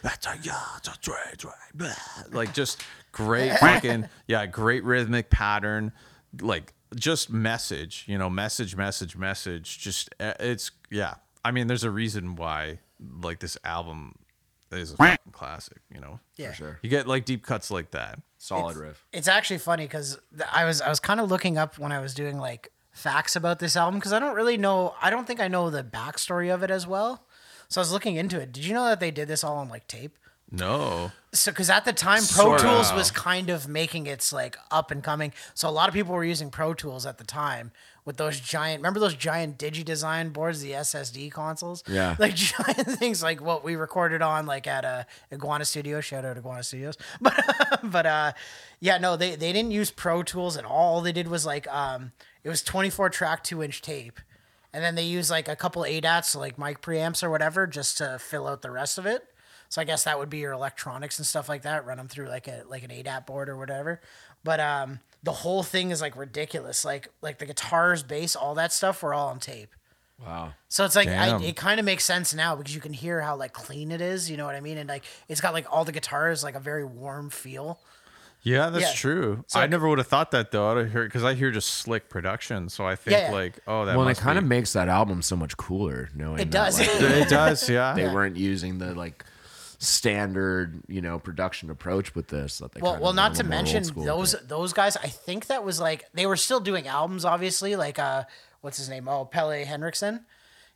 that's 0.03 0.27
a 0.27 0.37
yeah, 0.43 0.61
it's 0.79 0.89
a 0.89 0.99
tray, 1.01 1.15
tray." 1.37 1.91
Like 2.33 2.53
just 2.55 2.83
great 3.13 3.53
fucking 3.61 4.09
yeah, 4.27 4.47
great 4.47 4.83
rhythmic 4.85 5.31
pattern. 5.31 5.93
Like 6.41 6.75
just 6.95 7.31
message, 7.31 8.05
you 8.07 8.19
know, 8.19 8.31
message, 8.31 8.77
message, 8.77 9.17
message. 9.17 9.79
Just 9.79 10.15
uh, 10.21 10.35
it's 10.41 10.71
yeah. 10.91 11.15
I 11.45 11.51
mean, 11.51 11.67
there's 11.67 11.85
a 11.85 11.91
reason 11.91 12.37
why 12.37 12.79
like 13.23 13.41
this 13.41 13.57
album 13.65 14.17
is 14.73 14.93
a 14.93 14.97
fucking 14.97 15.33
classic. 15.33 15.79
You 15.95 16.01
know, 16.01 16.21
Yeah. 16.37 16.53
sure. 16.53 16.79
you 16.83 16.91
get 16.91 17.07
like 17.07 17.25
deep 17.25 17.45
cuts 17.45 17.71
like 17.71 17.91
that. 17.93 18.21
Solid 18.39 18.77
riff. 18.77 19.05
It's 19.13 19.29
actually 19.29 19.59
funny 19.59 19.85
because 19.85 20.19
I 20.53 20.65
was 20.65 20.81
I 20.81 20.89
was 20.89 21.01
kind 21.01 21.21
of 21.21 21.31
looking 21.31 21.59
up 21.59 21.79
when 21.79 21.93
I 21.93 22.01
was 22.01 22.15
doing 22.15 22.39
like 22.39 22.71
facts 22.93 23.37
about 23.37 23.59
this 23.61 23.77
album 23.77 23.99
because 23.99 24.13
I 24.13 24.19
don't 24.19 24.35
really 24.35 24.57
know. 24.57 24.95
I 25.01 25.11
don't 25.11 25.27
think 25.27 25.41
I 25.41 25.49
know 25.49 25.71
the 25.71 25.83
backstory 25.85 26.53
of 26.53 26.63
it 26.63 26.71
as 26.71 26.87
well. 26.87 27.25
So 27.69 27.81
I 27.81 27.83
was 27.83 27.93
looking 27.93 28.17
into 28.17 28.41
it. 28.41 28.53
Did 28.53 28.65
you 28.65 28.73
know 28.75 28.85
that 28.87 28.99
they 29.01 29.11
did 29.11 29.29
this 29.29 29.45
all 29.45 29.57
on 29.59 29.69
like 29.69 29.87
tape? 29.87 30.17
No, 30.51 31.13
So, 31.33 31.51
because 31.53 31.69
at 31.69 31.85
the 31.85 31.93
time, 31.93 32.21
Pro 32.21 32.45
Sort 32.45 32.61
Tools 32.61 32.93
was 32.95 33.11
kind 33.11 33.51
of 33.51 33.69
making 33.69 34.07
its 34.07 34.33
like 34.33 34.57
up 34.71 34.91
and 34.91 35.03
coming. 35.03 35.33
So 35.55 35.69
a 35.69 35.71
lot 35.71 35.89
of 35.89 35.95
people 35.95 36.15
were 36.15 36.25
using 36.25 36.49
Pro 36.51 36.73
Tools 36.73 37.05
at 37.05 37.19
the 37.19 37.25
time 37.25 37.71
with 38.07 38.17
those 38.17 38.41
giant. 38.41 38.81
Remember 38.81 38.99
those 38.99 39.15
giant 39.15 39.59
Digi 39.59 39.85
Design 39.85 40.31
boards, 40.31 40.63
the 40.63 40.73
SSD 40.73 41.31
consoles? 41.31 41.85
Yeah. 41.87 42.17
like 42.19 42.35
giant 42.55 42.87
things 42.99 43.23
like 43.23 43.43
what 43.43 43.63
we 43.63 43.77
recorded 43.77 44.23
on 44.23 44.47
like 44.47 44.67
at 44.67 44.87
a 44.87 45.07
Iguana 45.31 45.67
Studio. 45.67 46.01
Shout 46.01 46.25
out 46.25 46.39
Iguana 46.39 46.63
Studios. 46.63 46.97
But 47.21 47.81
but 47.83 48.07
uh, 48.07 48.33
yeah, 48.81 48.97
no, 48.97 49.17
they 49.17 49.37
they 49.37 49.53
didn't 49.53 49.73
use 49.73 49.91
Pro 49.91 50.23
Tools 50.23 50.57
at 50.57 50.65
all. 50.65 50.95
All 50.95 51.01
they 51.03 51.13
did 51.13 51.29
was 51.29 51.45
like 51.45 51.69
um, 51.69 52.13
it 52.43 52.49
was 52.49 52.63
24 52.63 53.11
track 53.11 53.45
two 53.45 53.63
inch 53.63 53.83
tape. 53.83 54.19
And 54.73 54.85
then 54.85 54.95
they 54.95 55.05
use 55.05 55.31
like 55.31 55.49
a 55.49 55.57
couple 55.57 55.83
ADATs, 55.83 56.35
like 56.37 56.59
mic 56.59 56.81
preamps 56.83 57.23
or 57.23 57.31
whatever, 57.31 57.67
just 57.67 57.99
to 57.99 58.19
fill 58.19 58.47
out 58.47 58.63
the 58.63 58.71
rest 58.71 58.97
of 58.99 59.05
it. 59.07 59.25
So 59.69 59.81
I 59.81 59.85
guess 59.85 60.05
that 60.05 60.19
would 60.19 60.31
be 60.31 60.39
your 60.39 60.53
electronics 60.53 61.19
and 61.19 61.27
stuff 61.27 61.49
like 61.49 61.63
that. 61.63 61.85
Run 61.85 61.99
them 61.99 62.09
through 62.09 62.29
like 62.29 62.49
a 62.49 62.63
like 62.69 62.83
an 62.83 62.91
ADAT 62.91 63.27
board 63.27 63.49
or 63.49 63.57
whatever. 63.57 64.01
But 64.45 64.61
um, 64.61 65.01
the 65.23 65.33
whole 65.33 65.63
thing 65.63 65.91
is 65.91 66.01
like 66.01 66.17
ridiculous. 66.17 66.85
Like 66.85 67.09
like 67.23 67.39
the 67.39 67.47
guitars, 67.47 68.03
bass, 68.03 68.35
all 68.37 68.55
that 68.55 68.73
stuff 68.73 69.03
were 69.03 69.13
all 69.13 69.29
on 69.29 69.41
tape. 69.41 69.71
Wow. 70.25 70.53
So 70.69 70.85
it's 70.85 70.97
like 70.97 71.07
I, 71.09 71.41
it 71.43 71.55
kind 71.55 71.79
of 71.79 71.87
makes 71.87 72.05
sense 72.05 72.35
now 72.35 72.57
because 72.57 72.75
you 72.75 72.81
can 72.81 72.93
hear 72.93 73.21
how 73.21 73.37
like 73.37 73.53
clean 73.53 73.93
it 73.93 74.01
is. 74.01 74.31
You 74.31 74.37
know 74.37 74.47
what 74.47 74.55
I 74.57 74.61
mean? 74.61 74.79
And 74.79 74.89
like 74.89 75.05
it's 75.29 75.41
got 75.41 75.53
like 75.53 75.67
all 75.71 75.85
the 75.85 75.93
guitars 75.93 76.43
like 76.43 76.55
a 76.57 76.61
very 76.61 76.85
warm 76.85 77.31
feel. 77.31 77.79
yeah, 78.43 78.71
that's 78.71 78.85
Yeah. 78.85 78.93
true. 78.95 79.45
So, 79.49 79.59
I 79.59 79.63
like- 79.65 79.71
never 79.71 79.87
would 79.89 79.99
have 79.99 80.07
thought 80.09 80.31
that 80.33 80.51
though. 80.51 80.77
I 80.79 80.87
hear 80.87 81.05
because 81.05 81.23
I 81.25 81.35
hear 81.35 81.51
just 81.53 81.69
slick 81.69 82.09
production, 82.09 82.69
so 82.69 82.85
I 82.87 82.97
think 82.97 83.13
Yeah, 83.17 83.29
yeah. 83.29 83.33
like, 83.35 83.59
oh, 83.69 83.85
that 83.85 83.97
Well, 83.97 84.09
and 84.09 84.17
it 84.17 84.21
kind 84.21 84.39
of 84.39 84.45
be- 84.45 84.49
makes 84.49 84.73
that 84.73 84.89
album 84.89 85.23
so 85.23 85.37
much 85.37 85.57
cooler 85.57 86.09
knowing 86.15 86.39
It 86.41 86.51
that, 86.51 86.73
does. 86.73 86.79
like, 86.81 86.89
it 87.01 87.29
does, 87.29 87.69
yeah. 87.69 87.93
they 87.95 88.09
weren't 88.09 88.37
using 88.37 88.79
the 88.79 88.95
like 88.97 89.25
standard, 89.79 90.83
you 90.89 91.01
know, 91.01 91.19
production 91.19 91.71
approach 91.71 92.15
with 92.15 92.29
this. 92.29 92.59
That 92.59 92.73
they 92.73 92.81
Well, 92.81 93.01
well, 93.01 93.13
not 93.13 93.35
to 93.37 93.45
mention 93.45 93.85
those 93.95 94.35
with 94.35 94.49
those 94.49 94.73
guys. 94.73 94.97
I 94.97 95.09
think 95.09 95.47
that 95.47 95.65
was 95.65 95.81
like 95.81 96.05
they 96.13 96.27
were 96.27 96.37
still 96.37 96.61
doing 96.61 96.87
albums, 96.87 97.25
obviously. 97.25 97.77
Like 97.77 97.99
uh, 97.99 98.25
what's 98.61 98.77
his 98.77 98.89
name? 98.89 99.09
Oh, 99.09 99.25
Pelle 99.25 99.51
Henricsson. 99.51 100.25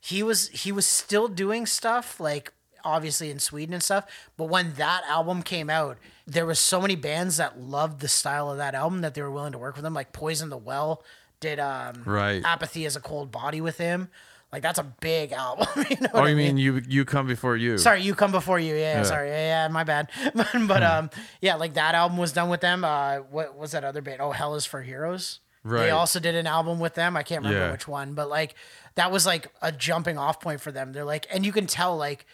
He 0.01 0.23
was 0.23 0.49
he 0.49 0.73
was 0.73 0.87
still 0.87 1.29
doing 1.29 1.67
stuff 1.67 2.19
like 2.19 2.53
obviously 2.85 3.31
in 3.31 3.39
Sweden 3.39 3.75
and 3.75 3.83
stuff. 3.83 4.07
But 4.37 4.47
when 4.47 4.75
that 4.75 5.03
album 5.09 5.43
came 5.43 5.71
out, 5.71 5.99
there 6.27 6.47
was 6.47 6.59
so 6.59 6.81
many 6.81 6.97
bands 6.97 7.37
that 7.37 7.61
loved 7.61 8.01
the 8.01 8.09
style 8.09 8.51
of 8.51 8.59
that 8.59 8.75
album 8.75 9.01
that 9.03 9.15
they 9.15 9.23
were 9.23 9.31
willing 9.31 9.53
to 9.53 9.59
work 9.59 9.77
with 9.77 9.85
him. 9.85 9.95
Like 9.95 10.13
Poison 10.13 10.49
the 10.49 10.57
Well 10.57 11.03
did 11.41 11.59
um, 11.59 12.03
Right. 12.05 12.43
Apathy 12.45 12.87
as 12.87 12.97
a 12.97 13.01
Cold 13.01 13.31
Body 13.31 13.61
with 13.61 13.79
him. 13.79 14.09
Like 14.53 14.63
that's 14.63 14.79
a 14.79 14.83
big 14.83 15.33
album. 15.33 15.67
you 15.91 15.97
know 16.01 16.09
Oh, 16.13 16.21
what 16.21 16.27
I 16.27 16.31
you 16.31 16.37
mean 16.37 16.59
you 16.59 16.83
you 16.87 17.05
come 17.07 17.27
before 17.27 17.57
you? 17.57 17.79
Sorry, 17.79 18.03
you 18.03 18.15
come 18.15 18.33
before 18.33 18.59
you. 18.59 18.75
Yeah, 18.77 19.03
sorry. 19.03 19.29
Yeah, 19.31 19.65
yeah, 19.65 19.69
my 19.69 19.83
bad. 19.85 20.11
but 20.35 20.47
Hmm. 20.53 20.71
um, 20.83 21.11
yeah, 21.41 21.55
like 21.55 21.75
that 21.75 21.95
album 21.95 22.19
was 22.19 22.33
done 22.33 22.51
with 22.51 22.61
them. 22.61 22.85
Uh, 22.85 23.19
what 23.31 23.57
was 23.57 23.73
that 23.73 23.83
other 23.83 24.03
band? 24.03 24.21
Oh, 24.21 24.33
Hell 24.33 24.55
is 24.55 24.67
for 24.67 24.83
Heroes. 24.83 25.41
Right. 25.65 25.85
They 25.85 25.91
also 25.91 26.21
did 26.21 26.35
an 26.35 26.47
album 26.47 26.81
with 26.81 26.95
them. 26.95 27.17
I 27.17 27.23
can't 27.23 27.43
remember 27.45 27.67
Yeah. 27.67 27.73
which 27.73 27.89
one, 27.89 28.13
but 28.15 28.29
like 28.29 28.55
that 28.97 29.11
was 29.11 29.25
like 29.25 29.47
a 29.63 29.73
jumping 29.73 30.19
off 30.19 30.39
point 30.41 30.61
for 30.61 30.71
them. 30.73 30.93
They're 30.93 31.05
like, 31.05 31.27
and 31.33 31.47
you 31.47 31.53
can 31.53 31.67
tell 31.67 31.97
like 31.97 32.27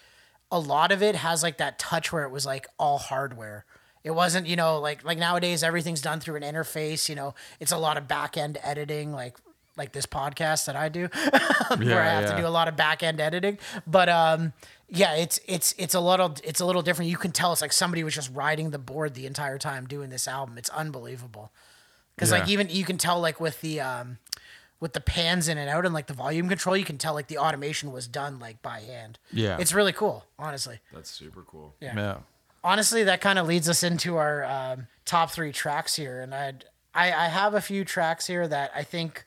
a 0.50 0.58
lot 0.58 0.90
of 0.90 1.02
it 1.02 1.14
has 1.14 1.42
like 1.42 1.58
that 1.58 1.78
touch 1.78 2.10
where 2.10 2.24
it 2.24 2.30
was 2.30 2.44
like 2.46 2.66
all 2.78 2.98
hardware. 2.98 3.64
It 4.02 4.12
wasn't, 4.12 4.46
you 4.46 4.56
know, 4.56 4.80
like 4.80 5.04
like 5.04 5.18
nowadays 5.18 5.62
everything's 5.62 6.00
done 6.00 6.18
through 6.20 6.36
an 6.36 6.42
interface. 6.42 7.08
You 7.08 7.14
know, 7.14 7.34
it's 7.60 7.70
a 7.70 7.76
lot 7.78 7.96
of 7.98 8.08
back 8.08 8.36
end 8.36 8.58
editing, 8.62 9.12
like 9.12 9.36
like 9.78 9.92
this 9.92 10.06
podcast 10.06 10.66
that 10.66 10.76
I 10.76 10.88
do, 10.88 11.08
where 11.78 12.00
I 12.02 12.08
have 12.10 12.24
Yeah, 12.24 12.30
to 12.32 12.36
do 12.36 12.46
a 12.46 12.50
lot 12.50 12.68
of 12.68 12.76
back 12.76 13.02
end 13.02 13.20
editing. 13.20 13.58
But 13.86 14.08
um, 14.08 14.52
yeah, 14.88 15.14
it's 15.14 15.40
it's 15.46 15.74
it's 15.78 15.94
a 15.94 16.00
little 16.00 16.34
it's 16.44 16.60
a 16.60 16.66
little 16.66 16.82
different. 16.82 17.10
You 17.10 17.16
can 17.16 17.32
tell 17.32 17.52
it's 17.52 17.62
like 17.62 17.72
somebody 17.72 18.04
was 18.04 18.14
just 18.14 18.30
riding 18.34 18.70
the 18.70 18.78
board 18.78 19.14
the 19.14 19.26
entire 19.26 19.58
time 19.58 19.86
doing 19.86 20.10
this 20.10 20.26
album. 20.28 20.58
It's 20.58 20.68
unbelievable. 20.70 21.52
Because 22.14 22.32
like 22.32 22.48
even 22.48 22.68
you 22.68 22.84
can 22.84 22.98
tell 22.98 23.20
like 23.20 23.38
with 23.40 23.60
the 23.60 23.80
um 23.80 24.18
with 24.80 24.92
the 24.92 25.00
pans 25.00 25.48
in 25.48 25.58
and 25.58 25.68
out 25.70 25.84
and 25.84 25.94
like 25.94 26.06
the 26.08 26.14
volume 26.14 26.48
control, 26.48 26.76
you 26.76 26.84
can 26.84 26.98
tell 26.98 27.14
like 27.14 27.28
the 27.28 27.38
automation 27.38 27.92
was 27.92 28.06
done 28.08 28.38
like 28.38 28.60
by 28.62 28.80
hand. 28.80 29.18
Yeah. 29.32 29.56
It's 29.60 29.72
really 29.72 29.92
cool, 29.92 30.24
honestly. 30.38 30.80
That's 30.92 31.10
super 31.10 31.42
cool. 31.42 31.74
Yeah. 31.80 31.94
Yeah. 31.96 32.16
Honestly, 32.64 33.04
that 33.04 33.20
kind 33.20 33.38
of 33.38 33.46
leads 33.46 33.68
us 33.68 33.82
into 33.84 34.16
our 34.16 34.44
um, 34.44 34.88
top 35.04 35.30
three 35.30 35.52
tracks 35.52 35.94
here, 35.94 36.20
and 36.20 36.34
I'd, 36.34 36.64
I 36.92 37.12
I 37.12 37.28
have 37.28 37.54
a 37.54 37.60
few 37.60 37.84
tracks 37.84 38.26
here 38.26 38.48
that 38.48 38.72
I 38.74 38.82
think 38.82 39.24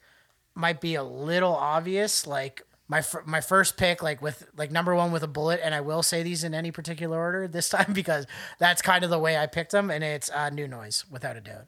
might 0.56 0.82
be 0.82 0.96
a 0.96 1.04
little 1.04 1.56
obvious. 1.56 2.28
Like 2.28 2.64
my 2.88 3.02
fir- 3.02 3.24
my 3.26 3.42
first 3.42 3.78
pick, 3.78 4.04
like 4.04 4.22
with 4.22 4.48
like 4.58 4.72
number 4.72 4.94
one 4.94 5.12
with 5.12 5.24
a 5.24 5.28
bullet, 5.28 5.62
and 5.64 5.74
I 5.74 5.82
will 5.82 6.04
say 6.04 6.24
these 6.24 6.44
in 6.44 6.54
any 6.54 6.72
particular 6.72 7.18
order 7.18 7.48
this 7.48 7.70
time 7.78 7.94
because 7.94 8.28
that's 8.60 8.82
kind 8.82 9.04
of 9.04 9.10
the 9.10 9.20
way 9.20 9.38
I 9.38 9.48
picked 9.48 9.72
them, 9.72 9.90
and 9.90 10.04
it's 10.04 10.30
uh, 10.30 10.50
New 10.50 10.68
Noise 10.68 11.06
without 11.10 11.38
a 11.38 11.42
doubt. 11.42 11.68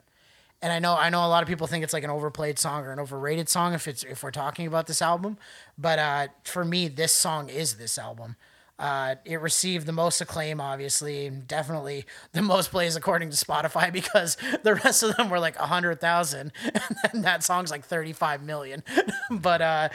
And 0.60 0.72
I 0.72 0.78
know 0.78 0.96
I 0.96 1.10
know 1.10 1.24
a 1.24 1.28
lot 1.28 1.42
of 1.42 1.48
people 1.48 1.66
think 1.66 1.84
it's 1.84 1.92
like 1.92 2.04
an 2.04 2.10
overplayed 2.10 2.58
song 2.58 2.84
or 2.84 2.92
an 2.92 2.98
overrated 3.00 3.48
song 3.48 3.74
if 3.74 3.88
it's 3.88 4.02
if 4.02 4.22
we're 4.22 4.30
talking 4.30 4.66
about 4.66 4.86
this 4.86 5.02
album, 5.02 5.38
but 5.78 5.98
uh, 5.98 6.28
for 6.44 6.64
me, 6.64 6.88
this 6.88 7.12
song 7.12 7.48
is 7.48 7.76
this 7.76 7.98
album. 7.98 8.36
Uh, 8.78 9.14
it 9.24 9.40
received 9.40 9.86
the 9.86 9.92
most 9.92 10.20
acclaim, 10.20 10.60
obviously, 10.60 11.26
and 11.26 11.46
definitely 11.46 12.04
the 12.32 12.42
most 12.42 12.70
plays 12.70 12.96
according 12.96 13.30
to 13.30 13.36
Spotify 13.36 13.92
because 13.92 14.36
the 14.62 14.74
rest 14.74 15.02
of 15.02 15.16
them 15.16 15.30
were 15.30 15.38
like 15.38 15.56
a 15.56 15.66
hundred 15.66 16.00
thousand, 16.00 16.52
and 17.12 17.24
that 17.24 17.42
song's 17.44 17.70
like 17.70 17.84
thirty-five 17.84 18.42
million. 18.42 18.82
but 19.30 19.62
uh, 19.62 19.88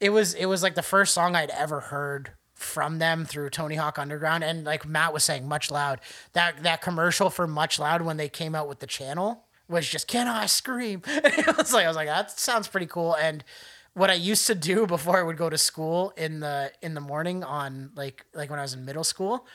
it 0.00 0.10
was 0.10 0.34
it 0.34 0.46
was 0.46 0.62
like 0.62 0.74
the 0.74 0.82
first 0.82 1.12
song 1.12 1.34
I'd 1.34 1.50
ever 1.50 1.80
heard 1.80 2.30
from 2.54 2.98
them 2.98 3.24
through 3.24 3.50
Tony 3.50 3.74
Hawk 3.74 3.98
Underground, 3.98 4.44
and 4.44 4.64
like 4.64 4.86
Matt 4.86 5.12
was 5.12 5.24
saying, 5.24 5.48
MuchLOUD. 5.48 5.98
That 6.34 6.62
that 6.62 6.82
commercial 6.82 7.30
for 7.30 7.48
MuchLOUD 7.48 8.02
when 8.02 8.16
they 8.16 8.28
came 8.28 8.54
out 8.54 8.68
with 8.68 8.78
the 8.78 8.86
channel 8.86 9.44
was 9.68 9.88
just 9.88 10.06
"Can 10.06 10.28
I 10.28 10.46
scream?" 10.46 11.02
it 11.06 11.56
was 11.56 11.72
like 11.72 11.84
I 11.84 11.88
was 11.88 11.96
like 11.96 12.08
that 12.08 12.38
sounds 12.38 12.68
pretty 12.68 12.86
cool, 12.86 13.14
and 13.14 13.42
what 13.94 14.10
I 14.10 14.14
used 14.14 14.46
to 14.48 14.54
do 14.54 14.86
before 14.94 15.18
I 15.18 15.22
would 15.22 15.36
go 15.36 15.48
to 15.48 15.58
school 15.58 16.12
in 16.16 16.40
the 16.40 16.72
in 16.82 16.94
the 16.94 17.00
morning 17.00 17.42
on 17.42 17.90
like 17.96 18.26
like 18.34 18.50
when 18.50 18.58
I 18.58 18.62
was 18.62 18.74
in 18.74 18.84
middle 18.84 19.04
school, 19.04 19.46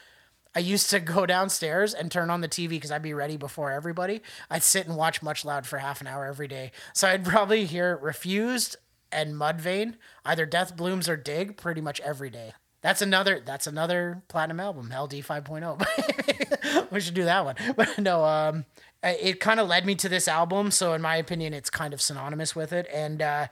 I 0.55 0.59
used 0.59 0.89
to 0.89 0.99
go 0.99 1.25
downstairs 1.25 1.93
and 1.93 2.11
turn 2.11 2.29
on 2.29 2.41
the 2.41 2.49
TV 2.49 2.69
because 2.69 2.91
I'd 2.91 3.03
be 3.03 3.13
ready 3.13 3.37
before 3.37 3.71
everybody. 3.71 4.21
I'd 4.49 4.63
sit 4.63 4.87
and 4.87 4.97
watch 4.97 5.21
MuchLOUD 5.21 5.65
for 5.65 5.77
half 5.77 6.01
an 6.01 6.07
hour 6.07 6.25
every 6.25 6.47
day. 6.47 6.71
So 6.93 7.07
I'd 7.07 7.23
probably 7.33 7.65
hear 7.65 7.97
Refused 7.97 8.77
and 9.11 9.35
Mudvayne, 9.35 9.95
either 10.25 10.45
Death 10.45 10.75
Blooms 10.75 11.09
or 11.09 11.17
Dig, 11.17 11.57
pretty 11.57 11.81
much 11.81 11.99
every 12.01 12.29
day. 12.29 12.53
That's 12.81 13.01
another 13.01 13.41
that's 13.45 13.67
another 13.67 14.23
platinum 14.29 14.59
album, 14.59 14.91
L.D. 14.91 15.21
50. 15.21 15.51
we 16.91 17.01
should 17.01 17.13
do 17.13 17.25
that 17.25 17.43
one. 17.43 17.55
But 17.75 17.99
no, 17.99 18.23
um 18.23 18.65
it 19.01 19.39
kind 19.39 19.59
of 19.59 19.67
led 19.67 19.85
me 19.85 19.95
to 19.95 20.09
this 20.09 20.27
album, 20.27 20.71
so 20.71 20.93
in 20.93 21.01
my 21.01 21.15
opinion 21.17 21.53
it's 21.53 21.69
kind 21.69 21.93
of 21.93 22.01
synonymous 22.01 22.55
with 22.55 22.71
it 22.71 22.87
and 22.93 23.21
uh 23.21 23.47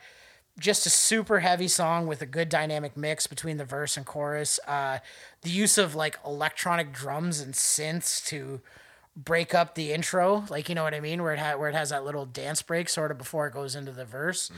just 0.59 0.85
a 0.85 0.89
super 0.89 1.39
heavy 1.39 1.67
song 1.67 2.07
with 2.07 2.21
a 2.21 2.25
good 2.25 2.49
dynamic 2.49 2.97
mix 2.97 3.27
between 3.27 3.57
the 3.57 3.65
verse 3.65 3.97
and 3.97 4.05
chorus. 4.05 4.59
Uh, 4.67 4.99
the 5.41 5.49
use 5.49 5.77
of 5.77 5.95
like 5.95 6.17
electronic 6.25 6.91
drums 6.91 7.39
and 7.39 7.53
synths 7.53 8.25
to 8.27 8.61
break 9.15 9.53
up 9.53 9.75
the 9.75 9.91
intro, 9.91 10.45
like 10.49 10.69
you 10.69 10.75
know 10.75 10.83
what 10.83 10.93
I 10.93 10.99
mean, 10.99 11.21
where 11.21 11.33
it 11.33 11.39
ha- 11.39 11.57
where 11.57 11.69
it 11.69 11.75
has 11.75 11.89
that 11.89 12.05
little 12.05 12.25
dance 12.25 12.61
break 12.61 12.89
sort 12.89 13.11
of 13.11 13.17
before 13.17 13.47
it 13.47 13.53
goes 13.53 13.75
into 13.75 13.91
the 13.91 14.05
verse 14.05 14.51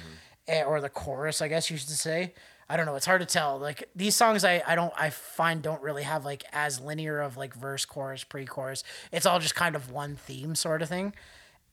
eh, 0.48 0.64
or 0.64 0.82
the 0.82 0.90
chorus, 0.90 1.42
I 1.42 1.48
guess 1.48 1.70
you 1.70 1.78
should 1.78 1.90
say. 1.90 2.34
I 2.72 2.78
don't 2.78 2.86
know. 2.86 2.96
It's 2.96 3.06
hard 3.08 3.22
to 3.22 3.26
tell. 3.26 3.58
Like 3.58 3.90
these 3.96 4.16
songs, 4.16 4.46
I, 4.46 4.62
I 4.68 4.76
don't 4.76 4.94
I 4.96 5.10
find 5.10 5.62
don't 5.62 5.82
really 5.82 6.04
have 6.04 6.24
like 6.24 6.44
as 6.54 6.80
linear 6.80 7.20
of 7.20 7.36
like 7.36 7.56
verse, 7.56 7.84
chorus, 7.84 8.24
pre-chorus. 8.24 8.84
It's 9.12 9.26
all 9.26 9.40
just 9.40 9.56
kind 9.56 9.76
of 9.76 9.92
one 9.92 10.16
theme 10.16 10.54
sort 10.56 10.82
of 10.82 10.90
thing 10.90 11.14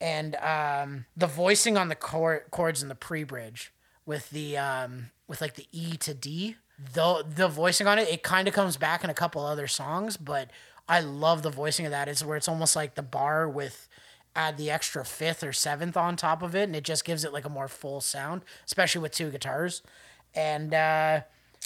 and 0.00 0.36
um, 0.36 1.06
the 1.16 1.26
voicing 1.26 1.76
on 1.76 1.88
the 1.88 1.94
chor- 1.94 2.44
chords 2.50 2.82
in 2.82 2.88
the 2.88 2.94
pre-bridge 2.94 3.72
with 4.06 4.30
the 4.30 4.56
um, 4.56 5.10
with 5.28 5.40
like 5.40 5.54
the 5.54 5.66
E 5.72 5.96
to 5.98 6.14
D, 6.14 6.56
the 6.94 7.24
the 7.28 7.48
voicing 7.48 7.86
on 7.86 7.98
it, 7.98 8.08
it 8.08 8.22
kind 8.22 8.48
of 8.48 8.54
comes 8.54 8.76
back 8.76 9.04
in 9.04 9.10
a 9.10 9.14
couple 9.14 9.44
other 9.44 9.66
songs, 9.66 10.16
but 10.16 10.50
I 10.88 11.00
love 11.00 11.42
the 11.42 11.50
voicing 11.50 11.84
of 11.84 11.90
that. 11.92 12.08
It's 12.08 12.24
where 12.24 12.36
it's 12.36 12.48
almost 12.48 12.76
like 12.76 12.94
the 12.94 13.02
bar 13.02 13.48
with 13.48 13.88
add 14.34 14.56
the 14.56 14.70
extra 14.70 15.04
fifth 15.04 15.42
or 15.42 15.52
seventh 15.52 15.96
on 15.96 16.16
top 16.16 16.42
of 16.42 16.54
it, 16.54 16.64
and 16.64 16.76
it 16.76 16.84
just 16.84 17.04
gives 17.04 17.24
it 17.24 17.32
like 17.32 17.44
a 17.44 17.50
more 17.50 17.68
full 17.68 18.00
sound, 18.00 18.42
especially 18.64 19.02
with 19.02 19.12
two 19.12 19.30
guitars, 19.30 19.82
and. 20.34 20.72
uh 20.72 21.20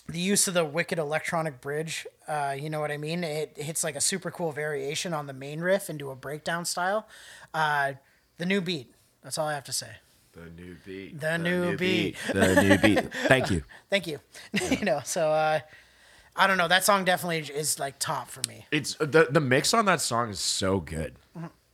the 0.09 0.20
use 0.20 0.49
of 0.49 0.55
the 0.55 0.64
wicked 0.64 0.99
electronic 0.99 1.61
bridge, 1.61 2.07
uh, 2.26 2.55
you 2.59 2.68
know 2.70 2.80
what 2.80 2.91
I 2.91 2.97
mean? 2.97 3.22
It 3.22 3.57
hits 3.57 3.84
like 3.84 3.95
a 3.95 4.01
super 4.01 4.30
cool 4.30 4.51
variation 4.51 5.12
on 5.14 5.26
the 5.26 5.32
main 5.32 5.61
riff 5.61 5.88
into 5.88 6.11
a 6.11 6.16
breakdown 6.16 6.64
style. 6.64 7.07
Uh, 7.55 7.93
the 8.38 8.47
new 8.47 8.61
beat. 8.61 8.93
That's 9.22 9.38
all 9.38 9.47
I 9.47 9.55
have 9.55 9.64
to 9.64 9.72
say. 9.72 9.97
The 10.43 10.51
new 10.62 10.76
beat. 10.86 11.20
The 11.20 11.36
new 11.38 11.76
beat. 11.76 12.16
The 12.32 12.62
new 12.62 12.78
beat. 12.78 13.12
Thank 13.26 13.51
you. 13.51 13.62
Thank 13.91 14.07
you. 14.07 14.20
you 14.70 14.84
know, 14.84 15.01
so 15.05 15.30
uh, 15.30 15.61
I 16.34 16.47
don't 16.47 16.57
know. 16.57 16.68
That 16.68 16.84
song 16.84 17.05
definitely 17.05 17.38
is 17.55 17.78
like 17.78 17.99
top 17.99 18.28
for 18.28 18.41
me. 18.49 18.66
It's 18.70 18.95
the 18.95 19.28
the 19.30 19.41
mix 19.41 19.74
on 19.74 19.84
that 19.86 20.01
song 20.01 20.30
is 20.30 20.41
so 20.41 20.80
good. 20.80 21.14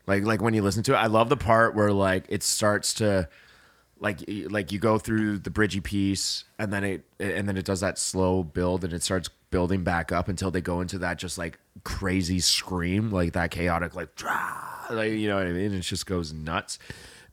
Like 0.07 0.25
like 0.25 0.43
when 0.43 0.55
you 0.55 0.63
listen 0.63 0.83
to 0.85 0.95
it, 0.95 0.97
I 0.97 1.07
love 1.07 1.29
the 1.29 1.37
part 1.37 1.75
where 1.75 1.93
like 1.93 2.27
it 2.29 2.43
starts 2.43 2.95
to 2.95 3.29
like 3.99 4.19
like 4.51 4.73
you 4.73 4.79
go 4.79 4.99
through 4.99 5.39
the 5.39 5.51
bridgy 5.51 5.83
piece 5.83 6.45
and 6.59 6.73
then 6.73 6.85
it 6.85 7.05
and 7.19 7.49
then 7.49 7.57
it 7.57 7.65
does 7.65 7.81
that 7.81 7.99
slow 7.99 8.43
build 8.43 8.85
and 8.85 8.93
it 8.93 9.03
starts 9.03 9.31
building 9.51 9.85
back 9.85 10.13
up 10.13 10.29
until 10.29 10.51
they 10.51 10.61
go 10.61 10.81
into 10.81 10.99
that 10.99 11.19
just 11.19 11.39
like 11.39 11.59
crazy 11.83 12.41
scream 12.41 13.11
like 13.11 13.33
that 13.33 13.51
chaotic 13.51 13.95
like 13.95 14.09
like 14.91 15.13
you 15.13 15.29
know 15.29 15.37
what 15.37 15.47
I 15.47 15.53
mean 15.53 15.73
it 15.73 15.81
just 15.81 16.05
goes 16.05 16.33
nuts 16.33 16.79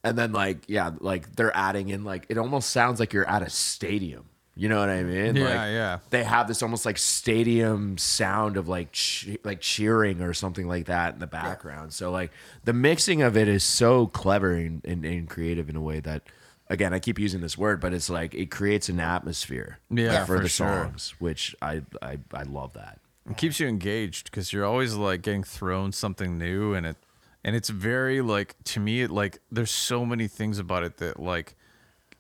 and 0.04 0.18
then 0.18 0.32
like 0.34 0.66
yeah 0.68 0.92
like 1.00 1.36
they're 1.36 1.56
adding 1.56 1.90
in 1.90 2.04
like 2.04 2.26
it 2.30 2.38
almost 2.38 2.70
sounds 2.72 3.00
like 3.00 3.14
you're 3.14 3.28
at 3.30 3.42
a 3.42 3.50
stadium 3.50 4.26
you 4.56 4.70
know 4.70 4.80
what 4.80 4.90
I 4.90 5.02
mean 5.02 5.36
Yeah, 5.36 5.44
like, 5.46 5.56
yeah. 5.72 6.00
they 6.12 6.24
have 6.24 6.48
this 6.48 6.62
almost 6.62 6.86
like 6.86 7.00
stadium 7.00 7.98
sound 7.98 8.56
of 8.56 8.68
like 8.68 8.92
che- 8.92 9.40
like 9.44 9.62
cheering 9.62 10.22
or 10.22 10.34
something 10.34 10.68
like 10.68 10.86
that 10.86 11.16
in 11.16 11.20
the 11.20 11.26
background. 11.26 11.92
So 11.92 12.12
like 12.12 12.32
the 12.64 12.74
mixing 12.74 13.24
of 13.24 13.36
it 13.36 13.48
is 13.48 13.64
so 13.64 14.06
clever 14.06 14.52
and, 14.52 14.86
and, 14.86 15.04
and 15.06 15.28
creative 15.28 15.70
in 15.72 15.76
a 15.76 15.82
way 15.82 16.00
that 16.02 16.22
again 16.70 16.94
I 16.94 17.00
keep 17.00 17.18
using 17.18 17.42
this 17.42 17.58
word, 17.58 17.82
but 17.82 17.94
it's 17.96 18.12
like 18.12 18.36
it 18.36 18.52
creates 18.52 18.90
an 18.90 19.00
atmosphere 19.00 19.80
Yeah, 19.90 20.24
for, 20.26 20.38
for 20.38 20.44
the 20.44 20.50
sure. 20.50 20.68
songs, 20.86 21.16
which 21.18 21.56
I 21.60 21.82
I, 22.04 22.20
I 22.32 22.44
love 22.44 22.74
that. 22.74 23.00
It 23.28 23.38
keeps 23.38 23.60
you 23.60 23.68
engaged 23.68 24.26
because 24.30 24.54
you're 24.54 24.66
always 24.66 24.94
like 24.94 25.24
getting 25.24 25.44
thrown 25.44 25.92
something 25.94 26.38
new 26.38 26.76
and 26.76 26.86
it 26.86 26.98
and 27.44 27.56
it's 27.56 27.70
very 27.70 28.22
like 28.22 28.56
to 28.64 28.80
me 28.80 29.02
it 29.02 29.12
like 29.12 29.40
there's 29.52 29.72
so 29.72 30.06
many 30.06 30.28
things 30.28 30.60
about 30.60 30.84
it 30.84 30.98
that 30.98 31.20
like 31.20 31.56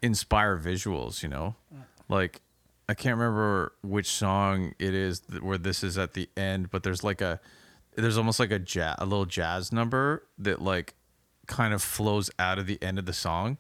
inspire 0.02 0.58
visuals, 0.58 1.24
you 1.24 1.30
know? 1.30 1.56
Mm-hmm. 1.74 1.84
Like 2.10 2.42
I 2.90 2.94
can't 2.94 3.18
remember 3.18 3.74
which 3.82 4.08
song 4.08 4.74
it 4.78 4.94
is 4.94 5.22
where 5.42 5.58
this 5.58 5.84
is 5.84 5.98
at 5.98 6.14
the 6.14 6.30
end, 6.36 6.70
but 6.70 6.84
there's 6.84 7.04
like 7.04 7.22
a 7.22 7.40
there's 7.96 8.18
almost 8.18 8.40
like 8.40 8.52
a 8.52 8.60
jazz, 8.60 8.96
a 9.00 9.06
little 9.06 9.26
jazz 9.26 9.72
number 9.72 10.28
that 10.38 10.62
like 10.62 10.96
kind 11.48 11.74
of 11.74 11.82
flows 11.82 12.30
out 12.40 12.60
of 12.60 12.68
the 12.68 12.82
end 12.82 13.00
of 13.00 13.06
the 13.06 13.14
song 13.14 13.58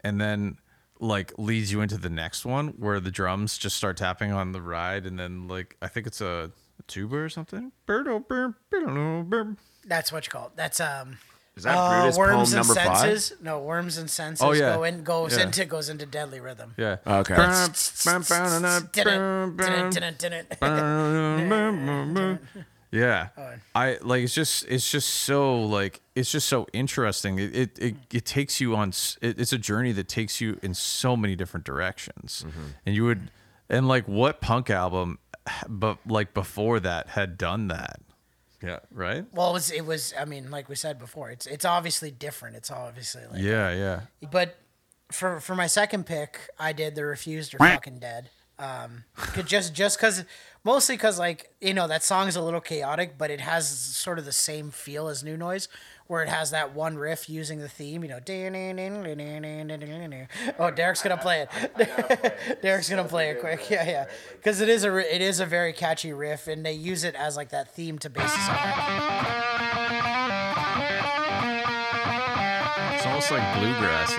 and 0.00 0.20
then 0.20 0.58
like 0.98 1.32
leads 1.38 1.70
you 1.70 1.80
into 1.80 1.98
the 1.98 2.08
next 2.08 2.44
one 2.44 2.68
where 2.78 3.00
the 3.00 3.10
drums 3.10 3.58
just 3.58 3.76
start 3.76 3.96
tapping 3.96 4.32
on 4.32 4.52
the 4.52 4.62
ride 4.62 5.06
and 5.06 5.18
then 5.18 5.46
like 5.46 5.76
I 5.80 5.88
think 5.88 6.06
it's 6.06 6.20
a, 6.20 6.50
a 6.78 6.82
tuba 6.88 7.16
or 7.16 7.28
something. 7.28 7.70
That's 9.86 10.10
what 10.12 10.26
you 10.26 10.30
call 10.30 10.46
it. 10.46 10.52
That's 10.56 10.80
um. 10.80 11.18
Is 11.56 11.62
that 11.62 11.74
uh, 11.74 12.00
Brutus 12.02 12.18
worms 12.18 12.30
poem 12.32 12.42
and 12.42 12.52
number 12.68 12.74
five? 12.74 12.98
senses. 12.98 13.32
No, 13.40 13.60
worms 13.60 13.96
and 13.96 14.10
senses. 14.10 14.44
Oh, 14.44 14.52
yeah. 14.52 14.74
Go 14.76 14.84
in, 14.84 15.02
goes 15.04 15.38
Yeah. 15.38 15.44
into 15.44 15.64
goes 15.64 15.88
into 15.88 16.04
deadly 16.04 16.38
rhythm. 16.38 16.74
Yeah. 16.76 16.96
Okay. 17.06 17.34
Yeah. 22.92 23.28
I 23.74 23.98
like 24.00 24.22
it's 24.22 24.34
just 24.34 24.64
it's 24.68 24.90
just 24.90 25.08
so 25.08 25.60
like 25.62 26.00
it's 26.14 26.30
just 26.30 26.48
so 26.48 26.66
interesting. 26.72 27.38
It 27.38 27.54
it 27.56 27.78
it, 27.78 27.94
it 28.12 28.24
takes 28.24 28.60
you 28.60 28.76
on 28.76 28.88
s- 28.88 29.18
it, 29.20 29.38
it's 29.40 29.52
a 29.52 29.58
journey 29.58 29.92
that 29.92 30.08
takes 30.08 30.40
you 30.40 30.58
in 30.62 30.72
so 30.74 31.16
many 31.16 31.36
different 31.36 31.66
directions. 31.66 32.44
And 32.86 32.94
you 32.94 33.04
would 33.04 33.30
and 33.68 33.88
like 33.88 34.06
what 34.06 34.40
punk 34.40 34.70
album 34.70 35.18
but 35.68 35.98
like 36.06 36.32
before 36.32 36.80
that 36.80 37.08
had 37.10 37.36
done 37.36 37.68
that? 37.68 38.00
Yeah, 38.62 38.78
right? 38.90 39.24
Well, 39.32 39.50
it 39.50 39.52
was 39.54 39.70
it 39.70 39.84
was. 39.84 40.14
I 40.18 40.24
mean, 40.24 40.50
like 40.50 40.68
we 40.68 40.74
said 40.76 40.98
before, 40.98 41.30
it's 41.30 41.46
it's 41.46 41.64
obviously 41.64 42.10
different. 42.10 42.56
It's 42.56 42.70
obviously 42.70 43.22
like. 43.30 43.40
Yeah, 43.42 43.72
yeah. 43.72 44.00
But 44.30 44.56
for 45.12 45.40
for 45.40 45.54
my 45.54 45.66
second 45.66 46.06
pick, 46.06 46.38
I 46.58 46.72
did 46.72 46.94
the 46.94 47.04
refused 47.04 47.54
or 47.54 47.58
fucking 47.58 47.98
dead. 47.98 48.30
Um, 48.58 49.04
'cause 49.16 49.44
just 49.44 49.74
just 49.74 49.98
because 49.98 50.24
mostly 50.64 50.96
because 50.96 51.18
like 51.18 51.50
you 51.60 51.74
know 51.74 51.86
that 51.86 52.02
song 52.02 52.26
is 52.28 52.36
a 52.36 52.40
little 52.40 52.62
chaotic, 52.62 53.18
but 53.18 53.30
it 53.30 53.40
has 53.40 53.68
sort 53.68 54.18
of 54.18 54.24
the 54.24 54.32
same 54.32 54.70
feel 54.70 55.08
as 55.08 55.22
New 55.22 55.36
Noise, 55.36 55.68
where 56.08 56.22
it 56.22 56.28
has 56.28 56.50
that 56.52 56.74
one 56.74 56.96
riff 56.96 57.28
using 57.28 57.58
the 57.58 57.68
theme. 57.68 58.02
You 58.02 58.10
know, 58.10 58.18
oh 60.58 60.70
Derek's 60.70 61.02
gonna 61.02 61.16
play 61.16 61.42
it. 61.42 62.58
Derek's 62.62 62.88
gonna 62.88 63.04
play 63.04 63.30
it 63.30 63.40
quick. 63.40 63.68
Yeah, 63.70 63.88
yeah, 63.88 64.06
because 64.32 64.60
it 64.60 64.68
is 64.68 64.84
a 64.84 65.14
it 65.14 65.22
is 65.22 65.40
a 65.40 65.46
very 65.46 65.72
catchy 65.72 66.12
riff, 66.12 66.46
and 66.48 66.64
they 66.64 66.72
use 66.72 67.04
it 67.04 67.14
as 67.14 67.36
like 67.36 67.50
that 67.50 67.74
theme 67.74 67.98
to 68.00 68.10
base 68.10 68.32
the 68.32 68.46
song. 68.46 68.56
It's 72.94 73.06
almost 73.06 73.30
like 73.30 73.42
bluegrassy. 73.54 74.18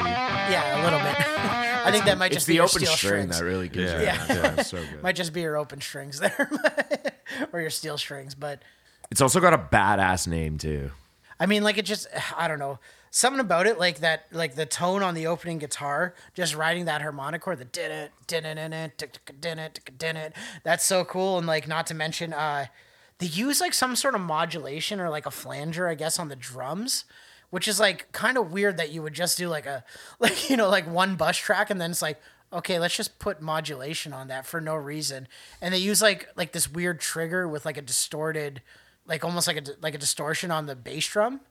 Yeah, 0.51 0.81
a 0.81 0.83
little 0.83 0.99
bit. 0.99 1.15
I 1.87 1.91
think 1.91 2.05
that 2.05 2.17
might 2.17 2.27
It's 2.27 2.35
just 2.35 2.47
be 2.47 2.53
the 2.55 2.59
open 2.61 2.81
string 2.85 2.97
strings. 2.97 3.39
that 3.39 3.45
really 3.45 3.69
gives 3.69 3.91
Yeah. 3.93 3.99
it. 3.99 4.05
Yeah. 4.29 4.53
Yeah, 4.57 4.61
so 4.63 4.77
good. 4.77 5.01
Might 5.01 5.15
just 5.15 5.31
be 5.33 5.41
your 5.41 5.55
open 5.57 5.79
strings 5.81 6.19
there, 6.19 6.49
or 7.53 7.61
your 7.61 7.69
steel 7.69 7.97
strings. 7.97 8.35
But 8.35 8.61
It's 9.09 9.21
also 9.21 9.39
got 9.39 9.53
a 9.53 9.57
badass 9.57 10.27
name 10.27 10.57
too. 10.57 10.91
I 11.39 11.45
mean, 11.45 11.63
like 11.63 11.77
it 11.77 11.85
just 11.85 12.07
I 12.37 12.47
don't 12.47 12.59
know 12.59 12.79
something 13.09 13.39
about 13.39 13.67
it, 13.67 13.79
like 13.79 13.99
that, 13.99 14.27
like 14.31 14.55
the 14.55 14.65
tone 14.65 15.01
on 15.01 15.15
the 15.15 15.27
opening 15.27 15.57
guitar, 15.57 16.13
just 16.33 16.55
riding 16.55 16.85
that 16.85 17.01
harmonic 17.01 17.41
chord, 17.41 17.59
the 17.59 17.65
din 17.65 17.91
it, 17.91 18.11
din 18.27 18.45
it, 18.45 18.55
din 18.55 18.73
it, 18.73 19.19
din 19.41 19.59
it, 19.59 19.79
din 19.97 20.17
it. 20.17 20.33
That's 20.63 20.83
so 20.83 21.03
cool, 21.03 21.37
and 21.37 21.47
like 21.47 21.67
not 21.67 21.87
to 21.87 21.93
mention, 21.93 22.33
uh, 22.33 22.67
they 23.19 23.27
use 23.27 23.59
like 23.61 23.73
some 23.73 23.95
sort 23.95 24.15
of 24.15 24.21
modulation 24.21 24.99
or 24.99 25.09
like 25.09 25.25
a 25.25 25.31
flanger, 25.31 25.87
I 25.87 25.95
guess, 25.95 26.19
on 26.19 26.29
the 26.29 26.35
drums. 26.35 27.05
Which 27.49 27.69
is 27.69 27.79
like 27.79 28.11
kind 28.11 28.37
of 28.37 28.51
weird 28.51 28.75
that 28.75 28.91
you 28.91 29.01
would 29.01 29.13
just 29.13 29.37
do 29.37 29.47
like 29.47 29.65
a 29.65 29.85
like 30.19 30.49
you 30.49 30.57
know 30.57 30.67
like 30.67 30.85
one 30.85 31.15
bus 31.15 31.37
track 31.37 31.69
and 31.69 31.79
then 31.79 31.91
it's 31.91 32.01
like 32.01 32.19
okay 32.51 32.77
let's 32.77 32.97
just 32.97 33.19
put 33.19 33.41
modulation 33.41 34.11
on 34.11 34.27
that 34.27 34.45
for 34.45 34.59
no 34.59 34.75
reason 34.75 35.29
and 35.61 35.73
they 35.73 35.77
use 35.77 36.01
like 36.01 36.27
like 36.35 36.51
this 36.51 36.69
weird 36.69 36.99
trigger 36.99 37.47
with 37.47 37.65
like 37.65 37.77
a 37.77 37.81
distorted 37.81 38.61
like 39.07 39.23
almost 39.23 39.47
like 39.47 39.57
a 39.57 39.63
like 39.81 39.95
a 39.95 39.97
distortion 39.97 40.51
on 40.51 40.65
the 40.65 40.75
bass 40.75 41.07
drum. 41.07 41.41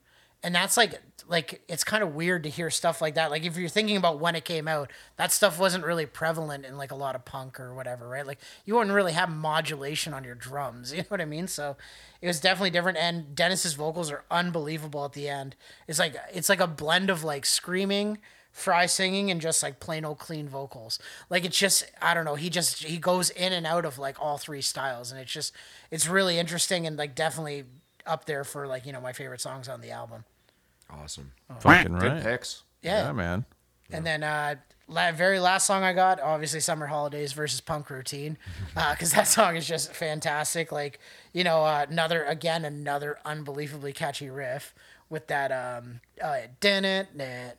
And 0.43 0.55
that's 0.55 0.77
like 0.77 1.01
like 1.27 1.63
it's 1.67 1.83
kind 1.83 2.03
of 2.03 2.15
weird 2.15 2.43
to 2.45 2.51
hear 2.51 2.71
stuff 2.71 3.01
like 3.01 3.15
that. 3.15 3.31
Like 3.31 3.45
if 3.45 3.57
you're 3.57 3.71
thinking 3.71 3.97
about 3.97 4.21
when 4.21 4.37
it 4.37 4.45
came 4.45 4.69
out 4.69 4.93
that 5.17 5.33
stuff 5.33 5.59
wasn't 5.59 5.85
really 5.85 6.07
prevalent 6.07 6.65
in 6.67 6.77
like 6.77 6.93
a 6.93 6.97
lot 6.97 7.15
of 7.15 7.25
punk 7.25 7.59
or 7.59 7.75
whatever 7.75 8.07
right? 8.07 8.27
Like 8.27 8.39
you 8.65 8.75
wouldn't 8.75 8.95
really 8.95 9.13
have 9.13 9.31
modulation 9.31 10.13
on 10.13 10.25
your 10.25 10.35
drums 10.35 10.93
you 10.93 10.99
know 10.99 11.07
what 11.09 11.21
i 11.21 11.25
mean? 11.25 11.49
So 11.49 11.77
it 12.21 12.27
was 12.27 12.39
definitely 12.39 12.71
different. 12.71 12.99
And 12.99 13.35
dennis's 13.35 13.75
vocals 13.75 14.11
are 14.11 14.25
unbelievable 14.31 15.05
at 15.05 15.15
the 15.15 15.29
end. 15.29 15.57
It's 15.89 15.99
like 15.99 16.15
it's 16.33 16.51
like 16.51 16.61
a 16.61 16.67
blend 16.67 17.11
of 17.11 17.25
like 17.25 17.47
screaming 17.47 18.19
fry 18.57 18.87
singing 18.87 19.31
and 19.31 19.41
just 19.41 19.63
like 19.63 19.79
plain 19.81 20.03
old 20.03 20.19
clean 20.19 20.49
vocals 20.49 20.99
like 21.29 21.45
it's 21.45 21.59
just 21.59 21.85
i 22.01 22.15
don't 22.15 22.25
know 22.25 22.37
he 22.37 22.49
just 22.49 22.83
he 22.85 22.97
goes 22.97 23.29
in 23.31 23.53
and 23.53 23.67
out 23.67 23.85
of 23.85 23.99
like 23.99 24.17
all 24.19 24.39
three 24.39 24.63
styles 24.63 25.13
and 25.13 25.21
it's 25.21 25.31
just 25.31 25.53
it's 25.91 26.09
really 26.09 26.39
interesting 26.39 26.87
and 26.87 26.97
like 26.97 27.15
definitely 27.15 27.65
up 28.07 28.25
there 28.25 28.45
for 28.45 28.67
like 28.67 28.87
you 28.87 28.93
know 28.93 29.01
my 29.01 29.13
favorite 29.13 29.43
songs 29.43 29.69
on 29.69 29.83
the 29.83 29.91
album 29.91 30.25
Awesome. 30.89 31.33
Fucking 31.61 31.99
Good 31.99 32.13
right. 32.13 32.23
picks. 32.23 32.63
yeah, 32.81 33.07
Yeah, 33.07 33.13
man. 33.13 33.45
and 33.91 34.07
then 34.07 34.23
uh 34.23 34.55
la- 34.89 35.13
very 35.13 35.39
last 35.39 35.67
song 35.67 35.83
i 35.83 35.93
got 35.93 36.19
obviously 36.21 36.61
summer 36.61 36.87
holidays 36.87 37.33
versus 37.35 37.61
punk 37.61 37.91
routine 37.91 38.39
because 38.93 39.13
that 39.13 39.27
song 39.29 39.57
is 39.57 39.67
just 39.67 39.93
fantastic 39.93 40.73
like 40.73 40.99
you 41.33 41.45
know 41.45 41.63
uh, 41.65 41.85
another 41.91 42.25
again 42.25 42.65
another 42.65 43.19
unbelievably 43.27 43.93
catchy 43.93 44.31
riff 44.31 44.75
with 45.09 45.27
that 45.29 45.53
um 45.53 46.01
uh 46.23 46.39
dun 46.61 46.85
it 46.85 47.07
yeah 47.15 47.53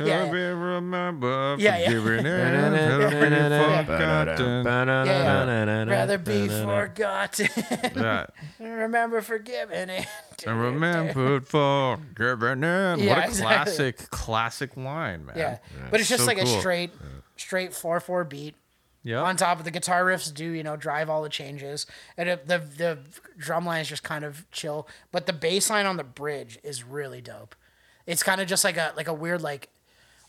yeah 0.00 0.30
remember 0.30 1.56
Yeah, 1.58 1.78
yeah. 1.78 1.86
forgiving 1.90 2.26
and 2.26 3.86
forgotten. 3.86 4.64
rather 5.88 6.18
be 6.18 6.48
forgotten 6.48 7.48
Yeah. 7.94 8.26
remember 8.60 9.20
forgiving 9.20 9.90
it 9.90 10.06
And 10.46 10.60
remember 10.60 11.40
forgiving 11.40 12.64
and 12.64 13.00
Yeah, 13.00 13.08
what 13.14 13.18
a 13.18 13.24
exactly. 13.24 13.74
classic, 13.74 14.10
classic 14.10 14.76
line, 14.76 15.26
man. 15.26 15.36
yeah 15.36 15.58
but 15.90 16.00
it's 16.00 16.08
just 16.08 16.22
So 16.22 16.26
like 16.26 16.38
a 16.38 16.44
cool. 16.44 16.60
straight 16.60 16.90
straight 17.36 17.72
4-4 17.72 18.28
beat 18.28 18.54
Yeah. 19.04 19.20
on 19.22 19.36
top 19.36 19.58
of 19.58 19.64
the 19.64 19.70
guitar 19.70 20.04
riffs 20.04 20.32
do 20.32 20.44
you 20.44 20.62
know 20.62 20.76
drive 20.76 21.10
all 21.10 21.22
the 21.22 21.28
changes. 21.28 21.86
And 22.16 22.28
it, 22.28 22.46
the 22.46 22.58
the 22.58 22.98
drum 23.36 23.66
line 23.66 23.80
is 23.80 23.88
just 23.88 24.02
kind 24.02 24.24
of 24.24 24.48
chill. 24.50 24.88
But 25.10 25.26
the 25.26 25.32
bass 25.32 25.70
line 25.70 25.86
on 25.86 25.96
the 25.96 26.04
bridge 26.04 26.58
is 26.62 26.84
really 26.84 27.20
dope. 27.20 27.54
It's 28.06 28.22
kind 28.22 28.40
of 28.40 28.46
just 28.48 28.64
like 28.64 28.76
a 28.76 28.92
like 28.96 29.08
a 29.08 29.14
weird 29.14 29.42
like 29.42 29.68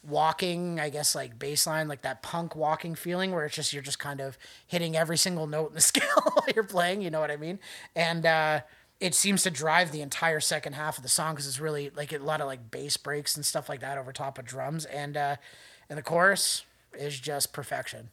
walking 0.06 0.82
i 0.82 0.90
guess 0.90 1.16
like 1.16 1.40
bass 1.40 1.66
line 1.66 1.88
like 1.88 2.02
that 2.02 2.22
punk 2.22 2.58
walking 2.58 2.94
feeling 2.94 3.32
where 3.32 3.46
it's 3.46 3.56
just 3.56 3.72
you're 3.72 3.82
just 3.82 4.00
kind 4.00 4.20
of 4.20 4.38
hitting 4.68 4.98
every 4.98 5.16
single 5.16 5.48
note 5.48 5.70
in 5.70 5.76
the 5.76 5.80
scale 5.94 6.44
you're 6.54 6.66
playing 6.66 7.02
you 7.02 7.10
know 7.10 7.22
what 7.22 7.32
i 7.32 7.38
mean? 7.38 7.58
And 7.96 8.26
uh 8.26 8.62
it 9.00 9.16
seems 9.16 9.44
to 9.44 9.50
drive 9.50 9.92
the 9.92 10.02
entire 10.02 10.40
second 10.40 10.74
half 10.74 10.98
of 10.98 11.04
the 11.04 11.10
song 11.10 11.34
because 11.34 11.48
it's 11.48 11.60
really 11.60 11.90
like 11.96 12.12
a 12.14 12.18
lot 12.20 12.42
of 12.42 12.48
like 12.48 12.70
bass 12.70 12.96
breaks 12.98 13.36
and 13.36 13.46
stuff 13.46 13.68
like 13.70 13.80
that 13.82 13.98
over 13.98 14.12
top 14.12 14.38
of 14.38 14.46
drums. 14.46 14.84
And 14.86 15.16
uh 15.16 15.36
and 15.90 15.98
the 15.98 16.04
chorus 16.04 16.64
is 16.98 17.20
just 17.20 17.54
perfection 17.54 18.10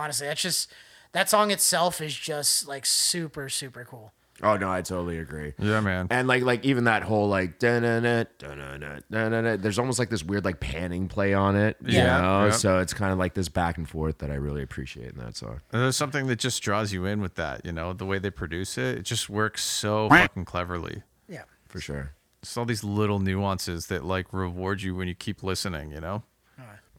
honestly 0.00 0.26
that's 0.26 0.42
just 0.42 0.72
that 1.12 1.28
song 1.28 1.50
itself 1.50 2.00
is 2.00 2.14
just 2.14 2.66
like 2.66 2.84
super 2.86 3.48
super 3.48 3.84
cool 3.84 4.12
Oh 4.42 4.56
no, 4.56 4.70
I 4.72 4.80
totally 4.80 5.18
agree. 5.18 5.52
Yeah, 5.58 5.80
man. 5.80 6.06
And 6.08 6.26
like 6.26 6.42
like 6.42 6.64
even 6.64 6.84
that 6.84 7.02
whole 7.02 7.28
like 7.28 7.58
da-na-na, 7.58 8.24
da-na-na, 8.38 9.00
da-na-na, 9.10 9.56
there's 9.56 9.78
almost 9.78 9.98
like 9.98 10.08
this 10.08 10.24
weird 10.24 10.46
like 10.46 10.60
panning 10.60 11.08
play 11.08 11.34
on 11.34 11.56
it. 11.56 11.76
You 11.84 11.98
Yeah. 11.98 12.22
know? 12.22 12.44
Yeah. 12.46 12.50
So 12.52 12.78
it's 12.78 12.94
kind 12.94 13.12
of 13.12 13.18
like 13.18 13.34
this 13.34 13.50
back 13.50 13.76
and 13.76 13.86
forth 13.86 14.16
that 14.20 14.30
I 14.30 14.36
really 14.36 14.62
appreciate 14.62 15.12
in 15.12 15.18
that 15.18 15.36
song. 15.36 15.60
And 15.72 15.82
There's 15.82 15.94
something 15.96 16.26
that 16.28 16.38
just 16.38 16.62
draws 16.62 16.90
you 16.90 17.04
in 17.04 17.20
with 17.20 17.34
that, 17.34 17.66
you 17.66 17.72
know, 17.72 17.92
the 17.92 18.06
way 18.06 18.18
they 18.18 18.30
produce 18.30 18.78
it. 18.78 18.96
It 19.00 19.02
just 19.02 19.28
works 19.28 19.62
so 19.62 20.08
fucking 20.08 20.46
cleverly. 20.46 21.02
yeah 21.28 21.42
For 21.68 21.82
sure. 21.82 22.12
It's 22.42 22.56
all 22.56 22.64
these 22.64 22.82
little 22.82 23.18
nuances 23.18 23.88
that 23.88 24.06
like 24.06 24.32
reward 24.32 24.80
you 24.80 24.94
when 24.94 25.06
you 25.06 25.14
keep 25.14 25.42
listening, 25.42 25.92
you 25.92 26.00
know? 26.00 26.22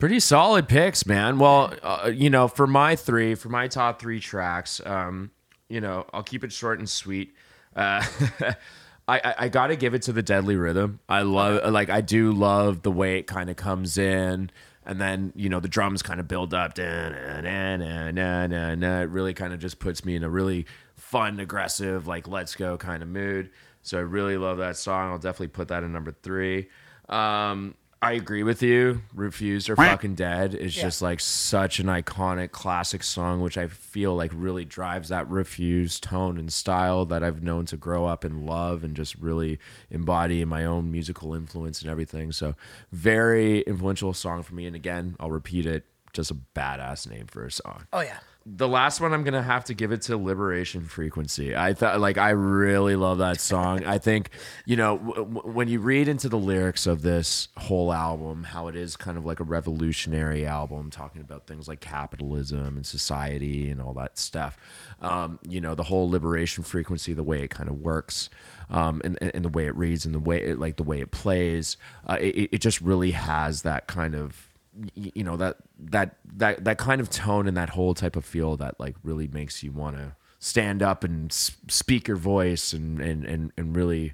Pretty 0.02 0.20
solid 0.20 0.68
picks, 0.68 1.06
man. 1.06 1.38
Well, 1.38 1.76
uh, 1.84 2.10
you 2.12 2.32
know, 2.32 2.48
for 2.48 2.66
my 2.66 2.96
three, 2.96 3.36
for 3.36 3.50
my 3.50 3.68
top 3.68 4.02
three 4.02 4.20
tracks, 4.20 4.82
um, 4.84 5.30
you 5.70 5.80
know, 5.80 6.08
I'll 6.12 6.24
keep 6.24 6.44
it 6.44 6.52
short 6.52 6.80
and 6.80 6.90
sweet. 6.90 7.36
Uh, 7.76 8.04
I, 9.08 9.20
I, 9.20 9.36
I 9.38 9.50
got 9.50 9.68
to 9.68 9.76
give 9.76 9.94
it 9.94 10.02
to 10.02 10.12
the 10.12 10.24
Deadly 10.24 10.56
Rhythm. 10.56 11.02
I 11.08 11.22
love, 11.22 11.72
like, 11.72 11.92
I 11.92 12.02
do 12.02 12.32
love 12.32 12.82
the 12.82 12.90
way 12.90 13.20
it 13.20 13.28
kind 13.28 13.48
of 13.52 13.58
comes 13.58 14.00
in, 14.00 14.50
and 14.88 15.00
then 15.00 15.34
you 15.36 15.50
know 15.50 15.60
the 15.60 15.68
drums 15.68 16.02
kind 16.02 16.20
of 16.20 16.28
build 16.28 16.56
up. 16.56 16.74
Da, 16.74 17.10
na, 17.10 17.42
na, 17.42 17.78
na, 17.78 18.10
na, 18.10 18.48
na, 18.48 18.74
na. 18.74 19.02
It 19.02 19.10
really 19.10 19.36
kind 19.36 19.54
of 19.54 19.60
just 19.60 19.78
puts 19.78 20.04
me 20.04 20.16
in 20.16 20.24
a 20.24 20.30
really 20.32 20.66
fun, 20.96 21.40
aggressive, 21.40 22.08
like 22.08 22.28
let's 22.28 22.56
go 22.56 22.76
kind 22.76 23.04
of 23.04 23.08
mood. 23.08 23.52
So 23.84 24.00
I 24.00 24.02
really 24.02 24.38
love 24.38 24.58
that 24.58 24.78
song. 24.78 25.12
I'll 25.12 25.20
definitely 25.20 25.50
put 25.50 25.68
that 25.68 25.84
in 25.84 25.94
number 25.94 26.16
three. 26.24 26.70
Um, 27.08 27.76
I 28.04 28.14
agree 28.14 28.42
with 28.42 28.64
you. 28.64 29.04
Refused 29.14 29.70
or 29.70 29.76
fucking 29.76 30.16
dead 30.16 30.56
is 30.56 30.76
Yeah. 30.76 30.84
just 30.84 31.04
like 31.04 31.20
such 31.20 31.80
an 31.80 31.86
iconic 31.86 32.50
classic 32.52 33.04
song, 33.04 33.42
which 33.42 33.60
I 33.60 33.68
feel 33.68 34.16
like 34.16 34.32
really 34.34 34.66
drives 34.66 35.10
that 35.10 35.30
refused 35.30 36.02
tone 36.02 36.40
and 36.40 36.52
style 36.52 37.06
that 37.06 37.24
I've 37.24 37.44
known 37.44 37.66
to 37.68 37.78
grow 37.78 38.08
up 38.08 38.24
and 38.24 38.44
love 38.46 38.84
and 38.84 38.96
just 38.96 39.16
really 39.16 39.60
embody 39.92 40.42
in 40.42 40.50
my 40.50 40.66
own 40.66 40.92
musical 40.92 41.36
influence 41.36 41.82
and 41.84 41.92
everything. 41.92 42.32
So 42.32 42.56
very 42.92 43.62
influential 43.62 44.14
song 44.14 44.42
for 44.42 44.56
me. 44.56 44.66
And 44.66 44.76
again, 44.76 45.16
I'll 45.20 45.30
repeat 45.32 45.68
it. 45.68 45.86
Just 46.14 46.32
a 46.32 46.36
badass 46.56 47.10
name 47.10 47.28
for 47.28 47.46
a 47.46 47.52
song 47.52 47.88
oh 47.94 48.02
yeah 48.02 48.18
the 48.46 48.68
last 48.68 49.00
one 49.00 49.14
I'm 49.14 49.24
gonna 49.24 49.44
have 49.44 49.66
to 49.66 49.74
give 49.76 49.92
it 49.92 50.02
to 50.04 50.18
Liberation 50.18 50.86
Frequency. 50.86 51.56
I 51.56 51.74
thought 51.74 52.00
like 52.00 52.18
I 52.18 52.32
really 52.32 52.96
love 52.96 53.20
that 53.20 53.40
song. 53.40 53.86
I 53.86 54.00
think 54.00 54.32
you 54.66 54.76
know 54.76 54.98
w- 54.98 55.26
w- 55.26 55.54
when 55.54 55.68
you 55.68 55.80
read 55.80 56.08
into 56.08 56.28
the 56.28 56.38
lyrics 56.40 56.88
of 56.88 57.04
this 57.04 57.50
whole 57.58 57.94
album, 57.94 58.44
how 58.44 58.68
it 58.68 58.76
is 58.76 58.98
kind 58.98 59.18
of 59.18 59.26
like 59.26 59.40
a 59.40 59.44
revolutionary 59.44 60.46
album, 60.46 60.90
talking 60.90 61.22
about 61.22 61.46
things 61.46 61.68
like 61.68 61.82
capitalism 61.82 62.78
and 62.78 62.86
society 62.86 63.70
and 63.70 63.80
all 63.80 63.94
that 63.94 64.18
stuff. 64.18 64.58
Um, 65.02 65.38
you 65.48 65.62
know 65.62 65.76
the 65.76 65.84
whole 65.84 66.10
Liberation 66.10 66.64
Frequency, 66.64 67.14
the 67.14 67.24
way 67.24 67.44
it 67.44 67.50
kind 67.50 67.70
of 67.70 67.80
works. 67.80 68.30
Um, 68.72 69.02
and, 69.04 69.18
and 69.22 69.44
the 69.44 69.50
way 69.50 69.66
it 69.66 69.76
reads 69.76 70.06
and 70.06 70.16
the 70.16 70.20
way 70.20 70.42
it, 70.42 70.58
like 70.58 70.78
the 70.78 70.84
way 70.84 71.02
it 71.02 71.12
plays, 71.12 71.76
uh, 72.08 72.18
it, 72.22 72.48
it 72.54 72.62
just 72.62 72.80
really 72.80 73.12
has 73.12 73.64
that 73.64 73.86
kind 73.86 74.16
of 74.16 74.48
you 74.96 75.24
know 75.24 75.36
that 75.38 75.58
that 75.78 76.16
that 76.36 76.64
that 76.64 76.78
kind 76.78 77.02
of 77.02 77.10
tone 77.10 77.48
and 77.48 77.58
that 77.58 77.72
whole 77.72 77.94
type 77.94 78.16
of 78.16 78.24
feel 78.26 78.56
that 78.58 78.80
like 78.80 78.96
really 79.04 79.28
makes 79.28 79.64
you 79.64 79.72
want 79.72 79.98
to 79.98 80.16
stand 80.40 80.82
up 80.82 81.04
and 81.04 81.32
speak 81.32 82.08
your 82.08 82.18
voice 82.18 82.74
and 82.74 83.00
and 83.02 83.26
and, 83.26 83.52
and 83.58 83.76
really 83.76 84.14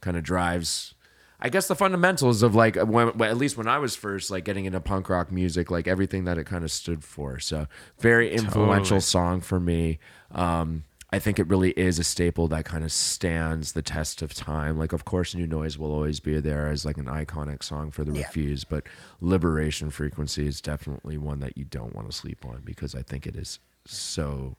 kind 0.00 0.16
of 0.16 0.22
drives 0.22 0.94
I 1.40 1.48
guess 1.50 1.66
the 1.68 1.74
fundamentals 1.74 2.42
of 2.42 2.54
like 2.54 2.76
when, 2.76 3.08
when- 3.18 3.28
at 3.28 3.36
least 3.36 3.56
when 3.58 3.66
I 3.68 3.78
was 3.78 3.96
first 3.96 4.30
like 4.30 4.44
getting 4.44 4.64
into 4.64 4.80
punk 4.80 5.08
rock 5.10 5.30
music, 5.32 5.70
like 5.70 5.86
everything 5.86 6.24
that 6.24 6.38
it 6.38 6.44
kind 6.46 6.64
of 6.64 6.70
stood 6.70 7.04
for. 7.04 7.38
So 7.38 7.66
very 7.98 8.30
influential 8.32 8.96
Totally. 8.96 9.00
song 9.00 9.40
for 9.42 9.60
me. 9.60 9.98
Um, 10.30 10.84
I 11.14 11.20
think 11.20 11.38
it 11.38 11.46
really 11.46 11.70
is 11.70 12.00
a 12.00 12.04
staple 12.04 12.48
that 12.48 12.64
kind 12.64 12.82
of 12.82 12.90
stands 12.90 13.72
the 13.72 13.82
test 13.82 14.20
of 14.20 14.34
time. 14.34 14.76
Like, 14.76 14.92
of 14.92 15.04
course, 15.04 15.32
New 15.32 15.46
Noise 15.46 15.78
will 15.78 15.92
always 15.92 16.18
be 16.18 16.40
there 16.40 16.66
as 16.66 16.84
like 16.84 16.98
an 16.98 17.04
iconic 17.04 17.62
song 17.62 17.92
for 17.92 18.02
the 18.02 18.12
Yeah. 18.12 18.26
Refused, 18.26 18.68
but 18.68 18.84
Liberation 19.20 19.90
Frequency 19.90 20.44
is 20.48 20.60
definitely 20.60 21.16
one 21.16 21.38
that 21.38 21.56
you 21.56 21.64
don't 21.66 21.94
want 21.94 22.10
to 22.10 22.16
sleep 22.16 22.44
on 22.44 22.62
because 22.64 22.96
I 22.96 23.02
think 23.02 23.28
it 23.28 23.36
is 23.36 23.60
so 23.86 24.56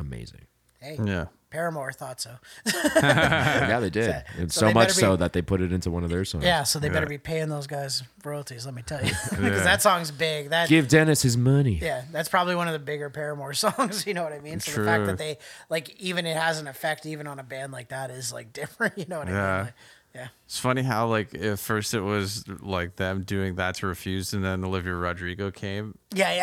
amazing. 0.00 0.46
Hey, 0.80 0.98
Yeah. 1.04 1.26
Paramore 1.52 1.92
thought 1.92 2.18
so. 2.18 2.30
yeah, 2.96 3.78
they 3.78 3.90
did. 3.90 4.24
And 4.38 4.50
so 4.50 4.60
so, 4.60 4.66
they 4.68 4.72
much 4.72 4.88
be- 4.88 4.94
so 4.94 5.16
that 5.16 5.34
they 5.34 5.42
put 5.42 5.60
it 5.60 5.70
into 5.70 5.90
one 5.90 6.02
of 6.02 6.08
their 6.08 6.24
songs. 6.24 6.44
Yeah, 6.44 6.62
so 6.62 6.78
they 6.78 6.88
better 6.88 7.06
be 7.06 7.18
paying 7.18 7.50
those 7.50 7.66
guys 7.66 8.02
royalties. 8.24 8.64
Let 8.64 8.74
me 8.74 8.80
tell 8.80 9.04
you, 9.04 9.12
because 9.30 9.64
that 9.64 9.82
song's 9.82 10.10
big. 10.10 10.48
That 10.48 10.70
Give 10.70 10.88
Dennis 10.88 11.20
his 11.20 11.36
money. 11.36 11.78
yeah, 11.82 12.04
that's 12.10 12.30
probably 12.30 12.56
one 12.56 12.68
of 12.68 12.72
the 12.72 12.78
bigger 12.78 13.10
Paramore 13.10 13.52
songs. 13.66 14.06
You 14.06 14.14
know 14.14 14.24
what 14.24 14.32
I 14.32 14.40
mean? 14.40 14.60
So 14.60 14.80
the 14.80 14.86
fact 14.86 15.04
that 15.04 15.18
they 15.18 15.36
like 15.68 15.94
even 16.00 16.24
it 16.24 16.36
has 16.38 16.58
an 16.58 16.66
effect 16.68 17.04
even 17.04 17.26
on 17.26 17.38
a 17.38 17.42
band 17.42 17.70
like 17.70 17.88
that 17.88 18.10
is 18.10 18.32
like 18.32 18.54
different. 18.54 18.96
You 18.96 19.04
know 19.06 19.18
what 19.18 19.28
I 19.28 19.30
mean? 19.30 19.64
Like, 19.66 19.74
yeah. 20.14 20.28
It's 20.46 20.58
funny 20.58 20.82
how 20.82 21.06
like 21.06 21.34
at 21.34 21.58
first 21.58 21.94
it 21.94 22.00
was 22.00 22.44
like 22.60 22.96
them 22.96 23.22
doing 23.22 23.54
that 23.56 23.76
to 23.76 23.86
refuse, 23.86 24.34
and 24.34 24.44
then 24.44 24.64
Olivia 24.64 24.94
Rodrigo 24.94 25.50
came. 25.50 25.96
Yeah, 26.14 26.34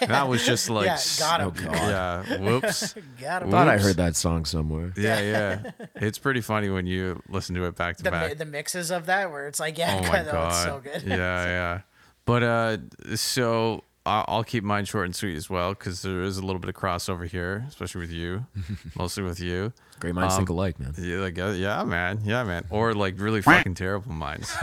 yeah. 0.00 0.06
That 0.06 0.28
was 0.28 0.46
just 0.46 0.70
like 0.76 0.86
Yeah, 0.86 0.92
s- 0.94 1.18
got 1.18 1.40
him. 1.40 1.52
Yeah, 1.72 2.38
whoops. 2.38 2.94
Got 3.20 3.42
him. 3.42 3.50
Thought 3.50 3.68
I 3.68 3.78
heard 3.78 3.96
that 3.96 4.14
song 4.16 4.44
somewhere. 4.44 4.92
Yeah, 4.96 5.20
yeah. 5.20 5.70
It's 5.96 6.18
pretty 6.18 6.40
funny 6.42 6.68
when 6.70 6.86
you 6.86 7.20
listen 7.28 7.54
to 7.56 7.64
it 7.64 7.74
back 7.74 7.96
to 7.96 8.02
The, 8.04 8.10
back. 8.10 8.36
the 8.38 8.44
mixes 8.44 8.90
of 8.92 9.06
that 9.06 9.30
where 9.32 9.48
it's 9.48 9.58
like, 9.58 9.76
yeah, 9.78 10.00
oh 10.02 10.08
my 10.08 10.22
no, 10.22 10.30
god, 10.32 10.48
it's 10.52 10.62
so 10.62 10.80
good. 10.80 11.02
yeah, 11.02 11.16
yeah. 11.46 11.80
But 12.24 12.42
uh, 12.42 12.76
so 13.16 13.78
I- 13.78 13.85
I'll 14.28 14.44
keep 14.44 14.62
mine 14.64 14.84
short 14.84 15.04
and 15.06 15.14
sweet 15.16 15.36
as 15.36 15.50
well 15.50 15.70
because 15.70 16.02
there 16.02 16.22
is 16.22 16.38
a 16.38 16.42
little 16.46 16.60
bit 16.60 16.68
of 16.68 16.74
crossover 16.76 17.26
here, 17.26 17.64
especially 17.68 18.00
with 18.02 18.12
you, 18.12 18.46
mostly 18.96 19.22
with 19.24 19.40
you. 19.40 19.72
Great 20.00 20.14
minds 20.14 20.34
Um, 20.34 20.40
think 20.40 20.48
alike, 20.50 20.78
man. 20.78 20.94
Yeah, 20.98 21.18
like, 21.18 21.38
uh, 21.38 21.48
yeah, 21.56 21.82
man, 21.84 22.20
yeah, 22.24 22.44
man, 22.44 22.64
or 22.70 22.94
like 22.94 23.18
really 23.18 23.42
fucking 23.42 23.74
terrible 23.74 24.12
minds. 24.12 24.52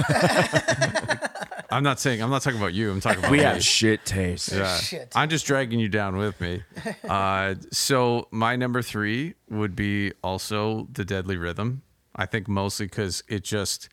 I'm 1.72 1.82
not 1.84 2.00
saying 2.00 2.22
I'm 2.22 2.30
not 2.30 2.42
talking 2.44 2.60
about 2.60 2.74
you. 2.74 2.92
I'm 2.92 3.02
talking 3.02 3.20
about 3.20 3.32
We 3.32 3.38
me. 3.38 3.44
have 3.44 3.64
shit 3.64 4.06
taste. 4.06 4.52
Yeah. 4.52 4.78
Shit. 4.78 5.12
I'm 5.16 5.28
just 5.30 5.46
dragging 5.48 5.80
you 5.80 5.90
down 5.90 6.18
with 6.18 6.40
me. 6.42 6.64
Uh, 7.10 7.56
so 7.72 8.28
my 8.32 8.56
number 8.56 8.82
three 8.82 9.34
would 9.50 9.76
be 9.76 10.12
also 10.24 10.88
the 10.92 11.04
Deadly 11.06 11.38
Rhythm. 11.38 11.82
I 12.16 12.26
think 12.26 12.48
mostly 12.48 12.86
because 12.88 13.24
it 13.28 13.44
just 13.44 13.90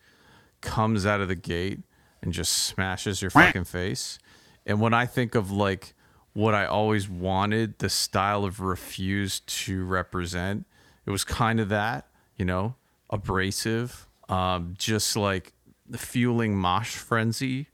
comes 0.61 1.05
out 1.05 1.21
of 1.21 1.27
the 1.27 1.35
gate 1.35 1.79
and 2.21 2.31
just 2.33 2.51
smashes 2.53 3.21
your 3.21 3.31
fucking 3.31 3.65
face. 3.65 4.17
And 4.65 4.79
when 4.79 4.93
I 4.93 5.05
think 5.05 5.35
of 5.35 5.51
like 5.51 5.93
what 6.33 6.53
I 6.53 6.65
always 6.65 7.09
wanted 7.09 7.79
the 7.79 7.89
style 7.89 8.45
of 8.45 8.59
Refuse 8.59 9.41
to 9.41 9.83
represent, 9.85 10.65
it 11.05 11.11
was 11.11 11.23
kind 11.23 11.59
of 11.59 11.69
that, 11.69 12.07
you 12.37 12.45
know, 12.45 12.75
abrasive, 13.09 14.07
um, 14.29 14.75
just 14.77 15.15
like 15.15 15.53
fueling 15.97 16.55
mosh 16.55 16.95
frenzy 16.95 17.67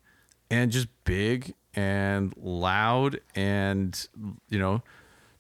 and 0.50 0.72
just 0.72 0.88
big 1.04 1.54
and 1.74 2.34
loud 2.38 3.20
and 3.36 4.08
you 4.50 4.58
know 4.58 4.82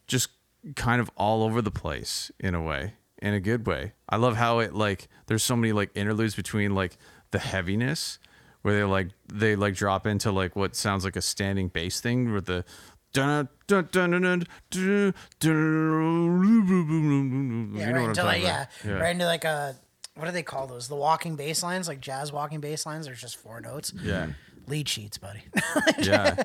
just 0.06 0.30
kind 0.76 1.02
of 1.02 1.10
all 1.18 1.44
over 1.44 1.62
the 1.62 1.72
place 1.72 2.32
in 2.40 2.54
a 2.54 2.62
way 2.62 2.94
in 3.20 3.34
a 3.34 3.40
good 3.40 3.66
way. 3.66 3.94
I 4.08 4.18
love 4.18 4.38
how 4.38 4.60
it 4.60 4.76
like 4.76 5.08
there's 5.26 5.44
so 5.44 5.56
many 5.56 5.74
like 5.74 5.90
interludes 5.96 6.36
between 6.36 6.76
like 6.76 6.98
the 7.32 7.40
heaviness 7.40 8.20
where 8.68 8.76
they 8.76 8.84
like 8.84 9.08
they 9.32 9.56
like 9.56 9.76
drop 9.76 10.06
into 10.06 10.30
like 10.30 10.58
what 10.58 10.76
sounds 10.76 11.06
like 11.06 11.16
a 11.16 11.22
standing 11.22 11.70
bass 11.70 12.02
thing 12.02 12.34
with 12.34 12.48
the 12.48 12.66
dun, 13.14 13.48
dun, 13.66 13.88
dun, 13.94 14.12
dun, 14.12 14.22
dun, 14.22 14.44
dun, 14.70 15.14
dun, 15.40 17.74
Yeah, 17.76 17.88
you 17.88 17.94
know 17.94 17.94
right 17.94 17.94
what 17.94 18.04
I'm 18.04 18.10
into 18.10 18.24
like 18.24 18.42
talking 18.42 18.44
yeah, 18.44 18.66
about 18.84 19.02
right 19.02 19.12
into 19.12 19.26
like 19.26 19.46
a 19.46 19.76
what 20.16 20.26
do 20.26 20.32
they 20.32 20.44
call 20.44 20.68
those? 20.68 20.88
The 20.88 20.96
walking 20.96 21.36
bass 21.38 21.64
lines, 21.64 21.88
like 21.88 22.02
jazz 22.02 22.34
walking 22.34 22.60
bass 22.60 22.86
lines. 22.86 23.06
There's 23.06 23.22
just 23.22 23.38
four 23.38 23.62
notes. 23.62 23.94
yeah 24.02 24.28
Lead 24.68 24.90
sheets, 24.90 25.18
buddy. 25.18 25.44
yeah 26.00 26.44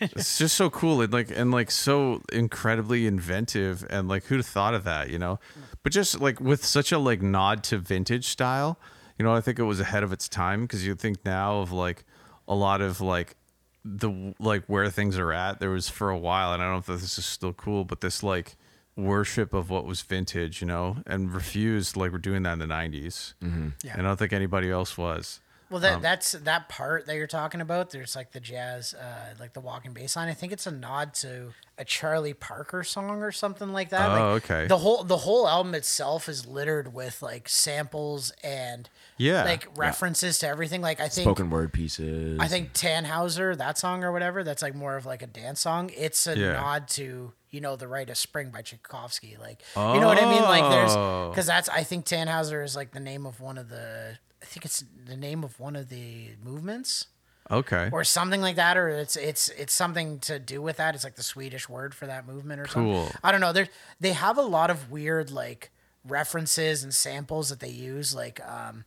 it's 0.00 0.36
just 0.36 0.56
so 0.56 0.68
cool 0.68 1.00
and 1.00 1.10
like 1.10 1.30
and 1.34 1.52
like 1.52 1.70
so 1.70 2.20
incredibly 2.30 3.06
inventive 3.06 3.86
and 3.88 4.08
like 4.08 4.24
who'd 4.24 4.40
have 4.40 4.46
thought 4.46 4.74
of 4.74 4.84
that 4.84 5.08
you 5.08 5.18
know 5.18 5.38
but 5.82 5.90
just 5.90 6.20
like 6.20 6.38
with 6.38 6.66
such 6.66 6.92
a 6.92 6.98
like 6.98 7.22
nod 7.22 7.64
to 7.64 7.78
vintage 7.78 8.28
style 8.28 8.78
you 9.22 9.28
know 9.28 9.34
i 9.36 9.40
think 9.40 9.60
it 9.60 9.62
was 9.62 9.78
ahead 9.78 10.02
of 10.02 10.12
its 10.12 10.28
time 10.28 10.62
because 10.62 10.84
you 10.84 10.96
think 10.96 11.24
now 11.24 11.60
of 11.60 11.70
like 11.70 12.04
a 12.48 12.54
lot 12.56 12.80
of 12.80 13.00
like 13.00 13.36
the 13.84 14.34
like 14.40 14.64
where 14.66 14.90
things 14.90 15.16
are 15.16 15.32
at 15.32 15.60
there 15.60 15.70
was 15.70 15.88
for 15.88 16.10
a 16.10 16.18
while 16.18 16.52
and 16.52 16.60
i 16.60 16.66
don't 16.66 16.72
know 16.74 16.94
if 16.94 17.00
this 17.00 17.16
is 17.16 17.24
still 17.24 17.52
cool 17.52 17.84
but 17.84 18.00
this 18.00 18.24
like 18.24 18.56
worship 18.96 19.54
of 19.54 19.70
what 19.70 19.86
was 19.86 20.02
vintage 20.02 20.60
you 20.60 20.66
know 20.66 20.96
and 21.06 21.32
refused 21.32 21.96
like 21.96 22.10
we're 22.10 22.18
doing 22.18 22.42
that 22.42 22.54
in 22.54 22.58
the 22.58 22.66
90s 22.66 23.34
mm-hmm. 23.40 23.68
Yeah. 23.84 23.92
and 23.92 24.02
i 24.02 24.10
don't 24.10 24.16
think 24.18 24.32
anybody 24.32 24.68
else 24.72 24.98
was 24.98 25.40
Well, 25.70 25.76
Um, 25.76 25.82
that 25.82 26.02
that's 26.02 26.32
that 26.32 26.68
part 26.68 27.06
that 27.06 27.16
you're 27.16 27.26
talking 27.26 27.62
about. 27.62 27.88
There's 27.90 28.14
like 28.14 28.32
the 28.32 28.40
jazz, 28.40 28.92
uh, 28.92 29.32
like 29.40 29.54
the 29.54 29.60
walking 29.60 29.94
bass 29.94 30.16
line. 30.16 30.28
I 30.28 30.34
think 30.34 30.52
it's 30.52 30.66
a 30.66 30.70
nod 30.70 31.14
to 31.22 31.54
a 31.78 31.84
Charlie 31.86 32.34
Parker 32.34 32.84
song 32.84 33.22
or 33.22 33.32
something 33.32 33.72
like 33.72 33.88
that. 33.88 34.10
Oh, 34.10 34.12
like, 34.12 34.44
okay. 34.44 34.66
The 34.66 34.76
whole 34.76 35.02
the 35.02 35.16
whole 35.16 35.48
album 35.48 35.74
itself 35.74 36.28
is 36.28 36.44
littered 36.46 36.92
with 36.92 37.22
like 37.22 37.48
samples 37.48 38.34
and 38.44 38.90
Yeah. 39.18 39.44
like 39.44 39.66
references 39.76 40.38
to 40.40 40.48
everything. 40.48 40.80
Like 40.80 40.98
I 41.00 41.08
think 41.08 41.24
Spoken 41.26 41.50
word 41.50 41.72
pieces. 41.72 42.38
I 42.40 42.48
think 42.48 42.72
Tannhauser, 42.72 43.56
that 43.58 43.78
song 43.78 44.02
or 44.04 44.10
whatever, 44.12 44.42
that's 44.42 44.62
like 44.62 44.74
more 44.74 44.96
of 44.96 45.06
like 45.06 45.22
a 45.22 45.26
dance 45.26 45.60
song. 45.60 45.90
It's 45.96 46.26
a 46.26 46.36
Yeah. 46.36 46.52
nod 46.52 46.88
to, 46.90 47.32
you 47.50 47.60
know, 47.60 47.76
The 47.76 47.86
Rite 47.88 48.10
of 48.10 48.16
Spring 48.16 48.50
by 48.50 48.62
Tchaikovsky. 48.62 49.36
Like, 49.40 49.60
you 49.76 50.00
know 50.00 50.06
what 50.08 50.20
I 50.22 50.28
mean? 50.28 50.42
Like, 50.42 50.70
there's, 50.70 50.92
Oh. 50.96 51.28
because 51.30 51.46
that's, 51.46 51.68
I 51.68 51.82
think 51.84 52.06
Tannhauser 52.06 52.64
is 52.64 52.74
like 52.74 52.92
the 52.92 53.00
name 53.00 53.26
of 53.26 53.40
one 53.40 53.58
of 53.58 53.68
the, 53.68 54.18
I 54.42 54.44
think 54.44 54.64
it's 54.64 54.82
the 55.06 55.16
name 55.16 55.44
of 55.44 55.60
one 55.60 55.76
of 55.76 55.88
the 55.88 56.30
movements 56.42 57.06
okay 57.50 57.90
or 57.92 58.02
something 58.02 58.40
like 58.40 58.56
that, 58.56 58.76
or 58.76 58.88
it's, 58.88 59.14
it's, 59.16 59.50
it's 59.50 59.72
something 59.74 60.18
to 60.20 60.38
do 60.38 60.60
with 60.62 60.78
that. 60.78 60.94
It's 60.94 61.04
like 61.04 61.16
the 61.16 61.22
Swedish 61.22 61.68
word 61.68 61.94
for 61.94 62.06
that 62.06 62.26
movement 62.26 62.60
or 62.60 62.64
Cool. 62.64 63.02
something. 63.04 63.20
I 63.22 63.30
don't 63.30 63.40
know. 63.40 63.52
There, 63.52 63.68
they 64.00 64.12
have 64.14 64.38
a 64.38 64.42
lot 64.42 64.70
of 64.70 64.90
weird, 64.90 65.30
like, 65.30 65.70
references 66.04 66.82
and 66.82 66.92
samples 66.92 67.48
that 67.50 67.60
they 67.60 67.68
use. 67.68 68.14
Like, 68.14 68.40
um, 68.46 68.84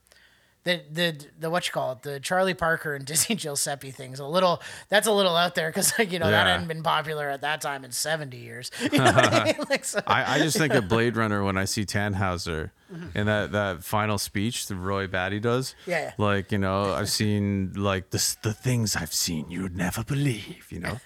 the 0.66 0.82
the 0.92 1.26
the 1.40 1.50
what 1.50 1.66
you 1.68 1.72
call 1.72 1.94
it 1.94 2.02
the 2.02 2.20
Charlie 2.20 2.54
Parker 2.54 2.94
and 2.96 3.06
Dizzy 3.08 3.36
Gillespie 3.36 3.92
thing's 3.92 4.20
a 4.20 4.26
little 4.26 4.62
that's 4.90 5.08
a 5.08 5.12
little 5.12 5.36
out 5.38 5.56
there 5.56 5.70
because 5.70 5.98
like 5.98 6.12
you 6.12 6.20
know 6.20 6.30
that 6.30 6.48
hadn't 6.48 6.68
been 6.68 6.84
popular 6.84 7.30
at 7.30 7.42
that 7.42 7.62
time 7.62 7.86
in 7.86 7.92
seventy 7.92 8.38
years. 8.38 8.70
You 8.92 8.98
know 9.00 9.06
I 9.06 9.44
mean? 9.58 9.66
Like, 9.70 9.86
so, 9.86 10.02
I, 10.06 10.36
I 10.36 10.40
just 10.40 10.58
think 10.58 10.74
of 10.74 10.88
Blade 10.90 11.16
Runner 11.16 11.44
when 11.44 11.58
I 11.58 11.66
see 11.66 11.86
Tannhauser 11.86 12.72
Mm-hmm. 12.94 13.18
and 13.18 13.28
that, 13.28 13.52
that 13.54 13.84
final 13.84 14.20
speech 14.20 14.68
that 14.68 14.76
Roy 14.76 15.08
Batty 15.08 15.40
does. 15.40 15.74
Yeah, 15.88 16.02
yeah. 16.02 16.12
Like, 16.20 16.52
you 16.52 16.60
know, 16.60 16.94
I've 16.94 17.10
seen 17.10 17.74
like 17.74 18.12
the, 18.12 18.36
the 18.44 18.54
things 18.54 18.96
I've 18.96 19.12
seen 19.12 19.50
you'd 19.50 19.76
never 19.76 20.04
believe, 20.04 20.68
you 20.70 20.82
know? 20.82 21.00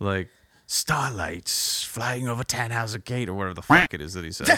like 0.00 0.30
starlights 0.66 1.84
flying 1.84 2.28
over 2.28 2.42
Tannhauser 2.44 3.04
Gate 3.04 3.28
or 3.28 3.34
whatever 3.34 3.52
the 3.54 3.62
fuck 3.62 3.92
it 3.92 4.00
is 4.00 4.14
that 4.14 4.24
he 4.24 4.32
says. 4.32 4.48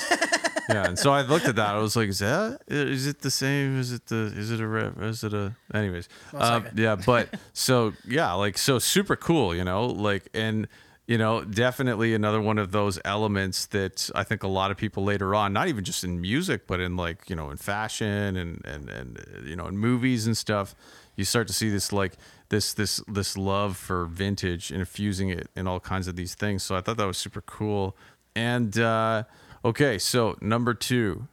Yeah, 0.69 0.87
and 0.87 0.99
so 0.99 1.13
I 1.13 1.23
looked 1.23 1.47
at 1.47 1.57
that. 1.57 1.75
I 1.75 1.79
was 1.79 1.97
like, 1.97 2.09
is 2.09 2.19
that 2.21 2.61
is 2.69 3.07
it 3.07 3.21
the 3.21 3.31
same? 3.31 3.79
Is 3.79 3.93
it 3.93 4.07
the 4.07 4.33
is 4.37 4.51
it 4.51 4.61
a 4.61 4.67
rep? 4.67 5.01
Is 5.03 5.25
it 5.25 5.35
a 5.35 5.55
anyways? 5.73 6.09
Um, 6.35 6.67
yeah, 6.77 6.97
but 6.97 7.35
so 7.53 7.93
yeah, 8.07 8.33
like 8.35 8.59
so 8.59 8.79
super 8.79 9.17
cool, 9.17 9.55
you 9.55 9.65
know, 9.65 9.87
like 9.87 10.29
and 10.35 10.69
you 11.11 11.19
know, 11.19 11.43
definitely 11.43 12.15
another 12.15 12.41
one 12.41 12.57
of 12.57 12.71
those 12.71 13.01
elements 13.05 13.67
that 13.67 14.11
I 14.15 14.23
think 14.23 14.45
a 14.45 14.49
lot 14.49 14.71
of 14.71 14.77
people 14.77 15.03
later 15.03 15.35
on, 15.35 15.53
not 15.53 15.67
even 15.67 15.83
just 15.83 16.05
in 16.05 16.21
music, 16.21 16.69
but 16.69 16.79
in 16.79 16.97
like, 16.97 17.29
you 17.29 17.35
know, 17.35 17.51
in 17.51 17.57
fashion 17.57 18.37
and 18.37 18.65
and 18.65 18.89
and 18.89 19.45
you 19.45 19.57
know, 19.57 19.67
in 19.67 19.77
movies 19.77 20.29
and 20.29 20.37
stuff, 20.37 20.73
you 21.17 21.25
start 21.25 21.49
to 21.49 21.53
see 21.53 21.69
this 21.69 21.93
like 21.93 22.13
this 22.51 22.75
this 22.75 23.03
this 23.09 23.37
love 23.37 23.77
for 23.77 24.05
vintage 24.05 24.71
and 24.71 24.79
infusing 24.79 25.31
it 25.31 25.49
in 25.57 25.67
all 25.67 25.81
kinds 25.81 26.07
of 26.07 26.15
these 26.15 26.37
things. 26.37 26.63
So 26.63 26.77
I 26.77 26.81
thought 26.81 26.97
that 26.99 27.07
was 27.07 27.19
super 27.19 27.41
cool. 27.41 27.97
And 28.37 28.79
uh 28.79 29.25
okay, 29.65 29.99
so 29.99 30.37
number 30.41 30.75
2. 30.75 31.27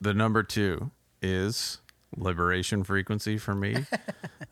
The 0.00 0.14
number 0.14 0.42
2 0.42 0.90
is 1.20 1.78
liberation 2.16 2.84
frequency 2.84 3.38
for 3.38 3.54
me. 3.54 3.76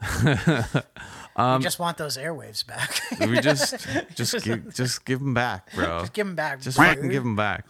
you 0.25 0.83
um, 1.37 1.61
just 1.61 1.79
want 1.79 1.99
those 1.99 2.16
airwaves 2.16 2.66
back. 2.66 3.01
we 3.29 3.41
just 3.41 3.87
just 4.14 4.45
give, 4.45 4.75
just 4.75 5.05
give 5.05 5.21
them 5.21 5.35
back, 5.35 5.73
bro. 5.75 6.01
Just 6.01 6.12
give 6.12 6.27
'em 6.27 6.35
back, 6.35 6.61
Just 6.61 6.77
fucking 6.77 7.09
give 7.09 7.23
them 7.23 7.37
back. 7.37 7.66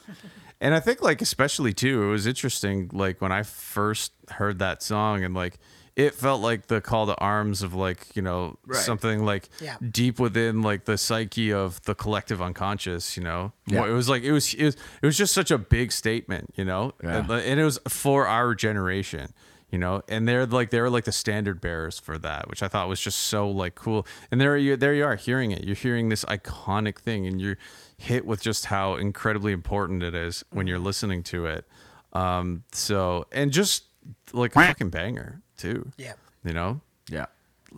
And 0.61 0.75
I 0.75 0.81
think 0.81 1.03
like 1.03 1.23
especially 1.23 1.73
too, 1.73 2.03
it 2.05 2.11
was 2.11 2.27
interesting. 2.27 2.91
Like 2.93 3.21
when 3.21 3.33
I 3.33 3.43
first 3.43 4.13
heard 4.33 4.59
that 4.59 4.83
song, 4.83 5.25
and 5.25 5.35
like 5.35 5.59
it 6.07 6.15
felt 6.15 6.41
like 6.41 6.67
the 6.69 6.81
call 6.81 7.07
to 7.07 7.15
arms 7.17 7.63
of 7.63 7.75
like 7.75 8.15
you 8.17 8.23
know 8.23 8.59
something 8.73 9.25
like 9.25 9.49
Yeah. 9.61 9.77
deep 9.91 10.19
within 10.19 10.63
like 10.63 10.85
the 10.85 10.97
psyche 10.99 11.53
of 11.53 11.81
the 11.83 11.95
collective 11.95 12.41
unconscious. 12.43 13.17
You 13.17 13.23
know, 13.25 13.53
Yeah. 13.67 13.87
it 13.87 13.93
was 13.93 14.09
like 14.09 14.23
it 14.23 14.33
was 14.33 14.55
it 14.55 14.65
was 14.65 14.77
it 15.03 15.07
was 15.07 15.17
just 15.17 15.35
such 15.35 15.51
a 15.51 15.59
big 15.59 15.93
statement. 15.93 16.53
You 16.57 16.65
know, 16.65 16.93
Yeah. 17.03 17.19
and, 17.19 17.31
and 17.31 17.61
it 17.61 17.65
was 17.65 17.79
for 17.89 18.27
our 18.27 18.55
generation. 18.55 19.33
you 19.73 19.79
know, 19.79 20.03
and 20.09 20.27
they're 20.27 20.47
like 20.47 20.71
they 20.71 20.81
were 20.81 20.91
like 20.91 21.05
the 21.05 21.13
standard 21.13 21.61
bearers 21.61 21.97
for 21.97 22.19
that, 22.19 22.49
which 22.51 22.61
I 22.61 22.67
thought 22.67 22.89
was 22.89 23.01
just 23.01 23.21
so 23.21 23.49
like 23.49 23.77
cool. 23.77 24.05
And 24.33 24.41
there 24.41 24.57
you 24.57 24.75
there 24.77 24.95
you 24.95 25.05
are 25.05 25.15
hearing 25.15 25.53
it. 25.53 25.63
You're 25.63 25.77
hearing 25.77 26.09
this 26.09 26.25
iconic 26.25 26.99
thing, 26.99 27.25
and 27.29 27.41
you're 27.41 27.57
hit 27.97 28.27
with 28.27 28.43
just 28.43 28.67
how 28.67 28.97
incredibly 28.97 29.53
important 29.53 30.03
it 30.03 30.13
is 30.13 30.43
when 30.51 30.67
you're 30.67 30.81
listening 30.91 31.23
to 31.25 31.47
it. 31.47 31.69
Um, 32.13 32.65
so 32.73 33.27
and 33.31 33.53
just 33.53 33.85
like 34.33 34.57
a 34.57 34.61
fucking 34.67 34.91
banger 34.91 35.41
too. 35.61 35.91
Yeah. 35.97 36.15
you 36.45 36.53
know, 36.53 36.81
Yeah. 37.09 37.27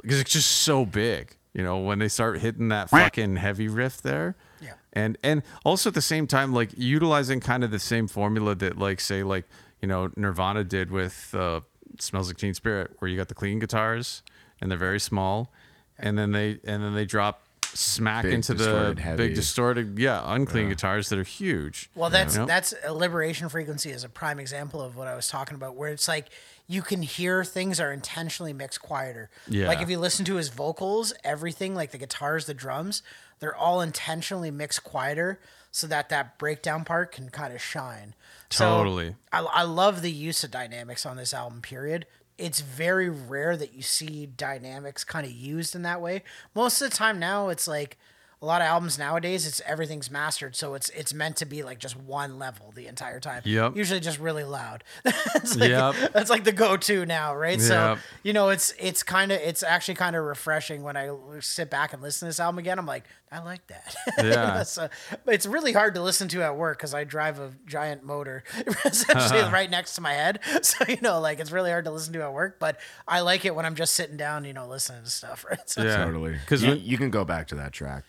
because 0.01 0.21
it's 0.21 0.33
just 0.33 0.51
so 0.51 0.85
big. 0.87 1.37
You 1.55 1.63
know, 1.63 1.79
when 1.79 1.99
they 1.99 2.09
start 2.09 2.39
hitting 2.41 2.69
that 2.69 2.89
fucking 2.89 3.37
heavy 3.37 3.69
riff 3.69 4.01
there. 4.01 4.37
Yeah. 4.61 4.73
And 4.95 5.19
and 5.23 5.43
also 5.65 5.91
at 5.91 5.95
the 5.95 6.01
same 6.01 6.27
time, 6.27 6.55
like 6.55 6.71
utilizing 6.77 7.41
kind 7.41 7.63
of 7.65 7.71
the 7.71 7.79
same 7.79 8.09
formula 8.09 8.55
that 8.55 8.79
like 8.79 9.01
say 9.01 9.23
like, 9.23 9.45
you 9.83 9.89
know, 9.89 10.11
Nirvana 10.17 10.65
did 10.65 10.91
with 10.91 11.35
uh 11.35 11.61
Smells 11.99 12.29
Like 12.29 12.39
Teen 12.39 12.55
Spirit, 12.55 12.93
where 12.99 13.11
you 13.11 13.19
got 13.19 13.29
the 13.29 13.35
clean 13.35 13.59
guitars 13.59 14.23
and 14.61 14.71
they're 14.71 14.79
very 14.79 15.01
small. 15.01 15.53
And 15.99 16.17
then 16.17 16.33
they 16.33 16.59
and 16.65 16.83
then 16.83 16.95
they 16.95 17.05
drop 17.05 17.43
smack 17.75 18.25
Big, 18.25 18.35
into 18.35 18.53
the 18.55 18.95
heavy. 18.99 19.17
big 19.17 19.35
distorted 19.35 19.99
yeah, 19.99 20.23
unclean 20.25 20.69
guitars 20.69 21.09
that 21.11 21.19
are 21.19 21.23
huge. 21.25 21.91
Well, 21.95 22.09
that's 22.11 22.35
You 22.35 22.41
know? 22.41 22.47
that's 22.47 22.73
a 22.85 22.93
liberation 22.95 23.49
frequency 23.51 23.91
is 23.91 24.05
a 24.05 24.09
prime 24.09 24.39
example 24.39 24.81
of 24.81 24.95
what 24.97 25.07
I 25.09 25.15
was 25.15 25.29
talking 25.29 25.55
about, 25.55 25.75
where 25.77 25.91
it's 25.91 26.07
like 26.09 26.29
you 26.73 26.81
can 26.81 27.03
hear 27.03 27.45
things 27.45 27.79
are 27.79 27.93
intentionally 27.93 28.55
mixed 28.55 28.81
quieter. 28.81 29.29
Yeah. 29.47 29.69
Like 29.69 29.83
if 29.83 29.91
you 29.91 29.99
listen 29.99 30.25
to 30.25 30.37
his 30.37 30.49
vocals, 30.49 31.13
everything 31.23 31.75
like 31.75 31.91
the 31.91 31.99
guitars, 31.99 32.47
the 32.47 32.55
drums, 32.55 33.03
they're 33.41 33.55
all 33.55 33.83
intentionally 33.83 34.51
mixed 34.51 34.83
quieter 34.83 35.39
so 35.71 35.87
that 35.87 36.09
that 36.09 36.39
breakdown 36.39 36.85
part 36.85 37.13
can 37.13 37.29
kind 37.29 37.53
of 37.53 37.61
shine. 37.61 38.15
So 38.49 38.65
Totally. 38.65 39.17
I, 39.33 39.41
I 39.41 39.63
love 39.65 40.01
the 40.01 40.11
use 40.11 40.45
of 40.45 40.51
dynamics 40.51 41.05
on 41.05 41.17
this 41.17 41.35
album. 41.35 41.61
Period. 41.61 42.07
It's 42.39 42.61
very 42.61 43.11
rare 43.11 43.55
that 43.57 43.75
you 43.75 43.83
see 43.83 44.25
dynamics 44.25 45.05
kind 45.05 45.27
of 45.27 45.33
used 45.33 45.75
in 45.75 45.83
that 45.83 46.01
way. 46.01 46.23
Most 46.55 46.81
of 46.81 46.91
the 46.91 46.97
time 46.97 47.19
now, 47.19 47.51
it's 47.51 47.69
like 47.69 47.99
a 48.43 48.47
lot 48.47 48.61
of 48.61 48.67
albums 48.67 48.99
nowadays. 48.99 49.47
It's 49.47 49.61
everything's 49.65 50.11
mastered, 50.11 50.57
so 50.57 50.75
it's 50.75 50.89
it's 50.91 51.15
meant 51.15 51.37
to 51.37 51.47
be 51.47 51.63
like 51.63 51.79
just 51.79 51.97
one 51.97 52.41
level 52.41 52.73
the 52.75 52.89
entire 52.89 53.21
time. 53.21 53.43
Yep. 53.45 53.77
Usually 53.77 54.01
just 54.01 54.19
really 54.19 54.43
loud. 54.43 54.83
it's 55.05 55.57
like, 55.57 55.71
Yep. 55.71 56.13
That's 56.13 56.29
like 56.29 56.43
the 56.43 56.51
go-to 56.53 57.07
now, 57.07 57.37
right? 57.37 57.59
Yep. 57.61 57.69
So 57.69 57.97
you 58.25 58.33
know, 58.33 58.49
it's 58.49 58.75
it's 58.81 59.05
kind 59.05 59.31
of 59.31 59.41
it's 59.41 59.63
actually 59.63 59.95
kind 59.95 60.17
of 60.17 60.25
refreshing 60.25 60.83
when 60.83 60.97
I 60.97 61.11
sit 61.41 61.71
back 61.71 61.93
and 61.93 62.03
listen 62.03 62.27
to 62.27 62.31
this 62.31 62.41
album 62.41 62.59
again. 62.59 62.81
I'm 62.81 62.87
like, 62.87 63.05
I 63.31 63.39
like 63.39 63.65
that. 63.69 63.95
Yeah. 64.23 64.63
so, 64.65 64.89
but 65.25 65.35
it's 65.35 65.47
really 65.47 65.73
hard 65.73 65.95
to 65.95 66.03
listen 66.03 66.29
to 66.29 66.43
at 66.43 66.57
work 66.57 66.79
because 66.79 66.95
I 66.95 67.05
drive 67.05 67.39
a 67.39 67.53
giant 67.67 68.05
motor 68.05 68.45
essentially 68.85 69.41
uh-huh. 69.41 69.51
right 69.53 69.71
next 69.71 69.95
to 69.95 70.01
my 70.01 70.13
head. 70.13 70.41
So 70.63 70.85
you 70.89 70.99
know, 71.01 71.21
like 71.21 71.39
it's 71.39 71.53
really 71.53 71.71
hard 71.71 71.85
to 71.85 71.91
listen 71.93 72.13
to 72.15 72.23
at 72.23 72.33
work. 72.33 72.59
But 72.59 72.79
I 73.07 73.21
like 73.21 73.45
it 73.45 73.55
when 73.55 73.65
I'm 73.67 73.75
just 73.77 73.93
sitting 73.95 74.17
down, 74.17 74.45
you 74.45 74.53
know, 74.53 74.67
listening 74.67 75.05
to 75.05 75.11
stuff. 75.11 75.45
Right. 75.49 75.59
So, 75.69 75.83
Yeah. 75.83 76.05
Totally. 76.05 76.33
'Cause 76.47 76.61
Because 76.61 76.65
you, 76.65 76.75
you 76.75 76.99
can 76.99 77.11
go 77.11 77.25
back 77.25 77.47
to 77.49 77.55
that 77.57 77.73
track 77.73 78.05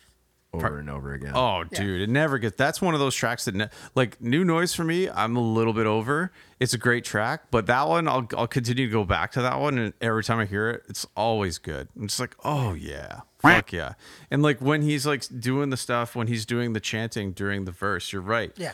over 0.54 0.78
and 0.78 0.90
over 0.90 1.14
again. 1.14 1.32
Oh, 1.36 1.64
dude, 1.64 2.02
it 2.02 2.10
never 2.10 2.38
gets. 2.38 2.56
That's 2.56 2.82
one 2.82 2.94
of 2.94 3.00
those 3.00 3.16
tracks 3.16 3.46
that, 3.46 3.56
ne- 3.56 3.70
like, 3.96 4.22
new 4.22 4.46
noise 4.46 4.74
for 4.74 4.84
me. 4.84 5.10
I'm 5.10 5.36
a 5.36 5.42
little 5.42 5.74
bit 5.74 5.88
over. 5.88 6.32
It's 6.60 6.74
a 6.74 6.78
great 6.78 7.04
track, 7.04 7.46
but 7.52 7.66
that 7.66 7.88
one, 7.88 8.08
I'll 8.08 8.28
I'll 8.38 8.48
continue 8.48 8.86
to 8.86 8.92
go 8.92 9.04
back 9.04 9.32
to 9.34 9.42
that 9.42 9.60
one, 9.60 9.78
and 9.78 9.94
every 10.00 10.24
time 10.24 10.40
I 10.40 10.46
hear 10.46 10.70
it, 10.70 10.84
it's 10.88 11.06
always 11.18 11.58
good. 11.58 11.88
I'm 11.98 12.08
just 12.08 12.20
like, 12.20 12.36
oh 12.44 12.74
yeah, 12.74 13.22
fuck 13.40 13.74
yeah. 13.74 13.94
And 14.32 14.42
like 14.44 14.62
when 14.62 14.82
he's 14.82 15.06
like 15.06 15.24
doing 15.40 15.72
the 15.72 15.78
stuff, 15.78 16.16
when 16.16 16.28
he's 16.28 16.46
doing 16.46 16.74
the 16.74 16.80
chanting 16.80 17.32
during 17.34 17.66
the 17.66 17.72
verse, 17.72 18.14
you're 18.14 18.22
right. 18.22 18.52
Yeah. 18.56 18.74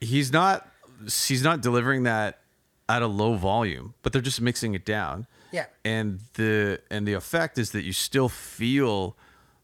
he's 0.00 0.32
not 0.32 0.66
he's 1.04 1.44
not 1.44 1.60
delivering 1.60 2.02
that 2.04 2.40
at 2.88 3.02
a 3.02 3.06
low 3.06 3.34
volume, 3.34 3.94
but 4.02 4.12
they're 4.12 4.22
just 4.22 4.40
mixing 4.40 4.74
it 4.74 4.84
down. 4.84 5.26
Yeah. 5.52 5.66
And 5.84 6.20
the 6.34 6.80
and 6.90 7.06
the 7.06 7.12
effect 7.12 7.58
is 7.58 7.70
that 7.72 7.84
you 7.84 7.92
still 7.92 8.28
feel 8.28 9.16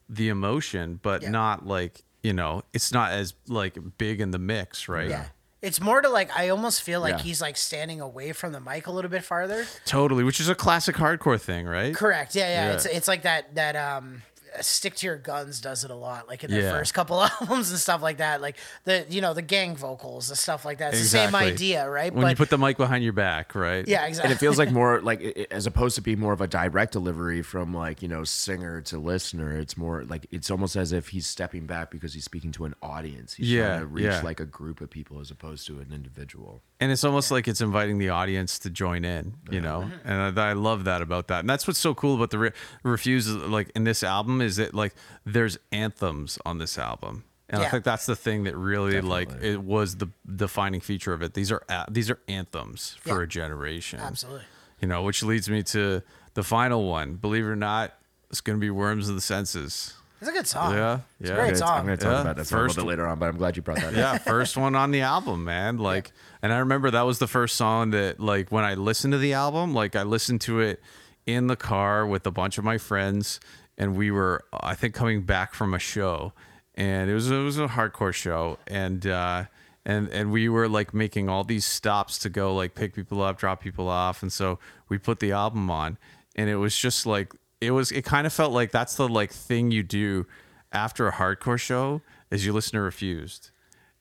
the 0.08 0.28
emotion, 0.28 1.00
but 1.02 1.22
Yeah. 1.22 1.30
not 1.30 1.66
like, 1.66 2.02
you 2.22 2.32
know, 2.32 2.62
it's 2.72 2.92
not 2.92 3.12
as 3.12 3.34
like 3.48 3.76
big 3.98 4.20
in 4.20 4.30
the 4.30 4.38
mix, 4.38 4.88
right? 4.88 5.08
Yeah. 5.08 5.26
It's 5.62 5.80
more 5.80 6.02
to 6.02 6.08
like 6.10 6.30
I 6.36 6.50
almost 6.50 6.82
feel 6.82 7.00
like 7.00 7.16
Yeah. 7.18 7.22
he's 7.22 7.40
like 7.40 7.56
standing 7.56 8.00
away 8.00 8.32
from 8.32 8.52
the 8.52 8.60
mic 8.60 8.86
a 8.86 8.90
little 8.90 9.10
bit 9.10 9.24
farther. 9.24 9.64
Totally, 9.86 10.22
which 10.22 10.38
is 10.40 10.48
a 10.50 10.54
classic 10.54 10.96
hardcore 10.96 11.40
thing, 11.40 11.66
right? 11.66 11.94
Correct. 11.94 12.34
Yeah, 12.34 12.48
yeah. 12.48 12.66
Yeah. 12.68 12.72
It's 12.74 12.84
it's 12.86 13.08
like 13.08 13.22
that 13.22 13.54
that 13.54 13.74
um 13.76 14.22
Uh, 14.56 14.62
stick 14.62 14.94
to 14.96 15.06
your 15.06 15.16
guns 15.16 15.60
does 15.60 15.84
it 15.84 15.90
a 15.90 15.94
lot 15.94 16.28
like 16.28 16.44
in 16.44 16.50
their 16.50 16.62
Yeah. 16.62 16.70
first 16.72 16.94
couple 16.94 17.22
albums 17.40 17.70
and 17.70 17.78
stuff 17.78 18.02
like 18.02 18.18
that 18.18 18.40
like 18.40 18.56
the 18.84 19.04
you 19.08 19.20
know 19.20 19.34
the 19.34 19.42
gang 19.42 19.74
vocals 19.76 20.28
and 20.30 20.38
stuff 20.38 20.64
like 20.64 20.78
that 20.78 20.92
it's 20.94 21.02
the 21.02 21.08
same 21.08 21.34
idea 21.34 21.88
right 21.88 22.12
When 22.14 22.28
you 22.28 22.36
put 22.36 22.50
the 22.50 22.58
mic 22.58 22.76
behind 22.76 23.02
your 23.04 23.12
back, 23.12 23.54
right? 23.54 23.86
yeah 23.88 24.06
exactly. 24.06 24.30
and 24.30 24.36
it 24.36 24.38
feels 24.40 24.58
like 24.58 24.70
more 24.70 25.00
like 25.00 25.22
as 25.50 25.66
opposed 25.66 25.96
to 25.96 26.02
be 26.02 26.16
more 26.16 26.32
of 26.32 26.40
a 26.40 26.46
direct 26.46 26.92
delivery 26.92 27.42
from 27.42 27.74
like 27.74 28.02
you 28.02 28.08
know 28.08 28.24
singer 28.24 28.80
to 28.82 28.98
listener 28.98 29.56
it's 29.58 29.76
more 29.76 30.04
like 30.04 30.26
it's 30.30 30.50
almost 30.50 30.76
as 30.76 30.92
if 30.92 31.08
he's 31.08 31.26
stepping 31.26 31.66
back 31.66 31.90
because 31.90 32.14
he's 32.14 32.24
speaking 32.24 32.52
to 32.52 32.64
an 32.64 32.74
audience 32.82 33.34
he's 33.34 33.50
Yeah, 33.50 33.66
trying 33.68 33.80
to 33.80 33.86
reach 33.86 34.04
yeah. 34.04 34.20
like 34.22 34.40
a 34.40 34.46
group 34.46 34.80
of 34.80 34.90
people 34.90 35.20
as 35.20 35.30
opposed 35.30 35.66
to 35.66 35.80
an 35.80 35.92
individual 35.92 36.62
and 36.80 36.90
it's 36.92 37.04
almost 37.04 37.30
like 37.30 37.46
it's 37.48 37.60
inviting 37.60 37.98
the 37.98 38.08
audience 38.10 38.58
to 38.60 38.70
join 38.70 39.04
in 39.04 39.34
you 39.50 39.60
know? 39.60 39.88
And 40.04 40.38
I, 40.38 40.50
I 40.50 40.52
love 40.54 40.84
that 40.84 41.02
about 41.02 41.28
that. 41.28 41.40
And 41.40 41.48
that's 41.48 41.66
what's 41.66 41.78
so 41.78 41.94
cool 41.94 42.16
about 42.16 42.30
the 42.30 42.38
re- 42.38 42.52
refuse 42.82 43.28
like 43.28 43.70
in 43.74 43.84
this 43.84 44.02
album 44.02 44.40
is 44.40 44.56
that 44.56 44.74
like 44.74 44.94
there's 45.24 45.58
anthems 45.72 46.38
on 46.44 46.58
this 46.58 46.76
album. 46.78 47.24
And 47.50 47.62
i 47.62 47.68
think 47.68 47.84
that's 47.84 48.06
the 48.06 48.16
thing 48.16 48.44
that 48.44 48.56
really 48.56 49.00
like 49.00 49.30
it 49.42 49.62
was 49.62 49.96
the 49.96 50.08
defining 50.34 50.80
feature 50.80 51.12
of 51.12 51.22
it. 51.22 51.34
These 51.34 51.52
are 51.52 51.62
a- 51.68 51.86
these 51.90 52.10
are 52.10 52.18
anthems 52.28 52.96
for 53.00 53.18
Yeah. 53.20 53.24
a 53.24 53.26
generation. 53.26 54.00
Absolutely. 54.00 54.42
You 54.80 54.88
know 54.88 55.02
which 55.02 55.22
leads 55.22 55.48
me 55.48 55.62
to 55.64 56.02
the 56.34 56.42
final 56.42 56.88
one. 56.88 57.14
Believe 57.14 57.44
it 57.44 57.48
or 57.48 57.56
not 57.56 57.92
it's 58.30 58.40
going 58.40 58.58
to 58.58 58.60
be 58.60 58.70
worms 58.70 59.08
of 59.08 59.14
the 59.14 59.20
senses 59.20 59.94
it's 60.24 60.30
a 60.30 60.32
good 60.32 60.46
song. 60.46 60.74
Yeah 60.74 61.00
it's 61.20 61.28
yeah. 61.30 61.36
a 61.36 61.38
great 61.40 61.56
song. 61.56 61.78
i'm 61.80 61.84
gonna 61.84 61.96
talk 61.96 62.12
Yeah, 62.12 62.20
about 62.22 62.36
that 62.36 62.46
song 62.46 62.60
a 62.60 62.62
little 62.62 62.84
bit 62.84 62.88
later 62.88 63.06
on 63.06 63.18
but 63.18 63.26
i'm 63.28 63.36
glad 63.36 63.56
you 63.56 63.62
brought 63.62 63.78
that 63.78 63.88
up. 63.88 63.94
Yeah 63.94 64.18
first 64.18 64.56
one 64.56 64.74
on 64.74 64.90
the 64.90 65.02
album 65.02 65.44
man. 65.44 65.78
Like 65.78 66.12
and 66.42 66.52
i 66.52 66.58
remember 66.58 66.90
that 66.90 67.02
was 67.02 67.18
the 67.18 67.26
first 67.26 67.56
song 67.56 67.90
that 67.90 68.20
like 68.20 68.50
when 68.50 68.64
i 68.64 68.74
listened 68.74 69.12
to 69.12 69.18
the 69.18 69.34
album 69.34 69.74
like 69.74 69.94
i 69.96 70.02
listened 70.02 70.40
to 70.42 70.60
it 70.60 70.82
in 71.26 71.46
the 71.46 71.56
car 71.56 72.06
with 72.06 72.26
a 72.26 72.30
bunch 72.30 72.58
of 72.58 72.64
my 72.64 72.78
friends 72.78 73.38
and 73.78 73.96
we 73.96 74.10
were 74.10 74.44
i 74.52 74.74
think 74.74 74.94
coming 74.94 75.22
back 75.22 75.52
from 75.54 75.74
a 75.74 75.78
show. 75.78 76.32
And 76.76 77.08
it 77.08 77.14
was 77.14 77.30
it 77.30 77.38
was 77.38 77.58
a 77.58 77.68
hardcore 77.68 78.12
show. 78.12 78.58
And 78.66 79.06
uh 79.06 79.44
and 79.86 80.08
and 80.08 80.32
we 80.32 80.48
were 80.48 80.68
like 80.68 80.92
making 80.92 81.28
all 81.28 81.44
these 81.44 81.64
stops 81.64 82.18
to 82.20 82.28
go 82.28 82.54
like 82.54 82.74
pick 82.74 82.94
people 82.94 83.22
up 83.22 83.38
drop 83.38 83.60
people 83.62 83.88
off. 83.88 84.22
And 84.22 84.32
so 84.32 84.58
we 84.88 84.98
put 84.98 85.20
the 85.20 85.30
album 85.32 85.70
on 85.70 85.98
and 86.34 86.50
it 86.50 86.56
was 86.56 86.76
just 86.76 87.06
like 87.06 87.32
it 87.66 87.70
was 87.70 87.90
it 87.92 88.04
kind 88.04 88.26
of 88.26 88.32
felt 88.32 88.52
like 88.52 88.70
that's 88.70 88.94
the 88.96 89.08
like 89.08 89.30
thing 89.32 89.70
you 89.70 89.82
do 89.82 90.26
after 90.72 91.06
a 91.08 91.12
hardcore 91.12 91.58
show 91.58 92.02
is 92.30 92.44
you 92.44 92.52
listen 92.52 92.72
to 92.72 92.80
refused 92.80 93.50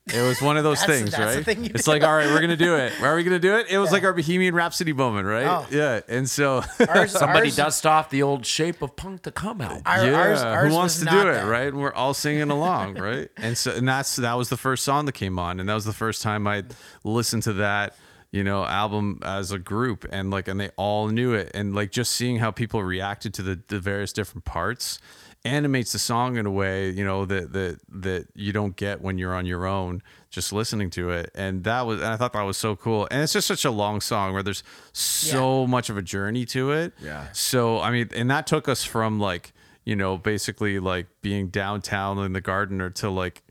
it 0.08 0.22
was 0.22 0.42
one 0.42 0.58
of 0.58 0.64
those 0.66 0.82
That's- 0.82 1.00
things, 1.00 1.12
that's 1.12 1.32
the 1.32 1.38
right? 1.38 1.46
thing 1.46 1.64
you 1.64 1.72
it's 1.74 1.86
do. 1.86 1.92
like, 1.92 2.04
all 2.04 2.14
right, 2.14 2.28
we're 2.28 2.42
gonna 2.42 2.58
do 2.58 2.76
it. 2.76 2.92
Where 3.00 3.14
are 3.14 3.16
we 3.16 3.24
gonna 3.24 3.40
do 3.40 3.56
it? 3.56 3.68
It 3.70 3.78
was 3.78 3.94
like 3.94 4.04
our 4.04 4.12
Bohemian 4.12 4.54
Rhapsody 4.54 4.92
moment, 4.92 5.26
right? 5.28 5.46
Oh. 5.48 5.66
Yeah, 5.72 6.02
and 6.10 6.30
so 6.30 6.62
ours, 6.90 7.12
somebody 7.18 7.48
ours, 7.48 7.56
dust 7.56 7.86
off 7.86 8.10
the 8.10 8.22
old 8.22 8.46
shape 8.46 8.82
of 8.82 8.98
punk 8.98 9.22
to 9.22 9.32
come 9.32 9.62
out 9.62 9.82
our, 9.86 10.06
yeah, 10.06 10.12
ours, 10.14 10.42
ours 10.42 10.68
who 10.70 10.76
wants 10.76 11.00
to 11.00 11.06
do 11.06 11.22
it, 11.30 11.34
that. 11.36 11.48
right? 11.48 11.68
And 11.70 11.80
we're 11.80 11.94
all 11.94 12.14
singing 12.14 12.50
along, 12.50 12.96
right? 12.96 13.30
And 13.38 13.58
so, 13.58 13.72
and 13.72 13.88
that's 13.88 14.18
that 14.18 14.34
was 14.34 14.50
the 14.50 14.58
first 14.58 14.84
song 14.84 15.06
that 15.06 15.14
came 15.14 15.40
on, 15.40 15.62
and 15.62 15.70
that 15.70 15.74
was 15.74 15.86
the 15.86 15.94
first 15.94 16.22
time 16.22 16.48
I 16.48 16.66
listened 17.06 17.44
to 17.44 17.54
that, 17.54 17.96
you 18.34 18.44
know, 18.44 18.66
album 18.66 19.20
as 19.24 19.52
a 19.52 19.60
group, 19.60 20.06
and 20.12 20.30
like, 20.32 20.48
and 20.50 20.60
they 20.60 20.70
all 20.76 21.08
knew 21.08 21.34
it, 21.34 21.52
and 21.54 21.74
like 21.74 21.92
just 21.92 22.12
seeing 22.12 22.38
how 22.40 22.52
people 22.52 22.84
reacted 22.84 23.34
to 23.36 23.42
the, 23.44 23.60
the 23.68 23.80
various 23.80 24.12
different 24.12 24.44
parts 24.44 25.00
animates 25.46 25.92
the 25.92 26.00
song 26.00 26.38
in 26.38 26.46
a 26.46 26.52
way, 26.52 26.90
you 26.90 27.04
know, 27.06 27.26
that 27.26 27.54
that 27.54 27.78
that 27.90 28.28
you 28.34 28.52
don't 28.52 28.76
get 28.76 29.02
when 29.02 29.18
you're 29.18 29.36
on 29.36 29.46
your 29.46 29.66
own 29.68 30.02
just 30.32 30.52
listening 30.52 30.90
to 30.90 31.12
it, 31.12 31.30
and 31.36 31.64
that 31.66 31.82
was, 31.86 32.00
and 32.02 32.08
I 32.10 32.18
thought 32.18 32.34
that 32.34 32.42
was 32.42 32.58
so 32.58 32.76
cool, 32.76 33.08
and 33.12 33.22
it's 33.22 33.34
just 33.34 33.46
such 33.48 33.66
a 33.66 33.72
long 33.72 34.02
song 34.02 34.34
where 34.34 34.42
there's 34.42 34.64
so 34.94 35.68
much 35.68 35.92
of 35.92 35.98
a 35.98 36.02
journey 36.02 36.44
to 36.48 36.72
it, 36.72 36.94
Yeah. 37.00 37.28
so 37.34 37.80
I 37.82 37.92
mean, 37.92 38.10
and 38.16 38.32
that 38.32 38.48
took 38.48 38.68
us 38.68 38.84
from 38.84 39.20
like 39.20 39.54
you 39.86 39.96
know 39.96 40.18
basically 40.18 40.80
like 40.80 41.06
being 41.22 41.50
downtown 41.50 42.18
in 42.20 42.34
the 42.34 42.42
Gardiner 42.42 42.90
to 42.92 43.10
like 43.12 43.43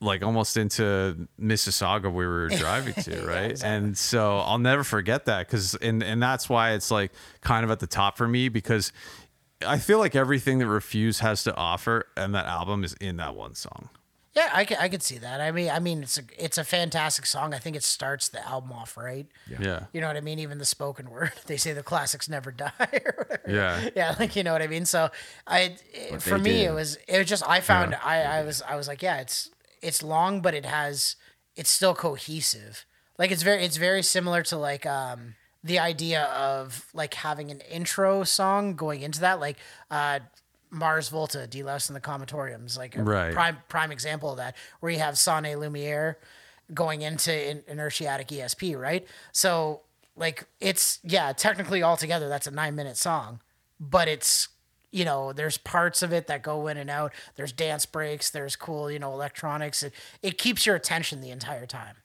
like 0.00 0.22
almost 0.22 0.56
into 0.56 1.28
Mississauga 1.40 2.04
where 2.04 2.12
we 2.12 2.26
were 2.26 2.48
driving 2.56 2.94
to, 2.94 3.26
right? 3.26 3.62
And 3.62 3.96
so 3.96 4.38
I'll 4.38 4.58
never 4.58 4.84
forget 4.84 5.24
that 5.26 5.46
because 5.46 5.74
and 5.76 6.02
and 6.02 6.22
that's 6.22 6.48
why 6.48 6.72
it's 6.72 6.90
like 6.90 7.12
kind 7.40 7.64
of 7.64 7.70
at 7.70 7.80
the 7.80 7.86
top 7.86 8.16
for 8.16 8.28
me 8.28 8.48
because 8.48 8.92
I 9.66 9.78
feel 9.78 9.98
like 9.98 10.14
everything 10.14 10.58
that 10.58 10.68
Refuse 10.68 11.18
has 11.20 11.42
to 11.44 11.54
offer 11.56 12.06
and 12.16 12.34
that 12.34 12.46
album 12.46 12.84
is 12.84 12.94
in 12.94 13.16
that 13.16 13.34
one 13.34 13.54
song. 13.54 13.88
Yeah, 14.34 14.50
I 14.52 14.64
could, 14.66 14.76
I 14.78 14.88
could 14.88 15.02
see 15.02 15.18
that. 15.18 15.40
I 15.40 15.50
mean, 15.50 15.68
I 15.68 15.80
mean, 15.80 16.02
it's 16.04 16.16
a 16.16 16.22
it's 16.38 16.58
a 16.58 16.62
fantastic 16.62 17.26
song. 17.26 17.52
I 17.52 17.58
think 17.58 17.74
it 17.74 17.82
starts 17.82 18.28
the 18.28 18.46
album 18.46 18.70
off 18.72 18.96
right. 18.96 19.26
Yeah. 19.58 19.86
You 19.92 20.00
know 20.00 20.06
what 20.06 20.16
I 20.16 20.20
mean? 20.20 20.38
Even 20.38 20.58
the 20.58 20.64
spoken 20.64 21.10
word, 21.10 21.32
they 21.46 21.56
say 21.56 21.72
the 21.72 21.82
classics 21.82 22.28
never 22.28 22.52
die. 22.52 22.70
Or. 22.80 23.40
Yeah. 23.48 23.88
yeah, 23.96 24.14
like 24.18 24.36
you 24.36 24.42
know 24.44 24.52
what 24.52 24.60
I 24.60 24.66
mean. 24.66 24.84
So 24.84 25.08
I, 25.46 25.76
for 26.18 26.38
me, 26.38 26.50
did. 26.50 26.66
it 26.66 26.74
was 26.74 26.98
it 27.08 27.16
was 27.16 27.26
just 27.26 27.48
I 27.48 27.60
found 27.60 27.94
I 27.94 28.20
I 28.22 28.42
was 28.44 28.60
I 28.60 28.76
was 28.76 28.86
like, 28.86 29.00
yeah, 29.02 29.20
it's 29.22 29.48
it's 29.82 30.02
long, 30.02 30.40
but 30.40 30.54
it 30.54 30.64
has 30.64 31.16
it's 31.56 31.70
still 31.70 31.94
cohesive. 31.94 32.84
Like 33.18 33.30
it's 33.30 33.42
very 33.42 33.64
it's 33.64 33.76
very 33.76 34.02
similar 34.02 34.42
to 34.44 34.56
like 34.56 34.86
um 34.86 35.34
the 35.64 35.78
idea 35.78 36.24
of 36.24 36.86
like 36.94 37.14
having 37.14 37.50
an 37.50 37.60
intro 37.70 38.22
song 38.24 38.74
going 38.76 39.02
into 39.02 39.20
that, 39.20 39.40
like 39.40 39.56
uh, 39.90 40.20
Mars 40.70 41.08
Volta, 41.08 41.46
De-Loused 41.48 41.90
and 41.90 41.96
the 41.96 42.00
Comatoriums, 42.00 42.78
like 42.78 42.96
a 42.96 43.02
Right. 43.02 43.32
prime 43.34 43.58
prime 43.68 43.90
example 43.90 44.30
of 44.30 44.36
that, 44.36 44.54
where 44.80 44.92
you 44.92 44.98
have 44.98 45.18
Sonne 45.18 45.44
Lumiere 45.58 46.18
going 46.72 47.02
into 47.02 47.32
in, 47.50 47.62
inertiatic 47.62 48.28
ESP, 48.28 48.78
right? 48.78 49.06
So 49.32 49.80
like 50.16 50.46
it's 50.60 51.00
yeah, 51.02 51.32
technically 51.32 51.82
altogether 51.82 52.28
that's 52.28 52.46
a 52.46 52.50
nine 52.52 52.76
minute 52.76 52.96
song, 52.96 53.40
but 53.80 54.06
it's 54.06 54.48
you 54.90 55.04
know 55.04 55.32
there's 55.32 55.58
parts 55.58 56.02
of 56.02 56.12
it 56.12 56.26
that 56.28 56.42
go 56.42 56.66
in 56.68 56.76
and 56.76 56.90
out. 56.90 57.12
There's 57.36 57.52
dance 57.52 57.86
breaks. 57.86 58.30
There's 58.30 58.56
cool 58.56 58.90
you 58.90 58.98
know 58.98 59.12
electronics. 59.12 59.82
It 59.82 59.92
it 60.22 60.38
keeps 60.38 60.66
your 60.66 60.76
attention 60.76 61.20
the 61.20 61.30
entire 61.30 61.66
time. 61.66 61.96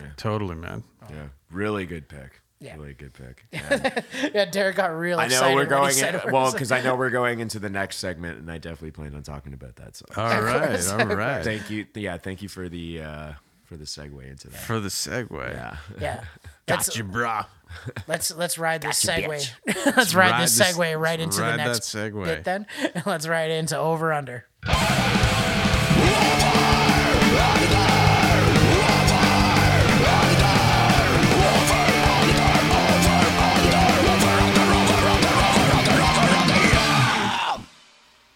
Yeah. 0.00 0.08
Totally, 0.16 0.56
man. 0.56 0.82
Yeah, 1.10 1.28
really 1.50 1.86
good 1.86 2.08
pick. 2.08 2.40
Yeah. 2.60 2.76
Really 2.76 2.94
good 2.94 3.12
pick. 3.12 3.44
Yeah. 3.52 4.30
Yeah, 4.32 4.44
Derek 4.46 4.76
got 4.76 4.96
real 4.96 5.20
I 5.20 5.26
know 5.26 5.54
we're 5.54 5.66
going 5.66 5.96
in, 5.98 6.20
well 6.32 6.50
because 6.50 6.72
I 6.72 6.80
know 6.80 6.96
we're 6.96 7.10
going 7.10 7.40
into 7.40 7.58
the 7.58 7.68
next 7.68 7.96
segment, 7.98 8.38
and 8.38 8.50
I 8.50 8.58
definitely 8.58 8.92
plan 8.92 9.14
on 9.14 9.22
talking 9.22 9.52
about 9.52 9.76
that. 9.76 9.96
So 9.96 10.06
All 10.16 10.40
right, 10.42 10.88
all 10.88 11.06
right. 11.06 11.44
thank 11.44 11.68
you. 11.68 11.86
Yeah, 11.94 12.16
thank 12.16 12.40
you 12.42 12.48
for 12.48 12.68
the 12.68 13.02
uh, 13.02 13.32
for 13.64 13.76
the 13.76 13.84
segue 13.84 14.26
into 14.28 14.48
that. 14.48 14.60
For 14.60 14.80
the 14.80 14.88
segue. 14.88 15.30
Yeah. 15.52 15.76
yeah. 16.00 16.24
Let's, 16.68 16.88
Gotcha, 16.88 17.04
brah. 17.04 17.46
let's 18.08 18.34
let's 18.34 18.56
ride 18.58 18.80
this 18.80 19.04
Gotcha, 19.04 19.22
segue. 19.22 19.50
let's 19.96 20.14
ride, 20.14 20.30
Ride 20.30 20.42
this 20.44 20.58
segue 20.58 21.00
right 21.00 21.20
into 21.20 21.36
the 21.38 21.42
that 21.42 21.56
next 21.56 21.80
segue. 21.80 22.24
bit 22.24 22.44
then. 22.44 22.66
let's 23.06 23.26
ride 23.26 23.50
into 23.50 23.76
over 23.76 24.12
under. 24.12 24.46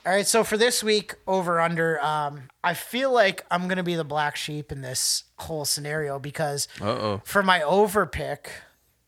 All 0.09 0.14
right, 0.14 0.26
so 0.26 0.42
for 0.42 0.56
this 0.56 0.82
week, 0.82 1.16
over 1.26 1.61
under, 1.61 2.02
um, 2.02 2.44
I 2.64 2.72
feel 2.72 3.12
like 3.12 3.44
I'm 3.50 3.68
gonna 3.68 3.82
be 3.82 3.94
the 3.94 4.04
black 4.04 4.36
sheep 4.36 4.72
in 4.72 4.80
this 4.80 5.24
whole 5.36 5.66
scenario 5.66 6.18
because 6.18 6.66
Uh-oh. 6.80 7.20
for 7.26 7.42
my 7.42 7.61
over 7.61 8.06
pick, 8.06 8.50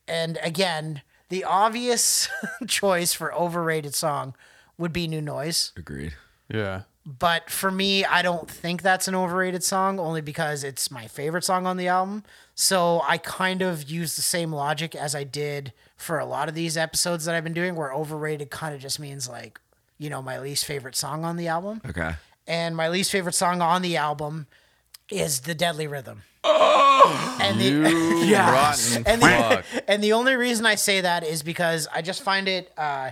and 0.06 0.38
again, 0.42 1.00
the 1.30 1.42
obvious 1.42 2.28
choice 2.66 3.14
for 3.14 3.32
overrated 3.32 3.94
song 3.94 4.34
would 4.76 4.92
be 4.92 5.08
New 5.08 5.22
Noise. 5.22 5.72
Agreed. 5.74 6.12
Yeah. 6.52 6.82
But 7.06 7.48
for 7.48 7.70
me, 7.70 8.04
I 8.04 8.20
don't 8.20 8.50
think 8.50 8.82
that's 8.82 9.08
an 9.08 9.14
overrated 9.14 9.64
song 9.64 9.98
only 9.98 10.20
because 10.20 10.62
it's 10.62 10.90
my 10.90 11.06
favorite 11.06 11.44
song 11.44 11.66
on 11.66 11.78
the 11.78 11.88
album. 11.88 12.24
So 12.54 13.00
I 13.08 13.16
kind 13.16 13.62
of 13.62 13.88
use 13.88 14.16
the 14.16 14.22
same 14.22 14.52
logic 14.52 14.94
as 14.94 15.14
I 15.14 15.24
did 15.24 15.72
for 15.96 16.18
a 16.18 16.26
lot 16.26 16.50
of 16.50 16.54
these 16.54 16.76
episodes 16.76 17.24
that 17.24 17.34
I've 17.34 17.44
been 17.44 17.54
doing, 17.54 17.74
where 17.74 17.90
overrated 17.90 18.50
kind 18.50 18.74
of 18.74 18.82
just 18.82 19.00
means 19.00 19.26
like, 19.26 19.58
you 20.00 20.08
know, 20.08 20.22
my 20.22 20.40
least 20.40 20.64
favorite 20.64 20.96
song 20.96 21.24
on 21.26 21.36
the 21.36 21.46
album. 21.46 21.82
Okay. 21.86 22.14
And 22.46 22.74
my 22.74 22.88
least 22.88 23.12
favorite 23.12 23.34
song 23.34 23.60
on 23.60 23.82
the 23.82 23.98
album 23.98 24.46
is 25.10 25.40
The 25.40 25.54
Deadly 25.54 25.86
Rhythm. 25.86 26.22
and 26.42 27.60
the, 27.60 27.74
Rotten 28.34 29.02
and 29.06 29.20
the, 29.20 29.64
and 29.88 30.02
the 30.02 30.14
only 30.14 30.34
reason 30.36 30.64
I 30.64 30.74
say 30.76 31.02
that 31.02 31.22
is 31.22 31.42
because 31.42 31.86
I 31.94 32.00
just 32.00 32.22
find 32.22 32.48
it 32.48 32.72
uh 32.78 33.10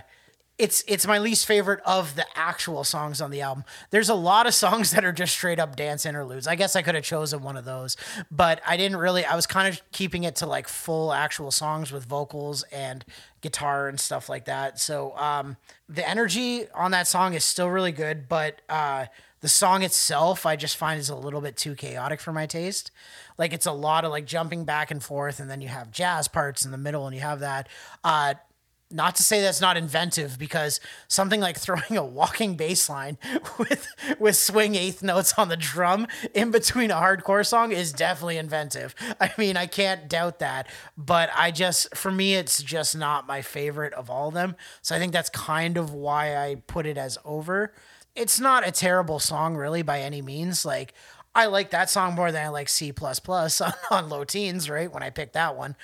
it's 0.59 0.83
it's 0.87 1.07
my 1.07 1.19
least 1.19 1.45
favorite 1.45 1.79
of 1.85 2.15
the 2.15 2.25
actual 2.35 2.83
songs 2.83 3.21
on 3.21 3.31
the 3.31 3.41
album. 3.41 3.63
There's 3.91 4.09
a 4.09 4.13
lot 4.13 4.45
of 4.45 4.53
songs 4.53 4.91
that 4.91 5.05
are 5.05 5.13
just 5.13 5.33
straight 5.33 5.57
up 5.57 5.75
dance 5.75 6.05
interludes. 6.05 6.47
I 6.47 6.55
guess 6.55 6.75
I 6.75 6.81
could 6.81 6.95
have 6.95 7.03
chosen 7.03 7.41
one 7.41 7.55
of 7.55 7.65
those, 7.65 7.95
but 8.29 8.61
I 8.67 8.75
didn't 8.75 8.97
really 8.97 9.23
I 9.23 9.35
was 9.35 9.47
kind 9.47 9.67
of 9.73 9.81
keeping 9.91 10.25
it 10.25 10.35
to 10.37 10.45
like 10.45 10.67
full 10.67 11.13
actual 11.13 11.51
songs 11.51 11.91
with 11.91 12.03
vocals 12.05 12.63
and 12.71 13.05
guitar 13.41 13.87
and 13.87 13.99
stuff 13.99 14.29
like 14.29 14.45
that. 14.45 14.79
So 14.79 15.15
um 15.17 15.57
the 15.87 16.07
energy 16.07 16.69
on 16.73 16.91
that 16.91 17.07
song 17.07 17.33
is 17.33 17.43
still 17.43 17.67
really 17.69 17.91
good, 17.91 18.27
but 18.27 18.61
uh 18.69 19.05
the 19.41 19.49
song 19.49 19.83
itself 19.83 20.45
I 20.45 20.55
just 20.55 20.77
find 20.77 20.99
is 20.99 21.09
a 21.09 21.15
little 21.15 21.41
bit 21.41 21.55
too 21.55 21.75
chaotic 21.75 22.19
for 22.19 22.33
my 22.33 22.45
taste. 22.45 22.91
Like 23.37 23.53
it's 23.53 23.65
a 23.65 23.71
lot 23.71 24.03
of 24.05 24.11
like 24.11 24.25
jumping 24.25 24.65
back 24.65 24.91
and 24.91 25.01
forth 25.01 25.39
and 25.39 25.49
then 25.49 25.61
you 25.61 25.69
have 25.69 25.91
jazz 25.91 26.27
parts 26.27 26.65
in 26.65 26.71
the 26.71 26.77
middle 26.77 27.07
and 27.07 27.15
you 27.15 27.21
have 27.21 27.39
that 27.39 27.67
uh 28.03 28.33
not 28.91 29.15
to 29.15 29.23
say 29.23 29.41
that's 29.41 29.61
not 29.61 29.77
inventive 29.77 30.39
because 30.39 30.79
something 31.07 31.39
like 31.39 31.57
throwing 31.57 31.95
a 31.95 32.03
walking 32.03 32.55
bass 32.55 32.89
line 32.89 33.17
with 33.57 33.87
with 34.19 34.35
swing 34.35 34.75
eighth 34.75 35.03
notes 35.03 35.33
on 35.37 35.49
the 35.49 35.57
drum 35.57 36.07
in 36.33 36.49
between 36.51 36.89
a 36.89 36.95
hardcore 36.95 37.45
song 37.45 37.71
is 37.71 37.93
definitely 37.93 38.37
inventive. 38.37 38.95
I 39.19 39.31
mean, 39.37 39.57
I 39.57 39.67
can't 39.67 40.09
doubt 40.09 40.39
that, 40.39 40.67
but 40.97 41.29
I 41.35 41.51
just 41.51 41.95
for 41.95 42.11
me 42.11 42.35
it's 42.35 42.63
just 42.63 42.97
not 42.97 43.27
my 43.27 43.41
favorite 43.41 43.93
of 43.93 44.09
all 44.09 44.29
of 44.29 44.33
them. 44.33 44.55
So 44.81 44.95
I 44.95 44.99
think 44.99 45.13
that's 45.13 45.29
kind 45.29 45.77
of 45.77 45.93
why 45.93 46.35
I 46.35 46.55
put 46.55 46.85
it 46.85 46.97
as 46.97 47.17
over. 47.23 47.73
It's 48.15 48.39
not 48.39 48.67
a 48.67 48.71
terrible 48.71 49.19
song 49.19 49.55
really 49.55 49.83
by 49.83 50.01
any 50.01 50.21
means. 50.21 50.65
Like 50.65 50.93
I 51.35 51.45
like 51.45 51.69
that 51.69 51.91
song 51.91 52.15
more 52.15 52.31
than 52.31 52.43
I 52.43 52.49
like 52.49 52.69
C 52.69 52.91
plus 52.91 53.19
plus 53.19 53.61
on, 53.61 53.73
on 53.91 54.09
low 54.09 54.23
teens, 54.23 54.69
right? 54.69 54.91
When 54.91 55.03
I 55.03 55.11
picked 55.11 55.33
that 55.33 55.55
one. 55.55 55.75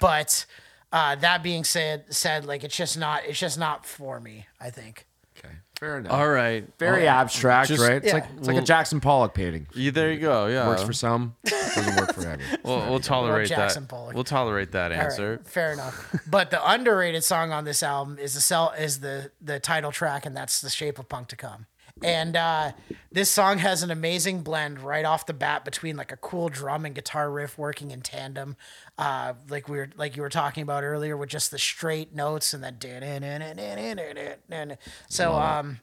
But 0.00 0.46
uh, 0.94 1.14
that 1.16 1.42
being 1.42 1.64
said, 1.64 2.04
said 2.14 2.46
like 2.46 2.64
it's 2.64 2.76
just 2.76 2.96
not 2.96 3.24
it's 3.26 3.38
just 3.38 3.58
not 3.58 3.84
for 3.84 4.18
me. 4.20 4.46
I 4.60 4.70
think. 4.70 5.06
Okay. 5.36 5.52
Fair 5.80 5.98
enough. 5.98 6.12
All 6.12 6.28
right. 6.28 6.64
Very 6.78 7.06
Oh, 7.08 7.10
abstract, 7.10 7.68
just- 7.68 7.82
right? 7.82 7.96
It's 7.96 8.06
Yeah. 8.06 8.14
like 8.14 8.24
it's 8.38 8.46
like 8.46 8.54
Well- 8.54 8.62
a 8.62 8.66
Jackson 8.66 9.00
Pollock 9.00 9.34
painting. 9.34 9.66
Yeah, 9.74 9.90
there 9.90 10.12
you 10.12 10.20
go. 10.20 10.46
Yeah. 10.46 10.68
Works 10.68 10.84
for 10.84 10.92
some, 10.92 11.34
doesn't 11.44 11.96
work 11.96 12.14
for 12.14 12.20
everyone. 12.28 12.58
We'll, 12.62 12.78
we'll 12.90 13.00
tolerate 13.00 13.48
Jackson 13.48 13.82
that. 13.82 13.88
Pollock. 13.88 14.14
We'll 14.14 14.22
tolerate 14.24 14.70
that 14.72 14.92
All 14.92 14.98
right, 14.98 15.04
answer. 15.04 15.40
fair 15.44 15.72
enough. 15.72 16.14
But 16.28 16.50
the 16.52 16.60
underrated 16.70 17.24
song 17.24 17.50
on 17.52 17.64
this 17.64 17.82
album 17.82 18.18
is 18.18 18.34
the 18.34 18.40
cell 18.40 18.72
is 18.78 19.00
the 19.00 19.32
the 19.42 19.58
title 19.58 19.90
track, 19.90 20.24
and 20.24 20.36
that's 20.36 20.60
"The 20.60 20.70
Shape 20.70 20.98
of 21.00 21.08
Punk 21.08 21.26
to 21.28 21.36
Come." 21.36 21.66
And 22.04 22.36
uh, 22.36 22.72
this 23.10 23.30
song 23.30 23.58
has 23.58 23.82
an 23.82 23.90
amazing 23.90 24.42
blend 24.42 24.80
right 24.80 25.06
off 25.06 25.24
the 25.24 25.32
bat 25.32 25.64
between 25.64 25.96
like 25.96 26.12
a 26.12 26.18
cool 26.18 26.50
drum 26.50 26.84
and 26.84 26.94
guitar 26.94 27.30
riff 27.30 27.56
working 27.56 27.92
in 27.92 28.02
tandem, 28.02 28.56
uh, 28.98 29.32
like 29.48 29.70
we 29.70 29.78
were 29.78 29.88
like 29.96 30.14
you 30.14 30.20
were 30.20 30.28
talking 30.28 30.62
about 30.62 30.84
earlier 30.84 31.16
with 31.16 31.30
just 31.30 31.50
the 31.50 31.58
straight 31.58 32.14
notes 32.14 32.52
and 32.52 32.62
then 32.62 32.76
so 35.08 35.34
um 35.34 35.80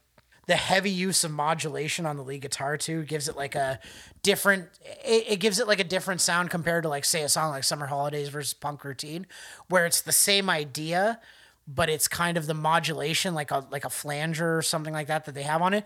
the 0.48 0.56
heavy 0.56 0.92
use 0.92 1.24
of 1.24 1.32
modulation 1.32 2.06
on 2.06 2.18
the 2.18 2.24
lead 2.24 2.42
guitar 2.42 2.78
too 2.78 3.04
gives 3.04 3.28
it 3.28 3.36
like 3.36 3.56
a 3.56 3.80
different 4.22 4.68
it, 5.04 5.26
it 5.30 5.40
gives 5.40 5.60
it 5.60 5.68
like 5.68 5.80
a 5.80 5.84
different 5.84 6.22
sound 6.22 6.50
compared 6.50 6.84
to 6.84 6.90
like 6.90 7.06
say 7.06 7.24
a 7.24 7.30
song 7.30 7.52
like 7.52 7.64
summer 7.64 7.88
holidays 7.88 8.30
versus 8.30 8.54
punk 8.54 8.84
routine 8.84 9.26
where 9.70 9.86
it's 9.86 10.02
the 10.02 10.12
same 10.12 10.50
idea 10.50 11.20
but 11.68 11.90
it's 11.90 12.08
kind 12.08 12.38
of 12.38 12.48
the 12.48 12.54
modulation 12.54 13.34
like 13.34 13.52
a 13.52 13.66
like 13.72 13.86
a 13.86 13.90
flanger 13.90 14.58
or 14.58 14.62
something 14.62 14.94
like 14.94 15.08
that 15.08 15.26
that 15.26 15.36
they 15.36 15.44
have 15.44 15.62
on 15.62 15.74
it, 15.74 15.86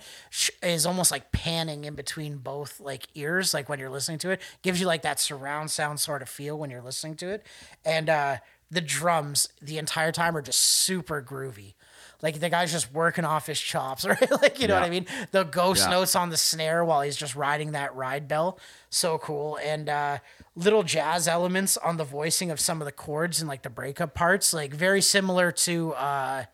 is 0.64 0.86
almost 0.86 1.12
like 1.12 1.32
panning 1.32 1.84
in 1.86 1.96
between 1.96 2.38
both 2.38 2.80
like 2.80 3.08
ears 3.16 3.54
like 3.54 3.70
when 3.70 3.80
you're 3.80 3.90
listening 3.90 4.18
to 4.20 4.30
it. 4.32 4.42
Gives 4.62 4.80
you 4.80 4.88
like 4.88 5.02
that 5.04 5.20
surround 5.20 5.72
sound 5.72 6.00
sort 6.00 6.22
of 6.22 6.30
feel 6.30 6.58
when 6.58 6.70
you're 6.70 6.82
listening 6.82 7.16
to 7.18 7.30
it. 7.30 7.46
And 7.84 8.10
uh 8.10 8.38
the 8.72 8.82
drums 8.82 9.48
the 9.62 9.78
entire 9.78 10.12
time 10.12 10.36
are 10.36 10.42
just 10.42 10.60
super 10.60 11.22
groovy 11.22 11.76
like 12.26 12.40
the 12.40 12.50
guy's 12.50 12.72
just 12.72 12.92
working 12.92 13.24
off 13.24 13.46
his 13.48 13.60
chops, 13.60 14.04
right? 14.12 14.32
like 14.42 14.60
you 14.60 14.68
know 14.68 14.74
what 14.74 14.84
I 14.84 14.90
mean? 14.90 15.06
The 15.32 15.44
ghost 15.44 15.84
Yeah. 15.86 15.92
notes 15.92 16.16
on 16.16 16.30
the 16.30 16.38
snare 16.38 16.84
while 16.84 17.02
he's 17.02 17.16
just 17.16 17.36
riding 17.36 17.72
that 17.74 17.96
ride 17.96 18.28
bell, 18.28 18.58
so 18.90 19.18
cool. 19.18 19.58
And 19.64 19.88
uh, 19.88 20.18
little 20.56 20.84
jazz 20.84 21.28
elements 21.28 21.78
on 21.78 21.98
the 21.98 22.04
voicing 22.04 22.50
of 22.52 22.60
some 22.60 22.82
of 22.82 22.86
the 22.86 22.92
chords 22.92 23.40
and 23.42 23.48
like 23.48 23.62
the 23.62 23.70
breakup 23.70 24.14
parts, 24.16 24.54
like 24.54 24.74
very 24.74 25.02
similar 25.02 25.52
to. 25.52 25.94
Uh, 25.94 26.46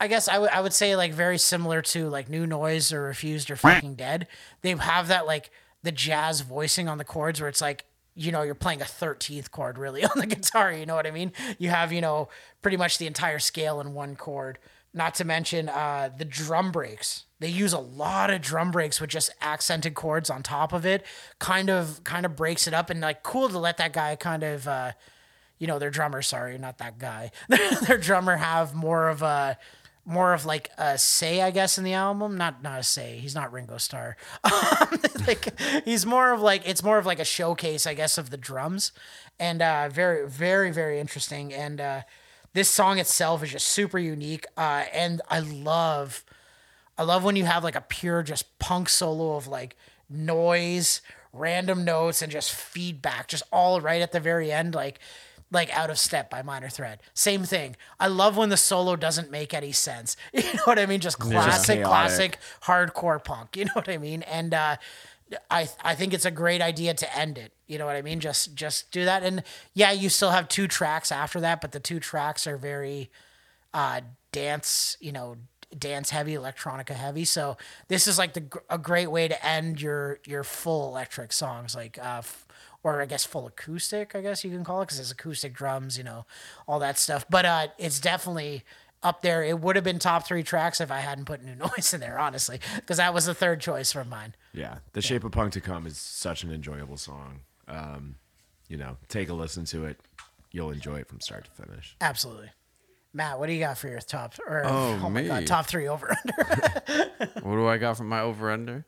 I 0.00 0.08
guess 0.08 0.26
I 0.26 0.38
would 0.38 0.50
I 0.50 0.60
would 0.60 0.72
say 0.72 0.96
like 0.96 1.12
very 1.12 1.38
similar 1.38 1.80
to 1.82 2.08
like 2.08 2.28
New 2.28 2.44
Noise 2.44 2.92
or 2.92 3.02
Refused 3.02 3.50
or 3.52 3.56
Fucking 3.56 3.94
Dead. 3.94 4.26
They 4.62 4.70
have 4.74 5.06
that 5.08 5.26
like 5.26 5.50
the 5.84 5.92
jazz 5.92 6.40
voicing 6.40 6.88
on 6.88 6.98
the 6.98 7.04
chords 7.04 7.40
where 7.40 7.48
it's 7.48 7.60
like 7.60 7.84
you 8.14 8.32
know 8.32 8.42
you're 8.42 8.56
playing 8.56 8.82
a 8.82 8.84
13th 8.84 9.50
chord 9.52 9.78
really 9.78 10.04
on 10.12 10.18
the 10.18 10.26
guitar. 10.26 10.72
You 10.72 10.86
know 10.86 10.96
what 10.96 11.06
I 11.06 11.12
mean? 11.12 11.30
You 11.58 11.70
have 11.70 11.92
you 11.92 12.00
know 12.00 12.28
pretty 12.62 12.76
much 12.76 12.98
the 12.98 13.06
entire 13.06 13.38
scale 13.38 13.80
in 13.80 13.94
one 13.94 14.16
chord. 14.16 14.58
Not 14.94 15.14
to 15.14 15.24
mention 15.24 15.68
uh, 15.68 16.10
the 16.16 16.24
drum 16.24 16.70
breaks. 16.70 17.24
They 17.40 17.48
use 17.48 17.72
a 17.72 17.78
lot 17.78 18.30
of 18.30 18.42
drum 18.42 18.70
breaks 18.70 19.00
with 19.00 19.10
just 19.10 19.30
accented 19.40 19.94
chords 19.94 20.28
on 20.28 20.42
top 20.42 20.72
of 20.72 20.84
it. 20.84 21.04
Kind 21.38 21.70
of 21.70 22.04
kind 22.04 22.26
of 22.26 22.36
breaks 22.36 22.66
it 22.66 22.74
up 22.74 22.90
and 22.90 23.00
like 23.00 23.22
cool 23.22 23.48
to 23.48 23.58
let 23.58 23.78
that 23.78 23.92
guy 23.92 24.16
kind 24.16 24.42
of. 24.42 24.68
Uh, 24.68 24.92
you 25.58 25.68
know, 25.68 25.78
their 25.78 25.90
drummer, 25.90 26.22
sorry, 26.22 26.58
not 26.58 26.78
that 26.78 26.98
guy. 26.98 27.30
their 27.86 27.96
drummer 27.96 28.34
have 28.34 28.74
more 28.74 29.08
of 29.08 29.22
a 29.22 29.56
more 30.04 30.32
of 30.32 30.44
like 30.44 30.70
a 30.76 30.98
say, 30.98 31.40
I 31.40 31.52
guess, 31.52 31.78
in 31.78 31.84
the 31.84 31.92
album. 31.92 32.36
Not 32.36 32.64
not 32.64 32.80
a 32.80 32.82
say. 32.82 33.18
He's 33.18 33.36
not 33.36 33.52
Ringo 33.52 33.78
Starr. 33.78 34.16
Um, 34.44 34.98
like 35.26 35.60
he's 35.84 36.04
more 36.04 36.32
of 36.32 36.40
like 36.40 36.68
it's 36.68 36.82
more 36.82 36.98
of 36.98 37.06
like 37.06 37.20
a 37.20 37.24
showcase, 37.24 37.86
I 37.86 37.94
guess, 37.94 38.18
of 38.18 38.30
the 38.30 38.36
drums. 38.36 38.90
And 39.38 39.62
uh 39.62 39.88
very, 39.88 40.28
very, 40.28 40.72
very 40.72 40.98
interesting. 40.98 41.52
And 41.54 41.80
uh 41.80 42.02
this 42.52 42.68
song 42.68 42.98
itself 42.98 43.42
is 43.42 43.52
just 43.52 43.68
super 43.68 43.98
unique. 43.98 44.46
Uh 44.56 44.84
and 44.92 45.20
I 45.28 45.40
love 45.40 46.24
I 46.98 47.02
love 47.04 47.24
when 47.24 47.36
you 47.36 47.44
have 47.44 47.64
like 47.64 47.76
a 47.76 47.80
pure 47.80 48.22
just 48.22 48.58
punk 48.58 48.88
solo 48.88 49.36
of 49.36 49.46
like 49.48 49.76
noise, 50.08 51.00
random 51.32 51.84
notes, 51.84 52.22
and 52.22 52.30
just 52.30 52.52
feedback, 52.52 53.28
just 53.28 53.42
all 53.52 53.80
right 53.80 54.02
at 54.02 54.12
the 54.12 54.20
very 54.20 54.52
end. 54.52 54.74
Like 54.74 54.98
like 55.50 55.70
Out 55.76 55.90
of 55.90 55.98
Step 55.98 56.30
by 56.30 56.42
Minor 56.42 56.68
Threat 56.70 57.00
Same 57.14 57.44
thing. 57.44 57.76
I 58.00 58.06
love 58.08 58.36
when 58.36 58.48
the 58.48 58.56
solo 58.56 58.96
doesn't 58.96 59.30
make 59.30 59.52
any 59.54 59.72
sense. 59.72 60.16
You 60.32 60.42
know 60.54 60.62
what 60.64 60.78
I 60.78 60.86
mean? 60.86 61.00
Just 61.00 61.18
classic, 61.18 61.78
chaotic. 61.78 61.84
classic 61.86 62.38
hardcore 62.64 63.22
punk. 63.22 63.56
You 63.56 63.66
know 63.66 63.72
what 63.74 63.88
I 63.88 63.98
mean? 63.98 64.22
And 64.22 64.54
uh, 64.54 64.76
I 65.50 65.68
I 65.82 65.94
think 65.94 66.12
it's 66.14 66.24
a 66.24 66.30
great 66.30 66.60
idea 66.60 66.94
to 66.94 67.16
end 67.18 67.38
it. 67.38 67.52
You 67.66 67.78
know 67.78 67.86
what 67.86 67.96
I 67.96 68.02
mean? 68.02 68.20
Just 68.20 68.54
just 68.54 68.90
do 68.90 69.04
that. 69.04 69.22
And 69.22 69.42
yeah, 69.74 69.92
you 69.92 70.08
still 70.08 70.30
have 70.30 70.48
two 70.48 70.68
tracks 70.68 71.10
after 71.10 71.40
that, 71.40 71.60
but 71.60 71.72
the 71.72 71.80
two 71.80 72.00
tracks 72.00 72.46
are 72.46 72.56
very 72.56 73.10
uh, 73.72 74.02
dance, 74.32 74.96
you 75.00 75.12
know, 75.12 75.36
dance 75.78 76.10
heavy, 76.10 76.34
electronica 76.34 76.90
heavy. 76.94 77.24
So 77.24 77.56
this 77.88 78.06
is 78.06 78.18
like 78.18 78.34
the 78.34 78.44
a 78.68 78.78
great 78.78 79.10
way 79.10 79.28
to 79.28 79.46
end 79.46 79.80
your 79.80 80.18
your 80.26 80.44
full 80.44 80.88
electric 80.88 81.32
songs, 81.32 81.74
like 81.74 81.98
uh, 81.98 82.18
f- 82.18 82.46
or 82.82 83.00
I 83.00 83.06
guess 83.06 83.24
full 83.24 83.46
acoustic, 83.46 84.14
I 84.14 84.20
guess 84.20 84.44
you 84.44 84.50
can 84.50 84.64
call 84.64 84.82
it, 84.82 84.86
because 84.86 85.00
it's 85.00 85.12
acoustic 85.12 85.54
drums, 85.54 85.96
you 85.96 86.04
know, 86.04 86.26
all 86.66 86.78
that 86.80 86.98
stuff. 86.98 87.24
But 87.30 87.46
uh, 87.46 87.68
it's 87.78 88.00
definitely 88.00 88.64
up 89.02 89.22
there. 89.22 89.42
It 89.42 89.60
would 89.60 89.76
have 89.76 89.84
been 89.84 89.98
top 89.98 90.26
three 90.26 90.42
tracks 90.42 90.80
if 90.80 90.90
I 90.90 90.98
hadn't 91.00 91.24
put 91.24 91.42
new 91.42 91.54
noise 91.54 91.92
in 91.94 92.00
there, 92.00 92.18
honestly, 92.18 92.60
because 92.76 92.98
that 92.98 93.12
was 93.14 93.26
the 93.26 93.34
third 93.34 93.60
choice 93.60 93.92
from 93.92 94.08
mine. 94.08 94.34
Yeah, 94.52 94.78
The 94.92 95.02
Shape 95.02 95.24
of 95.24 95.32
Punk 95.32 95.52
to 95.54 95.60
Come 95.60 95.86
is 95.86 95.96
such 95.98 96.44
an 96.44 96.52
enjoyable 96.52 96.96
song. 96.96 97.40
Um, 97.68 98.16
you 98.68 98.76
know, 98.76 98.96
take 99.08 99.28
a 99.28 99.34
listen 99.34 99.64
to 99.66 99.84
it. 99.86 99.98
You'll 100.50 100.70
enjoy 100.70 100.96
it 101.00 101.08
from 101.08 101.20
start 101.20 101.44
to 101.46 101.50
finish. 101.64 101.96
Absolutely. 102.00 102.50
Matt, 103.14 103.38
what 103.38 103.46
do 103.46 103.52
you 103.52 103.60
got 103.60 103.76
for 103.78 103.88
your 103.88 104.00
top? 104.00 104.34
Or 104.46 104.62
Oh, 104.64 104.96
my 105.10 105.22
me. 105.22 105.28
god, 105.28 105.46
top 105.46 105.66
three 105.66 105.86
over 105.88 106.14
under. 106.24 107.10
What 107.42 107.56
do 107.56 107.66
I 107.66 107.76
got 107.78 107.96
from 107.96 108.08
my 108.08 108.20
over 108.20 108.50
under? 108.50 108.84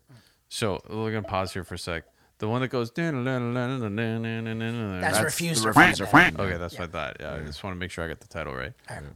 So 0.49 0.81
we're 0.89 1.11
gonna 1.13 1.23
pause 1.23 1.53
here 1.53 1.65
for 1.65 1.75
a 1.75 1.79
sec. 1.79 2.05
The 2.39 2.49
one 2.49 2.61
that 2.63 2.69
goes. 2.69 2.91
That's, 2.91 3.07
That's 3.07 3.81
refused 5.23 5.63
to 5.63 5.69
Refuse 5.69 5.99
Friend. 6.09 6.37
to 6.37 6.43
Okay, 6.43 6.57
that's 6.57 6.79
what 6.79 6.89
I 6.89 6.93
thought. 6.93 7.17
Yeah, 7.21 7.35
I 7.35 7.39
just 7.41 7.63
want 7.63 7.77
to 7.77 7.79
make 7.79 7.91
sure 7.91 8.05
I 8.05 8.09
get 8.09 8.21
the 8.21 8.29
title 8.29 8.55
right. 8.55 8.73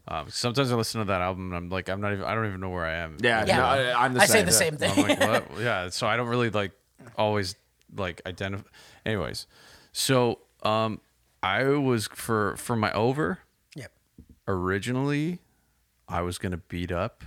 Um, 0.07 0.27
sometimes 0.31 0.71
I 0.71 0.77
listen 0.77 1.01
to 1.01 1.05
that 1.07 1.21
album 1.21 1.47
and 1.53 1.57
I'm 1.57 1.69
like, 1.69 1.89
I'm 1.89 2.01
not 2.01 2.13
even, 2.13 2.25
I 2.25 2.35
don't 2.35 2.47
even 2.47 2.61
know 2.61 2.71
where 2.71 2.87
I 2.87 2.95
am. 2.95 3.17
Yeah, 3.21 3.45
Yeah. 3.45 3.57
no, 3.59 3.65
I, 3.65 4.05
I'm 4.05 4.15
the 4.15 4.23
I 4.23 4.27
same. 4.27 4.37
say 4.39 4.43
the 4.45 4.53
same 4.53 4.77
thing. 4.77 4.93
I'm 4.93 5.19
like, 5.19 5.51
what? 5.51 5.61
Yeah, 5.61 5.89
so 5.91 6.07
I 6.07 6.17
don't 6.17 6.29
really 6.29 6.51
like 6.51 6.73
always 7.17 7.57
like 7.97 8.23
identify. 8.25 8.69
Anyways, 9.05 9.47
so 9.93 10.39
um, 10.63 11.01
I 11.43 11.65
was 11.65 12.07
for 12.09 12.57
for 12.57 12.77
my 12.77 12.93
over 12.93 13.41
Yep. 13.75 13.93
originally, 14.47 15.41
I 16.09 16.23
was 16.23 16.39
gonna 16.39 16.57
beat 16.59 16.93
up 16.93 17.25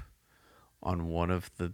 on 0.84 1.08
one 1.08 1.30
of 1.32 1.52
the 1.58 1.74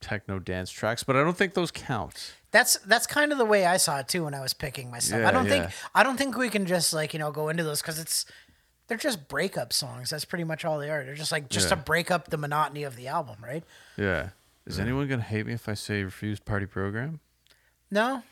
techno 0.00 0.38
dance 0.38 0.70
tracks, 0.70 1.02
but 1.02 1.16
I 1.16 1.22
don't 1.22 1.36
think 1.36 1.54
those 1.54 1.70
count. 1.70 2.34
That's 2.50 2.76
that's 2.78 3.06
kind 3.06 3.32
of 3.32 3.38
the 3.38 3.44
way 3.44 3.66
I 3.66 3.76
saw 3.76 3.98
it 3.98 4.08
too 4.08 4.24
when 4.24 4.34
I 4.34 4.40
was 4.40 4.54
picking 4.54 4.90
myself. 4.90 5.20
Yeah, 5.20 5.28
I 5.28 5.32
don't 5.32 5.46
yeah. 5.46 5.50
think 5.50 5.72
I 5.94 6.02
don't 6.02 6.16
think 6.16 6.36
we 6.36 6.48
can 6.48 6.66
just 6.66 6.92
like 6.92 7.12
you 7.12 7.18
know 7.18 7.30
go 7.30 7.48
into 7.48 7.62
those 7.62 7.82
because 7.82 7.98
it's 7.98 8.24
they're 8.86 8.96
just 8.96 9.28
breakup 9.28 9.72
songs. 9.72 10.10
That's 10.10 10.24
pretty 10.24 10.44
much 10.44 10.64
all 10.64 10.78
they 10.78 10.90
are. 10.90 11.04
They're 11.04 11.14
just 11.14 11.32
like 11.32 11.48
just 11.48 11.68
to 11.68 11.76
break 11.76 12.10
up 12.10 12.28
the 12.28 12.38
monotony 12.38 12.84
of 12.84 12.96
the 12.96 13.08
album, 13.08 13.36
right? 13.42 13.64
Yeah. 13.96 14.30
Is 14.66 14.78
anyone 14.78 15.08
gonna 15.08 15.22
hate 15.22 15.46
me 15.46 15.54
if 15.54 15.68
I 15.68 15.74
say 15.74 16.02
refused 16.02 16.44
party 16.44 16.66
program? 16.66 17.20
No, 17.90 18.22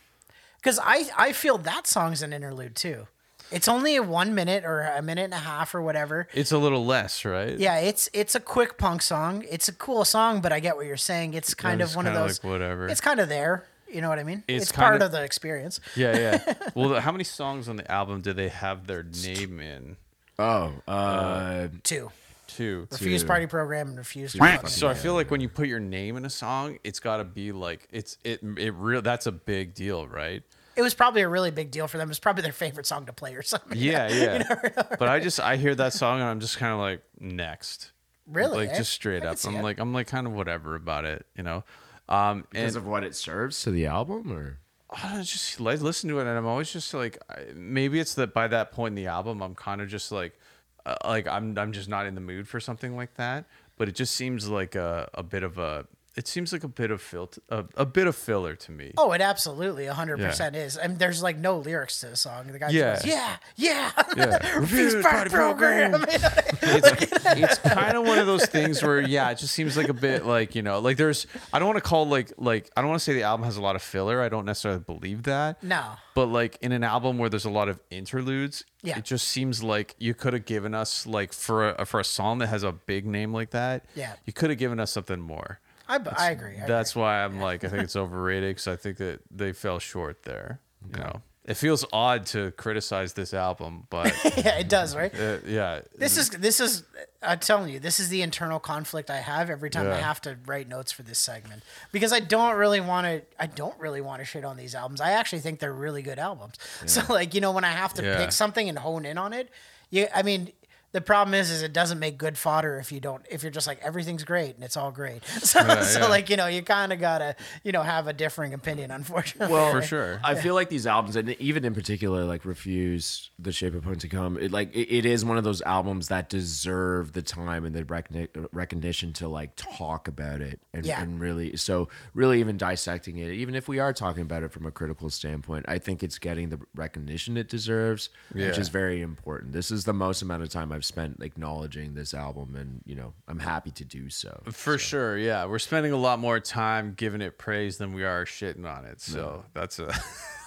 because 0.56 0.78
I 0.82 1.08
I 1.16 1.32
feel 1.32 1.58
that 1.58 1.86
song's 1.86 2.22
an 2.22 2.32
interlude 2.32 2.76
too. 2.76 3.06
It's 3.51 3.68
only 3.68 3.97
a 3.97 4.03
one 4.03 4.34
minute 4.34 4.64
or 4.64 4.80
a 4.82 5.03
minute 5.03 5.24
and 5.24 5.34
a 5.34 5.38
half 5.38 5.74
or 5.74 5.80
whatever. 5.82 6.26
It's 6.34 6.53
a 6.53 6.59
little 6.59 6.84
less, 6.84 7.24
right? 7.24 7.59
Yeah, 7.59 7.78
it's 7.78 8.09
it's 8.12 8.34
a 8.34 8.40
quick 8.40 8.76
punk 8.78 9.03
song. 9.03 9.44
It's 9.51 9.68
a 9.68 9.72
cool 9.72 10.05
song, 10.05 10.40
but 10.40 10.53
I 10.53 10.61
get 10.61 10.76
what 10.76 10.86
you're 10.86 10.97
saying. 10.97 11.34
It's 11.34 11.55
kind 11.55 11.80
it's 11.80 11.92
of 11.92 11.97
one 11.97 12.07
of 12.07 12.14
those. 12.14 12.42
like 12.42 12.51
whatever. 12.53 12.88
It's 12.88 13.01
kind 13.01 13.20
of 13.20 13.28
there. 13.28 13.64
You 13.88 14.01
know 14.01 14.09
what 14.09 14.18
I 14.18 14.24
mean? 14.24 14.42
It's 14.49 14.64
It's, 14.64 14.72
part 14.72 14.94
kinda- 14.94 15.07
of 15.07 15.12
the 15.12 15.22
experience. 15.22 15.78
Yeah, 15.94 16.16
yeah. 16.18 16.55
well, 16.74 17.01
how 17.01 17.12
many 17.12 17.22
songs 17.22 17.68
on 17.68 17.76
the 17.76 17.88
album 17.90 18.20
do 18.20 18.32
they 18.32 18.49
have 18.49 18.88
their 18.88 19.05
name 19.05 19.61
in? 19.61 19.97
Oh, 20.40 20.72
uh, 20.88 21.68
Two. 21.84 22.11
Two. 22.49 22.88
Refused 22.90 23.26
party 23.26 23.47
program 23.47 23.88
and 23.88 23.99
refuse. 23.99 24.32
to 24.32 24.38
Right. 24.38 24.61
fuck 24.61 24.68
So 24.70 24.88
I 24.88 24.94
feel 24.94 25.14
like 25.14 25.30
when 25.30 25.40
you 25.40 25.49
put 25.49 25.68
your 25.68 25.80
name 25.80 26.16
in 26.16 26.24
a 26.24 26.30
song, 26.30 26.78
it's 26.84 27.01
got 27.01 27.18
to 27.18 27.24
be 27.24 27.53
like 27.53 27.86
it's 27.92 28.18
it 28.24 28.40
it 28.57 28.72
real. 28.74 29.03
That's 29.03 29.26
a 29.26 29.32
big 29.32 29.74
deal, 29.74 30.07
right? 30.09 30.42
It 30.77 30.83
was 30.83 30.95
probably 30.95 31.22
a 31.22 31.29
really 31.29 31.51
big 31.51 31.70
deal 31.70 31.89
for 31.89 31.99
them. 31.99 32.09
It 32.09 32.11
was 32.11 32.18
probably 32.18 32.43
their 32.43 32.53
favorite 32.53 32.87
song 32.87 33.07
to 33.07 33.12
play 33.12 33.35
or 33.35 33.43
something. 33.43 33.77
Yeah, 33.79 34.09
yeah. 34.12 34.43
but 34.99 35.09
I 35.09 35.20
just 35.20 35.41
I 35.41 35.57
hear 35.57 35.74
that 35.74 35.93
song 35.93 36.20
and 36.20 36.29
I'm 36.29 36.41
just 36.41 36.59
kind 36.59 36.72
of 36.72 36.79
like 36.79 37.03
next, 37.18 37.93
Really? 38.27 38.66
like 38.66 38.74
eh? 38.74 38.79
just 38.79 38.93
straight 38.93 39.22
I 39.22 39.29
up. 39.29 39.39
I'm 39.45 39.57
it. 39.57 39.62
like 39.62 39.79
I'm 39.81 39.93
like 39.93 40.07
kind 40.07 40.27
of 40.27 40.33
whatever 40.35 40.74
about 40.74 41.05
it, 41.05 41.27
you 41.37 41.43
know. 41.43 41.64
Um, 42.09 42.47
because 42.51 42.77
and 42.77 42.85
of 42.85 42.87
what 42.87 43.03
it 43.05 43.16
serves 43.16 43.62
to 43.62 43.70
the 43.70 43.87
album, 43.87 44.33
or 44.33 44.59
I 44.91 45.03
don't 45.09 45.16
know, 45.18 45.22
just 45.22 45.59
like 45.61 45.81
listen 45.81 46.09
to 46.11 46.18
it, 46.18 46.27
and 46.27 46.31
I'm 46.31 46.47
always 46.47 46.72
just 46.72 46.95
like, 46.95 47.18
maybe 47.55 47.99
it's 47.99 48.14
that 48.14 48.33
by 48.33 48.47
that 48.49 48.70
point 48.70 48.93
in 48.93 48.97
the 48.97 49.09
album, 49.09 49.43
I'm 49.43 49.55
kind 49.55 49.81
of 49.81 49.89
just 49.89 50.12
like, 50.12 50.39
uh, 50.85 50.95
like 51.05 51.27
I'm 51.27 51.59
I'm 51.59 51.72
just 51.72 51.89
not 51.89 52.07
in 52.07 52.14
the 52.14 52.20
mood 52.20 52.47
for 52.47 52.61
something 52.61 52.97
like 52.97 53.14
that. 53.14 53.47
But 53.79 53.89
it 53.89 53.95
just 53.95 54.14
seems 54.14 54.49
like 54.49 54.74
a, 54.74 55.11
a 55.14 55.22
bit 55.22 55.43
of 55.43 55.59
a, 55.59 55.87
it 56.16 56.26
seems 56.26 56.52
like 56.52 56.64
a 56.64 56.68
bit 56.68 56.90
of 56.90 57.00
fil- 57.02 57.30
a, 57.50 57.64
a 57.76 57.84
bit 57.86 58.06
of 58.06 58.16
filler 58.16 58.56
to 58.56 58.72
me. 58.72 58.92
Oh, 58.96 59.12
it 59.12 59.20
absolutely 59.20 59.84
100% 59.84 60.54
is. 60.54 60.78
I 60.82 60.86
mean, 60.88 60.96
there's 60.98 61.22
like 61.22 61.36
no 61.36 61.58
lyrics 61.58 62.00
to 62.00 62.06
the 62.08 62.16
song. 62.16 62.46
The 62.46 62.58
guy 62.58 62.70
Yeah. 62.70 62.94
goes, 62.94 63.04
yeah, 63.06 63.36
yeah. 63.56 63.90
Yeah. 64.16 64.58
Refused 64.58 65.02
party 65.02 65.30
program. 65.30 66.04
it's, 66.08 67.12
it's 67.26 67.58
kind 67.58 67.96
of 67.96 68.06
one 68.06 68.18
of 68.18 68.26
those 68.26 68.46
things 68.46 68.82
where 68.82 69.00
yeah 69.00 69.30
it 69.30 69.38
just 69.38 69.52
seems 69.54 69.76
like 69.76 69.88
a 69.88 69.94
bit 69.94 70.24
like 70.24 70.54
you 70.54 70.62
know 70.62 70.78
like 70.80 70.96
there's 70.96 71.26
i 71.52 71.58
don't 71.58 71.66
want 71.68 71.76
to 71.76 71.86
call 71.88 72.06
like 72.08 72.32
like 72.38 72.70
i 72.76 72.80
don't 72.80 72.88
want 72.90 72.98
to 73.00 73.04
say 73.04 73.12
the 73.12 73.22
album 73.22 73.44
has 73.44 73.56
a 73.56 73.60
lot 73.60 73.76
of 73.76 73.82
filler 73.82 74.20
i 74.22 74.28
don't 74.28 74.44
necessarily 74.44 74.80
believe 74.80 75.24
that 75.24 75.62
No. 75.62 75.82
but 76.14 76.26
like 76.26 76.56
in 76.60 76.72
an 76.72 76.82
album 76.84 77.18
where 77.18 77.28
there's 77.28 77.44
a 77.44 77.50
lot 77.50 77.68
of 77.68 77.80
interludes 77.90 78.64
Yeah. 78.82 78.98
it 78.98 79.04
just 79.04 79.28
seems 79.28 79.62
like 79.62 79.94
you 79.98 80.14
could 80.14 80.32
have 80.32 80.44
given 80.44 80.74
us 80.74 81.06
like 81.06 81.32
for 81.32 81.70
a, 81.70 81.84
for 81.84 82.00
a 82.00 82.04
song 82.04 82.38
that 82.38 82.48
has 82.48 82.62
a 82.62 82.72
big 82.72 83.06
name 83.06 83.32
like 83.32 83.50
that 83.50 83.84
Yeah. 83.94 84.14
you 84.24 84.32
could 84.32 84.50
have 84.50 84.58
given 84.58 84.80
us 84.80 84.92
something 84.92 85.20
more 85.20 85.60
I, 85.89 85.99
I 86.16 86.30
agree. 86.30 86.59
I 86.62 86.66
that's 86.66 86.95
why 86.97 87.22
i'm 87.24 87.41
like 87.41 87.64
i 87.64 87.68
think 87.68 87.84
it's 87.84 87.97
overrated 87.97 88.51
because 88.51 88.68
i 88.68 88.76
think 88.76 88.97
that 88.99 89.20
they 89.30 89.53
fell 89.53 89.78
short 89.78 90.22
there 90.24 90.61
you 90.93 90.99
know 91.01 91.22
it 91.45 91.55
feels 91.57 91.84
odd 91.93 92.26
to 92.26 92.51
criticize 92.53 93.12
this 93.12 93.32
album 93.32 93.87
but 93.89 94.12
yeah, 94.37 94.59
it 94.59 94.68
does, 94.68 94.97
right? 94.97 95.14
uh, 95.14 95.39
yeah 95.47 95.80
This 95.97 96.16
is 96.16 96.30
this 96.30 96.59
is 96.61 96.82
I'm 97.22 97.39
telling 97.41 97.72
you, 97.72 97.78
this 97.80 97.99
is 98.01 98.09
the 98.09 98.22
internal 98.22 98.59
conflict 98.61 99.11
I 99.11 99.16
have 99.18 99.49
every 99.51 99.70
time 99.70 99.91
I 99.91 99.97
have 99.97 100.20
to 100.22 100.37
write 100.47 100.68
notes 100.68 100.91
for 100.93 101.03
this 101.03 101.18
segment 101.18 101.62
because 101.93 102.12
I 102.12 102.20
don't 102.20 102.57
really 102.57 102.80
want 102.80 103.07
to. 103.07 103.22
I 103.39 103.47
don't 103.47 103.76
really 103.80 104.01
want 104.01 104.20
to 104.20 104.24
shit 104.24 104.45
on 104.45 104.57
these 104.57 104.74
albums. 104.76 105.01
I 105.01 105.11
actually 105.12 105.41
think 105.41 105.59
they're 105.59 105.72
really 105.72 106.03
good 106.03 106.18
albums. 106.20 106.55
So 106.87 107.01
like 107.09 107.32
you 107.34 107.41
know 107.41 107.51
when 107.53 107.64
I 107.64 107.72
have 107.72 107.95
to 107.95 108.03
Yeah. 108.05 108.18
pick 108.18 108.32
something 108.32 108.68
and 108.68 108.78
hone 108.78 109.05
in 109.05 109.16
on 109.18 109.32
it, 109.32 109.49
you 109.91 110.07
I 110.14 110.22
mean. 110.22 110.51
The 110.97 111.03
problem 111.03 111.34
is, 111.34 111.51
is 111.51 111.61
it 111.61 111.74
doesn't 111.74 111.99
make 111.99 112.16
good 112.16 112.38
fodder 112.38 112.78
if 112.78 112.90
you 112.90 113.01
don't. 113.01 113.22
If 113.30 113.42
you're 113.42 113.53
just 113.53 113.66
like 113.66 113.78
everything's 113.82 114.24
great 114.24 114.55
and 114.55 114.64
it's 114.64 114.78
all 114.78 114.90
great, 114.90 115.22
so, 115.42 115.61
so 115.82 116.01
yeah. 116.01 116.07
like 116.07 116.30
you 116.30 116.38
know, 116.38 116.47
you 116.47 116.62
kind 116.62 116.90
of 116.90 116.99
gotta 116.99 117.36
you 117.62 117.70
know 117.70 117.82
have 117.82 118.07
a 118.07 118.14
differing 118.14 118.55
opinion. 118.55 118.90
Unfortunately, 118.90 119.53
well, 119.53 119.70
for 119.70 119.82
sure 119.82 120.18
I 120.24 120.36
feel 120.36 120.55
like 120.55 120.70
these 120.70 120.86
albums, 120.86 121.14
and 121.16 121.28
even 121.38 121.66
in 121.66 121.74
particular, 121.74 122.24
like 122.24 122.47
Refused, 122.47 123.28
The 123.38 123.53
Shape 123.53 123.74
of 123.74 123.84
Punk 123.84 123.99
to 123.99 124.09
Come, 124.09 124.38
it, 124.38 124.53
like 124.53 124.74
it, 124.74 124.90
it 124.90 125.05
is 125.05 125.22
one 125.22 125.36
of 125.36 125.44
those 125.44 125.61
albums 125.62 126.09
that 126.09 126.30
deserve 126.30 127.12
the 127.12 127.20
time 127.20 127.66
and 127.66 127.76
the 127.76 127.84
recogni- 127.84 128.49
recognition 128.53 129.12
to 129.14 129.28
like 129.28 129.51
talk 129.55 130.09
about 130.09 130.40
it 130.40 130.61
and, 130.72 130.86
Yeah. 130.86 131.03
and 131.03 131.20
really, 131.20 131.59
so 131.59 131.90
really 132.14 132.40
even 132.40 132.57
dissecting 132.57 133.18
it, 133.18 133.32
even 133.32 133.55
if 133.55 133.68
we 133.68 133.80
are 133.80 133.92
talking 133.92 134.22
about 134.22 134.44
it 134.44 134.51
from 134.51 134.64
a 134.64 134.70
critical 134.70 135.11
standpoint, 135.11 135.66
I 135.68 135.76
think 135.76 136.03
it's 136.03 136.18
getting 136.18 136.49
the 136.49 136.61
recognition 136.74 137.36
it 137.36 137.51
deserves, 137.51 138.09
which 138.32 138.57
is 138.57 138.70
very 138.70 139.03
important. 139.03 139.53
This 139.53 139.70
is 139.70 139.84
the 139.84 139.92
most 139.92 140.22
amount 140.22 140.42
of 140.42 140.49
time 140.49 140.72
I've 140.72 140.86
spent 140.87 141.22
acknowledging 141.22 141.95
this 141.95 142.14
album, 142.14 142.55
and 142.57 142.80
you 142.84 142.95
know, 142.95 143.12
I'm 143.28 143.39
happy 143.39 143.70
to 143.72 143.84
do 143.84 144.09
so. 144.11 144.43
For 144.51 144.78
sure, 144.78 145.16
yeah. 145.18 145.45
We're 145.47 145.59
spending 145.59 145.93
a 145.93 145.97
lot 145.97 146.18
more 146.18 146.41
time 146.41 146.95
giving 146.97 147.20
it 147.20 147.39
praise 147.39 147.76
than 147.78 147.93
we 147.93 148.05
are 148.05 148.24
shitting 148.24 148.64
on 148.70 148.84
it. 148.84 149.01
So 149.01 149.45
that's 149.55 149.78
a 149.78 149.93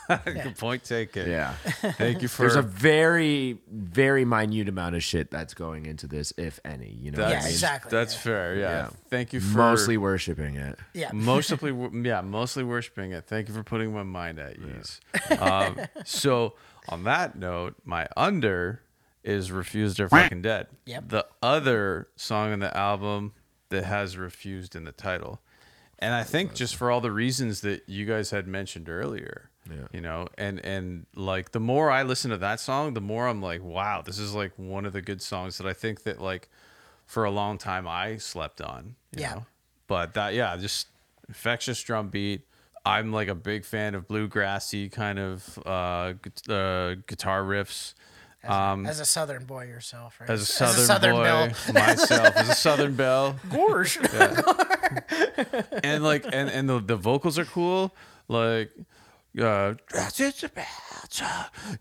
good 0.26 0.58
point 0.58 0.84
taken. 0.84 1.30
Yeah. 1.30 1.54
Thank 1.54 2.22
you 2.22 2.28
for 2.30 2.44
There's 2.44 2.56
a 2.56 2.62
very, 2.64 3.60
very 3.72 4.26
minute 4.26 4.68
amount 4.68 4.96
of 4.96 5.04
shit 5.04 5.30
that's 5.30 5.54
going 5.54 5.86
into 5.86 6.08
this, 6.08 6.34
if 6.38 6.60
any. 6.66 6.90
You 6.90 7.12
know, 7.12 7.18
that's, 7.20 7.46
Yeah, 7.46 7.50
exactly, 7.52 7.92
That's 7.92 8.16
yeah. 8.16 8.20
fair. 8.22 8.56
Yeah. 8.56 8.62
Yeah. 8.70 8.90
Thank 9.10 9.34
you 9.34 9.40
for 9.40 9.58
mostly 9.58 9.98
worshiping 9.98 10.56
it. 10.56 10.80
yeah, 10.94 11.12
mostly 11.14 11.72
yeah, 12.04 12.22
mostly 12.22 12.64
worshiping 12.64 13.12
it. 13.12 13.26
Thank 13.26 13.48
you 13.50 13.54
for 13.54 13.64
putting 13.64 13.94
my 13.94 14.04
mind 14.04 14.40
at 14.40 14.58
ease. 14.58 15.00
Um, 15.40 15.78
so 16.06 16.56
on 16.88 17.04
that 17.04 17.38
note, 17.38 17.76
my 17.86 18.08
under 18.18 18.82
is 19.24 19.52
refused 19.52 20.00
or 20.00 20.10
fucking 20.10 20.42
dead. 20.42 20.68
Yep. 20.86 21.10
The 21.10 21.26
other 21.42 22.08
song 22.16 22.54
on 22.54 22.60
the 22.60 22.76
album 22.76 23.34
that 23.70 23.84
has 23.84 24.18
refused 24.18 24.76
in 24.76 24.84
the 24.86 24.92
title. 24.92 25.42
And 26.00 26.14
I 26.14 26.24
think 26.24 26.54
just 26.54 26.76
for 26.76 26.90
all 26.90 27.02
the 27.02 27.12
reasons 27.12 27.62
that 27.62 27.84
you 27.88 28.06
guys 28.06 28.32
had 28.32 28.48
mentioned 28.48 28.90
earlier. 28.90 29.50
Yeah. 29.70 29.88
You 29.92 30.02
know, 30.02 30.28
and 30.38 30.64
and 30.66 31.06
like 31.16 31.52
the 31.52 31.60
more 31.60 31.92
I 31.92 32.04
listen 32.04 32.32
to 32.32 32.38
that 32.38 32.60
song, 32.60 32.94
the 32.94 33.02
more 33.02 33.28
I'm 33.28 33.42
like, 33.42 33.62
wow, 33.62 34.02
this 34.02 34.18
is 34.18 34.34
like 34.34 34.54
one 34.56 34.86
of 34.86 34.94
the 34.94 35.02
good 35.02 35.22
songs 35.22 35.58
that 35.60 35.68
I 35.68 35.74
think 35.74 36.04
that 36.04 36.20
like 36.20 36.50
for 37.06 37.26
a 37.26 37.30
long 37.30 37.58
time 37.58 37.88
I 37.88 38.18
slept 38.18 38.62
on. 38.62 38.96
You 39.16 39.22
Yeah. 39.22 39.34
Know? 39.36 39.46
But 39.88 40.14
that 40.14 40.34
yeah, 40.34 40.56
just 40.58 40.88
infectious 41.28 41.84
drum 41.84 42.10
beat. 42.10 42.42
I'm 42.86 43.12
like 43.12 43.28
a 43.28 43.36
big 43.36 43.66
fan 43.66 43.94
of 43.94 44.08
bluegrassy 44.08 44.92
kind 44.92 45.20
of 45.20 45.60
uh, 45.66 46.14
uh, 46.52 46.96
guitar 47.06 47.44
riffs. 47.44 47.94
Um, 48.48 48.86
as 48.86 49.00
a 49.02 49.06
southern 49.06 49.44
boy 49.46 49.66
yourself, 49.66 50.20
right? 50.22 50.30
as 50.30 50.42
a 50.42 50.46
southern, 50.46 51.16
boy 51.16 51.24
belle. 51.24 51.48
myself, 51.74 52.36
as 52.38 52.50
a 52.50 52.56
southern 52.56 52.96
belle, 52.96 53.36
Gorge. 53.52 53.98
and 55.84 56.04
like 56.04 56.26
and 56.26 56.50
and 56.50 56.70
the, 56.70 56.80
the 56.80 56.96
vocals 56.96 57.38
are 57.38 57.46
cool 57.46 57.94
like 58.28 58.72
uh 59.40 59.74
it's 59.94 60.44
about 60.44 61.22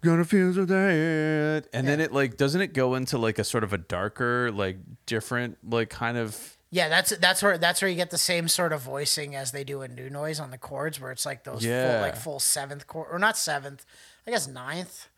gonna 0.03 0.25
feel 0.25 0.53
so 0.53 0.67
tired 0.67 1.67
and 1.73 1.87
then 1.87 2.01
it 2.01 2.13
like 2.13 2.37
doesn't 2.37 2.61
it 2.61 2.73
go 2.75 2.95
into 2.95 3.17
like 3.19 3.39
a 3.39 3.45
sort 3.45 3.65
of 3.65 3.73
a 3.73 3.79
darker 3.79 4.51
like 4.53 4.77
different 5.07 5.57
like 5.69 5.89
kind 5.91 6.19
of 6.19 6.57
Yeah, 6.71 6.89
that's 6.91 7.17
that's 7.17 7.43
where 7.43 7.57
that's 7.57 7.81
where 7.81 7.89
you 7.91 7.97
get 7.97 8.11
the 8.11 8.19
same 8.19 8.49
sort 8.49 8.73
of 8.73 8.83
voicing 8.83 9.35
as 9.35 9.53
they 9.53 9.65
do 9.65 9.81
in 9.83 9.95
New 9.95 10.11
Noise 10.11 10.39
on 10.41 10.51
the 10.51 10.59
chords, 10.59 11.01
where 11.01 11.11
it's 11.13 11.25
like 11.25 11.45
those 11.45 11.65
Yeah. 11.65 11.93
full 11.93 12.01
like 12.03 12.17
full 12.17 12.41
seventh 12.41 12.87
chord 12.87 13.09
or 13.11 13.19
not 13.19 13.39
seventh, 13.39 13.87
I 14.27 14.31
guess 14.33 14.47
ninth, 14.47 15.09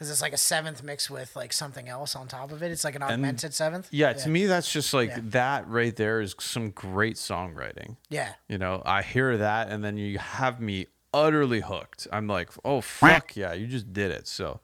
because 0.00 0.10
it's 0.10 0.22
like 0.22 0.32
a 0.32 0.38
seventh 0.38 0.82
mixed 0.82 1.10
with 1.10 1.36
like 1.36 1.52
something 1.52 1.86
else 1.86 2.16
on 2.16 2.26
top 2.26 2.52
of 2.52 2.62
it. 2.62 2.72
It's 2.72 2.84
like 2.84 2.94
an 2.94 3.02
augmented 3.02 3.52
seventh. 3.52 3.86
yeah 3.90 4.14
to 4.14 4.28
me 4.30 4.46
that's 4.46 4.72
just 4.72 4.94
like 4.94 5.10
Yeah. 5.10 5.18
that 5.24 5.68
right 5.68 5.94
there 5.94 6.22
is 6.22 6.34
some 6.40 6.70
great 6.70 7.16
songwriting 7.16 7.96
Yeah, 8.08 8.32
you 8.48 8.56
know 8.56 8.80
i 8.86 9.02
hear 9.02 9.36
that 9.36 9.68
and 9.68 9.84
then 9.84 9.98
you 9.98 10.18
have 10.18 10.58
me 10.58 10.86
utterly 11.12 11.60
hooked 11.60 12.06
i'm 12.12 12.26
like 12.28 12.48
oh 12.64 12.80
fuck 12.80 13.36
yeah 13.36 13.52
you 13.52 13.66
just 13.66 13.92
did 13.92 14.10
it 14.10 14.26
so 14.26 14.60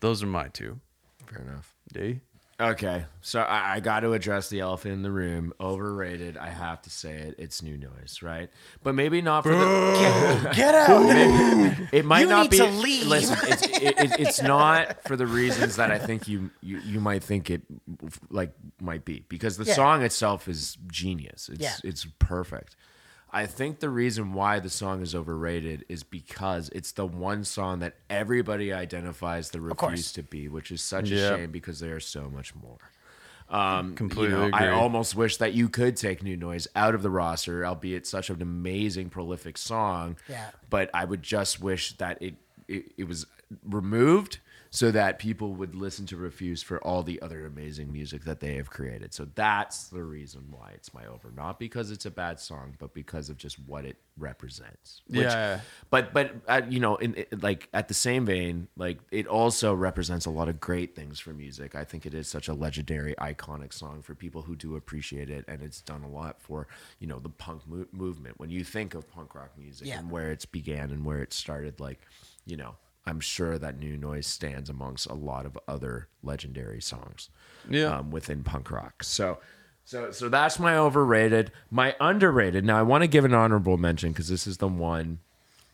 those 0.00 0.22
are 0.22 0.26
my 0.26 0.48
two 0.48 0.80
Fair 1.26 1.42
enough. 1.42 1.74
D. 1.92 2.20
Okay, 2.60 3.04
so 3.20 3.40
I, 3.40 3.74
I 3.74 3.80
got 3.80 4.00
to 4.00 4.12
address 4.12 4.48
the 4.48 4.60
elephant 4.60 4.94
in 4.94 5.02
the 5.02 5.10
room. 5.10 5.52
Overrated. 5.60 6.36
I 6.36 6.50
have 6.50 6.80
to 6.82 6.90
say 6.90 7.14
it. 7.14 7.34
It's 7.36 7.62
new 7.62 7.76
noise, 7.76 8.20
right? 8.22 8.48
But 8.84 8.94
maybe 8.94 9.20
not 9.22 9.42
for 9.42 9.48
the. 9.48 10.52
get 10.54 10.72
out. 10.88 11.02
It 11.92 12.04
might 12.04 12.20
You 12.20 12.26
not 12.28 12.42
need 12.42 12.50
be. 12.52 12.56
to 12.58 12.66
leave. 12.66 13.06
Listen, 13.08 13.38
it's, 13.42 13.62
it, 13.66 13.98
it, 13.98 14.20
it's 14.20 14.40
not 14.40 15.02
for 15.02 15.16
the 15.16 15.26
reasons 15.26 15.74
that 15.76 15.90
I 15.90 15.98
think 15.98 16.28
you, 16.28 16.50
you 16.62 16.78
you 16.78 17.00
might 17.00 17.24
think 17.24 17.50
it 17.50 17.62
like 18.30 18.52
might 18.80 19.04
be 19.04 19.24
because 19.28 19.56
the 19.56 19.64
Yeah. 19.64 19.74
song 19.74 20.02
itself 20.02 20.46
is 20.46 20.78
genius. 20.86 21.48
It's 21.52 21.60
Yeah. 21.60 21.74
it's 21.82 22.06
perfect. 22.20 22.76
I 23.34 23.46
think 23.46 23.80
the 23.80 23.90
reason 23.90 24.32
why 24.32 24.60
the 24.60 24.70
song 24.70 25.02
is 25.02 25.12
overrated 25.12 25.84
is 25.88 26.04
because 26.04 26.68
it's 26.68 26.92
the 26.92 27.04
one 27.04 27.42
song 27.42 27.80
that 27.80 27.96
everybody 28.08 28.72
identifies 28.72 29.50
the 29.50 29.60
Refused 29.60 30.14
to 30.14 30.22
be, 30.22 30.48
which 30.48 30.70
is 30.70 30.80
such 30.80 31.10
a 31.10 31.16
shame 31.16 31.50
because 31.50 31.80
they 31.80 31.88
are 31.88 31.98
so 31.98 32.30
much 32.30 32.54
more. 32.54 32.78
Um, 33.50 33.96
Completely 33.96 34.36
you 34.36 34.50
know, 34.50 34.56
I 34.56 34.68
almost 34.68 35.16
wish 35.16 35.38
that 35.38 35.52
you 35.52 35.68
could 35.68 35.96
take 35.96 36.22
New 36.22 36.36
Noise 36.36 36.68
out 36.76 36.94
of 36.94 37.02
the 37.02 37.10
roster, 37.10 37.66
albeit 37.66 38.06
such 38.06 38.30
an 38.30 38.40
amazing, 38.40 39.10
prolific 39.10 39.58
song. 39.58 40.16
Yeah. 40.28 40.50
But 40.70 40.90
I 40.94 41.04
would 41.04 41.22
just 41.24 41.60
wish 41.60 41.96
that 41.98 42.22
it 42.22 42.36
it, 42.68 42.92
it 42.96 43.08
was 43.08 43.26
removed 43.64 44.38
so 44.76 44.90
that 44.90 45.20
people 45.20 45.54
would 45.54 45.76
listen 45.76 46.04
to 46.04 46.16
Refused 46.16 46.64
for 46.66 46.82
all 46.84 47.04
the 47.04 47.22
other 47.22 47.46
amazing 47.46 47.92
music 47.92 48.24
that 48.24 48.40
they 48.40 48.56
have 48.56 48.70
created. 48.70 49.14
So 49.14 49.28
that's 49.36 49.86
the 49.86 50.02
reason 50.02 50.48
why 50.50 50.72
it's 50.74 50.92
my 50.92 51.06
over, 51.06 51.30
not 51.36 51.60
because 51.60 51.92
it's 51.92 52.06
a 52.06 52.10
bad 52.10 52.40
song, 52.40 52.74
but 52.80 52.92
because 52.92 53.30
of 53.30 53.36
just 53.36 53.56
what 53.68 53.84
it 53.84 53.96
represents. 54.16 55.02
Which- 55.06 55.20
Yeah. 55.22 55.60
but 55.90 56.12
but 56.12 56.34
uh, 56.48 56.62
you 56.68 56.80
know, 56.80 56.96
in 56.96 57.14
it- 57.14 57.40
like 57.40 57.68
at 57.72 57.86
the 57.86 57.94
same 57.94 58.26
vein, 58.26 58.66
like 58.76 58.98
it 59.12 59.28
also 59.28 59.72
represents 59.74 60.26
a 60.26 60.30
lot 60.30 60.48
of 60.48 60.58
great 60.58 60.96
things 60.96 61.20
for 61.20 61.30
music. 61.32 61.76
I 61.76 61.84
think 61.84 62.04
it 62.04 62.12
is 62.12 62.26
such 62.26 62.48
a 62.48 62.52
legendary, 62.54 63.14
iconic 63.20 63.72
song 63.72 64.02
for 64.02 64.16
people 64.16 64.42
who 64.42 64.56
do 64.56 64.74
appreciate 64.74 65.30
it, 65.30 65.44
and 65.46 65.62
it's 65.62 65.80
done 65.82 66.02
a 66.02 66.08
lot 66.10 66.40
for 66.42 66.66
you 66.98 67.06
know 67.06 67.20
the 67.20 67.28
punk 67.28 67.62
mo- 67.68 67.86
movement. 67.92 68.40
When 68.40 68.50
you 68.50 68.64
think 68.64 68.94
of 68.94 69.08
punk 69.08 69.36
rock 69.36 69.50
music 69.56 69.86
Yeah. 69.86 70.00
and 70.00 70.10
where 70.10 70.32
it's 70.32 70.46
began 70.46 70.90
and 70.90 71.04
where 71.04 71.22
it 71.22 71.32
started, 71.32 71.78
like 71.78 72.00
you 72.44 72.56
know. 72.56 72.74
I'm 73.06 73.20
sure 73.20 73.58
that 73.58 73.78
New 73.78 73.96
Noise 73.96 74.26
stands 74.26 74.70
amongst 74.70 75.06
a 75.06 75.14
lot 75.14 75.44
of 75.46 75.58
other 75.68 76.08
legendary 76.22 76.80
songs 76.80 77.28
Yeah. 77.68 77.98
um, 77.98 78.10
within 78.10 78.42
punk 78.42 78.70
rock. 78.70 79.04
So, 79.04 79.38
so, 79.84 80.10
so 80.10 80.28
that's 80.30 80.58
my 80.58 80.76
overrated. 80.78 81.52
My 81.70 81.94
underrated. 82.00 82.64
Now, 82.64 82.78
I 82.78 82.82
want 82.82 83.02
to 83.02 83.08
give 83.08 83.24
an 83.26 83.34
honorable 83.34 83.76
mention 83.76 84.12
because 84.12 84.28
this 84.28 84.46
is 84.46 84.56
the 84.56 84.68
one 84.68 85.18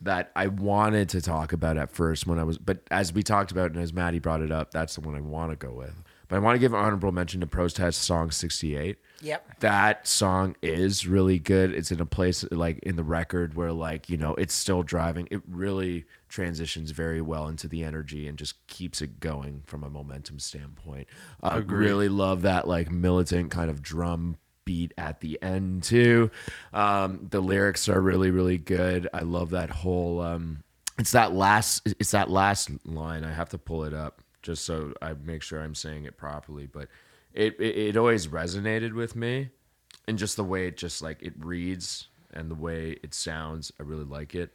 that 0.00 0.32
I 0.34 0.46
wanted 0.48 1.08
to 1.10 1.20
talk 1.20 1.52
about 1.52 1.76
at 1.76 1.90
first 1.92 2.26
when 2.26 2.38
I 2.38 2.42
was, 2.44 2.58
but 2.58 2.78
as 2.90 3.12
we 3.12 3.22
talked 3.22 3.52
about 3.52 3.70
and 3.70 3.80
as 3.80 3.92
Maddie 3.92 4.18
brought 4.18 4.40
it 4.40 4.50
up, 4.50 4.70
that's 4.72 4.94
the 4.94 5.02
one 5.02 5.14
I 5.14 5.20
want 5.20 5.50
to 5.52 5.56
go 5.56 5.72
with. 5.72 5.94
But 6.30 6.36
I 6.36 6.38
want 6.38 6.54
to 6.54 6.60
give 6.60 6.72
an 6.72 6.78
honorable 6.78 7.10
mention 7.10 7.40
to 7.40 7.46
Protest 7.48 8.02
Song 8.02 8.30
68. 8.30 8.98
Yep. 9.20 9.58
That 9.60 10.06
song 10.06 10.54
is 10.62 11.04
really 11.04 11.40
good. 11.40 11.74
It's 11.74 11.90
in 11.90 12.00
a 12.00 12.06
place 12.06 12.44
like 12.52 12.78
in 12.78 12.94
the 12.94 13.02
record 13.02 13.54
where 13.54 13.72
like, 13.72 14.08
you 14.08 14.16
know, 14.16 14.36
it's 14.36 14.54
still 14.54 14.84
driving. 14.84 15.26
It 15.32 15.42
really 15.48 16.04
transitions 16.28 16.92
very 16.92 17.20
well 17.20 17.48
into 17.48 17.66
the 17.66 17.82
energy 17.82 18.28
and 18.28 18.38
just 18.38 18.64
keeps 18.68 19.02
it 19.02 19.18
going 19.18 19.64
from 19.66 19.82
a 19.82 19.90
momentum 19.90 20.38
standpoint. 20.38 21.08
I 21.42 21.56
really 21.56 22.08
love 22.08 22.42
that 22.42 22.68
like 22.68 22.92
militant 22.92 23.50
kind 23.50 23.68
of 23.68 23.82
drum 23.82 24.36
beat 24.64 24.94
at 24.96 25.20
the 25.20 25.36
end 25.42 25.82
too. 25.82 26.30
Um, 26.72 27.26
the 27.28 27.40
lyrics 27.40 27.88
are 27.88 28.00
really 28.00 28.30
really 28.30 28.58
good. 28.58 29.08
I 29.12 29.22
love 29.22 29.50
that 29.50 29.70
whole 29.70 30.20
um, 30.20 30.62
it's 30.96 31.10
that 31.10 31.32
last 31.32 31.82
it's 31.98 32.12
that 32.12 32.30
last 32.30 32.70
line. 32.86 33.24
I 33.24 33.32
have 33.32 33.48
to 33.48 33.58
pull 33.58 33.82
it 33.82 33.92
up 33.92 34.22
just 34.42 34.64
so 34.64 34.92
I 35.02 35.14
make 35.14 35.42
sure 35.42 35.60
I'm 35.60 35.74
saying 35.74 36.04
it 36.04 36.16
properly, 36.16 36.66
but 36.66 36.88
it 37.32 37.56
it, 37.58 37.76
it 37.76 37.96
always 37.96 38.26
resonated 38.26 38.94
with 38.94 39.14
me 39.16 39.50
and 40.06 40.18
just 40.18 40.36
the 40.36 40.44
way 40.44 40.66
it 40.66 40.76
just 40.76 41.02
like 41.02 41.22
it 41.22 41.34
reads 41.38 42.08
and 42.32 42.50
the 42.50 42.54
way 42.54 42.98
it 43.02 43.14
sounds. 43.14 43.72
I 43.78 43.82
really 43.82 44.04
like 44.04 44.34
it. 44.34 44.52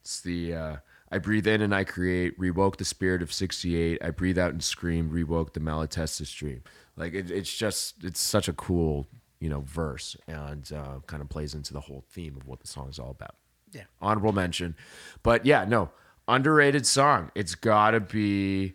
It's 0.00 0.20
the 0.20 0.54
uh, 0.54 0.76
I 1.14 1.18
breathe 1.18 1.46
in 1.46 1.62
and 1.62 1.72
I 1.72 1.84
create, 1.84 2.34
rewoke 2.38 2.76
the 2.76 2.84
spirit 2.84 3.22
of 3.22 3.32
68. 3.32 4.02
I 4.02 4.10
breathe 4.10 4.36
out 4.36 4.50
and 4.50 4.62
scream, 4.62 5.10
rewoke 5.10 5.52
the 5.52 5.60
Malatesta 5.60 6.26
stream. 6.26 6.62
Like 6.96 7.14
it, 7.14 7.30
it's 7.30 7.54
just, 7.54 8.02
it's 8.02 8.20
such 8.20 8.48
a 8.48 8.52
cool, 8.52 9.06
you 9.38 9.48
know, 9.48 9.60
verse 9.60 10.16
and 10.26 10.68
uh, 10.72 10.98
kind 11.06 11.22
of 11.22 11.28
plays 11.28 11.54
into 11.54 11.72
the 11.72 11.78
whole 11.80 12.04
theme 12.10 12.36
of 12.36 12.48
what 12.48 12.58
the 12.58 12.66
song 12.66 12.88
is 12.88 12.98
all 12.98 13.10
about. 13.10 13.36
Yeah. 13.70 13.84
Honorable 14.02 14.32
mention. 14.32 14.74
But 15.22 15.46
yeah, 15.46 15.64
no, 15.64 15.90
underrated 16.26 16.84
song. 16.84 17.30
It's 17.36 17.54
got 17.54 17.92
to 17.92 18.00
be 18.00 18.74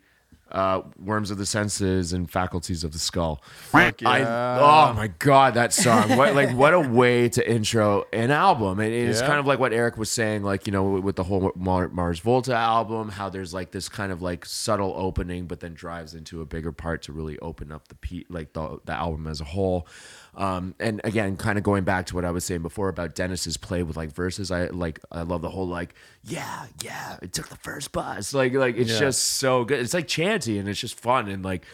uh, 0.51 0.81
Worms 0.97 1.31
of 1.31 1.37
the 1.37 1.45
Senses 1.45 2.11
and 2.13 2.29
Faculties 2.29 2.83
of 2.83 2.91
the 2.91 2.99
Skull. 2.99 3.41
Fuck 3.71 4.03
I, 4.03 4.19
yeah. 4.19 4.57
oh 4.59 4.93
my 4.93 5.07
god, 5.19 5.53
that 5.53 5.73
song! 5.73 6.17
What 6.17 6.33
like 6.35 6.55
what 6.55 6.73
a 6.73 6.79
way 6.79 7.29
to 7.29 7.49
intro 7.51 8.05
an 8.13 8.31
album. 8.31 8.79
It 8.79 8.91
is 8.91 9.21
Yeah. 9.21 9.27
kind 9.27 9.39
of 9.39 9.45
like 9.45 9.59
what 9.59 9.73
Eric 9.73 9.97
was 9.97 10.09
saying, 10.09 10.43
like 10.43 10.65
you 10.67 10.73
know, 10.73 10.83
with 10.99 11.15
the 11.15 11.23
whole 11.23 11.51
Mar- 11.55 11.89
Mars 11.89 12.19
Volta 12.19 12.55
album, 12.55 13.09
how 13.09 13.29
there's 13.29 13.53
like 13.53 13.71
this 13.71 13.87
kind 13.89 14.11
of 14.11 14.21
like 14.21 14.45
subtle 14.45 14.93
opening, 14.97 15.45
but 15.45 15.59
then 15.59 15.73
drives 15.73 16.13
into 16.15 16.41
a 16.41 16.45
bigger 16.45 16.71
part 16.71 17.01
to 17.03 17.13
really 17.13 17.37
open 17.39 17.71
up 17.71 17.87
the 17.87 17.95
pe- 17.95 18.25
like 18.29 18.53
the 18.53 18.79
the 18.85 18.93
album 18.93 19.27
as 19.27 19.41
a 19.41 19.45
whole. 19.45 19.87
Um, 20.35 20.75
and 20.79 21.01
again, 21.03 21.35
kind 21.37 21.57
of 21.57 21.63
going 21.63 21.83
back 21.83 22.05
to 22.07 22.15
what 22.15 22.23
I 22.23 22.31
was 22.31 22.45
saying 22.45 22.61
before 22.61 22.87
about 22.89 23.15
Dennis's 23.15 23.57
play 23.57 23.83
with 23.83 23.97
like 23.97 24.11
verses. 24.13 24.51
I 24.51 24.67
like 24.67 24.99
I 25.11 25.23
love 25.23 25.41
the 25.41 25.49
whole 25.49 25.67
like 25.67 25.95
yeah 26.23 26.65
yeah 26.83 27.17
it 27.21 27.33
took 27.33 27.47
the 27.49 27.57
first 27.57 27.91
bus 27.91 28.33
like 28.33 28.53
like 28.53 28.77
it's 28.77 28.91
Yeah. 28.91 28.99
just 28.99 29.23
so 29.23 29.65
good. 29.65 29.79
It's 29.79 29.93
like 29.93 30.07
chanty 30.07 30.57
and 30.59 30.69
it's 30.69 30.79
just 30.79 30.99
fun 30.99 31.27
and 31.27 31.43
like 31.43 31.65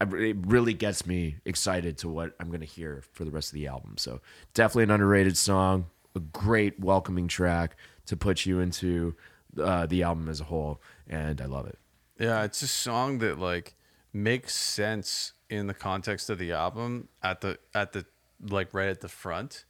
it 0.00 0.36
really 0.46 0.74
gets 0.74 1.06
me 1.06 1.36
excited 1.44 1.98
to 1.98 2.08
what 2.08 2.34
I'm 2.40 2.50
gonna 2.50 2.64
hear 2.64 3.02
for 3.12 3.24
the 3.24 3.30
rest 3.30 3.48
of 3.50 3.54
the 3.54 3.66
album. 3.66 3.94
So 3.98 4.20
definitely 4.54 4.84
an 4.84 4.90
underrated 4.90 5.36
song, 5.36 5.86
a 6.14 6.20
great 6.20 6.78
welcoming 6.80 7.28
track 7.28 7.76
to 8.06 8.16
put 8.16 8.44
you 8.46 8.60
into 8.60 9.14
uh, 9.60 9.86
the 9.86 10.02
album 10.02 10.28
as 10.28 10.40
a 10.40 10.44
whole, 10.44 10.80
and 11.08 11.40
I 11.40 11.46
love 11.46 11.66
it. 11.66 11.78
Yeah, 12.18 12.42
it's 12.44 12.60
a 12.62 12.68
song 12.68 13.18
that 13.18 13.38
like 13.38 13.74
makes 14.12 14.54
sense 14.54 15.32
in 15.56 15.66
the 15.66 15.74
context 15.74 16.30
of 16.30 16.38
the 16.38 16.52
album 16.52 17.08
at 17.22 17.40
the 17.40 17.58
at 17.74 17.92
the 17.92 18.04
like 18.40 18.68
right 18.72 18.88
at 18.88 19.00
the 19.00 19.08
front. 19.08 19.64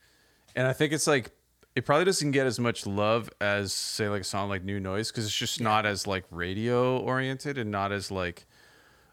And 0.57 0.67
I 0.67 0.73
think 0.73 0.93
it's 0.93 1.07
like 1.07 1.33
it 1.75 1.85
probably 1.85 2.05
doesn't 2.05 2.31
get 2.31 2.47
as 2.47 2.61
much 2.61 2.87
love 2.87 3.29
as 3.41 3.73
say 3.73 4.09
like 4.09 4.21
a 4.21 4.25
song 4.25 4.49
like 4.49 4.65
New 4.65 4.79
Noise 4.81 5.11
because 5.11 5.25
it's 5.25 5.37
just 5.37 5.61
not 5.61 5.87
as 5.87 6.07
like 6.07 6.25
radio 6.31 6.99
oriented 6.99 7.59
and 7.59 7.71
not 7.71 7.93
as 7.93 8.11
like 8.11 8.47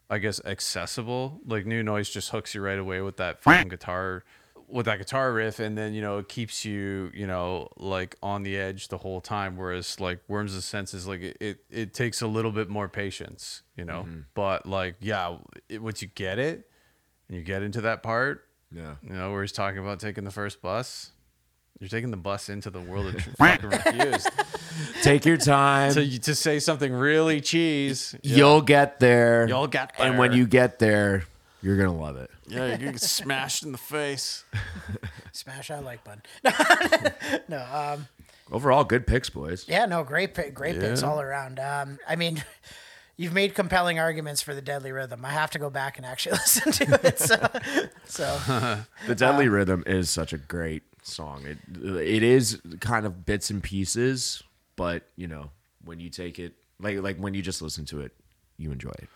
I 0.10 0.18
guess 0.18 0.44
accessible. 0.46 1.40
Like 1.46 1.66
New 1.66 1.84
Noise 1.84 2.10
just 2.10 2.30
hooks 2.30 2.54
you 2.54 2.62
right 2.62 2.80
away 2.80 3.02
with 3.02 3.18
that 3.18 3.42
fucking 3.42 3.70
guitar 3.70 4.24
with 4.72 4.86
that 4.86 4.98
guitar 4.98 5.32
riff 5.34 5.60
and 5.60 5.78
then 5.78 5.94
you 5.94 6.02
know 6.02 6.18
it 6.20 6.30
keeps 6.30 6.64
you 6.66 7.12
you 7.14 7.28
know 7.28 7.68
like 7.78 8.16
on 8.24 8.44
the 8.44 8.58
edge 8.58 8.88
the 8.88 8.98
whole 8.98 9.22
time 9.22 9.58
whereas 9.58 10.00
like 10.00 10.20
worms 10.28 10.56
of 10.56 10.64
senses 10.64 11.08
like 11.08 11.22
it, 11.22 11.38
it, 11.40 11.58
it 11.70 11.94
takes 11.94 12.22
a 12.22 12.28
little 12.28 12.52
bit 12.52 12.70
more 12.70 12.88
patience 12.88 13.62
you 13.76 13.86
know 13.86 14.04
mm-hmm. 14.04 14.20
but 14.34 14.66
like 14.66 14.96
yeah 15.00 15.38
it, 15.70 15.82
once 15.82 16.02
you 16.02 16.08
get 16.16 16.40
it 16.40 16.70
and 17.28 17.38
you 17.38 17.44
get 17.44 17.62
into 17.62 17.82
that 17.82 18.02
part 18.04 18.46
Yeah. 18.72 18.96
you 19.04 19.14
know 19.14 19.32
where 19.32 19.42
he's 19.42 19.52
talking 19.52 19.80
about 19.80 20.00
taking 20.00 20.24
the 20.24 20.32
first 20.32 20.62
bus 20.62 21.12
you're 21.80 21.90
taking 21.90 22.12
the 22.12 22.18
bus 22.18 22.48
into 22.48 22.70
the 22.70 22.80
world 22.80 23.08
of 23.16 23.22
fucking 23.38 23.70
refused 23.70 24.30
Take 25.02 25.26
your 25.26 25.38
time. 25.38 25.94
to, 25.94 26.20
to 26.20 26.36
say 26.36 26.60
something 26.60 26.94
really 26.94 27.42
cheese 27.42 28.16
You'll 28.22 28.62
get 28.62 29.00
there. 29.00 29.48
You'll 29.48 29.68
get 29.68 29.98
there. 29.98 30.08
And 30.08 30.18
when 30.20 30.34
you 30.34 30.46
get 30.46 30.80
there, 30.80 31.26
you're 31.62 31.78
gonna 31.78 31.96
love 31.98 32.18
it. 32.18 32.30
yeah 32.48 32.78
you 32.78 32.92
get 32.92 33.02
smashed 33.02 33.64
in 33.64 33.72
the 33.72 33.78
face 33.78 34.44
Smash 35.34 35.70
that 35.70 35.84
like 35.86 36.04
button. 36.04 36.22
no, 37.48 37.66
um, 37.72 38.08
Overall, 38.52 38.84
good 38.84 39.08
picks, 39.08 39.30
boys. 39.30 39.66
yeah, 39.68 39.86
no, 39.86 40.04
great, 40.04 40.34
pick, 40.34 40.54
great 40.54 40.78
picks 40.78 41.02
Yeah. 41.02 41.08
all 41.10 41.22
around. 41.22 41.58
Um, 41.58 42.00
I 42.06 42.18
mean, 42.18 42.44
you've 43.18 43.32
made 43.34 43.56
compelling 43.56 43.98
arguments 43.98 44.42
for 44.42 44.54
the 44.54 44.62
Deadly 44.62 44.92
Rhythm. 44.92 45.24
I 45.24 45.30
have 45.30 45.50
to 45.52 45.60
go 45.60 45.70
back 45.70 45.96
and 45.98 46.06
actually 46.06 46.34
listen 46.34 46.72
to 46.74 47.00
it. 47.08 47.18
So, 47.18 47.38
so 48.06 48.84
The 49.08 49.16
Deadly 49.16 49.48
Rhythm 49.48 49.84
is 49.88 50.10
such 50.10 50.34
a 50.34 50.38
great 50.38 50.84
song. 51.02 51.46
It 51.46 51.58
it 51.82 52.24
is 52.24 52.60
kind 52.82 53.06
of 53.06 53.26
bits 53.26 53.50
and 53.50 53.64
pieces, 53.64 54.44
but 54.76 55.04
you 55.16 55.28
know, 55.28 55.52
when 55.86 56.02
you 56.02 56.10
take 56.10 56.40
it 56.40 56.54
like 56.80 56.98
like 57.02 57.16
when 57.18 57.34
you 57.34 57.42
just 57.42 57.62
listen 57.62 57.86
to 57.86 58.02
it, 58.02 58.12
you 58.58 58.72
enjoy 58.74 58.92
it. 59.00 59.08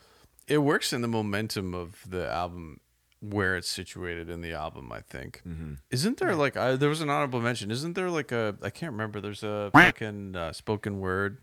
It 0.48 0.60
works 0.60 0.94
in 0.94 1.02
the 1.02 1.08
momentum 1.08 1.74
of 1.74 2.04
the 2.10 2.30
album 2.32 2.80
where 3.22 3.56
it's 3.58 3.68
situated 3.70 4.30
in 4.30 4.42
the 4.42 4.54
album 4.54 4.92
i 4.92 5.00
think 5.02 5.42
isn't 5.90 6.18
there 6.18 6.36
like 6.36 6.56
I, 6.56 6.76
there 6.76 6.90
was 6.90 7.02
an 7.02 7.10
honorable 7.10 7.42
mention 7.42 7.72
isn't 7.72 7.94
there 7.94 8.10
like 8.10 8.32
a 8.32 8.56
i 8.62 8.70
can't 8.70 8.92
remember 8.92 9.20
there's 9.20 9.42
a 9.44 9.72
fucking 9.74 10.36
uh, 10.36 10.52
spoken 10.54 11.00
word 11.00 11.40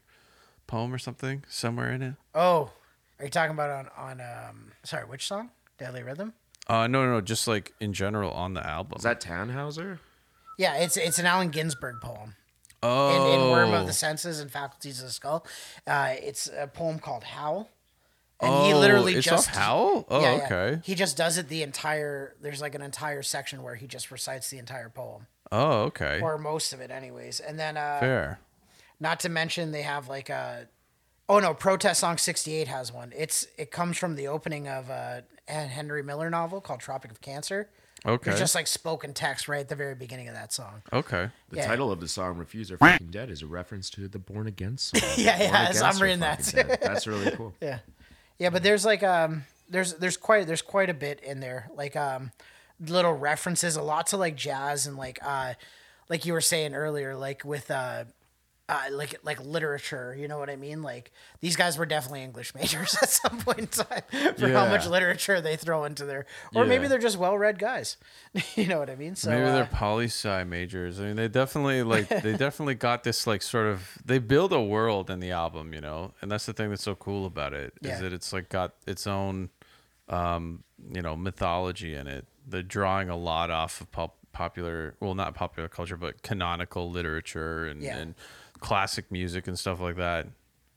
poem 0.68 0.94
or 0.94 0.98
something 0.98 1.42
somewhere 1.48 1.90
in 1.92 2.02
it 2.02 2.14
oh, 2.34 2.70
are 3.18 3.24
you 3.24 3.30
talking 3.30 3.52
about 3.54 3.70
on 3.70 3.88
on 3.96 4.20
um? 4.20 4.72
Sorry, 4.84 5.04
which 5.04 5.26
song? 5.26 5.50
Deadly 5.78 6.02
Rhythm. 6.02 6.32
uh 6.68 6.86
no 6.86 7.04
no 7.04 7.12
no 7.14 7.20
just 7.20 7.48
like 7.48 7.72
in 7.80 7.92
general 7.92 8.30
on 8.32 8.54
the 8.54 8.64
album 8.66 8.96
Is 8.96 9.02
that 9.02 9.20
Tannhauser? 9.20 9.98
Yeah, 10.58 10.76
it's 10.76 10.96
it's 10.96 11.18
an 11.18 11.26
Allen 11.26 11.48
Ginsberg 11.50 11.96
poem. 12.00 12.34
oh 12.82 13.32
in, 13.32 13.40
in 13.40 13.50
Worm 13.50 13.72
of 13.72 13.86
the 13.86 13.92
Senses 13.92 14.38
and 14.40 14.50
Faculties 14.50 15.00
of 15.00 15.06
the 15.06 15.12
Skull. 15.12 15.44
Uh, 15.86 16.14
it's 16.20 16.48
a 16.56 16.66
poem 16.68 16.98
called 17.00 17.24
Howl. 17.24 17.68
And 18.42 18.66
he 18.66 18.72
Oh, 18.72 18.78
literally 18.80 19.14
it's 19.14 19.24
just 19.24 19.48
off 19.50 19.54
Howl? 19.54 20.04
Oh, 20.08 20.20
Yeah, 20.20 20.36
yeah. 20.36 20.44
okay. 20.44 20.80
He 20.84 20.94
just 20.94 21.16
does 21.16 21.38
it 21.38 21.48
the 21.48 21.62
entire. 21.62 22.34
There's 22.40 22.60
like 22.60 22.74
an 22.74 22.82
entire 22.82 23.22
section 23.22 23.62
where 23.62 23.74
he 23.76 23.86
just 23.86 24.10
recites 24.10 24.50
the 24.50 24.58
entire 24.58 24.88
poem, 24.88 25.26
oh 25.52 25.82
okay 25.84 26.20
or 26.20 26.38
most 26.38 26.72
of 26.72 26.80
it, 26.80 26.90
anyways. 26.90 27.40
And 27.40 27.58
then, 27.58 27.76
uh, 27.76 27.98
fair 28.00 28.40
not 29.00 29.20
to 29.20 29.28
mention, 29.28 29.72
they 29.72 29.82
have 29.82 30.08
like 30.08 30.28
a. 30.28 30.68
Oh 31.28 31.38
no, 31.38 31.54
Protest 31.54 32.00
Song 32.00 32.18
68 32.18 32.68
has 32.68 32.92
one. 32.92 33.12
It's 33.16 33.46
it 33.56 33.70
comes 33.70 33.96
from 33.96 34.16
the 34.16 34.26
opening 34.28 34.68
of 34.68 34.90
a 34.90 35.24
Henry 35.48 36.02
Miller 36.02 36.28
novel 36.30 36.60
called 36.60 36.80
Tropic 36.80 37.10
of 37.10 37.20
Cancer. 37.20 37.68
okay 38.04 38.30
There's 38.30 38.40
just 38.40 38.54
like 38.54 38.66
spoken 38.66 39.12
text 39.14 39.48
right 39.48 39.60
at 39.60 39.68
the 39.68 39.76
very 39.76 39.94
beginning 39.94 40.28
of 40.28 40.34
that 40.34 40.52
song. 40.52 40.82
okay 40.92 41.30
The 41.50 41.56
Yeah. 41.58 41.66
title 41.66 41.90
of 41.92 42.00
the 42.00 42.08
song 42.08 42.36
"Refused 42.38 42.72
Are 42.72 42.76
Fucking 42.78 43.10
Dead" 43.12 43.30
is 43.30 43.40
a 43.42 43.46
reference 43.46 43.88
to 43.90 44.08
the 44.08 44.18
Born 44.18 44.46
Against 44.48 44.96
song. 44.96 45.08
Yeah, 45.16 45.40
yeah, 45.40 45.70
so 45.72 45.86
I'm 45.86 45.98
reading 45.98 46.20
that 46.20 46.44
Dead. 46.52 46.78
That's 46.82 47.06
really 47.06 47.30
cool. 47.32 47.54
Yeah, 47.62 47.78
yeah, 48.38 48.50
but 48.50 48.62
there's 48.62 48.84
like 48.84 49.02
um, 49.02 49.44
there's 49.68 49.94
there's 49.94 50.16
quite 50.16 50.46
there's 50.46 50.62
quite 50.62 50.90
a 50.90 50.94
bit 50.94 51.20
in 51.20 51.40
there, 51.40 51.70
like 51.74 51.96
um, 51.96 52.32
little 52.80 53.12
references, 53.12 53.76
a 53.76 53.82
lot 53.82 54.06
to 54.08 54.16
like 54.16 54.36
jazz 54.36 54.86
and 54.86 54.96
like 54.96 55.18
uh, 55.22 55.54
like 56.08 56.26
you 56.26 56.32
were 56.32 56.40
saying 56.40 56.74
earlier, 56.74 57.16
like 57.16 57.44
with 57.44 57.70
uh. 57.70 58.04
Uh, 58.72 58.80
like 58.92 59.14
like 59.22 59.38
literature, 59.44 60.16
you 60.18 60.26
know 60.28 60.38
what 60.38 60.48
I 60.48 60.56
mean? 60.56 60.80
Like 60.82 61.12
these 61.40 61.56
guys 61.56 61.76
were 61.76 61.84
definitely 61.84 62.22
English 62.22 62.54
majors 62.60 62.96
at 63.02 63.10
some 63.10 63.38
point 63.40 63.58
in 63.58 63.66
time 63.66 64.02
for 64.38 64.48
how 64.48 64.66
much 64.66 64.86
literature 64.86 65.40
they 65.42 65.56
throw 65.56 65.84
into 65.84 66.06
their, 66.06 66.24
or 66.54 66.64
maybe 66.64 66.86
they're 66.88 66.98
just 66.98 67.18
well-read 67.18 67.58
guys, 67.58 67.98
you 68.56 68.66
know 68.66 68.78
what 68.78 68.88
I 68.88 68.94
mean? 68.94 69.14
So 69.14 69.28
Maybe 69.30 69.42
uh, 69.42 69.52
they're 69.52 69.66
poli 69.66 70.06
sci 70.06 70.44
majors. 70.44 70.98
I 71.00 71.04
mean, 71.04 71.16
they 71.16 71.28
definitely 71.28 71.82
like 71.82 72.08
they 72.08 72.34
definitely 72.36 72.74
got 72.76 73.04
this 73.04 73.26
like 73.26 73.42
sort 73.42 73.66
of 73.66 73.98
they 74.04 74.18
build 74.18 74.52
a 74.54 74.62
world 74.62 75.10
in 75.10 75.20
the 75.20 75.32
album, 75.32 75.74
you 75.74 75.80
know, 75.82 76.14
and 76.22 76.30
that's 76.30 76.46
the 76.46 76.54
thing 76.54 76.70
that's 76.70 76.82
so 76.84 76.94
cool 76.94 77.26
about 77.26 77.52
it 77.52 77.74
is 77.82 77.90
Yeah. 77.90 78.00
that 78.00 78.12
it's 78.14 78.32
like 78.32 78.48
got 78.48 78.72
its 78.86 79.06
own, 79.06 79.50
um, 80.08 80.62
you 80.92 81.02
know, 81.02 81.16
mythology 81.16 81.94
in 81.94 82.06
it. 82.06 82.26
They're 82.46 82.62
drawing 82.62 83.08
a 83.08 83.16
lot 83.16 83.50
off 83.50 83.80
of 83.80 83.92
pop- 83.92 84.16
popular, 84.32 84.94
well, 85.00 85.14
not 85.14 85.34
popular 85.34 85.68
culture, 85.68 85.96
but 85.96 86.22
canonical 86.22 86.90
literature 86.90 87.66
and, 87.66 87.82
Yeah. 87.82 87.98
and 87.98 88.14
classic 88.62 89.10
music 89.10 89.46
and 89.48 89.58
stuff 89.58 89.80
like 89.80 89.96
that. 89.96 90.26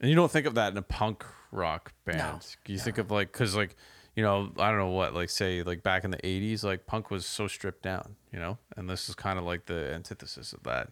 And 0.01 0.09
you 0.09 0.15
don't 0.15 0.31
think 0.31 0.45
of 0.45 0.55
that 0.55 0.71
in 0.71 0.77
a 0.77 0.81
punk 0.81 1.23
rock 1.51 1.93
band. 2.03 2.45
You 2.67 2.77
think 2.79 2.97
of 2.97 3.11
like 3.11 3.31
because 3.31 3.55
like 3.55 3.75
you 4.15 4.23
know 4.23 4.51
I 4.57 4.69
don't 4.69 4.79
know 4.79 4.89
what 4.89 5.13
like 5.13 5.29
say 5.29 5.63
like 5.63 5.83
back 5.83 6.03
in 6.03 6.11
the 6.11 6.17
'80s 6.17 6.63
like 6.63 6.85
punk 6.85 7.09
was 7.11 7.25
so 7.25 7.47
stripped 7.47 7.83
down, 7.83 8.15
you 8.33 8.39
know, 8.39 8.57
and 8.75 8.89
this 8.89 9.07
is 9.07 9.15
kind 9.15 9.39
of 9.39 9.45
like 9.45 9.67
the 9.67 9.93
antithesis 9.93 10.51
of 10.51 10.63
that. 10.63 10.89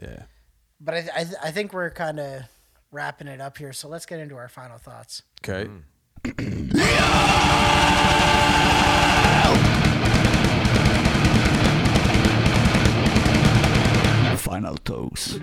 Yeah. 0.00 0.22
but 0.80 0.94
I 0.94 0.98
I, 1.14 1.26
I 1.44 1.50
think 1.50 1.72
we're 1.72 1.90
kind 1.90 2.20
of 2.20 2.42
wrapping 2.90 3.28
it 3.28 3.40
up 3.40 3.58
here, 3.58 3.72
so 3.72 3.88
let's 3.88 4.06
get 4.06 4.20
into 4.20 4.36
our 4.36 4.48
final 4.48 4.78
thoughts. 4.78 5.22
Okay. 5.44 5.68
Mm. 5.68 5.82
Final 14.38 14.76
toast. 14.76 15.40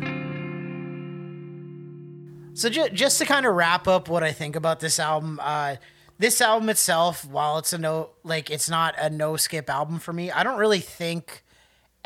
So 2.54 2.70
ju- 2.70 2.90
just 2.90 3.18
to 3.20 3.26
kind 3.26 3.46
of 3.46 3.56
wrap 3.56 3.88
up 3.88 4.08
what 4.10 4.24
I 4.24 4.32
think 4.32 4.56
about 4.56 4.80
this 4.80 5.00
album, 5.00 5.40
uh, 5.42 5.76
this 6.20 6.40
album 6.42 6.70
itself, 6.70 7.26
while 7.26 7.58
it's 7.58 7.74
a 7.74 7.78
no, 7.78 8.12
like 8.24 8.50
it's 8.50 8.70
not 8.70 8.96
a 9.00 9.10
no 9.10 9.36
skip 9.38 9.70
album 9.70 10.00
for 10.00 10.14
me. 10.14 10.32
I 10.32 10.44
don't 10.44 10.60
really 10.60 10.80
think 10.80 11.44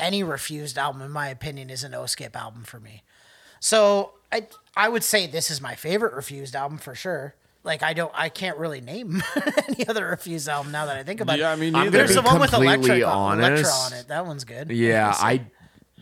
any 0.00 0.22
refused 0.22 0.78
album, 0.78 1.02
in 1.02 1.10
my 1.10 1.28
opinion, 1.28 1.70
is 1.70 1.84
a 1.84 1.88
no 1.88 2.06
skip 2.06 2.34
album 2.36 2.64
for 2.64 2.80
me. 2.80 3.02
So 3.60 4.12
I 4.32 4.46
I 4.76 4.88
would 4.88 5.04
say 5.04 5.26
this 5.26 5.50
is 5.50 5.60
my 5.60 5.74
favorite 5.74 6.14
refused 6.14 6.54
album 6.56 6.78
for 6.78 6.94
sure. 6.94 7.34
Like 7.64 7.82
I 7.82 7.92
don't, 7.92 8.12
I 8.14 8.28
can't 8.30 8.56
really 8.56 8.80
name 8.80 9.22
any 9.68 9.86
other 9.86 10.06
refused 10.06 10.48
album 10.48 10.72
now 10.72 10.86
that 10.86 10.96
I 10.96 11.02
think 11.02 11.20
about 11.20 11.38
Yeah, 11.38 11.46
it. 11.46 11.48
Yeah, 11.48 11.52
I 11.52 11.56
mean, 11.56 11.72
neither. 11.74 11.90
There's 11.90 12.14
the 12.14 12.22
one 12.22 12.40
with 12.40 12.50
completely 12.50 13.02
Electric, 13.02 13.06
on, 13.06 13.40
Elektra 13.40 13.70
on 13.70 13.92
it. 13.94 14.08
That 14.08 14.24
one's 14.26 14.44
good. 14.44 14.70
Yeah, 14.70 15.12
I 15.14 15.42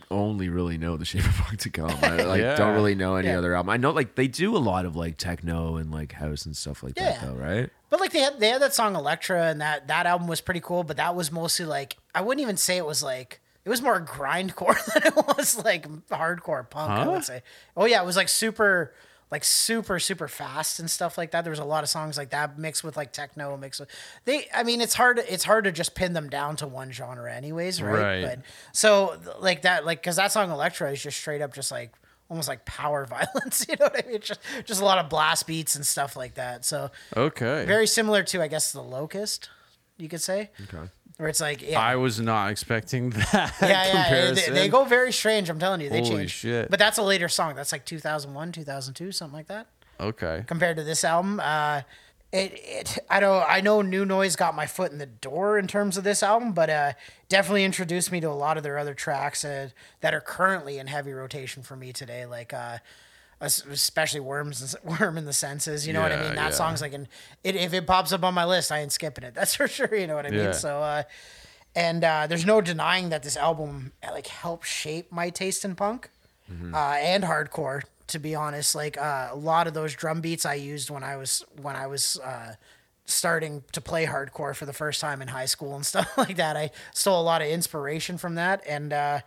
only 0.09 0.49
really 0.49 0.77
know 0.77 0.95
the 0.97 1.05
Shape 1.05 1.25
of 1.25 1.35
Punk 1.35 1.59
to 1.59 1.69
Come. 1.69 1.91
I 2.01 2.23
like 2.23 2.41
Yeah. 2.41 2.55
don't 2.55 2.73
really 2.75 2.95
know 2.95 3.15
any 3.15 3.27
Yeah. 3.27 3.37
other 3.37 3.53
album. 3.55 3.69
I 3.69 3.77
know 3.77 3.91
like 3.91 4.15
they 4.15 4.27
do 4.27 4.55
a 4.55 4.59
lot 4.59 4.85
of 4.85 4.95
like 4.95 5.17
techno 5.17 5.75
and 5.75 5.91
like 5.91 6.13
house 6.13 6.45
and 6.45 6.55
stuff 6.55 6.83
like 6.83 6.93
Yeah. 6.97 7.11
that 7.11 7.21
though, 7.21 7.33
right? 7.33 7.69
But 7.89 7.99
like 7.99 8.11
they 8.11 8.19
had 8.21 8.39
they 8.39 8.49
had 8.49 8.61
that 8.61 8.73
song 8.73 8.95
Elektra 8.95 9.47
and 9.47 9.59
that 9.61 9.87
that 9.87 10.05
album 10.05 10.27
was 10.27 10.41
pretty 10.41 10.59
cool, 10.61 10.83
but 10.83 10.97
that 10.97 11.15
was 11.15 11.31
mostly 11.31 11.65
like 11.65 11.97
I 12.15 12.21
wouldn't 12.21 12.41
even 12.41 12.57
say 12.57 12.77
it 12.77 12.85
was 12.85 13.03
like 13.03 13.41
it 13.65 13.69
was 13.69 13.81
more 13.81 13.99
grindcore 13.99 14.77
than 14.93 15.03
it 15.07 15.15
was 15.37 15.57
like 15.63 15.87
hardcore 16.09 16.69
punk, 16.69 16.91
I 16.91 17.03
Huh? 17.03 17.11
would 17.11 17.23
say. 17.25 17.43
Oh 17.75 17.85
yeah, 17.85 18.01
it 18.01 18.05
was 18.05 18.15
like 18.15 18.29
super 18.29 18.93
like 19.29 19.43
super 19.43 19.99
super 19.99 20.27
fast 20.27 20.79
and 20.79 20.89
stuff 20.89 21.17
like 21.17 21.31
that. 21.31 21.43
There 21.43 21.51
was 21.51 21.59
a 21.59 21.65
lot 21.65 21.83
of 21.83 21.89
songs 21.89 22.17
like 22.17 22.29
that 22.29 22.57
mixed 22.57 22.83
with 22.83 22.95
like 22.95 23.11
techno 23.11 23.57
mixed 23.57 23.79
with 23.79 23.89
they 24.25 24.47
I 24.53 24.63
mean 24.63 24.79
it's 24.81 24.93
hard 24.93 25.19
it's 25.19 25.43
hard 25.43 25.65
to 25.65 25.71
just 25.71 25.95
pin 25.95 26.13
them 26.13 26.29
down 26.29 26.55
to 26.57 26.67
one 26.67 26.91
genre 26.91 27.33
anyways, 27.33 27.81
right? 27.81 28.01
Right. 28.01 28.21
But 28.23 28.39
so 28.71 29.19
like 29.39 29.63
that 29.63 29.85
like 29.85 30.01
cuz 30.03 30.15
that 30.15 30.31
song 30.31 30.49
Elektra 30.51 30.91
is 30.91 31.01
just 31.03 31.17
straight 31.17 31.41
up 31.41 31.53
just 31.53 31.71
like 31.71 31.91
almost 32.29 32.47
like 32.47 32.65
power 32.65 33.05
violence, 33.09 33.65
you 33.67 33.75
know 33.79 33.85
what 33.85 34.03
I 34.03 34.07
mean? 34.07 34.15
It's 34.17 34.27
just 34.27 34.39
just 34.65 34.81
a 34.81 34.85
lot 34.85 34.97
of 34.97 35.09
blast 35.09 35.45
beats 35.47 35.75
and 35.75 35.85
stuff 35.85 36.15
like 36.15 36.35
that. 36.35 36.63
So 36.65 36.91
Okay. 37.15 37.65
very 37.65 37.87
similar 37.87 38.23
to 38.23 38.41
I 38.41 38.47
guess 38.47 38.71
the 38.71 38.81
Locust, 38.81 39.49
you 39.97 40.07
could 40.07 40.21
say. 40.21 40.51
Okay. 40.61 40.89
Where 41.17 41.29
it's 41.29 41.41
like 41.41 41.63
yeah, 41.67 41.81
I 41.81 41.95
was 41.95 42.19
not 42.19 42.51
expecting 42.51 43.09
that 43.33 43.55
yeah, 43.59 43.67
yeah, 43.67 43.83
they, 43.83 43.91
comparison. 43.91 44.53
they 44.53 44.69
go 44.69 44.85
very 44.85 45.11
strange. 45.11 45.49
I'm 45.49 45.57
telling 45.57 45.81
you, 45.81 45.89
they 45.89 46.01
Holy 46.01 46.17
change. 46.17 46.31
shit. 46.31 46.69
But 46.69 46.77
that's 46.77 46.99
a 46.99 47.03
later 47.03 47.27
song. 47.27 47.55
That's 47.55 47.71
like 47.71 47.85
2001, 47.85 48.51
2002, 48.51 49.11
something 49.11 49.35
like 49.35 49.47
that. 49.47 49.65
Okay. 49.99 50.43
Compared 50.45 50.77
to 50.77 50.83
this 50.83 51.03
album, 51.03 51.39
uh, 51.39 51.81
it 52.31 52.51
it 52.63 52.99
I 53.09 53.19
don't 53.19 53.43
I 53.49 53.61
know 53.61 53.81
New 53.81 54.05
Noise 54.05 54.35
got 54.35 54.53
my 54.53 54.67
foot 54.67 54.91
in 54.91 54.99
the 54.99 55.07
door 55.07 55.57
in 55.57 55.65
terms 55.65 55.97
of 55.97 56.03
this 56.03 56.21
album, 56.21 56.51
but 56.53 56.69
uh, 56.69 56.93
definitely 57.29 57.63
introduced 57.63 58.11
me 58.11 58.19
to 58.19 58.29
a 58.29 58.37
lot 58.37 58.57
of 58.57 58.61
their 58.63 58.77
other 58.77 58.93
tracks 58.93 59.43
uh, 59.43 59.69
that 60.01 60.13
are 60.13 60.21
currently 60.21 60.77
in 60.77 60.85
heavy 60.85 61.13
rotation 61.13 61.63
for 61.63 61.75
me 61.75 61.91
today, 61.91 62.25
like. 62.27 62.53
Es- 63.39 63.63
especially 63.65 64.19
worms 64.19 64.75
worm 64.83 65.15
in 65.17 65.25
the 65.25 65.33
senses 65.33 65.85
you 65.85 65.93
know 65.93 66.01
what 66.01 66.11
i 66.11 66.15
mean 66.15 66.33
that 66.33 66.45
yeah. 66.45 66.49
song's 66.49 66.81
like 66.81 66.93
an 66.93 67.07
it, 67.43 67.55
if 67.55 67.71
it 67.71 67.85
pops 67.85 68.11
up 68.11 68.23
on 68.23 68.33
my 68.33 68.45
list 68.45 68.71
i 68.71 68.79
ain't 68.79 68.91
skipping 68.91 69.23
it 69.23 69.33
that's 69.35 69.53
for 69.53 69.67
sure 69.67 69.93
you 69.93 70.07
know 70.07 70.15
what 70.15 70.25
i 70.25 70.31
mean 70.31 70.53
so 70.55 70.81
uh 70.81 71.03
and 71.77 72.03
uh, 72.03 72.25
there's 72.25 72.43
no 72.43 72.59
denying 72.59 73.09
that 73.09 73.21
this 73.21 73.37
album 73.37 73.91
uh, 74.03 74.11
like 74.11 74.25
helped 74.25 74.65
shape 74.65 75.11
my 75.11 75.29
taste 75.29 75.63
in 75.63 75.75
punk 75.75 76.09
uh, 76.73 76.95
and 76.99 77.23
hardcore. 77.23 77.83
To 78.07 78.19
be 78.19 78.33
honest, 78.33 78.73
like 78.73 78.97
uh, 78.97 79.29
a 79.31 79.35
lot 79.35 79.67
of 79.67 79.73
those 79.73 79.93
drum 79.93 80.21
beats 80.21 80.45
I 80.45 80.53
used 80.55 80.89
when 80.89 81.03
I 81.03 81.17
was 81.17 81.43
when 81.61 81.75
I 81.75 81.85
was 81.87 82.19
uh, 82.23 82.55
starting 83.05 83.63
to 83.73 83.81
play 83.81 84.05
hardcore 84.05 84.55
for 84.55 84.65
the 84.65 84.73
first 84.73 85.01
time 85.01 85.21
in 85.21 85.27
high 85.27 85.45
school 85.45 85.75
and 85.75 85.85
stuff 85.93 86.17
like 86.17 86.37
that. 86.37 86.55
I 86.55 86.71
stole 86.93 87.21
a 87.21 87.23
lot 87.23 87.41
of 87.41 87.47
inspiration 87.49 88.17
from 88.17 88.35
that, 88.35 88.63
and 88.65 88.93
uh, 88.93 89.19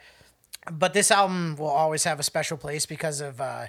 but 0.72 0.94
this 0.94 1.10
album 1.10 1.56
will 1.56 1.68
always 1.68 2.04
have 2.04 2.18
a 2.18 2.22
special 2.22 2.56
place 2.56 2.86
because 2.86 3.20
of 3.20 3.40
uh, 3.40 3.66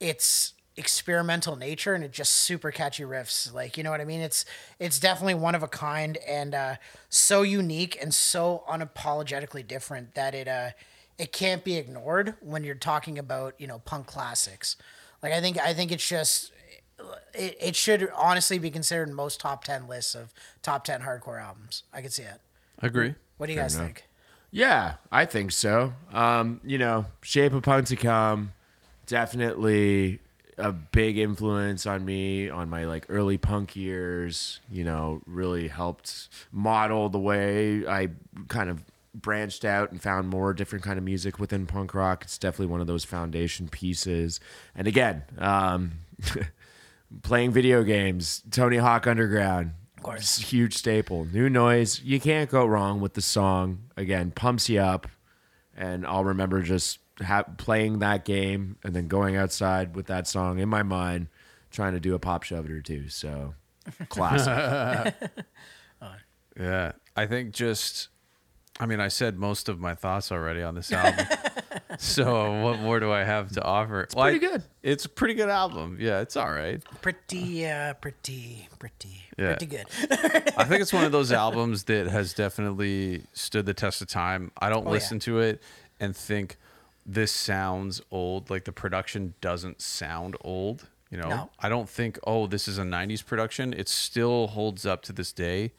its 0.00 0.52
experimental 0.76 1.56
nature 1.56 1.94
and 1.94 2.04
it 2.04 2.12
just 2.12 2.30
super 2.32 2.70
catchy 2.70 3.02
riffs 3.02 3.52
like 3.52 3.76
you 3.76 3.82
know 3.82 3.90
what 3.90 4.00
i 4.00 4.04
mean? 4.04 4.20
It's 4.20 4.44
it's 4.78 5.00
definitely 5.00 5.34
one 5.34 5.56
of 5.56 5.62
a 5.64 5.68
kind 5.68 6.16
and 6.18 6.54
uh 6.54 6.76
so 7.08 7.42
unique 7.42 7.98
and 8.00 8.14
so 8.14 8.62
unapologetically 8.68 9.66
different 9.66 10.14
that 10.14 10.34
it 10.34 10.46
uh 10.46 10.70
it 11.18 11.32
can't 11.32 11.64
be 11.64 11.76
ignored 11.76 12.34
when 12.40 12.62
you're 12.62 12.76
talking 12.76 13.18
about 13.18 13.54
you 13.58 13.66
know 13.66 13.80
punk 13.80 14.06
classics. 14.06 14.76
Like 15.20 15.32
i 15.32 15.40
think 15.40 15.58
i 15.58 15.74
think 15.74 15.90
it's 15.90 16.06
just 16.08 16.52
it, 17.34 17.56
it 17.60 17.76
should 17.76 18.10
honestly 18.14 18.58
be 18.58 18.70
considered 18.70 19.08
in 19.08 19.14
most 19.14 19.40
top 19.40 19.64
10 19.64 19.88
lists 19.88 20.14
of 20.14 20.32
top 20.62 20.84
10 20.84 21.02
hardcore 21.02 21.40
albums. 21.42 21.84
I 21.92 22.02
could 22.02 22.12
see 22.12 22.22
it. 22.22 22.40
I 22.80 22.86
Agree. 22.86 23.14
what 23.36 23.46
do 23.46 23.52
you 23.52 23.58
guys 23.58 23.76
think? 23.76 24.04
Yeah, 24.50 24.94
I 25.12 25.24
think 25.24 25.52
so. 25.52 25.92
Um, 26.12 26.60
you 26.64 26.78
know, 26.78 27.06
Shape 27.22 27.52
of 27.52 27.62
Punk 27.62 27.86
to 27.88 27.96
Come, 27.96 28.52
definitely 29.08 30.20
a 30.56 30.72
big 30.72 31.18
influence 31.18 31.86
on 31.86 32.04
me 32.04 32.48
on 32.50 32.68
my 32.68 32.84
like 32.84 33.06
early 33.08 33.38
punk 33.38 33.74
years. 33.74 34.60
You 34.70 34.84
know, 34.84 35.22
really 35.26 35.68
helped 35.68 36.28
model 36.52 37.08
the 37.08 37.18
way 37.18 37.86
I 37.86 38.10
kind 38.48 38.70
of 38.70 38.84
branched 39.14 39.64
out 39.64 39.90
and 39.90 40.00
found 40.00 40.28
more 40.28 40.52
different 40.52 40.84
kind 40.84 40.98
of 40.98 41.04
music 41.04 41.38
within 41.38 41.66
punk 41.66 41.94
rock. 41.94 42.24
It's 42.24 42.38
definitely 42.38 42.66
one 42.66 42.80
of 42.80 42.86
those 42.86 43.04
foundation 43.04 43.68
pieces. 43.68 44.38
And 44.74 44.86
again, 44.86 45.24
um, 45.38 45.92
playing 47.22 47.52
video 47.52 47.82
games, 47.82 48.42
Tony 48.50 48.76
Hawk 48.76 49.06
Underground. 49.06 49.72
Of 49.96 50.04
course. 50.04 50.38
huge 50.38 50.76
staple. 50.76 51.24
New 51.24 51.50
noise. 51.50 52.00
You 52.04 52.20
can't 52.20 52.48
go 52.48 52.64
wrong 52.64 53.00
with 53.00 53.14
the 53.14 53.20
song. 53.20 53.80
Again, 53.96 54.30
pumps 54.30 54.68
you 54.68 54.80
up. 54.80 55.08
And 55.76 56.06
I'll 56.06 56.24
remember 56.24 56.62
just 56.62 56.98
ha- 57.22 57.44
playing 57.56 57.98
that 58.00 58.24
game 58.24 58.76
and 58.84 58.94
then 58.94 59.08
going 59.08 59.36
outside 59.36 59.94
with 59.96 60.06
that 60.06 60.26
song 60.26 60.58
in 60.58 60.68
my 60.68 60.82
mind, 60.82 61.28
trying 61.70 61.92
to 61.94 62.00
do 62.00 62.14
a 62.14 62.18
pop 62.18 62.42
shove 62.42 62.64
it 62.66 62.70
or 62.70 62.80
two. 62.82 63.08
So, 63.08 63.54
classic. 64.08 65.14
Yeah, 66.58 66.92
I 67.16 67.26
think 67.26 67.52
just. 67.52 68.08
I 68.80 68.86
mean, 68.86 69.00
I 69.00 69.08
said 69.08 69.38
most 69.38 69.68
of 69.68 69.80
my 69.80 69.94
thoughts 69.94 70.30
already 70.30 70.62
on 70.62 70.74
this 70.76 70.92
album. 70.92 71.26
so 71.98 72.62
what 72.62 72.78
more 72.80 73.00
do 73.00 73.10
I 73.12 73.24
have 73.24 73.50
to 73.52 73.62
offer? 73.62 74.02
It's 74.02 74.14
pretty 74.14 74.38
good. 74.38 74.62
It's 74.84 75.04
a 75.04 75.08
pretty 75.08 75.34
good 75.34 75.48
album. 75.48 75.98
Yeah, 76.00 76.20
it's 76.20 76.36
all 76.36 76.50
right. 76.50 76.80
Pretty, 77.00 77.66
uh, 77.66 77.94
pretty, 77.94 78.68
pretty, 78.78 79.22
Yeah. 79.36 79.56
pretty 79.56 79.66
good. 79.66 79.86
I 80.56 80.64
think 80.64 80.80
it's 80.82 80.92
one 80.92 81.04
of 81.04 81.10
those 81.10 81.32
albums 81.32 81.84
that 81.84 82.06
has 82.06 82.34
definitely 82.34 83.24
stood 83.32 83.66
the 83.66 83.74
test 83.74 84.00
of 84.00 84.06
time. 84.08 84.52
I 84.58 84.68
don't 84.68 84.84
Oh, 84.86 84.90
yeah. 84.90 84.94
listen 84.94 85.18
to 85.20 85.40
it 85.40 85.60
and 85.98 86.16
think 86.16 86.56
this 87.10 87.32
sounds 87.32 88.02
old. 88.10 88.50
Like 88.50 88.64
the 88.64 88.72
production 88.72 89.34
doesn't 89.40 89.80
sound 89.80 90.36
old. 90.42 90.88
You 91.10 91.16
know, 91.16 91.28
No. 91.28 91.50
I 91.58 91.70
don't 91.70 91.88
think, 91.88 92.18
oh, 92.26 92.46
this 92.46 92.68
is 92.68 92.76
a 92.78 92.82
90s 92.82 93.24
production. 93.24 93.72
It 93.72 93.88
still 93.88 94.48
holds 94.48 94.84
up 94.84 95.00
to 95.04 95.12
this 95.14 95.32
day. 95.32 95.72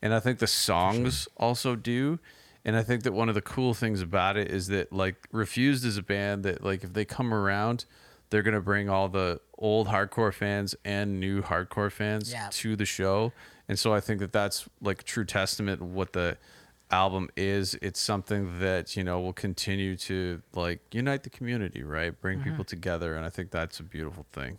And 0.00 0.14
I 0.14 0.20
think 0.20 0.38
the 0.38 0.46
songs 0.46 1.26
also 1.36 1.74
do. 1.74 2.20
And 2.64 2.76
I 2.76 2.82
think 2.84 3.02
that 3.02 3.12
one 3.12 3.28
of 3.28 3.34
the 3.34 3.42
cool 3.42 3.74
things 3.74 4.00
about 4.00 4.36
it 4.36 4.48
is 4.50 4.68
that, 4.68 4.92
like, 4.92 5.16
Refused 5.32 5.84
is 5.84 5.96
a 5.96 6.02
band 6.02 6.44
that, 6.44 6.62
like, 6.64 6.84
if 6.84 6.92
they 6.92 7.04
come 7.04 7.32
around, 7.34 7.84
they're 8.30 8.42
going 8.42 8.54
to 8.54 8.60
bring 8.60 8.88
all 8.88 9.08
the 9.08 9.40
old 9.58 9.88
hardcore 9.88 10.32
fans 10.34 10.74
and 10.84 11.18
new 11.20 11.42
hardcore 11.42 11.90
fans 11.90 12.30
Yeah. 12.32 12.48
to 12.52 12.76
the 12.76 12.84
show. 12.84 13.32
And 13.68 13.78
so 13.78 13.92
I 13.94 14.00
think 14.00 14.20
that 14.20 14.32
that's 14.32 14.68
like 14.80 15.02
true 15.04 15.24
testament 15.24 15.80
what 15.82 16.12
the 16.12 16.36
album 16.90 17.28
is. 17.36 17.74
It's 17.82 18.00
something 18.00 18.60
that, 18.60 18.96
you 18.96 19.04
know, 19.04 19.20
will 19.20 19.32
continue 19.32 19.96
to 19.96 20.42
like 20.54 20.80
unite 20.92 21.22
the 21.22 21.30
community, 21.30 21.82
right? 21.82 22.18
Bring 22.20 22.38
Mm-hmm. 22.40 22.50
people 22.50 22.64
together. 22.64 23.14
And 23.16 23.24
I 23.26 23.30
think 23.30 23.50
that's 23.50 23.80
a 23.80 23.82
beautiful 23.82 24.26
thing. 24.32 24.58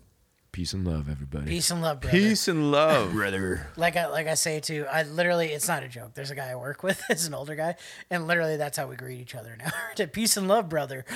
Peace 0.54 0.74
and 0.74 0.88
love, 0.88 1.08
everybody. 1.08 1.46
Peace 1.46 1.70
and 1.70 1.84
love, 1.84 2.00
brother. 2.02 2.18
Peace 2.18 2.48
and 2.48 2.72
love. 2.72 3.12
brother. 3.12 3.68
Like 3.78 3.96
I 3.96 4.08
like 4.08 4.26
I 4.26 4.34
say 4.34 4.60
too, 4.60 4.88
I 4.92 5.04
literally 5.04 5.50
it's 5.50 5.68
not 5.68 5.84
a 5.84 5.88
joke. 5.88 6.16
There's 6.16 6.32
a 6.32 6.36
guy 6.36 6.50
I 6.50 6.56
work 6.56 6.82
with, 6.82 7.00
it's 7.12 7.28
an 7.28 7.36
older 7.36 7.54
guy, 7.54 7.76
and 8.10 8.26
literally 8.26 8.58
that's 8.58 8.76
how 8.76 8.88
we 8.88 8.96
greet 8.96 9.20
each 9.22 9.36
other 9.36 9.56
now. 9.60 9.70
to 9.98 10.08
peace 10.08 10.36
and 10.36 10.48
love, 10.48 10.68
brother. 10.68 11.06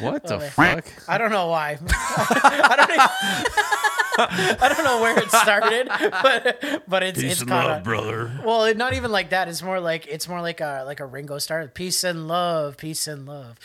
What 0.00 0.24
the 0.24 0.38
man. 0.38 0.50
fuck? 0.50 0.84
I 1.08 1.18
don't 1.18 1.30
know 1.30 1.48
why. 1.48 1.78
I 1.88 2.74
don't 2.76 2.90
even, 2.90 3.81
I 4.18 4.72
don't 4.74 4.84
know 4.84 5.00
where 5.00 5.18
it 5.18 5.30
started, 5.30 5.88
but 5.88 6.82
but 6.88 7.02
it's 7.02 7.20
it's 7.20 7.42
kind 7.42 7.70
of 7.72 7.82
brother. 7.82 8.30
well, 8.44 8.64
it, 8.64 8.76
not 8.76 8.94
even 8.94 9.10
like 9.10 9.30
that. 9.30 9.48
It's 9.48 9.62
more 9.62 9.80
like 9.80 10.06
it's 10.06 10.28
more 10.28 10.40
like 10.40 10.60
a 10.60 10.82
like 10.86 11.00
a 11.00 11.06
Ringo 11.06 11.38
Starr. 11.38 11.66
Peace 11.68 12.04
and 12.04 12.28
love, 12.28 12.76
peace 12.76 13.06
and 13.06 13.26
love, 13.26 13.58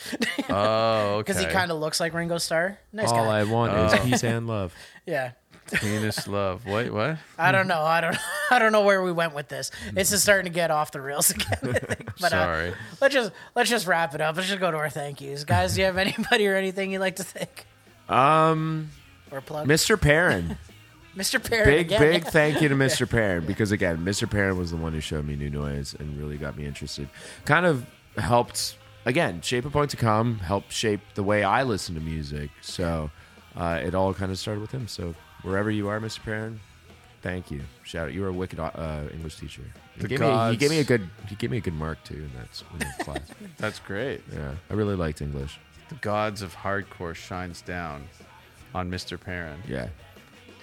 Oh, 0.48 0.54
okay. 1.16 1.18
because 1.32 1.40
he 1.40 1.46
kind 1.46 1.70
of 1.70 1.78
looks 1.78 2.00
like 2.00 2.14
Ringo 2.14 2.38
Starr. 2.38 2.78
Nice 2.92 3.10
All 3.10 3.24
guy. 3.24 3.40
I 3.40 3.44
want 3.44 3.72
is 3.94 4.00
peace 4.00 4.24
and 4.24 4.46
love. 4.46 4.74
yeah. 5.06 5.32
penis 5.72 6.26
love. 6.26 6.64
Wait, 6.64 6.90
what? 6.90 7.18
I 7.36 7.52
don't 7.52 7.68
know. 7.68 7.82
I 7.82 8.00
don't. 8.00 8.16
I 8.50 8.58
don't 8.58 8.72
know 8.72 8.82
where 8.84 9.02
we 9.02 9.12
went 9.12 9.34
with 9.34 9.48
this. 9.48 9.70
It's 9.94 10.08
just 10.10 10.22
starting 10.22 10.50
to 10.50 10.54
get 10.54 10.70
off 10.70 10.92
the 10.92 11.00
rails 11.02 11.28
again. 11.30 11.58
I 11.62 11.78
think. 11.78 12.10
But, 12.18 12.32
uh, 12.32 12.44
Sorry. 12.44 12.72
let's 13.02 13.12
just 13.14 13.32
let's 13.54 13.68
just 13.68 13.86
wrap 13.86 14.14
it 14.14 14.22
up. 14.22 14.34
Let's 14.36 14.48
just 14.48 14.60
go 14.60 14.70
to 14.70 14.76
our 14.78 14.88
thank 14.88 15.20
yous, 15.20 15.44
guys. 15.44 15.74
Do 15.74 15.80
you 15.80 15.86
have 15.86 15.98
anybody 15.98 16.46
or 16.48 16.56
anything 16.56 16.90
you'd 16.92 17.00
like 17.00 17.16
to 17.16 17.24
thank 17.24 17.66
Um, 18.08 18.88
or 19.32 19.40
plug? 19.40 19.66
Mr. 19.66 20.00
Perrin. 20.00 20.56
Mr. 21.16 21.42
Perrin. 21.42 21.64
big 21.64 21.86
again. 21.86 22.00
big 22.00 22.24
thank 22.26 22.62
you 22.62 22.68
to 22.68 22.76
Mr. 22.76 23.08
Perrin 23.08 23.44
because 23.44 23.72
again, 23.72 23.98
Mr. 23.98 24.30
Perrin 24.30 24.56
was 24.56 24.70
the 24.70 24.76
one 24.76 24.92
who 24.92 25.00
showed 25.00 25.26
me 25.26 25.34
new 25.34 25.50
noise 25.50 25.94
and 25.98 26.16
really 26.16 26.36
got 26.36 26.56
me 26.56 26.64
interested. 26.64 27.08
Kind 27.44 27.66
of 27.66 27.84
helped 28.16 28.76
again 29.04 29.40
shape 29.40 29.64
a 29.64 29.70
point 29.70 29.90
to 29.90 29.96
come, 29.96 30.38
helped 30.38 30.72
shape 30.72 31.00
the 31.14 31.22
way 31.22 31.42
I 31.42 31.64
listen 31.64 31.94
to 31.96 32.00
music. 32.00 32.50
So 32.60 33.10
uh, 33.56 33.80
it 33.82 33.94
all 33.94 34.14
kind 34.14 34.30
of 34.30 34.38
started 34.38 34.60
with 34.60 34.70
him. 34.70 34.86
So 34.86 35.14
wherever 35.42 35.70
you 35.70 35.88
are, 35.88 35.98
Mr. 35.98 36.22
Perrin, 36.22 36.60
thank 37.22 37.50
you. 37.50 37.62
Shout 37.82 38.08
out, 38.08 38.14
you 38.14 38.20
were 38.20 38.28
a 38.28 38.32
wicked 38.32 38.60
uh, 38.60 39.02
English 39.12 39.36
teacher. 39.36 39.62
He 39.96 40.06
gave, 40.06 40.20
me, 40.20 40.50
he 40.50 40.56
gave 40.56 40.70
me 40.70 40.78
a 40.78 40.84
good 40.84 41.10
he 41.26 41.34
gave 41.34 41.50
me 41.50 41.56
a 41.56 41.60
good 41.60 41.74
mark 41.74 42.02
too 42.04 42.14
in 42.14 42.30
that, 42.36 42.62
in 42.74 42.78
that 42.78 42.98
class. 43.00 43.20
That's 43.56 43.80
great. 43.80 44.20
Yeah, 44.32 44.54
I 44.70 44.74
really 44.74 44.94
liked 44.94 45.20
English. 45.20 45.58
The 45.88 45.96
gods 45.96 46.42
of 46.42 46.54
hardcore 46.54 47.14
shines 47.14 47.62
down 47.62 48.08
on 48.74 48.90
Mr. 48.90 49.18
Perrin. 49.20 49.60
Yeah. 49.68 49.88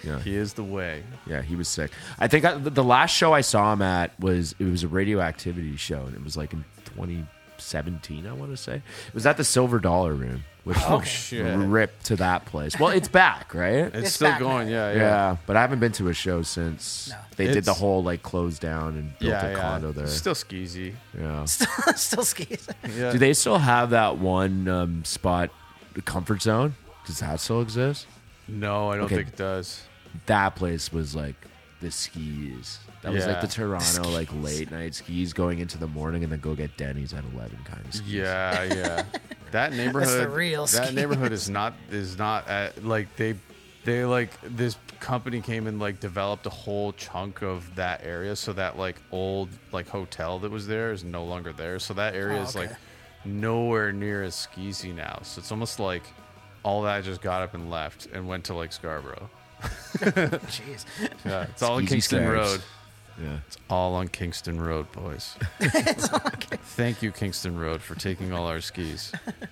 Yeah. 0.04 0.18
He 0.20 0.36
is 0.36 0.52
the 0.54 0.62
way. 0.62 1.02
Yeah, 1.26 1.42
he 1.42 1.56
was 1.56 1.68
sick. 1.68 1.90
I 2.18 2.28
think 2.28 2.44
I, 2.44 2.54
the 2.54 2.70
the 2.70 2.84
last 2.84 3.10
show 3.16 3.32
I 3.32 3.40
saw 3.40 3.72
him 3.72 3.82
at 3.82 4.18
was 4.20 4.54
it 4.58 4.64
was 4.64 4.82
a 4.84 4.88
radioactivity 4.88 5.76
show, 5.76 6.02
and 6.04 6.14
it 6.14 6.22
was 6.22 6.36
like 6.36 6.52
in 6.52 6.64
2017. 6.84 8.26
I 8.26 8.32
want 8.32 8.50
to 8.50 8.56
say 8.56 8.76
it 8.76 9.14
was 9.14 9.26
at 9.26 9.36
the 9.36 9.42
Silver 9.44 9.78
Dollar 9.78 10.12
Room, 10.14 10.44
which 10.64 10.76
Oh, 10.82 11.00
shit. 11.00 11.44
rip 11.58 12.00
to 12.04 12.16
that 12.16 12.44
place. 12.44 12.78
Well, 12.78 12.90
it's 12.90 13.08
back, 13.08 13.54
right? 13.54 13.74
It's, 13.86 13.96
It's 13.96 14.12
still 14.14 14.28
back 14.30 14.38
going. 14.40 14.68
Yeah, 14.68 14.92
yeah. 14.92 14.98
yeah. 14.98 15.36
but 15.46 15.56
I 15.56 15.62
haven't 15.62 15.80
been 15.80 15.92
to 15.92 16.08
a 16.08 16.14
show 16.14 16.42
since 16.42 17.08
No. 17.10 17.16
they 17.36 17.46
did 17.52 17.64
the 17.64 17.74
whole 17.74 18.02
like 18.04 18.22
close 18.22 18.58
down 18.58 18.96
and 18.96 19.18
built 19.18 19.30
Yeah, 19.32 19.46
a 19.46 19.52
yeah. 19.52 19.58
condo 19.60 19.92
there. 19.92 20.04
It's 20.04 20.14
Still 20.14 20.34
skeezy. 20.34 20.94
yeah. 21.18 21.44
Still 21.46 22.22
skis. 22.24 22.68
Yeah. 22.96 23.12
Do 23.12 23.18
they 23.18 23.32
still 23.32 23.58
have 23.58 23.90
that 23.90 24.18
one 24.18 24.68
um, 24.68 25.04
spot, 25.04 25.50
the 25.94 26.02
Comfort 26.02 26.42
Zone? 26.42 26.74
Does 27.06 27.20
that 27.20 27.40
still 27.40 27.62
exist? 27.62 28.06
No, 28.48 28.90
I 28.90 28.96
don't 28.96 29.06
Okay. 29.06 29.16
think 29.16 29.28
it 29.28 29.36
does. 29.36 29.82
that 30.26 30.54
place 30.56 30.92
was 30.92 31.14
like 31.14 31.34
the 31.80 31.90
skis. 31.90 32.78
That 33.02 33.12
was 33.12 33.26
like 33.26 33.36
Yeah. 33.36 33.40
the 33.42 33.46
Toronto 33.48 34.08
like 34.10 34.28
late 34.42 34.70
night 34.70 34.94
skis 34.94 35.32
going 35.32 35.58
into 35.58 35.78
the 35.78 35.86
morning 35.86 36.22
and 36.24 36.32
then 36.32 36.40
go 36.40 36.54
get 36.54 36.76
Denny's 36.76 37.12
at 37.12 37.22
eleven 37.34 37.58
kind 37.64 37.84
of 37.86 37.94
skis. 37.94 38.08
Yeah, 38.08 38.62
yeah. 38.64 39.04
That 39.52 39.72
neighborhood. 39.72 40.30
real 40.32 40.66
That 40.66 40.86
ski. 40.86 40.94
neighborhood 40.96 41.30
is 41.32 41.48
not 41.48 41.74
is 41.90 42.18
not 42.18 42.48
at, 42.48 42.84
like 42.84 43.14
they 43.16 43.36
they 43.84 44.04
like 44.04 44.30
this 44.42 44.76
company 44.98 45.40
came 45.40 45.66
and 45.68 45.78
like 45.78 46.00
developed 46.00 46.44
a 46.46 46.50
whole 46.50 46.92
chunk 46.94 47.42
of 47.42 47.72
that 47.76 48.00
area 48.04 48.34
so 48.34 48.52
that 48.54 48.76
like 48.76 48.96
old 49.12 49.48
like 49.70 49.88
hotel 49.88 50.40
that 50.40 50.50
was 50.50 50.66
there 50.66 50.90
is 50.92 51.04
no 51.04 51.24
longer 51.24 51.52
there 51.52 51.78
so 51.78 51.94
that 51.94 52.14
area 52.16 52.40
Oh, 52.40 52.42
is 52.42 52.56
like 52.56 52.70
okay. 52.70 52.78
nowhere 53.24 53.92
near 53.92 54.24
as 54.24 54.34
skeezy 54.34 54.92
now 54.94 55.20
so 55.22 55.38
it's 55.38 55.52
almost 55.52 55.78
like 55.78 56.02
all 56.66 56.82
that 56.82 57.04
just 57.04 57.20
got 57.22 57.40
up 57.42 57.54
and 57.54 57.70
left 57.70 58.06
and 58.12 58.26
went 58.28 58.44
to 58.44 58.54
like 58.54 58.72
Scarborough 58.72 59.30
Jeez. 59.62 60.84
yeah 61.24 61.44
it's 61.44 61.62
all 61.62 61.76
on 61.76 61.84
Skeezy 61.84 61.88
Kingston 61.88 62.22
stars. 62.24 62.50
Road 62.52 62.62
Yeah. 63.22 63.38
it's 63.46 63.56
all 63.70 63.94
on 63.94 64.08
Kingston 64.08 64.60
Road 64.60 64.90
boys 64.92 65.34
thank 65.60 67.02
you 67.02 67.10
Kingston 67.12 67.58
Road 67.58 67.80
for 67.80 67.94
taking 67.94 68.32
all 68.32 68.46
our 68.46 68.60
skis 68.60 69.12
man. 69.26 69.48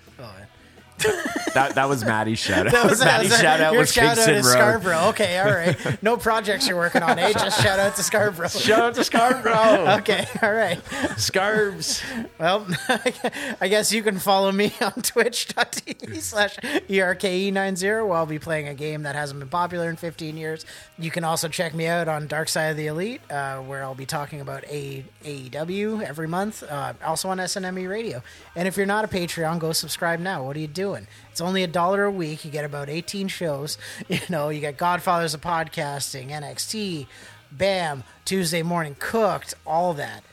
That 1.53 1.75
that 1.75 1.87
was 1.87 2.03
Maddie's 2.03 2.39
shout 2.39 2.67
out. 2.67 2.73
That 2.73 2.89
was, 2.89 2.99
that 2.99 3.05
Maddie's 3.05 3.31
was 3.31 3.39
shout 3.39 3.61
out 3.61 3.71
your 3.73 3.81
was 3.81 3.93
shout 3.93 4.05
out 4.05 4.15
Kingston 4.15 4.35
is 4.35 4.45
Road. 4.45 4.51
Scarborough. 4.51 5.07
Okay, 5.09 5.39
all 5.39 5.51
right. 5.51 6.03
No 6.03 6.17
projects 6.17 6.67
you're 6.67 6.75
working 6.77 7.01
on, 7.01 7.17
eh? 7.17 7.31
Just 7.31 7.61
shout 7.63 7.79
out 7.79 7.95
to 7.95 8.03
Scarborough. 8.03 8.49
Shout 8.49 8.79
out 8.81 8.95
to 8.95 9.03
Scarborough. 9.03 9.85
Okay, 10.05 10.27
all 10.43 10.51
right. 10.51 10.83
Scarbs. 11.15 12.01
Well, 12.39 12.67
I 13.61 13.67
guess 13.69 13.91
you 13.93 14.03
can 14.03 14.19
follow 14.19 14.51
me 14.51 14.73
on 14.81 14.91
twitch.tv 15.01 16.21
slash 16.21 16.57
E 16.89 16.97
ERKE90 16.99 18.07
where 18.07 18.17
I'll 18.17 18.25
be 18.25 18.39
playing 18.39 18.67
a 18.67 18.73
game 18.73 19.03
that 19.03 19.15
hasn't 19.15 19.39
been 19.39 19.49
popular 19.49 19.89
in 19.89 19.95
15 19.95 20.37
years. 20.37 20.65
You 20.99 21.11
can 21.11 21.23
also 21.23 21.47
check 21.47 21.73
me 21.73 21.87
out 21.87 22.07
on 22.07 22.27
Dark 22.27 22.49
Side 22.49 22.67
of 22.71 22.77
the 22.77 22.87
Elite, 22.87 23.21
uh, 23.31 23.57
where 23.59 23.83
I'll 23.83 23.95
be 23.95 24.05
talking 24.05 24.41
about 24.41 24.63
A- 24.65 25.03
AEW 25.23 26.01
every 26.03 26.27
month, 26.27 26.63
uh, 26.63 26.93
also 27.03 27.29
on 27.29 27.37
SNME 27.37 27.89
Radio. 27.89 28.21
And 28.55 28.67
if 28.67 28.77
you're 28.77 28.85
not 28.85 29.05
a 29.05 29.07
Patreon, 29.07 29.59
go 29.59 29.71
subscribe 29.71 30.19
now. 30.19 30.43
What 30.43 30.55
are 30.55 30.59
you 30.59 30.67
doing? 30.67 30.94
It's 31.31 31.41
only 31.41 31.63
a 31.63 31.67
dollar 31.67 32.03
a 32.05 32.11
week. 32.11 32.45
You 32.45 32.51
get 32.51 32.65
about 32.65 32.89
18 32.89 33.27
shows. 33.27 33.77
You 34.09 34.19
know, 34.29 34.49
you 34.49 34.61
get 34.61 34.77
Godfathers 34.77 35.33
of 35.33 35.41
Podcasting, 35.41 36.29
NXT, 36.29 37.07
BAM, 37.51 38.03
Tuesday 38.25 38.63
Morning 38.63 38.95
Cooked, 38.99 39.53
all 39.65 39.93
that 39.95 40.23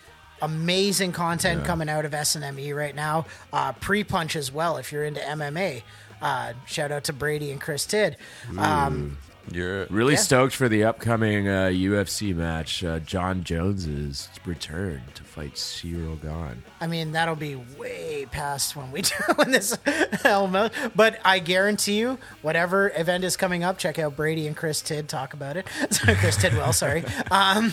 amazing 0.40 1.12
content 1.12 1.64
coming 1.64 1.88
out 1.88 2.04
of 2.04 2.10
SNME 2.12 2.74
right 2.74 2.94
now. 2.96 3.26
Uh, 3.52 3.72
Pre 3.72 4.02
punch 4.02 4.34
as 4.34 4.50
well 4.50 4.76
if 4.76 4.90
you're 4.90 5.04
into 5.04 5.20
MMA. 5.20 5.82
Uh, 6.20 6.52
shout 6.66 6.90
out 6.92 7.04
to 7.04 7.12
Brady 7.12 7.50
and 7.52 7.60
Chris 7.60 7.86
Tidd. 7.86 8.16
Um, 8.58 9.18
Yeah. 9.50 9.84
Really 9.90 10.14
Yeah. 10.14 10.20
stoked 10.20 10.54
for 10.54 10.68
the 10.68 10.84
upcoming 10.84 11.48
uh, 11.48 11.66
UFC 11.72 12.32
match. 12.34 12.82
Uh, 12.84 12.98
Jon 13.00 13.42
Jones's 13.44 14.28
return 14.44 15.02
to 15.14 15.21
fight 15.32 15.54
Ciryl 15.54 16.20
Gane. 16.20 16.62
I 16.78 16.86
mean, 16.86 17.12
that'll 17.12 17.36
be 17.36 17.56
way 17.78 18.26
past 18.30 18.76
when 18.76 18.92
we 18.92 19.00
do 19.02 19.14
when 19.36 19.50
this. 19.50 19.74
But 19.82 21.20
I 21.24 21.38
guarantee 21.38 21.98
you, 21.98 22.18
whatever 22.42 22.92
event 22.94 23.24
is 23.24 23.38
coming 23.38 23.64
up, 23.64 23.78
check 23.78 23.98
out 23.98 24.14
Brady 24.14 24.46
and 24.46 24.54
Chris 24.54 24.82
Tid 24.82 25.08
talk 25.08 25.32
about 25.32 25.56
it. 25.56 25.66
Chris 26.02 26.36
Tidwell, 26.36 26.72
sorry. 26.72 27.04
Um, 27.30 27.72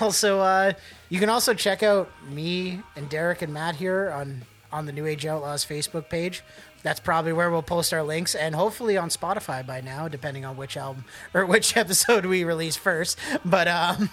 also, 0.00 0.40
uh, 0.40 0.72
you 1.10 1.20
can 1.20 1.28
also 1.28 1.52
check 1.52 1.82
out 1.82 2.10
me 2.30 2.80
and 2.96 3.08
Derek 3.10 3.42
and 3.42 3.52
Matt 3.52 3.76
here 3.76 4.10
on 4.10 4.42
on 4.72 4.86
the 4.86 4.92
New 4.92 5.06
Age 5.06 5.26
Outlaws 5.26 5.64
Facebook 5.64 6.08
page. 6.08 6.42
That's 6.88 7.00
probably 7.00 7.34
where 7.34 7.50
we'll 7.50 7.60
post 7.60 7.92
our 7.92 8.02
links, 8.02 8.34
and 8.34 8.54
hopefully 8.54 8.96
on 8.96 9.10
Spotify 9.10 9.66
by 9.66 9.82
now, 9.82 10.08
depending 10.08 10.46
on 10.46 10.56
which 10.56 10.74
album 10.74 11.04
or 11.34 11.44
which 11.44 11.76
episode 11.84 12.24
we 12.24 12.44
release 12.44 12.76
first. 12.76 13.18
But 13.44 13.68
um, 13.68 14.08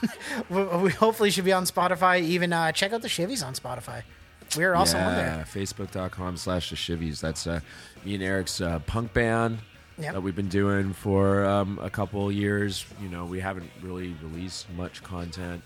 we, 0.50 0.92
hopefully 0.92 1.32
should 1.32 1.46
be 1.46 1.54
on 1.54 1.64
Spotify. 1.64 2.22
Even 2.22 2.52
uh, 2.52 2.74
check 2.74 2.92
out 2.92 3.02
the 3.02 3.08
Shivvies 3.08 3.46
on 3.48 3.54
Spotify. 3.54 4.04
We're 4.58 4.76
also 4.76 4.98
on 4.98 5.04
yeah, 5.16 5.38
there. 5.38 5.46
Facebook.com 5.46 6.36
slash 6.36 6.70
the 6.70 6.76
Shivvies. 6.76 7.22
That's 7.22 7.48
uh, 7.48 7.62
me 8.04 8.16
and 8.16 8.22
Eric's 8.22 8.60
uh, 8.60 8.80
punk 8.80 9.14
band 9.14 9.60
Yep. 9.98 10.12
that 10.16 10.22
we've 10.22 10.36
been 10.36 10.50
doing 10.50 10.92
for 10.92 11.46
um, 11.46 11.80
a 11.82 11.90
couple 11.90 12.30
years. 12.30 12.84
You 13.02 13.08
know, 13.08 13.24
we 13.24 13.40
haven't 13.40 13.70
really 13.82 14.14
released 14.22 14.70
much 14.72 15.02
content 15.02 15.62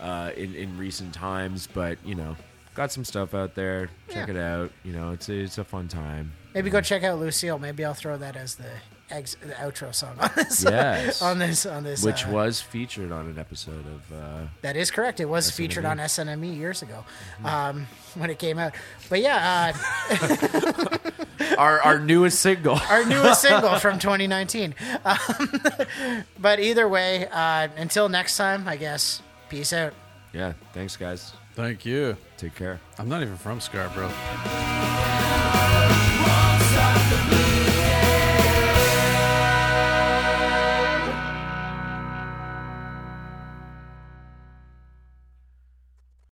uh, 0.00 0.30
in, 0.34 0.54
in 0.54 0.78
recent 0.78 1.12
times, 1.12 1.68
but, 1.74 1.98
you 2.02 2.14
know, 2.14 2.34
got 2.74 2.90
some 2.92 3.04
stuff 3.04 3.34
out 3.34 3.54
there. 3.54 3.90
Check 4.08 4.28
Yeah. 4.28 4.34
it 4.34 4.40
out. 4.40 4.70
You 4.84 4.92
know, 4.94 5.10
it's 5.12 5.28
a, 5.28 5.34
it's 5.34 5.58
a 5.58 5.64
fun 5.64 5.88
time. 5.88 6.32
Maybe 6.56 6.70
go 6.70 6.80
check 6.80 7.04
out 7.04 7.18
Lucille. 7.18 7.58
Maybe 7.58 7.84
I'll 7.84 7.92
throw 7.92 8.16
that 8.16 8.34
as 8.34 8.54
the 8.54 8.70
ex- 9.10 9.36
the 9.42 9.52
outro 9.52 9.94
song 9.94 10.16
on 10.18 10.30
this. 10.36 10.64
Yes. 10.64 11.20
on 11.20 11.38
this 11.38 11.66
on 11.66 11.84
this. 11.84 12.02
Which 12.02 12.24
uh, 12.24 12.30
was 12.30 12.62
featured 12.62 13.12
on 13.12 13.26
an 13.26 13.38
episode 13.38 13.84
of. 13.84 14.10
Uh, 14.10 14.46
that 14.62 14.74
is 14.74 14.90
correct. 14.90 15.20
It 15.20 15.26
was 15.26 15.50
featured 15.50 15.84
on 15.84 15.98
SNME 15.98 16.56
years 16.56 16.80
ago, 16.80 17.04
um, 17.44 17.86
when 18.14 18.30
it 18.30 18.38
came 18.38 18.58
out. 18.58 18.72
But 19.10 19.20
yeah, 19.20 19.74
uh, 20.10 20.98
our, 21.58 21.78
our 21.82 21.98
newest 21.98 22.40
single. 22.40 22.78
our 22.88 23.04
newest 23.04 23.42
single 23.42 23.74
from 23.78 23.98
2019. 23.98 24.74
Um, 25.04 25.18
but 26.38 26.58
either 26.58 26.88
way, 26.88 27.28
uh, 27.30 27.68
until 27.76 28.08
next 28.08 28.38
time, 28.38 28.66
I 28.66 28.76
guess. 28.76 29.20
Peace 29.50 29.74
out. 29.74 29.92
yeah. 30.32 30.54
Thanks, 30.72 30.96
guys. 30.96 31.34
Thank 31.54 31.84
you. 31.84 32.16
Take 32.38 32.54
care. 32.54 32.80
I'm 32.98 33.10
not 33.10 33.20
even 33.20 33.36
from 33.36 33.60
Scarborough. 33.60 34.08
Stop 34.08 34.44
the 34.44 35.58
blue 35.58 35.65